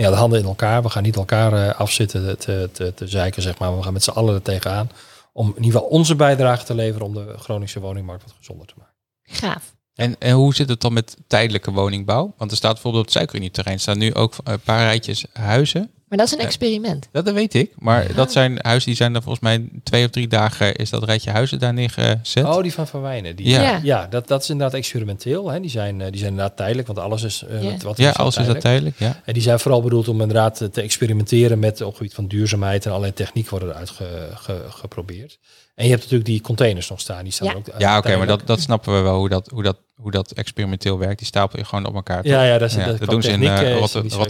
ja, 0.00 0.10
de 0.10 0.16
handen 0.16 0.38
in 0.38 0.44
elkaar. 0.44 0.82
We 0.82 0.88
gaan 0.88 1.02
niet 1.02 1.16
elkaar 1.16 1.52
uh, 1.52 1.80
afzitten 1.80 2.38
te, 2.38 2.68
te, 2.72 2.92
te 2.94 3.08
zeiken, 3.08 3.42
zeg 3.42 3.58
maar. 3.58 3.76
We 3.76 3.82
gaan 3.82 3.92
met 3.92 4.04
z'n 4.04 4.10
allen 4.10 4.34
er 4.34 4.42
tegenaan. 4.42 4.90
Om 5.32 5.48
in 5.48 5.64
ieder 5.64 5.80
geval 5.80 5.88
onze 5.88 6.14
bijdrage 6.14 6.64
te 6.64 6.74
leveren 6.74 7.06
om 7.06 7.14
de 7.14 7.34
Groningse 7.38 7.80
woningmarkt 7.80 8.24
wat 8.24 8.34
gezonder 8.36 8.66
te 8.66 8.74
maken. 8.76 8.94
Gaaf. 9.22 9.74
En, 9.94 10.16
en 10.18 10.34
hoe 10.34 10.54
zit 10.54 10.68
het 10.68 10.80
dan 10.80 10.92
met 10.92 11.16
tijdelijke 11.26 11.70
woningbouw? 11.70 12.34
Want 12.36 12.50
er 12.50 12.56
staat 12.56 12.72
bijvoorbeeld 12.72 13.02
op 13.02 13.08
het 13.08 13.18
suikerunie-terrein 13.18 13.80
staan 13.80 13.98
nu 13.98 14.14
ook 14.14 14.34
een 14.44 14.60
paar 14.60 14.82
rijtjes 14.82 15.24
huizen. 15.32 15.90
Maar 16.10 16.18
dat 16.18 16.26
is 16.28 16.32
een 16.32 16.44
experiment. 16.44 17.08
Dat, 17.12 17.24
dat 17.24 17.34
weet 17.34 17.54
ik. 17.54 17.72
Maar 17.78 18.14
dat 18.14 18.32
zijn 18.32 18.58
huizen 18.62 18.86
die 18.88 18.96
zijn 18.96 19.14
er 19.14 19.22
volgens 19.22 19.44
mij 19.44 19.68
twee 19.82 20.04
of 20.04 20.10
drie 20.10 20.28
dagen 20.28 20.74
is 20.76 20.90
dat 20.90 21.04
rijtje 21.04 21.30
huizen 21.30 21.58
daar 21.58 21.72
neergezet. 21.72 22.44
Oh, 22.44 22.62
die 22.62 22.72
van 22.72 22.86
Van 22.86 23.00
Wijnen. 23.00 23.36
Die, 23.36 23.48
Ja. 23.48 23.62
ja. 23.62 23.80
ja, 23.82 24.06
dat, 24.06 24.28
dat 24.28 24.42
is 24.42 24.50
inderdaad 24.50 24.74
experimenteel. 24.76 25.50
Hè. 25.50 25.60
Die, 25.60 25.70
zijn, 25.70 26.00
eh, 26.00 26.06
die 26.10 26.18
zijn 26.18 26.30
inderdaad 26.30 26.56
tijdelijk, 26.56 26.86
want 26.86 26.98
alles 26.98 27.22
is... 27.22 27.42
eh, 27.48 27.62
Ja. 27.62 27.76
wat, 27.82 27.96
ja, 27.96 28.10
is 28.10 28.16
alles 28.16 28.36
is 28.36 28.46
dat 28.46 28.60
tijdelijk. 28.60 28.98
Ja. 28.98 29.20
En 29.24 29.32
die 29.32 29.42
zijn 29.42 29.60
vooral 29.60 29.82
bedoeld 29.82 30.08
om 30.08 30.20
inderdaad 30.20 30.68
te 30.72 30.80
experimenteren 30.82 31.58
met 31.58 31.80
op 31.80 31.86
het 31.88 31.96
gebied 31.96 32.14
van 32.14 32.26
duurzaamheid 32.26 32.84
en 32.84 32.90
allerlei 32.90 33.14
techniek 33.14 33.48
worden 33.48 33.68
eruit 33.68 33.90
ge- 33.90 34.30
ge- 34.34 34.64
geprobeerd. 34.68 35.38
En 35.74 35.84
je 35.84 35.90
hebt 35.90 36.02
natuurlijk 36.02 36.30
die 36.30 36.40
containers 36.40 36.88
nog 36.88 37.00
staan. 37.00 37.22
Die 37.24 37.32
staan 37.32 37.48
Ja. 37.48 37.54
ook 37.54 37.66
Ja, 37.78 37.98
oké, 37.98 38.16
maar 38.16 38.26
dat, 38.26 38.46
dat 38.46 38.60
snappen 38.60 38.94
we 38.94 39.00
wel 39.00 39.18
hoe 39.18 39.28
dat, 39.28 39.48
hoe, 39.52 39.62
dat, 39.62 39.76
hoe 40.00 40.10
dat 40.10 40.30
experimenteel 40.32 40.98
werkt. 40.98 41.18
Die 41.18 41.26
stapel 41.26 41.58
je 41.58 41.64
gewoon 41.64 41.86
op 41.86 41.94
elkaar. 41.94 42.22
toch? 42.22 42.32
Ja, 42.32 42.42
ja, 42.42 42.58
dat, 42.58 42.68
is, 42.68 42.74
Ja, 42.74 42.80
dat, 42.80 42.88
dat 42.88 42.96
qua 43.02 43.06
doen 43.12 43.22
ze 43.22 43.30
in 43.30 43.40
techniek, 43.40 43.58
eh, 43.58 43.76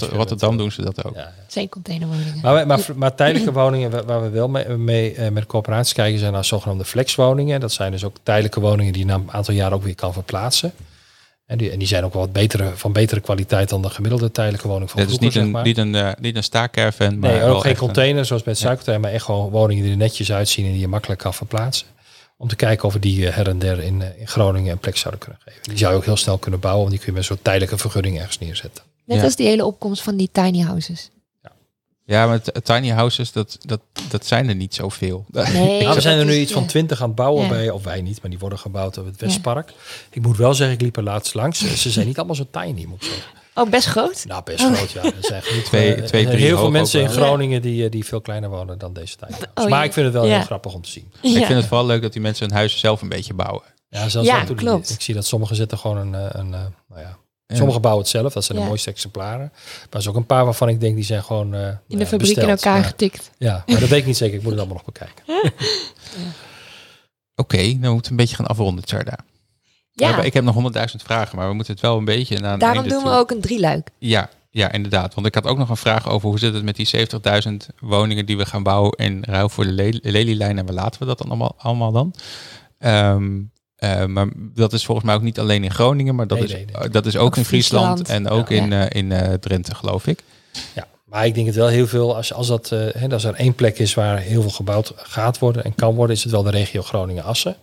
eh, 0.03 0.12
Rotterdam 0.12 0.57
doen 0.57 0.73
ze 0.73 0.83
dat 0.83 1.05
ook. 1.05 1.14
Ja, 1.14 1.21
ja. 1.21 1.33
Zijn 1.49 1.68
containerwoningen. 1.68 2.39
Maar, 2.43 2.66
maar, 2.66 2.81
maar 2.97 3.14
tijdelijke 3.14 3.53
woningen 3.53 3.91
waar- 3.91 4.05
waar 4.05 4.23
we 4.23 4.29
wel 4.29 4.49
mee, 4.49 4.68
mee 4.68 5.14
eh, 5.14 5.31
met 5.31 5.47
coöperaties 5.47 5.93
kijken 5.93 6.18
zijn 6.18 6.33
naar 6.33 6.45
zogenaamde 6.45 6.85
flexwoningen. 6.85 7.61
Dat 7.61 7.73
zijn 7.73 7.91
dus 7.93 8.05
ook 8.05 8.16
tijdelijke 8.23 8.61
woningen 8.61 8.93
die 8.93 9.03
je 9.03 9.09
na 9.09 9.14
een 9.14 9.33
aantal 9.33 9.55
jaar 9.55 9.73
ook 9.73 9.83
weer 9.83 9.95
kan 9.95 10.12
verplaatsen. 10.12 10.73
En 11.47 11.59
die, 11.59 11.71
en 11.71 11.79
die 11.79 11.89
zijn 11.89 12.05
ook 12.05 12.12
wel 12.12 12.23
wat 12.23 12.33
betere, 12.33 12.71
van 12.75 12.93
betere 12.93 13.21
kwaliteit 13.21 13.68
dan 13.68 13.83
de 13.83 13.91
gemiddelde 13.91 14.31
tijdelijke 14.31 14.68
woning 14.68 14.91
van 14.91 15.01
Dit 15.01 15.11
is 15.11 15.16
vroeger, 15.16 15.41
niet 15.43 15.53
zeg 15.53 15.64
een, 15.64 15.75
maar. 15.79 15.89
niet 15.93 16.03
een, 16.05 16.14
eh, 16.14 16.21
niet 16.21 16.37
een 16.37 16.43
staakcaravan, 16.43 17.18
Nee, 17.18 17.39
wel 17.39 17.55
ook 17.57 17.61
geen 17.62 17.71
een- 17.71 17.77
container 17.77 18.25
zoals 18.25 18.43
bij 18.43 18.53
het 18.53 18.61
Ja. 18.61 18.66
suikertuin, 18.66 19.01
maar 19.01 19.11
echt 19.12 19.25
gewoon 19.25 19.51
woningen 19.51 19.83
die 19.83 19.93
er 19.93 19.99
netjes 19.99 20.33
uitzien 20.33 20.64
en 20.66 20.71
die 20.73 20.81
je 20.81 20.89
makkelijk 20.89 21.21
kan 21.21 21.35
verplaatsen. 21.35 21.87
Om 22.41 22.49
te 22.49 22.57
kijken 22.57 22.84
of 22.86 22.93
we 22.93 22.99
die 22.99 23.26
eh, 23.28 23.34
her 23.34 23.49
en 23.49 23.59
der 23.59 23.78
in, 23.82 24.03
eh, 24.03 24.20
in 24.20 24.28
Groningen 24.28 24.72
een 24.72 24.78
plek 24.78 24.97
zouden 24.97 25.20
kunnen 25.22 25.41
geven. 25.45 25.62
Die 25.62 25.78
zou 25.78 25.93
je 25.93 25.99
ook 25.99 26.05
heel 26.05 26.16
snel 26.16 26.38
kunnen 26.38 26.61
bouwen, 26.61 26.80
want 26.82 26.95
die 26.95 27.05
kun 27.05 27.12
je 27.12 27.18
met 27.18 27.26
zo'n 27.28 27.43
tijdelijke 27.43 27.78
vergunning 27.78 28.18
ergens 28.18 28.38
neerzetten. 28.38 28.84
Net 29.05 29.16
Ja. 29.18 29.24
als 29.24 29.36
die 29.36 29.47
hele 29.47 29.64
opkomst 29.64 30.03
van 30.03 30.16
die 30.16 30.28
tiny 30.32 30.61
houses. 30.61 31.11
Ja, 32.05 32.26
maar 32.26 32.41
tiny 32.62 32.88
houses, 32.88 33.32
dat, 33.32 33.59
dat, 33.61 33.80
dat 34.09 34.26
zijn 34.26 34.49
er 34.49 34.55
niet 34.55 34.74
zoveel. 34.74 35.24
Nee, 35.32 35.82
Nou, 35.82 35.95
we 35.95 36.01
zijn 36.01 36.18
er 36.18 36.24
nu 36.24 36.34
iets 36.34 36.53
van 36.53 36.66
twintig 36.66 37.01
aan 37.03 37.07
het 37.07 37.16
bouwen 37.16 37.43
Ja. 37.43 37.49
bij, 37.49 37.70
of 37.70 37.84
wij 37.84 38.01
niet, 38.03 38.20
maar 38.22 38.30
die 38.30 38.38
worden 38.38 38.59
gebouwd 38.59 38.99
op 38.99 39.05
het 39.05 39.20
Westpark. 39.20 39.72
Ik 40.11 40.22
moet 40.22 40.36
wel 40.36 40.55
zeggen, 40.55 40.74
ik 40.76 40.82
liep 40.82 40.97
er 40.97 41.03
laatst 41.03 41.34
langs. 41.34 41.80
Ze 41.82 41.91
zijn 41.91 42.07
niet 42.07 42.16
allemaal 42.18 42.34
zo 42.36 42.47
tiny, 42.51 42.84
moet 42.84 43.03
ik 43.05 43.09
zeggen. 43.12 43.38
Oh, 43.61 43.71
best 43.71 43.87
groot? 43.87 44.25
Nou, 44.27 44.43
best 44.45 44.65
groot, 44.65 44.91
ja. 44.91 45.03
Er 45.05 45.13
zijn 45.21 45.43
Twee- 45.65 45.95
eh, 45.95 46.05
twee, 46.05 46.27
drie 46.27 46.45
heel 46.45 46.59
veel 46.59 46.71
mensen 46.71 47.01
in. 47.01 47.09
Groningen 47.09 47.63
die, 47.63 47.85
eh, 47.85 47.91
die 47.91 48.05
veel 48.05 48.21
kleiner 48.21 48.51
wonen 48.51 48.79
dan 48.79 48.93
deze 48.93 49.17
houses. 49.21 49.45
Oh, 49.55 49.65
maar 49.69 49.79
ja. 49.79 49.85
ik 49.85 49.93
vind 49.93 50.07
het 50.07 50.15
wel 50.15 50.25
Ja. 50.27 50.37
heel 50.37 50.45
grappig 50.45 50.75
om 50.75 50.83
te 50.83 50.91
zien. 50.91 51.13
Ik 51.21 51.45
vind 51.47 51.49
het 51.49 51.67
vooral 51.67 51.87
leuk 51.87 52.03
dat 52.03 52.13
die 52.13 52.23
mensen 52.23 52.47
hun 52.47 52.57
huis 52.57 52.79
zelf 52.79 53.03
een 53.03 53.09
beetje 53.09 53.35
bouwen. 53.35 53.63
Ja, 53.89 54.09
zelfs 54.09 54.29
Ja, 54.29 54.45
dat 54.45 54.57
klopt. 54.57 54.91
Ik 54.91 55.01
zie 55.01 55.15
dat 55.15 55.27
sommigen 55.27 55.57
zetten 55.57 55.79
gewoon 55.79 55.97
een, 55.97 56.15
eh, 56.15 56.27
een, 56.41 56.51
nou 56.51 56.71
ja, 56.95 57.19
Ja. 57.47 57.57
Sommigen 57.57 57.81
bouwen 57.81 58.03
het 58.05 58.13
zelf, 58.13 58.33
dat 58.33 58.45
zijn 58.45 58.57
Ja. 58.59 58.63
de 58.65 58.69
mooiste 58.69 58.91
exemplaren. 58.91 59.51
Maar 59.53 59.87
er 59.91 60.03
zijn 60.03 60.15
ook 60.15 60.21
een 60.21 60.27
paar 60.27 60.45
waarvan 60.45 60.69
ik 60.69 60.81
denk 60.81 60.95
die 60.95 61.05
zijn 61.05 61.23
gewoon 61.23 61.47
In 61.47 61.61
nou 61.61 61.77
de 61.89 61.97
ja, 61.99 62.07
fabriek 62.07 62.37
in 62.37 62.49
elkaar 62.49 62.75
Maar- 62.79 62.85
getikt. 62.85 63.31
Ja, 63.39 63.63
maar 63.67 63.81
dat 63.81 63.89
weet 63.89 64.01
ik 64.01 64.07
niet 64.07 64.17
zeker. 64.17 64.37
Ik 64.37 64.43
moet 64.43 64.51
het 64.53 64.61
allemaal 64.61 64.83
nog 64.85 64.93
bekijken. 64.95 65.25
Oké, 67.35 67.57
dan 67.81 67.93
moeten 67.93 68.03
we 68.03 68.11
een 68.11 68.17
beetje 68.17 68.37
gaan 68.37 68.47
afronden, 68.47 68.85
Tjarda. 68.85 69.19
Ja, 70.01 70.07
hebben- 70.07 70.25
Ik 70.27 70.33
heb 70.35 70.45
nog 70.45 70.55
honderdduizend 70.55 71.03
vragen, 71.03 71.37
maar 71.37 71.49
we 71.49 71.55
moeten 71.55 71.73
het 71.73 71.83
wel 71.83 71.97
een 71.99 72.05
beetje 72.05 72.39
naar 72.39 72.53
een 72.53 72.59
daarom 72.59 72.89
doen 72.89 72.99
we 72.99 73.05
toe. 73.05 73.13
ook 73.13 73.31
een 73.31 73.41
drieluik. 73.41 73.91
Ja, 73.99 74.29
ja, 74.51 74.73
inderdaad. 74.73 75.15
Want 75.15 75.27
ik 75.27 75.35
had 75.35 75.47
ook 75.47 75.59
nog 75.59 75.69
een 75.69 75.77
vraag 75.77 76.09
over 76.09 76.29
hoe 76.29 76.39
zit 76.39 76.55
het 76.55 76.63
met 76.63 76.77
die 76.77 76.87
70.000 76.87 77.69
woningen 77.81 78.27
die 78.27 78.37
we 78.37 78.47
gaan 78.47 78.63
bouwen 78.63 78.93
in 78.93 79.25
ruil 79.27 79.49
voor 79.49 79.65
de 79.65 79.73
Le- 79.73 80.39
en 80.39 80.67
waar 80.67 80.75
laten 80.75 81.01
we 81.01 81.07
dat 81.07 81.19
dan 81.19 81.27
allemaal, 81.29 81.55
allemaal 81.59 81.93
dan? 81.93 82.15
Ehm, 82.79 83.39
eh, 83.77 84.05
maar 84.05 84.27
dat 84.37 84.73
is 84.73 84.85
volgens 84.85 85.07
mij 85.07 85.15
ook 85.17 85.23
niet 85.23 85.39
alleen 85.39 85.65
in 85.65 85.71
Groningen, 85.71 86.15
maar 86.15 86.27
dat, 86.27 86.39
Nee, 86.39 86.47
is, 86.47 86.53
nee, 86.53 86.65
nee. 86.81 86.89
dat 86.89 87.07
is 87.07 87.17
ook, 87.17 87.25
Ook 87.27 87.37
in 87.37 87.45
Friesland, 87.45 87.99
Friesland. 87.99 88.27
en 88.27 88.33
ook 88.33 88.49
Ja. 88.49 88.57
in, 88.57 88.73
eh, 88.73 88.87
in 89.03 89.13
eh, 89.13 89.33
Drenthe, 89.35 89.75
geloof 89.75 90.07
ik. 90.07 90.23
Ja, 90.75 90.87
maar 91.05 91.27
ik 91.27 91.35
denk 91.35 91.47
het 91.47 91.57
wel 91.57 91.69
heel 91.69 91.87
veel, 91.87 92.17
als, 92.17 92.33
als, 92.33 92.47
dat, 92.47 92.73
eh, 92.73 92.79
hè, 92.93 93.09
als 93.09 93.25
er 93.25 93.35
één 93.35 93.55
plek 93.55 93.79
is 93.79 93.95
waar 93.95 94.19
heel 94.19 94.41
veel 94.41 94.51
gebouwd 94.51 94.93
gaat 94.97 95.39
worden 95.39 95.65
en 95.65 95.75
kan 95.75 95.95
worden, 95.95 96.17
is 96.17 96.23
het 96.23 96.33
wel 96.33 96.43
de 96.43 96.51
regio 96.51 96.83
Groningen-Assen. 96.83 97.57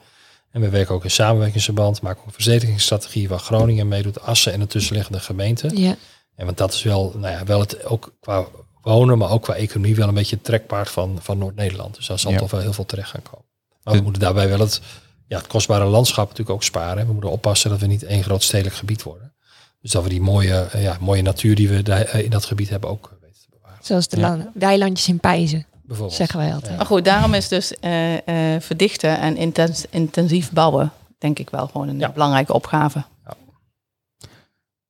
En 0.51 0.61
we 0.61 0.69
werken 0.69 0.95
ook 0.95 1.03
in 1.03 1.11
samenwerkingsverband, 1.11 2.01
maken 2.01 2.19
ook 2.19 2.25
een 2.27 2.33
verzekeringsstrategie 2.33 3.27
waar 3.29 3.39
Groningen 3.39 3.87
meedoet, 3.87 4.21
Assen 4.21 4.53
en 4.53 4.59
de 4.59 4.67
tussenliggende 4.67 5.19
gemeenten. 5.19 5.77
Ja. 5.77 5.95
En 6.35 6.45
want 6.45 6.57
dat 6.57 6.73
is 6.73 6.83
wel, 6.83 7.13
nou 7.17 7.33
ja, 7.33 7.43
wel 7.45 7.59
het 7.59 7.85
ook 7.85 8.13
qua 8.19 8.45
wonen, 8.81 9.17
maar 9.17 9.29
ook 9.31 9.41
qua 9.43 9.53
economie 9.55 9.95
wel 9.95 10.07
een 10.07 10.13
beetje 10.13 10.35
het 10.35 10.45
trekpaard 10.45 10.89
van, 10.89 11.17
van 11.21 11.37
Noord-Nederland. 11.37 11.95
Dus 11.95 12.07
daar 12.07 12.19
zal 12.19 12.31
Ja. 12.31 12.37
toch 12.37 12.51
wel 12.51 12.59
heel 12.61 12.73
veel 12.73 12.85
terecht 12.85 13.09
gaan 13.09 13.21
komen. 13.21 13.45
Maar 13.83 13.93
we 13.95 14.01
moeten 14.01 14.21
daarbij 14.21 14.49
wel 14.49 14.59
het, 14.59 14.81
ja, 15.27 15.37
het 15.37 15.47
kostbare 15.47 15.85
landschap 15.85 16.23
natuurlijk 16.23 16.55
ook 16.55 16.63
sparen. 16.63 17.05
We 17.07 17.11
moeten 17.13 17.31
oppassen 17.31 17.69
dat 17.69 17.79
we 17.79 17.85
niet 17.87 18.03
één 18.03 18.23
groot 18.23 18.43
stedelijk 18.43 18.75
gebied 18.75 19.03
worden. 19.03 19.33
Dus 19.81 19.91
dat 19.91 20.03
we 20.03 20.09
die 20.09 20.21
mooie, 20.21 20.67
eh, 20.71 20.81
ja, 20.83 20.97
mooie 20.99 21.21
natuur 21.21 21.55
die 21.55 21.69
we 21.69 21.83
daar, 21.83 22.01
eh, 22.01 22.23
in 22.23 22.29
dat 22.29 22.45
gebied 22.45 22.69
hebben 22.69 22.89
ook 22.89 23.17
weten 23.21 23.41
te 23.41 23.47
bewaren. 23.51 23.79
Zoals 23.85 24.07
de 24.07 24.17
Ja. 24.17 24.29
lan- 24.29 24.51
weilandjes 24.53 25.07
in 25.07 25.19
Pijzen, 25.19 25.65
Bijvoorbeeld. 25.87 26.17
zeggen 26.17 26.39
wij 26.39 26.53
altijd. 26.53 26.71
Ja. 26.71 26.77
Maar 26.77 26.85
goed, 26.85 27.05
daarom 27.05 27.33
is 27.33 27.47
dus 27.47 27.73
eh, 27.79 28.53
eh, 28.55 28.61
verdichten 28.61 29.19
en 29.19 29.37
intens, 29.37 29.85
intensief 29.89 30.51
bouwen, 30.51 30.91
denk 31.17 31.39
ik 31.39 31.49
wel 31.49 31.67
gewoon 31.67 31.87
een 31.87 31.99
Ja. 31.99 32.09
belangrijke 32.11 32.53
opgave. 32.53 33.03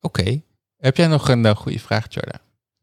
Oké. 0.01 0.41
Heb 0.77 0.97
jij 0.97 1.07
nog 1.07 1.29
een 1.29 1.45
eh, 1.45 1.55
goede 1.55 1.79
vraag, 1.79 2.07
Tjarda? 2.07 2.39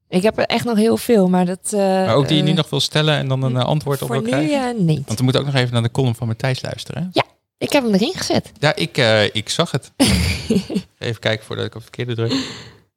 Ik 0.08 0.22
heb 0.22 0.38
er 0.38 0.44
echt 0.46 0.64
nog 0.64 0.76
heel 0.76 0.96
veel, 0.96 1.28
maar 1.28 1.46
dat... 1.46 1.72
eh, 1.72 1.78
Maar 1.80 2.14
ook 2.14 2.28
die 2.28 2.36
je 2.36 2.42
nu 2.42 2.52
nog 2.52 2.70
wil 2.70 2.80
stellen 2.80 3.14
en 3.16 3.28
dan 3.28 3.42
een 3.42 3.56
antwoord 3.56 4.02
op 4.02 4.08
Voor 4.08 4.22
wil 4.22 4.24
nu 4.40 4.46
krijgen? 4.46 4.76
eh, 4.78 4.84
niet. 4.84 5.06
Want 5.06 5.18
we 5.18 5.24
moeten 5.24 5.40
ook 5.42 5.46
nog 5.48 5.56
even 5.56 5.72
naar 5.72 5.82
de 5.82 5.90
column 5.90 6.14
van 6.14 6.26
Matthijs 6.26 6.62
luisteren. 6.62 7.10
hè? 7.12 7.20
Ik 7.58 7.72
heb 7.72 7.82
hem 7.84 7.94
erin 7.94 8.12
gezet. 8.14 8.52
Ja, 8.58 8.74
ik, 8.74 8.96
eh, 8.98 9.24
ik 9.34 9.48
zag 9.48 9.70
het. 9.70 9.92
even 10.98 11.20
kijken 11.20 11.44
voordat 11.46 11.64
ik 11.64 11.74
op 11.74 11.82
het 11.82 11.94
verkeerde 11.94 12.14
druk. 12.14 12.46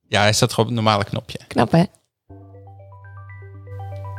Ja, 0.07 0.21
hij 0.21 0.33
staat 0.33 0.53
gewoon 0.53 0.69
op 0.69 0.75
het 0.75 0.83
normale 0.83 1.03
knopje. 1.03 1.39
Knap, 1.47 1.71
hè? 1.71 1.83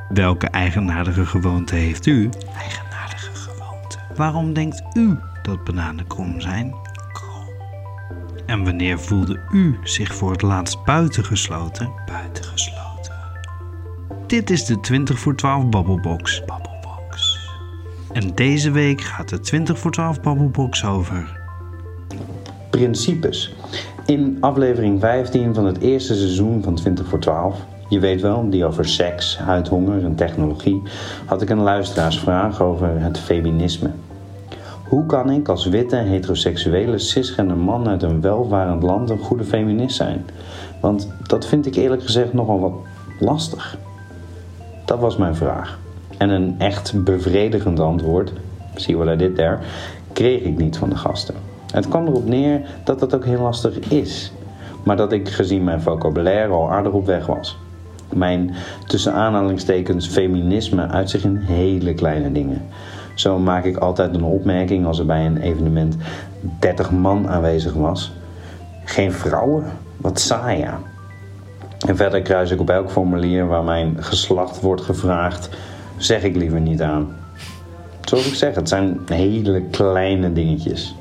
Welke 0.09 0.47
eigenaardige 0.47 1.27
gewoonte 1.27 1.75
heeft 1.75 2.07
u? 2.07 2.29
Eigenaardige 2.59 3.35
gewoonte. 3.35 3.99
Waarom 4.17 4.53
denkt 4.53 4.83
u 4.95 5.19
dat 5.43 5.65
bananen 5.65 6.07
krom 6.07 6.41
zijn? 6.41 6.75
Krom. 7.13 7.49
En 8.47 8.65
wanneer 8.65 8.99
voelde 8.99 9.41
u 9.53 9.79
zich 9.83 10.15
voor 10.15 10.31
het 10.31 10.43
laatst 10.43 10.85
buitengesloten? 10.85 11.91
Buitengesloten. 12.07 13.15
Dit 14.27 14.51
is 14.51 14.65
de 14.65 14.81
20 14.81 15.19
voor 15.19 15.37
12 15.37 15.69
Babbelbox. 15.69 16.45
Babbelbox. 16.45 17.39
En 18.13 18.35
deze 18.35 18.71
week 18.71 19.01
gaat 19.01 19.29
de 19.29 19.41
20 19.41 19.79
voor 19.79 19.91
12 19.91 20.21
Babbelbox 20.21 20.85
over 20.85 21.39
principes. 22.71 23.55
In 24.07 24.37
aflevering 24.41 25.01
15 25.01 25.55
van 25.55 25.67
het 25.67 25.79
eerste 25.79 26.15
seizoen 26.15 26.63
van 26.63 26.75
20 26.75 27.07
voor 27.09 27.19
12, 27.19 27.67
je 27.89 27.99
weet 27.99 28.21
wel, 28.21 28.51
die 28.51 28.65
over 28.65 28.89
seks, 28.89 29.39
huidhonger 29.39 30.05
en 30.05 30.15
technologie, 30.15 30.83
had 31.25 31.43
ik 31.43 31.51
een 31.51 31.63
luisteraarsvraag 31.63 32.63
over 32.63 33.01
het 33.01 33.19
feminisme. 33.19 33.91
Hoe 34.89 35.07
kan 35.07 35.31
ik 35.31 35.49
als 35.49 35.67
witte, 35.67 35.97
heteroseksuele, 35.97 36.99
cisgender 36.99 37.57
man 37.57 37.89
uit 37.89 38.03
een 38.03 38.21
welvarend 38.21 38.83
land 38.83 39.11
een 39.11 39.19
goede 39.19 39.45
feminist 39.45 39.97
zijn? 39.97 40.25
Want 40.81 41.13
dat 41.27 41.47
vind 41.47 41.67
ik 41.67 41.75
eerlijk 41.75 42.03
gezegd 42.03 42.33
nogal 42.33 42.61
wat 42.61 42.73
lastig. 43.21 43.79
Dat 44.85 44.99
was 44.99 45.17
mijn 45.17 45.35
vraag. 45.35 45.79
En 46.19 46.31
een 46.31 46.55
echt 46.59 47.05
bevredigend 47.05 47.81
antwoord, 47.81 48.33
see 48.75 48.97
what 48.97 49.15
I 49.15 49.17
did 49.17 49.35
there, 49.35 49.59
kreeg 50.13 50.43
ik 50.43 50.59
niet 50.59 50.77
van 50.77 50.89
de 50.89 50.97
gasten. 50.97 51.35
Het 51.73 51.89
kwam 51.89 52.07
erop 52.07 52.29
neer 52.29 52.61
dat 52.85 53.01
dat 53.01 53.15
ook 53.15 53.25
heel 53.25 53.43
lastig 53.43 53.79
is, 53.79 54.33
maar 54.85 54.97
dat 54.97 55.13
ik 55.13 55.29
gezien 55.29 55.65
mijn 55.65 55.83
vocabulaire 55.83 56.53
al 56.53 56.71
aardig 56.71 56.93
op 56.93 57.07
weg 57.07 57.27
was. 57.27 57.59
Mijn 58.15 58.55
tussen 58.87 59.13
aanhalingstekens 59.13 60.09
feminisme 60.09 60.87
uit 60.87 61.11
zich 61.11 61.25
in 61.25 61.37
hele 61.37 61.95
kleine 61.95 62.33
dingen. 62.33 62.63
Zo 63.15 63.39
maak 63.39 63.65
ik 63.65 63.77
altijd 63.77 64.15
een 64.15 64.25
opmerking 64.25 64.87
als 64.87 64.99
er 64.99 65.07
bij 65.07 65.27
een 65.27 65.37
evenement 65.37 65.97
30 66.59 66.91
man 66.91 67.29
aanwezig 67.29 67.73
was. 67.73 68.13
Geen 68.85 69.13
vrouwen? 69.13 69.65
Wat 69.97 70.21
saai 70.21 70.59
ja. 70.59 70.81
En 71.87 71.97
verder 71.97 72.23
kruis 72.23 72.51
ik 72.51 72.61
op 72.61 72.71
elk 72.71 72.91
formulier 72.91 73.47
waar 73.47 73.65
mijn 73.65 73.97
geslacht 73.99 74.61
wordt 74.61 74.83
gevraagd, 74.83 75.49
zeg 75.97 76.23
ik 76.23 76.37
liever 76.37 76.61
niet 76.61 76.83
aan. 76.83 77.17
Zoals 78.01 78.27
ik 78.27 78.35
zeg, 78.35 78.55
het 78.55 78.69
zijn 78.69 79.01
hele 79.07 79.63
kleine 79.71 80.33
dingetjes. 80.33 80.95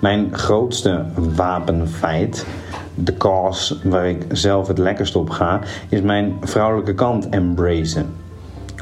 Mijn 0.00 0.28
grootste 0.32 1.04
wapenfeit 1.14 2.46
de 2.94 3.16
cause 3.16 3.76
waar 3.82 4.08
ik 4.08 4.24
zelf 4.28 4.68
het 4.68 4.78
lekkerst 4.78 5.16
op 5.16 5.30
ga, 5.30 5.60
is 5.88 6.00
mijn 6.00 6.36
vrouwelijke 6.40 6.94
kant 6.94 7.28
embracen. 7.28 8.06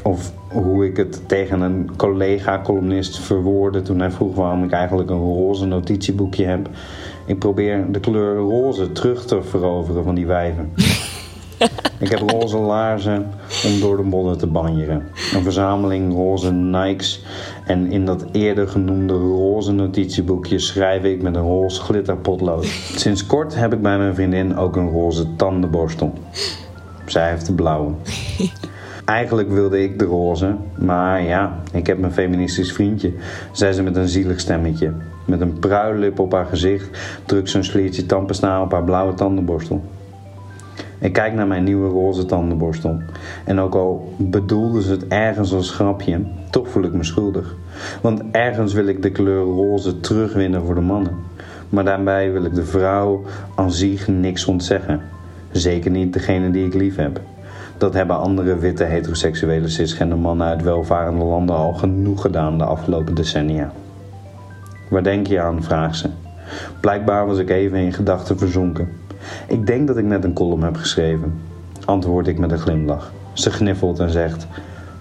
Of 0.03 0.33
hoe 0.47 0.85
ik 0.85 0.97
het 0.97 1.27
tegen 1.27 1.61
een 1.61 1.89
collega-columnist 1.95 3.19
verwoordde 3.19 3.81
toen 3.81 3.99
hij 3.99 4.11
vroeg 4.11 4.35
waarom 4.35 4.63
ik 4.63 4.71
eigenlijk 4.71 5.09
een 5.09 5.23
roze 5.23 5.65
notitieboekje 5.65 6.45
heb. 6.45 6.69
Ik 7.25 7.39
probeer 7.39 7.91
de 7.91 7.99
kleur 7.99 8.35
roze 8.35 8.91
terug 8.91 9.25
te 9.25 9.41
veroveren 9.41 10.03
van 10.03 10.15
die 10.15 10.25
wijven. 10.25 10.71
Ik 11.99 12.09
heb 12.09 12.29
roze 12.29 12.57
laarzen 12.57 13.31
om 13.65 13.79
door 13.79 13.97
de 13.97 14.03
modder 14.03 14.37
te 14.37 14.47
banjeren. 14.47 15.07
Een 15.33 15.43
verzameling 15.43 16.13
roze 16.13 16.51
Nikes. 16.51 17.23
En 17.65 17.91
in 17.91 18.05
dat 18.05 18.25
eerder 18.31 18.67
genoemde 18.67 19.13
roze 19.13 19.71
notitieboekje 19.71 20.59
schrijf 20.59 21.03
ik 21.03 21.21
met 21.21 21.35
een 21.35 21.41
roze 21.41 21.81
glitterpotlood. 21.81 22.65
Sinds 22.95 23.25
kort 23.25 23.55
heb 23.55 23.73
ik 23.73 23.81
bij 23.81 23.97
mijn 23.97 24.15
vriendin 24.15 24.57
ook 24.57 24.75
een 24.75 24.89
roze 24.89 25.35
tandenborstel. 25.35 26.13
Zij 27.05 27.29
heeft 27.29 27.45
de 27.45 27.53
blauwe. 27.53 27.91
Eigenlijk 29.05 29.49
wilde 29.49 29.83
ik 29.83 29.99
de 29.99 30.05
roze, 30.05 30.55
maar 30.75 31.21
ja, 31.21 31.59
ik 31.73 31.87
heb 31.87 31.97
mijn 31.97 32.13
feministisch 32.13 32.71
vriendje, 32.71 33.13
zei 33.51 33.73
ze 33.73 33.83
met 33.83 33.95
een 33.95 34.07
zielig 34.07 34.39
stemmetje. 34.39 34.93
Met 35.25 35.41
een 35.41 35.59
pruillip 35.59 36.19
op 36.19 36.31
haar 36.31 36.45
gezicht 36.45 36.89
drukt 37.25 37.49
ze 37.49 37.57
een 37.57 37.63
sliertje 37.63 38.05
tandpasta 38.05 38.61
op 38.61 38.71
haar 38.71 38.83
blauwe 38.83 39.13
tandenborstel. 39.13 39.83
Ik 41.03 41.13
kijk 41.13 41.33
naar 41.33 41.47
mijn 41.47 41.63
nieuwe 41.63 41.89
roze 41.89 42.25
tandenborstel. 42.25 43.01
En 43.45 43.59
ook 43.59 43.75
al 43.75 44.13
bedoelde 44.17 44.81
ze 44.81 44.91
het 44.91 45.07
ergens 45.07 45.53
als 45.53 45.71
grapje, 45.71 46.21
toch 46.49 46.69
voel 46.69 46.83
ik 46.83 46.93
me 46.93 47.03
schuldig. 47.03 47.55
Want 48.01 48.21
ergens 48.31 48.73
wil 48.73 48.87
ik 48.87 49.01
de 49.01 49.11
kleur 49.11 49.43
roze 49.43 49.99
terugwinnen 49.99 50.65
voor 50.65 50.75
de 50.75 50.81
mannen. 50.81 51.15
Maar 51.69 51.83
daarbij 51.83 52.31
wil 52.31 52.45
ik 52.45 52.53
de 52.55 52.65
vrouw 52.65 53.23
aan 53.55 53.71
zich 53.71 54.07
niks 54.07 54.45
ontzeggen. 54.45 55.01
Zeker 55.51 55.91
niet 55.91 56.13
degene 56.13 56.51
die 56.51 56.65
ik 56.65 56.73
lief 56.73 56.95
heb. 56.95 57.21
Dat 57.77 57.93
hebben 57.93 58.17
andere 58.17 58.57
witte 58.57 58.83
heteroseksuele 58.83 59.67
cisgender 59.67 60.17
mannen 60.17 60.47
uit 60.47 60.61
welvarende 60.61 61.23
landen 61.23 61.55
al 61.55 61.73
genoeg 61.73 62.21
gedaan 62.21 62.57
de 62.57 62.65
afgelopen 62.65 63.15
decennia. 63.15 63.71
Waar 64.89 65.03
denk 65.03 65.27
je 65.27 65.41
aan? 65.41 65.63
vraagt 65.63 65.97
ze. 65.97 66.09
Blijkbaar 66.79 67.25
was 67.27 67.37
ik 67.37 67.49
even 67.49 67.77
in 67.77 67.93
gedachten 67.93 68.37
verzonken. 68.37 69.01
Ik 69.47 69.65
denk 69.65 69.87
dat 69.87 69.97
ik 69.97 70.05
net 70.05 70.23
een 70.23 70.33
column 70.33 70.63
heb 70.63 70.75
geschreven. 70.75 71.41
Antwoord 71.85 72.27
ik 72.27 72.37
met 72.37 72.51
een 72.51 72.59
glimlach. 72.59 73.11
Ze 73.33 73.51
gniffelt 73.51 73.99
en 73.99 74.09
zegt... 74.09 74.47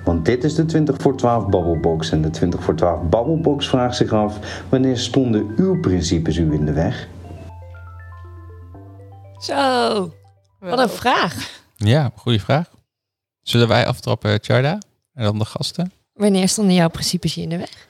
Want 0.05 0.25
dit 0.25 0.45
is 0.45 0.55
de 0.55 0.65
20 0.65 0.97
voor 1.01 1.17
12 1.17 1.49
babbelbox. 1.49 2.11
En 2.11 2.23
de 2.23 2.31
20 2.31 2.63
voor 2.63 2.75
12 2.75 3.03
babbelbox 3.03 3.69
vraagt 3.69 3.97
zich 3.97 4.13
af... 4.13 4.63
Wanneer 4.69 4.99
stonden 4.99 5.55
uw 5.57 5.81
principes 5.81 6.37
u 6.37 6.53
in 6.53 6.65
de 6.65 6.73
weg? 6.73 7.09
Zo, 9.39 10.13
wat 10.61 10.79
een 10.79 10.89
vraag. 10.89 11.63
Ja, 11.77 12.11
goede 12.15 12.41
vraag. 12.41 12.71
Zullen 13.43 13.69
wij 13.69 13.87
aftrappen, 13.87 14.39
Charda? 14.43 14.79
En 15.15 15.25
dan 15.25 15.39
de 15.39 15.45
gasten? 15.45 15.93
Wanneer 16.13 16.49
stonden 16.49 16.75
jouw 16.75 16.89
principes 16.89 17.35
je 17.35 17.41
in 17.41 17.49
de 17.49 17.59
weg? 17.59 17.87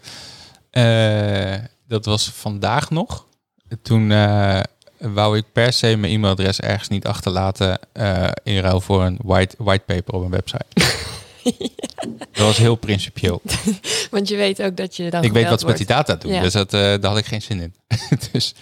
Eh, 0.70 1.64
dat 1.86 2.04
was 2.04 2.30
vandaag 2.30 2.90
nog. 2.90 3.26
Toen 3.82 4.10
eh, 4.10 4.60
wou 5.02 5.36
ik 5.36 5.44
per 5.52 5.72
se 5.72 5.96
mijn 5.96 6.12
e-mailadres 6.12 6.60
ergens 6.60 6.88
niet 6.88 7.06
achterlaten 7.06 7.78
eh, 7.92 8.28
in 8.42 8.58
ruil 8.58 8.80
voor 8.80 9.02
een 9.02 9.18
white, 9.22 9.54
whitepaper 9.58 10.14
op 10.14 10.22
een 10.24 10.30
website. 10.30 10.66
Dat 12.32 12.46
was 12.46 12.56
heel 12.56 12.74
principieel. 12.74 13.42
Want 14.10 14.28
je 14.28 14.36
weet 14.36 14.62
ook 14.62 14.76
dat 14.76 14.96
je 14.96 15.10
dan 15.10 15.24
ik 15.24 15.32
weet 15.32 15.48
wat 15.48 15.60
ze 15.60 15.66
met 15.66 15.76
die 15.76 15.86
data 15.86 16.14
doen, 16.14 16.32
Ja. 16.32 16.40
dus 16.42 16.52
dat, 16.52 16.74
eh, 16.74 16.80
daar 16.80 17.04
had 17.04 17.18
ik 17.18 17.24
geen 17.24 17.42
zin 17.42 17.60
in. 17.60 17.74
dus 18.32 18.54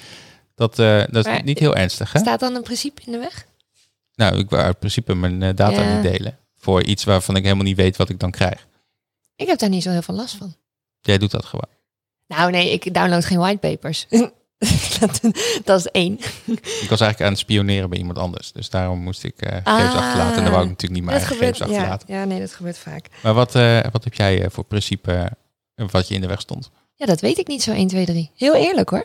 dat, 0.54 0.78
eh, 0.78 1.02
dat 1.10 1.26
is 1.26 1.42
niet 1.44 1.58
heel 1.58 1.76
ernstig, 1.76 2.12
hè? 2.12 2.18
Staat 2.18 2.40
dan 2.40 2.54
een 2.54 2.62
principe 2.62 3.02
in 3.04 3.12
de 3.12 3.18
weg? 3.18 3.46
Nou, 4.14 4.38
ik 4.38 4.50
wou 4.50 4.66
in 4.66 4.76
principe 4.78 5.14
mijn 5.14 5.38
data 5.40 5.70
Ja. 5.82 5.94
niet 5.94 6.12
delen. 6.12 6.38
Voor 6.56 6.82
iets 6.84 7.04
waarvan 7.04 7.36
ik 7.36 7.42
helemaal 7.42 7.64
niet 7.64 7.76
weet 7.76 7.96
wat 7.96 8.08
ik 8.08 8.18
dan 8.18 8.30
krijg. 8.30 8.66
Ik 9.36 9.46
heb 9.46 9.58
daar 9.58 9.68
niet 9.68 9.82
zo 9.82 9.90
heel 9.90 10.02
veel 10.02 10.14
last 10.14 10.34
van. 10.34 10.54
Jij 11.00 11.18
doet 11.18 11.30
dat 11.30 11.44
gewoon. 11.44 11.68
Nou 12.26 12.50
nee, 12.50 12.72
ik 12.72 12.94
download 12.94 13.24
geen 13.24 13.38
whitepapers. 13.38 14.06
dat, 15.00 15.20
dat 15.64 15.78
is 15.78 15.86
één. 15.86 16.12
Ik 16.46 16.86
was 16.88 17.00
eigenlijk 17.00 17.20
aan 17.20 17.28
het 17.30 17.38
spioneren 17.38 17.90
bij 17.90 17.98
iemand 17.98 18.18
anders. 18.18 18.52
Dus 18.52 18.70
daarom 18.70 18.98
moest 18.98 19.24
ik 19.24 19.40
eh 19.42 19.58
Ah. 19.64 19.74
gegevens 19.74 20.00
achterlaten. 20.00 20.36
En 20.36 20.42
dan 20.42 20.52
wou 20.52 20.62
ik 20.64 20.68
natuurlijk 20.70 21.00
niet 21.00 21.04
mijn 21.10 21.18
Dat 21.18 21.28
eigen 21.28 21.36
gebeurt, 21.36 21.56
gegevens 21.56 21.76
ja, 21.76 21.92
achterlaten. 21.92 22.14
ja, 22.14 22.24
nee, 22.24 22.40
dat 22.40 22.54
gebeurt 22.54 22.78
vaak. 22.78 23.06
Maar 23.22 23.34
wat, 23.34 23.54
eh, 23.54 23.80
wat 23.92 24.04
heb 24.04 24.14
jij 24.14 24.42
eh, 24.44 24.50
voor 24.50 24.64
principe 24.64 25.30
wat 25.74 26.08
je 26.08 26.14
in 26.14 26.20
de 26.20 26.26
weg 26.26 26.40
stond? 26.40 26.70
Ja, 26.94 27.06
dat 27.06 27.20
weet 27.20 27.38
ik 27.38 27.46
niet 27.46 27.62
zo 27.62 27.72
1, 27.72 27.86
2, 27.88 28.04
3. 28.06 28.30
Heel 28.36 28.54
eerlijk 28.54 28.88
hoor. 28.90 29.04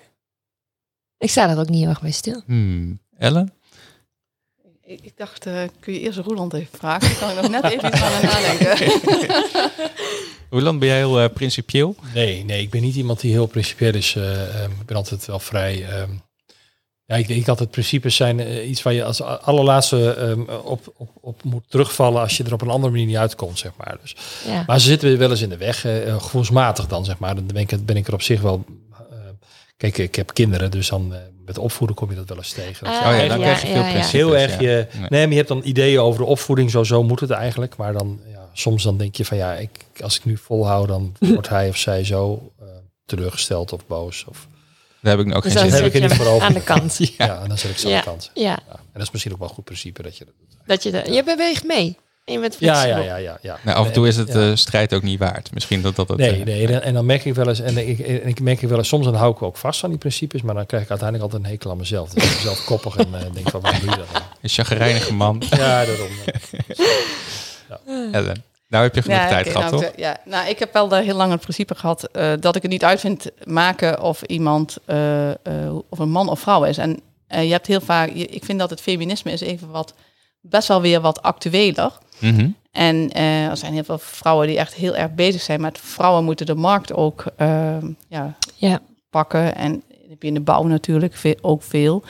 Ik 1.18 1.30
sta 1.30 1.50
er 1.50 1.60
ook 1.60 1.70
niet 1.70 1.80
heel 1.80 1.90
erg 1.90 2.02
bij 2.02 2.12
stil. 2.12 2.42
Hmm. 2.46 3.00
Ellen? 3.18 3.54
Ik, 4.84 5.00
ik 5.02 5.18
dacht, 5.18 5.46
eh, 5.46 5.62
kun 5.80 5.94
je 5.94 6.00
eerst 6.00 6.18
Roeland 6.20 6.54
even 6.54 6.78
vragen? 6.78 7.10
Dan 7.10 7.18
kan 7.20 7.30
ik 7.30 7.42
nog 7.52 7.62
net 7.62 7.72
even 7.72 7.88
iets 7.88 8.02
aan 8.02 8.22
nadenken. 8.22 8.92
Hoe 10.56 10.64
lang 10.64 10.80
ben 10.80 10.88
jij 10.88 10.98
heel 10.98 11.20
eh, 11.20 11.30
principieel? 11.34 11.96
Nee, 12.14 12.46
nee, 12.46 12.62
ik 12.62 12.70
ben 12.70 12.82
niet 12.82 12.96
iemand 12.96 13.20
die 13.20 13.32
heel 13.32 13.46
principieel 13.46 13.94
is. 13.94 14.16
eh, 14.16 14.62
ehm, 14.64 14.72
ik 14.72 14.86
ben 14.86 14.96
altijd 14.98 15.26
wel 15.26 15.40
vrij. 15.40 15.86
ehm, 15.90 16.10
ja, 17.06 17.16
ik 17.16 17.28
denk 17.28 17.48
altijd 17.48 17.72
principes 17.72 18.16
zijn 18.16 18.40
eh, 18.40 18.70
iets 18.70 18.82
waar 18.84 18.94
je 18.94 19.04
als 19.04 19.22
allerlaatste 19.22 20.14
ehm, 20.14 20.42
op, 20.64 20.94
op, 20.98 21.10
op 21.22 21.44
moet 21.44 21.64
terugvallen 21.70 22.22
als 22.22 22.38
je 22.38 22.44
er 22.44 22.54
op 22.54 22.62
een 22.62 22.70
andere 22.70 22.92
manier 22.92 23.06
niet 23.08 23.18
uitkomt, 23.18 23.60
zeg 23.60 23.72
maar. 23.78 23.98
Dus, 24.02 24.16
Ja. 24.48 24.64
maar 24.68 24.80
ze 24.80 24.88
zitten 24.88 25.18
wel 25.18 25.30
eens 25.30 25.42
in 25.42 25.50
de 25.50 25.58
weg, 25.58 25.82
gevoelsmatig 26.18 26.88
dan, 26.88 27.06
zeg 27.06 27.18
maar. 27.20 27.36
Dan 27.36 27.46
ben 27.46 27.62
ik, 27.62 27.86
ben 27.86 27.98
ik 27.98 28.08
er 28.08 28.14
op 28.14 28.22
zich 28.22 28.42
wel. 28.42 28.64
eh, 28.92 29.06
kijk, 29.78 29.98
ik 29.98 30.16
heb 30.16 30.34
kinderen, 30.34 30.72
dus 30.72 30.90
dan 30.90 31.14
eh, 31.14 31.20
met 31.46 31.58
opvoeden 31.58 31.96
kom 31.96 32.10
je 32.10 32.16
dat 32.16 32.30
wel 32.30 32.38
eens 32.38 32.52
tegen. 32.54 32.86
Dat 32.86 32.94
Ah, 32.94 33.02
je 33.02 33.08
Oh 33.16 33.22
ja, 33.22 33.28
dan 33.28 33.40
ja, 33.40 33.44
krijg 33.46 33.62
je 33.62 33.68
veel 33.68 33.76
ja, 33.76 33.86
ja. 33.86 33.92
principes. 33.92 34.12
heel 34.20 34.38
erg 34.38 34.52
ja. 34.52 34.70
je. 34.70 34.88
Nee. 35.10 35.22
Maar 35.22 35.30
je 35.30 35.36
hebt 35.36 35.48
dan 35.48 35.62
ideeën 35.64 36.00
over 36.00 36.20
de 36.20 36.26
opvoeding, 36.28 36.72
zo, 36.72 36.84
zo 36.84 37.04
moet 37.04 37.20
het 37.20 37.30
eigenlijk. 37.30 37.76
Maar 37.78 37.94
dan, 37.94 38.20
soms 38.58 38.84
dan 38.84 38.98
denk 38.98 39.16
je 39.16 39.26
van 39.26 39.38
ja, 39.38 39.54
ik, 39.54 39.70
als 40.02 40.18
ik 40.18 40.26
nu 40.26 40.38
volhoud, 40.38 40.88
dan 40.88 41.16
wordt 41.34 41.50
hij 41.50 41.70
of 41.70 41.78
zij 41.78 42.04
zo 42.04 42.52
eh, 42.60 42.66
teleurgesteld 43.06 43.74
of 43.74 43.88
boos. 43.88 44.26
Of, 44.30 44.48
Daar 45.02 45.18
heb 45.18 45.28
ik 45.28 45.36
ook 45.36 45.44
Dus 45.44 45.52
geen 45.54 45.62
dan 45.62 45.72
zin 45.72 45.84
heb 45.84 45.94
in. 45.94 45.98
ik 45.98 46.04
er 46.04 46.10
zet 46.10 46.18
je 46.18 46.24
niet 46.24 46.26
voor 46.26 46.26
hem 46.26 46.34
over. 46.36 46.48
aan 46.48 46.54
de 46.54 46.62
kant. 46.64 46.98
ja. 47.18 47.42
en 47.42 47.48
dan 47.50 47.58
zet 47.58 47.72
ik 47.72 47.78
ze 47.78 47.86
aan 47.86 47.92
Ja. 47.92 47.98
de 48.00 48.04
kant. 48.06 48.32
Ja, 48.34 48.42
Ja. 48.44 48.60
En 48.68 48.80
dat 48.94 49.02
is 49.02 49.12
misschien 49.12 49.32
ook 49.34 49.40
wel 49.40 49.48
een 49.48 49.54
goed 49.54 49.64
principe 49.64 50.02
dat 50.02 50.18
je 50.18 50.26
dat 50.26 50.34
doet. 50.40 50.58
dat 50.66 50.84
je 50.84 50.92
de, 50.92 51.12
je 51.12 51.24
beweegt 51.24 51.64
mee. 51.64 51.98
En 52.26 52.34
je 52.34 52.40
bent 52.40 52.56
Ja, 52.60 52.86
ja, 52.86 52.98
ja, 52.98 53.16
ja. 53.16 53.38
ja. 53.42 53.60
Nou, 53.64 53.78
af 53.78 53.86
en 53.88 53.94
toe 53.94 54.08
is 54.08 54.16
het 54.18 54.34
Ja. 54.34 54.50
eh, 54.50 54.56
strijd 54.56 54.94
ook 54.94 55.02
niet 55.04 55.20
waard. 55.20 55.54
Misschien 55.54 55.82
dat 55.82 55.96
dat 55.96 56.08
het... 56.10 56.18
Nee, 56.18 56.30
eh, 56.40 56.46
nee, 56.46 56.68
en- 56.68 56.82
en 56.84 56.94
dan 56.94 57.06
merk 57.06 57.26
ik 57.26 57.36
wel 57.36 57.48
eens, 57.48 57.60
en 57.60 57.78
ik, 57.90 58.00
en 58.00 58.28
ik 58.28 58.40
merk 58.40 58.62
wel 58.62 58.78
eens, 58.78 58.88
soms 58.88 59.06
dan 59.06 59.14
hou 59.16 59.32
ik 59.32 59.42
ook 59.42 59.58
vast 59.58 59.84
aan 59.84 59.90
die 59.90 60.00
principes, 60.00 60.42
maar 60.42 60.56
dan 60.56 60.66
krijg 60.66 60.84
ik 60.84 60.90
uiteindelijk 60.90 61.32
altijd 61.32 61.48
een 61.48 61.56
hekel 61.56 61.72
aan 61.72 61.78
mezelf. 61.78 62.10
Dus 62.10 62.24
ik 62.24 62.30
ben 62.30 62.40
zelf 62.42 62.66
koppig 62.66 62.96
en 62.96 63.08
denk 63.34 63.50
van, 63.50 63.62
waarom 63.62 63.80
doe 63.82 63.90
je 63.90 63.96
dat 63.98 64.12
nou? 64.12 64.24
Een 64.42 64.50
chagrijnige 64.50 65.14
man. 65.14 65.42
Ja, 65.50 65.86
daarom. 65.86 66.08
Ellen. 68.12 68.44
Nou 68.68 68.84
heb 68.84 68.96
je 68.96 69.02
genoeg 69.02 69.18
Ja, 69.18 69.28
tijd 69.28 69.48
gehad, 69.50 69.72
nou, 69.72 69.84
toch? 69.84 69.92
Ja, 69.96 70.18
nou, 70.26 70.50
ik 70.50 70.60
heb 70.60 70.74
wel 70.74 70.88
daar 70.88 71.02
heel 71.04 71.16
lang 71.16 71.32
het 71.32 71.42
principe 71.42 71.76
gehad 71.76 72.04
eh, 72.04 72.34
dat 72.40 72.56
ik 72.56 72.62
het 72.62 72.72
niet 72.72 72.84
uit 72.84 73.00
vind 73.00 73.26
maken 73.44 74.02
of 74.02 74.22
iemand, 74.22 74.78
eh, 74.86 75.30
eh, 75.32 75.36
of 75.90 76.00
een 76.00 76.10
man 76.10 76.30
of 76.30 76.40
vrouw 76.40 76.64
is. 76.64 76.78
En 76.78 77.00
eh, 77.28 77.44
je 77.44 77.52
hebt 77.52 77.68
heel 77.68 77.82
vaak, 77.82 78.10
je- 78.14 78.26
ik 78.28 78.46
vind 78.46 78.60
dat 78.60 78.70
het 78.70 78.82
feminisme 78.82 79.32
is 79.32 79.42
even 79.42 79.70
wat, 79.72 79.94
best 80.42 80.68
wel 80.68 80.82
weer 80.82 81.02
wat 81.02 81.22
actueler. 81.22 81.92
Mhm. 82.20 82.50
En 82.72 83.12
eh, 83.12 83.46
er 83.46 83.58
zijn 83.58 83.74
heel 83.74 83.84
veel 83.84 83.98
vrouwen 83.98 84.48
die 84.48 84.58
echt 84.58 84.74
heel 84.74 84.96
erg 84.96 85.14
bezig 85.14 85.42
zijn 85.42 85.62
met 85.62 85.80
vrouwen 85.80 86.24
moeten 86.24 86.46
de 86.46 86.56
markt 86.56 86.94
ook 86.94 87.24
ja, 88.08 88.34
Ja. 88.56 88.80
pakken. 89.10 89.56
En 89.56 89.72
dat 89.90 90.10
heb 90.10 90.22
je 90.22 90.28
in 90.28 90.34
de 90.34 90.40
bouw 90.42 90.64
natuurlijk 90.64 91.36
ook 91.42 91.64
veel. 91.64 92.04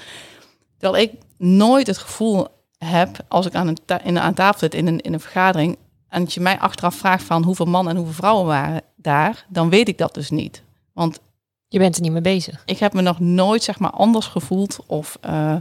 Terwijl 0.79 1.03
ik 1.03 1.11
nooit 1.37 1.87
het 1.87 1.97
gevoel 1.97 2.47
heb, 2.77 3.17
als 3.27 3.45
ik 3.45 3.55
aan, 3.55 3.67
een 3.67 3.77
ta- 3.85 4.01
in, 4.03 4.19
aan 4.19 4.33
tafel 4.33 4.59
zit 4.59 4.73
in 4.73 4.87
een, 4.87 4.99
in 5.01 5.13
een 5.13 5.19
vergadering... 5.19 5.77
en 6.09 6.23
dat 6.23 6.33
je 6.33 6.39
mij 6.39 6.59
achteraf 6.59 6.95
vraagt 6.95 7.23
van 7.23 7.43
hoeveel 7.43 7.65
mannen 7.65 7.91
en 7.91 7.97
hoeveel 7.97 8.15
vrouwen 8.15 8.45
waren 8.45 8.81
daar... 8.95 9.45
dan 9.49 9.69
weet 9.69 9.87
ik 9.87 9.97
dat 9.97 10.13
dus 10.13 10.29
niet. 10.29 10.63
Want 10.93 11.19
Je 11.67 11.79
bent 11.79 11.95
er 11.95 12.01
niet 12.01 12.11
mee 12.11 12.21
bezig. 12.21 12.61
ik 12.65 12.77
heb 12.79 12.93
me 12.93 13.01
nog 13.01 13.19
nooit 13.19 13.63
zeg 13.63 13.79
maar 13.79 13.91
anders 13.91 14.25
gevoeld 14.25 14.77
of 14.87 15.17
eh, 15.21 15.55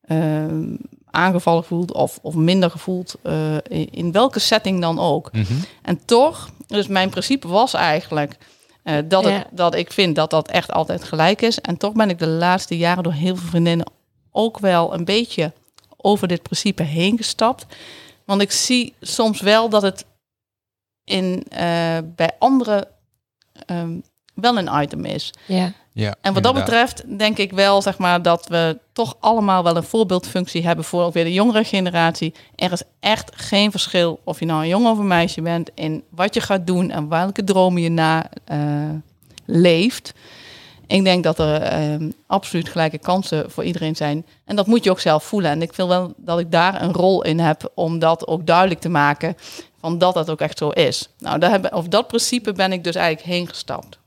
eh, 0.00 0.44
aangevallen 1.10 1.62
gevoeld 1.62 1.92
of, 1.92 2.18
of 2.22 2.34
minder 2.34 2.70
gevoeld 2.70 3.14
eh, 3.22 3.54
in, 3.54 3.90
in 3.90 4.12
welke 4.12 4.38
setting 4.38 4.80
dan 4.80 4.98
ook. 4.98 5.32
Mhm. 5.32 5.52
En 5.82 6.04
toch, 6.04 6.50
dus 6.66 6.86
mijn 6.86 7.10
principe 7.10 7.48
was 7.48 7.74
eigenlijk 7.74 8.36
eh, 8.82 8.96
dat, 9.04 9.24
Ja. 9.24 9.46
dat 9.50 9.74
ik 9.74 9.92
vind 9.92 10.16
dat 10.16 10.30
dat 10.30 10.48
echt 10.48 10.72
altijd 10.72 11.04
gelijk 11.04 11.42
is. 11.42 11.60
En 11.60 11.76
toch 11.76 11.92
ben 11.92 12.10
ik 12.10 12.18
de 12.18 12.26
laatste 12.26 12.76
jaren 12.76 13.02
door 13.02 13.12
heel 13.12 13.36
veel 13.36 13.48
vriendinnen 13.48 13.86
ook 14.30 14.58
wel 14.58 14.94
een 14.94 15.04
beetje 15.04 15.52
over 15.96 16.28
dit 16.28 16.42
principe 16.42 16.82
heen 16.82 17.16
gestapt. 17.16 17.66
Want 18.24 18.40
ik 18.42 18.52
zie 18.52 18.94
soms 19.00 19.40
wel 19.40 19.68
dat 19.68 19.82
het 19.82 20.04
in, 21.04 21.44
eh, 21.48 21.98
bij 22.04 22.30
anderen 22.38 22.88
ehm, 23.66 23.98
wel 24.34 24.58
een 24.58 24.82
item 24.82 25.04
is. 25.04 25.32
Ja. 25.46 25.72
Ja, 25.96 26.14
En 26.20 26.34
wat 26.34 26.42
dat 26.42 26.54
betreft 26.54 27.18
denk 27.18 27.38
ik 27.38 27.52
wel 27.52 27.82
zeg 27.82 27.98
maar, 27.98 28.22
dat 28.22 28.46
we 28.46 28.78
toch 28.92 29.16
allemaal 29.20 29.62
wel 29.62 29.76
een 29.76 29.82
voorbeeldfunctie 29.82 30.66
hebben 30.66 30.84
voor 30.84 31.02
ook 31.02 31.12
weer 31.12 31.24
de 31.24 31.32
jongere 31.32 31.64
generatie. 31.64 32.34
Er 32.54 32.72
is 32.72 32.82
echt 33.00 33.30
geen 33.34 33.70
verschil 33.70 34.20
of 34.24 34.38
je 34.38 34.46
nou 34.46 34.62
een 34.62 34.68
jongen 34.68 34.90
of 34.90 34.98
een 34.98 35.06
meisje 35.06 35.40
bent 35.40 35.70
in 35.74 36.02
wat 36.10 36.34
je 36.34 36.40
gaat 36.40 36.66
doen 36.66 36.90
en 36.90 37.08
welke 37.08 37.44
dromen 37.44 37.82
je 37.82 37.88
na 37.88 38.30
eh, 38.44 38.58
leeft. 39.44 40.14
Ik 40.86 41.04
denk 41.04 41.24
dat 41.24 41.38
er 41.38 41.62
ehm, 41.62 42.10
absoluut 42.26 42.68
gelijke 42.68 42.98
kansen 42.98 43.50
voor 43.50 43.64
iedereen 43.64 43.96
zijn. 43.96 44.26
En 44.44 44.56
dat 44.56 44.66
moet 44.66 44.84
je 44.84 44.90
ook 44.90 45.00
zelf 45.00 45.24
voelen. 45.24 45.50
En 45.50 45.62
ik 45.62 45.74
vind 45.74 45.88
wel 45.88 46.14
dat 46.16 46.38
ik 46.38 46.50
daar 46.50 46.82
een 46.82 46.92
rol 46.92 47.22
in 47.24 47.38
heb 47.38 47.70
om 47.74 47.98
dat 47.98 48.26
ook 48.26 48.46
duidelijk 48.46 48.80
te 48.80 48.88
maken. 48.88 49.36
Van 49.80 49.98
dat 49.98 50.14
dat 50.14 50.30
ook 50.30 50.40
echt 50.40 50.58
zo 50.58 50.68
is. 50.68 51.08
Nou, 51.18 51.38
daar 51.38 51.50
hebben, 51.50 51.72
of 51.74 51.88
dat 51.88 52.06
principe 52.08 52.52
ben 52.52 52.72
ik 52.72 52.84
dus 52.84 52.94
eigenlijk 52.94 53.26
heen 53.28 53.48
gestapt. 53.48 53.98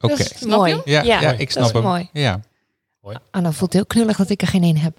Oké. 0.00 0.16
Dat 0.16 0.18
is 0.18 0.38
Snap 0.38 0.58
mooi. 0.58 0.74
je? 0.74 0.80
Ja, 0.84 1.02
ja, 1.02 1.20
Ja, 1.20 1.30
ik 1.32 1.38
dat 1.38 1.50
snap 1.50 1.64
is 1.64 1.72
hem. 1.72 1.82
mooi. 1.82 2.08
Ja. 2.12 2.40
Anna 3.30 3.52
voelt 3.52 3.72
heel 3.72 3.86
knullig 3.86 4.16
dat 4.16 4.30
ik 4.30 4.40
er 4.42 4.48
geen 4.48 4.62
één 4.62 4.76
heb. 4.76 4.98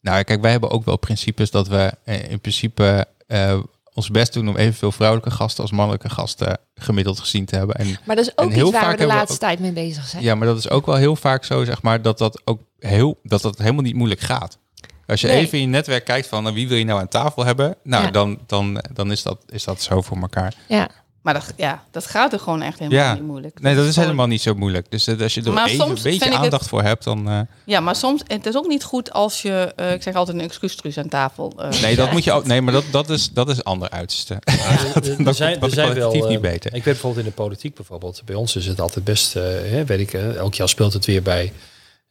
Nou, 0.00 0.22
kijk, 0.22 0.40
wij 0.40 0.50
hebben 0.50 0.70
ook 0.70 0.84
wel 0.84 0.96
principes 0.98 1.50
dat 1.50 1.68
we 1.68 1.92
eh, 2.04 2.30
in 2.30 2.40
principe 2.40 3.06
eh, 3.26 3.58
ons 3.94 4.10
best 4.10 4.32
doen 4.32 4.48
om 4.48 4.56
evenveel 4.56 4.92
vrouwelijke 4.92 5.30
gasten 5.30 5.62
als 5.62 5.72
mannelijke 5.72 6.08
gasten 6.10 6.58
gemiddeld 6.74 7.20
gezien 7.20 7.44
te 7.44 7.56
hebben. 7.56 7.76
En 7.76 7.96
Maar 8.04 8.16
dat 8.16 8.26
is 8.26 8.38
ook 8.38 8.50
heel 8.52 8.62
iets 8.66 8.72
waar 8.72 8.82
vaak 8.82 8.90
we 8.90 8.96
de 8.96 9.02
we 9.06 9.12
laatste 9.14 9.38
tijd 9.38 9.58
mee 9.58 9.72
bezig 9.72 10.06
zijn. 10.06 10.22
ja, 10.22 10.34
maar 10.34 10.46
dat 10.46 10.58
is 10.58 10.70
ook 10.70 10.86
wel 10.86 10.94
heel 10.96 11.16
vaak 11.16 11.44
zo, 11.44 11.64
zeg 11.64 11.82
maar, 11.82 12.02
dat 12.02 12.18
dat 12.18 12.40
ook 12.44 12.60
heel, 12.78 13.18
dat 13.22 13.42
dat 13.42 13.58
helemaal 13.58 13.82
niet 13.82 13.94
moeilijk 13.94 14.20
gaat. 14.20 14.58
Als 15.06 15.20
je 15.20 15.26
Nee. 15.26 15.36
even 15.36 15.58
in 15.58 15.60
je 15.64 15.70
netwerk 15.70 16.04
kijkt 16.04 16.26
van 16.26 16.42
nou, 16.42 16.54
wie 16.54 16.68
wil 16.68 16.76
je 16.78 16.84
nou 16.84 17.00
aan 17.00 17.08
tafel 17.08 17.44
hebben, 17.44 17.76
nou, 17.82 18.04
Ja. 18.04 18.10
dan, 18.10 18.38
dan, 18.46 18.84
dan 18.92 19.10
is, 19.12 19.22
dat, 19.22 19.38
is 19.48 19.64
dat 19.64 19.82
zo 19.82 20.00
voor 20.02 20.16
elkaar. 20.16 20.54
Ja. 20.68 20.88
Maar 21.24 21.34
dat, 21.34 21.52
ja, 21.56 21.84
dat 21.90 22.06
gaat 22.06 22.32
er 22.32 22.38
gewoon 22.38 22.62
echt 22.62 22.78
helemaal 22.78 23.04
Ja. 23.04 23.14
niet 23.14 23.22
moeilijk. 23.22 23.60
Nee, 23.60 23.74
dat 23.74 23.84
is 23.84 23.88
gewoon- 23.90 24.04
helemaal 24.04 24.26
niet 24.26 24.40
zo 24.42 24.54
moeilijk. 24.54 24.90
Dus 24.90 25.06
eh, 25.06 25.20
als 25.20 25.34
je 25.34 25.42
er 25.42 25.52
Maar 25.52 25.66
even 25.68 25.86
soms 25.86 26.04
een 26.04 26.10
beetje 26.10 26.24
het- 26.28 26.34
aandacht 26.34 26.68
voor 26.68 26.82
hebt, 26.82 27.04
dan... 27.04 27.28
eh, 27.28 27.40
Ja, 27.64 27.80
maar 27.80 27.96
soms, 27.96 28.22
het 28.26 28.46
is 28.46 28.56
ook 28.56 28.66
niet 28.66 28.84
goed 28.84 29.12
als 29.12 29.42
je, 29.42 29.72
eh, 29.76 29.92
ik 29.92 30.02
zeg 30.02 30.14
altijd 30.14 30.36
een 30.36 30.42
excuustruus 30.44 30.98
aan 30.98 31.08
tafel. 31.08 31.52
eh, 31.58 31.80
nee, 31.82 31.96
dat 31.96 32.10
moet 32.12 32.24
je 32.24 32.32
ook... 32.32 32.46
Nee, 32.46 32.60
maar 32.60 32.72
dat, 32.72 32.84
dat, 32.90 33.10
is, 33.10 33.30
dat 33.32 33.48
is 33.48 33.64
ander 33.64 33.90
uiterste. 33.90 34.34
Er- 34.44 35.10
er 35.10 35.24
Dat 35.24 35.36
zijn, 35.36 35.60
er 35.60 35.94
wel, 35.94 36.28
niet 36.28 36.40
beter. 36.40 36.66
Ik 36.74 36.84
weet 36.84 36.84
bijvoorbeeld 36.84 37.24
in 37.24 37.30
de 37.30 37.36
politiek 37.42 37.74
bijvoorbeeld. 37.74 38.22
Bij 38.24 38.34
ons 38.34 38.56
is 38.56 38.66
het 38.66 38.80
altijd 38.80 39.04
best, 39.04 39.32
hè, 39.34 39.84
weet 39.84 40.00
ik, 40.00 40.12
elk 40.12 40.54
jaar 40.54 40.68
speelt 40.68 40.92
het 40.92 41.04
weer 41.04 41.22
bij. 41.22 41.52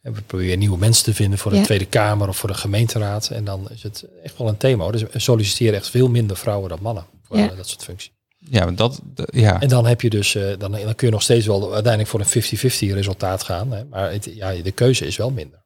We 0.00 0.22
proberen 0.26 0.58
nieuwe 0.58 0.78
mensen 0.78 1.04
te 1.04 1.14
vinden 1.14 1.38
voor 1.38 1.50
de 1.50 1.56
Ja. 1.56 1.62
Tweede 1.64 1.84
Kamer 1.86 2.28
of 2.28 2.36
voor 2.36 2.48
de 2.48 2.54
gemeenteraad. 2.54 3.28
En 3.28 3.44
dan 3.44 3.68
is 3.70 3.82
het 3.82 4.04
echt 4.22 4.38
wel 4.38 4.48
een 4.48 4.56
thema. 4.56 4.90
Dus 4.90 5.02
er 5.12 5.20
solliciteren 5.20 5.74
echt 5.74 5.90
veel 5.90 6.08
minder 6.08 6.36
vrouwen 6.36 6.68
dan 6.68 6.78
mannen 6.82 7.06
voor 7.22 7.36
Ja. 7.38 7.48
dat 7.56 7.68
soort 7.68 7.82
functies. 7.84 8.12
Ja, 8.50 8.70
dat... 8.70 9.00
ja. 9.26 9.60
En 9.60 9.68
dan 9.68 9.86
heb 9.86 10.00
je 10.00 10.10
dus, 10.10 10.34
eh, 10.34 10.42
dan, 10.58 10.70
dan 10.72 10.94
kun 10.94 11.06
je 11.06 11.12
nog 11.12 11.22
steeds 11.22 11.46
wel 11.46 11.72
uiteindelijk 11.74 12.10
voor 12.10 12.20
een 12.20 12.42
50-50 12.90 12.94
resultaat 12.94 13.42
gaan. 13.42 13.72
Hè, 13.72 13.84
maar 13.84 14.12
het, 14.12 14.30
ja, 14.34 14.52
de 14.62 14.70
keuze 14.72 15.06
is 15.06 15.16
wel 15.16 15.30
minder. 15.30 15.62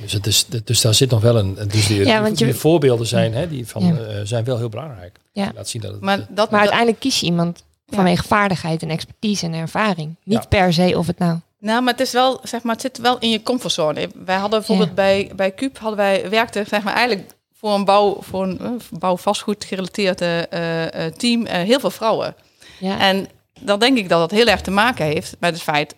Dus, 0.00 0.12
het 0.12 0.26
is, 0.26 0.46
dus 0.64 0.80
daar 0.80 0.94
zit 0.94 1.10
nog 1.10 1.20
wel 1.22 1.36
een. 1.38 1.54
Dus 1.68 1.86
die, 1.86 2.04
Ja, 2.04 2.22
want 2.22 2.38
je- 2.38 2.44
die 2.44 2.54
voorbeelden 2.54 3.06
zijn, 3.06 3.34
hè, 3.34 3.48
die 3.48 3.66
van, 3.66 3.86
Ja. 3.86 3.96
eh, 3.96 4.20
zijn 4.24 4.44
wel 4.44 4.56
heel 4.58 4.68
belangrijk. 4.68 5.18
Ja. 5.32 5.52
Laat 5.54 5.68
zien 5.68 5.82
dat 5.82 5.92
het, 5.92 6.00
Maar, 6.00 6.16
dat, 6.18 6.28
Maar 6.28 6.46
dat- 6.46 6.58
uiteindelijk 6.58 6.98
kies 7.00 7.20
je 7.20 7.26
iemand 7.26 7.64
vanwege 7.86 8.22
vaardigheid 8.26 8.82
en 8.82 8.90
expertise 8.90 9.46
en 9.46 9.52
ervaring. 9.54 10.16
Niet 10.24 10.48
per 10.48 10.72
se 10.72 10.98
of 10.98 11.06
het 11.06 11.18
nou... 11.18 11.38
Nou, 11.58 11.82
maar 11.82 11.92
het 11.92 12.02
is 12.02 12.12
wel, 12.12 12.40
zeg 12.42 12.62
maar, 12.62 12.72
het 12.72 12.82
zit 12.82 12.98
wel 12.98 13.18
in 13.18 13.30
je 13.30 13.42
comfortzone. 13.42 14.08
Wij 14.24 14.36
hadden 14.36 14.58
bijvoorbeeld 14.58 14.88
Ja. 14.88 14.94
bij, 14.94 15.30
bij 15.36 15.54
Cube 15.54 15.78
hadden 15.78 15.96
wij 15.98 16.30
werkten, 16.30 16.66
zeg 16.66 16.82
maar, 16.82 16.94
eigenlijk 16.94 17.30
voor 17.60 17.74
een 17.74 17.84
bouw, 17.84 18.16
voor 18.20 18.42
een 18.42 18.58
eh, 18.60 18.70
bouw 18.90 19.16
vastgoed 19.16 19.64
gerelateerde 19.64 20.46
eh, 20.50 21.06
eh, 21.06 21.12
team, 21.12 21.46
heel 21.46 21.80
veel 21.80 21.90
vrouwen. 21.90 22.34
Ja. 22.78 22.98
En 22.98 23.28
dan 23.60 23.78
denk 23.78 23.98
ik 23.98 24.08
dat 24.08 24.18
dat 24.20 24.38
heel 24.38 24.46
erg 24.46 24.60
te 24.60 24.70
maken 24.70 25.04
heeft 25.04 25.36
met 25.40 25.52
het 25.52 25.62
feit 25.62 25.94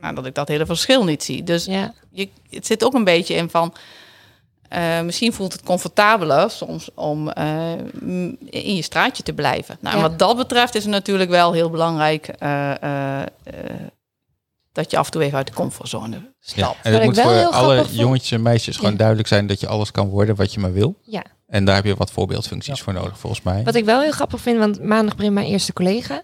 nou, 0.00 0.14
dat 0.14 0.26
ik 0.26 0.34
dat 0.34 0.48
hele 0.48 0.66
verschil 0.66 1.04
niet 1.04 1.22
zie. 1.22 1.44
Dus 1.44 1.64
ja. 1.64 1.92
je, 2.10 2.28
het 2.50 2.66
zit 2.66 2.84
ook 2.84 2.94
een 2.94 3.04
beetje 3.04 3.34
in 3.34 3.50
van. 3.50 3.74
misschien 5.04 5.32
voelt 5.32 5.52
het 5.52 5.62
comfortabeler 5.62 6.50
soms 6.50 6.88
om 6.94 7.30
in 8.44 8.74
je 8.74 8.82
straatje 8.82 9.22
te 9.22 9.32
blijven. 9.32 9.76
Nou, 9.80 9.96
Ja. 9.96 10.02
wat 10.02 10.18
dat 10.18 10.36
betreft 10.36 10.74
is 10.74 10.82
het 10.82 10.92
natuurlijk 10.92 11.30
wel 11.30 11.52
heel 11.52 11.70
belangrijk 11.70 12.30
dat 14.72 14.90
je 14.90 14.96
af 14.98 15.06
en 15.06 15.12
toe 15.12 15.22
even 15.22 15.36
uit 15.38 15.46
de 15.46 15.52
comfortzone 15.52 16.16
Ja, 16.16 16.22
stapt. 16.40 16.76
en 16.82 16.92
het 16.92 17.00
ik 17.00 17.06
moet 17.06 17.16
wel 17.16 17.24
voor 17.24 17.34
heel 17.34 17.52
alle 17.52 17.86
jongetjes 17.90 18.30
en 18.30 18.42
meisjes 18.42 18.76
gewoon 18.76 18.90
Ja. 18.92 18.96
duidelijk 18.96 19.28
zijn 19.28 19.46
dat 19.46 19.60
je 19.60 19.66
alles 19.66 19.90
kan 19.90 20.08
worden 20.08 20.36
wat 20.36 20.52
je 20.54 20.60
maar 20.60 20.72
wil. 20.72 20.98
ja. 21.02 21.22
En 21.46 21.64
daar 21.64 21.74
heb 21.74 21.84
je 21.84 21.94
wat 21.96 22.10
voorbeeldfuncties 22.10 22.80
voor 22.80 22.92
nodig, 22.92 23.18
volgens 23.18 23.42
mij. 23.42 23.62
Wat 23.64 23.74
ik 23.74 23.84
wel 23.84 24.00
heel 24.00 24.10
grappig 24.10 24.40
vind, 24.40 24.58
want 24.58 24.82
maandag 24.82 25.16
begint 25.16 25.34
mijn 25.34 25.46
eerste 25.46 25.72
collega. 25.72 26.22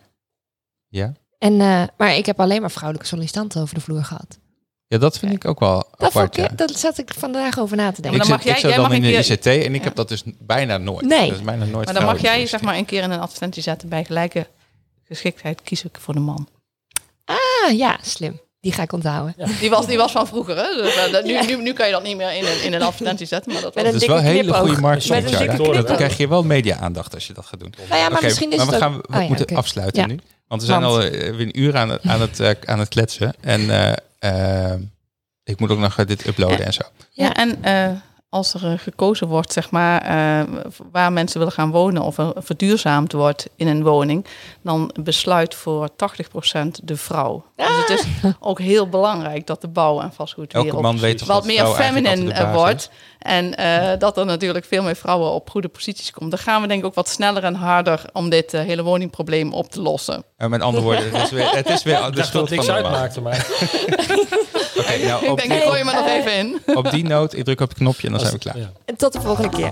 Ja? 0.89 1.13
En, 1.39 1.61
eh, 1.61 1.83
maar 1.97 2.17
ik 2.17 2.27
heb 2.27 2.41
alleen 2.41 2.61
maar 2.61 2.71
vrouwelijke 2.71 3.09
sollicitanten 3.09 3.63
over 3.63 3.75
de 3.75 3.81
vloer 3.81 4.05
gehad. 4.05 4.39
ja, 4.87 4.99
dat 4.99 5.19
vind 5.19 5.33
ik 5.33 5.45
ook 5.45 5.61
wel 5.61 5.75
Dat, 5.77 5.87
apart. 5.95 6.13
vond 6.13 6.37
ik, 6.37 6.51
ja. 6.51 6.57
dat 6.67 6.79
zat 6.79 6.99
ik 6.99 7.15
vandaag 7.19 7.59
over 7.59 7.77
na 7.77 7.93
te 7.93 8.03
denken. 8.03 8.03
maar 8.03 8.13
ik 8.13 8.19
dan 8.19 8.27
zit, 8.27 8.37
mag 8.37 8.45
jij- 8.45 8.53
ik 8.53 8.59
zit 8.61 8.69
jij 8.69 8.79
dan 8.79 8.89
mag 8.89 8.97
in 8.97 9.03
de 9.03 9.09
keer- 9.45 9.59
ICT 9.61 9.67
en 9.67 9.75
ik 9.75 9.85
heb 9.85 9.95
dat 9.95 10.09
dus 10.09 10.23
bijna 10.39 10.79
nooit. 10.79 11.07
Nee. 11.07 11.29
Dat 11.29 11.39
is 11.39 11.45
bijna 11.45 11.65
nooit 11.65 11.85
Maar 11.85 11.95
dan 11.95 12.05
mag 12.05 12.21
jij 12.21 12.47
zeg 12.47 12.61
maar 12.61 12.77
een 12.77 12.85
keer 12.85 13.03
in 13.03 13.11
een 13.11 13.21
advertentie 13.21 13.63
zetten 13.63 13.89
bij 13.89 14.05
gelijke 14.05 14.47
geschiktheid 15.05 15.63
kies 15.63 15.85
ik 15.85 15.97
voor 16.01 16.15
de 16.15 16.21
man. 16.21 16.49
Ah, 17.27 17.77
ja, 17.77 17.99
slim. 18.03 18.41
Die 18.61 18.73
ga 18.75 18.83
ik 18.83 18.93
onthouden. 18.93 19.35
Die 19.61 19.71
was, 19.71 19.87
die 19.87 19.97
was 19.97 20.13
van 20.13 20.27
vroeger, 20.27 20.57
hè? 20.57 20.83
Dus, 20.83 20.95
eh, 20.97 21.13
dat- 21.13 21.25
nu, 21.25 21.41
nu, 21.47 21.63
nu 21.63 21.73
kan 21.73 21.87
je 21.87 21.93
dat 21.93 22.03
niet 22.03 22.17
meer 22.17 22.33
in 22.33 22.45
een, 22.45 22.63
in 22.65 22.73
een 22.73 22.83
advertentie 22.83 23.27
zetten. 23.27 23.53
Maar 23.53 23.63
dat 23.63 23.75
was, 23.75 23.85
een 23.85 23.93
Dat 23.93 24.01
is 24.03 24.09
wel 24.09 24.17
dikke 24.17 24.31
hele 24.33 24.53
goede 24.53 24.81
marketing. 24.81 25.15
Met 25.15 25.33
een 25.41 25.57
dikke 25.57 25.83
Dan 25.85 25.97
krijg 25.97 26.17
je 26.17 26.29
wel 26.29 26.43
media-aandacht 26.43 27.15
als 27.15 27.27
je 27.27 27.33
dat 27.33 27.47
gaat 27.47 27.61
doen. 27.61 27.75
Nou 27.89 28.01
ja, 28.01 28.09
maar 28.09 28.23
misschien 28.23 28.51
is 28.51 28.57
maar 28.57 28.67
we, 28.67 28.77
gaan, 28.77 28.97
we 28.97 29.03
Oh 29.17 29.21
ja, 29.23 29.29
moeten 29.29 29.57
afsluiten 29.57 30.01
Ja. 30.03 30.07
nu. 30.09 30.19
Want 30.49 30.61
we 30.61 30.67
zijn 30.67 30.81
Want- 30.81 30.93
al 30.95 31.03
eh, 31.03 31.11
weer 31.11 31.41
een 31.41 31.61
uur 31.61 31.77
aan, 31.77 31.89
het- 31.89 32.03
aan, 32.07 32.21
het, 32.21 32.41
eh, 32.41 32.51
aan 32.65 32.79
het 32.79 32.89
kletsen. 32.89 33.35
En 33.41 33.71
eh, 34.19 34.73
eh, 34.73 34.81
ik 35.45 35.61
moet 35.61 35.71
ook 35.71 35.79
nog 35.79 35.99
eh, 35.99 36.07
dit 36.07 36.27
uploaden 36.27 36.59
Ja. 36.59 36.65
en 36.65 36.73
zo. 36.73 36.83
Ja, 37.11 37.35
en 37.35 37.63
eh, 37.65 37.91
als 38.29 38.55
er 38.55 38.73
eh, 38.73 38.79
gekozen 38.79 39.29
wordt, 39.29 39.53
zeg 39.53 39.71
maar, 39.71 40.03
eh, 40.03 40.47
waar 40.93 41.13
mensen 41.13 41.39
willen 41.39 41.55
gaan 41.55 41.71
wonen 41.71 42.03
of 42.03 42.19
er 42.19 42.33
verduurzaamd 42.37 43.13
wordt 43.13 43.49
in 43.57 43.67
een 43.67 43.83
woning, 43.83 44.27
dan 44.63 44.91
besluit 45.01 45.55
voor 45.55 45.89
80% 45.97 46.81
de 46.83 46.97
vrouw. 46.97 47.45
Dus 47.57 47.67
het 47.87 47.91
is 47.91 48.05
ook 48.41 48.59
heel 48.61 48.89
belangrijk 48.89 49.47
dat 49.47 49.61
de 49.61 49.69
bouw- 49.69 50.01
en 50.01 50.13
vastgoedwereld 50.13 50.71
Elke 50.73 50.83
man 50.83 50.99
weet 50.99 51.19
toch 51.19 51.29
wat 51.29 51.37
dat 51.37 51.47
meer 51.47 51.67
feminine 51.67 52.33
eh, 52.33 52.55
wordt. 52.55 52.91
En 53.19 53.55
eh, 53.57 53.99
dat 53.99 54.19
er 54.19 54.27
natuurlijk 54.27 54.65
veel 54.65 54.83
meer 54.83 54.97
vrouwen 54.97 55.31
op 55.31 55.51
goede 55.51 55.69
posities 55.69 56.11
komen. 56.11 56.31
Dan 56.31 56.39
gaan 56.39 56.63
we 56.63 56.69
denk 56.69 56.81
ik 56.81 56.87
ook 56.87 56.95
wat 56.95 57.09
sneller 57.09 57.45
en 57.45 57.55
harder 57.55 58.01
om 58.13 58.29
dit 58.29 58.55
eh, 58.55 58.61
hele 58.61 58.83
woningprobleem 58.83 59.53
op 59.53 59.71
te 59.71 59.81
lossen. 59.83 60.25
En 60.37 60.51
met 60.51 60.61
andere 60.61 60.85
woorden, 60.85 61.11
het 61.13 61.23
is 61.23 61.31
weer, 61.31 61.51
het 61.51 61.69
is 61.69 61.83
weer 61.83 61.95
Ik 61.99 62.05
de 62.05 62.11
dacht 62.11 62.17
dat 62.17 62.27
schuld 62.27 62.51
het 62.51 62.65
van 62.65 62.75
niks 62.75 62.83
de 62.83 62.91
man. 62.91 63.01
uitmaakte, 63.01 63.21
maar 63.21 63.47
Oké, 64.79 65.07
nou, 65.07 65.27
Ik 65.27 65.37
denk, 65.37 65.53
ik 65.53 65.63
gooi 65.63 65.79
je 65.79 65.85
maar 65.85 65.95
nog 65.95 66.07
even 66.09 66.35
in. 66.39 66.61
op 66.77 66.91
die 66.91 67.05
noot, 67.05 67.35
ik 67.35 67.45
druk 67.45 67.61
op 67.61 67.69
het 67.69 67.79
knopje 67.79 68.07
en 68.07 68.13
dan 68.13 68.21
zijn 68.21 68.33
we 68.33 68.39
klaar. 68.39 68.59
ja. 68.59 68.71
En 68.85 68.97
tot 68.97 69.13
de 69.13 69.21
volgende 69.21 69.49
keer. 69.49 69.71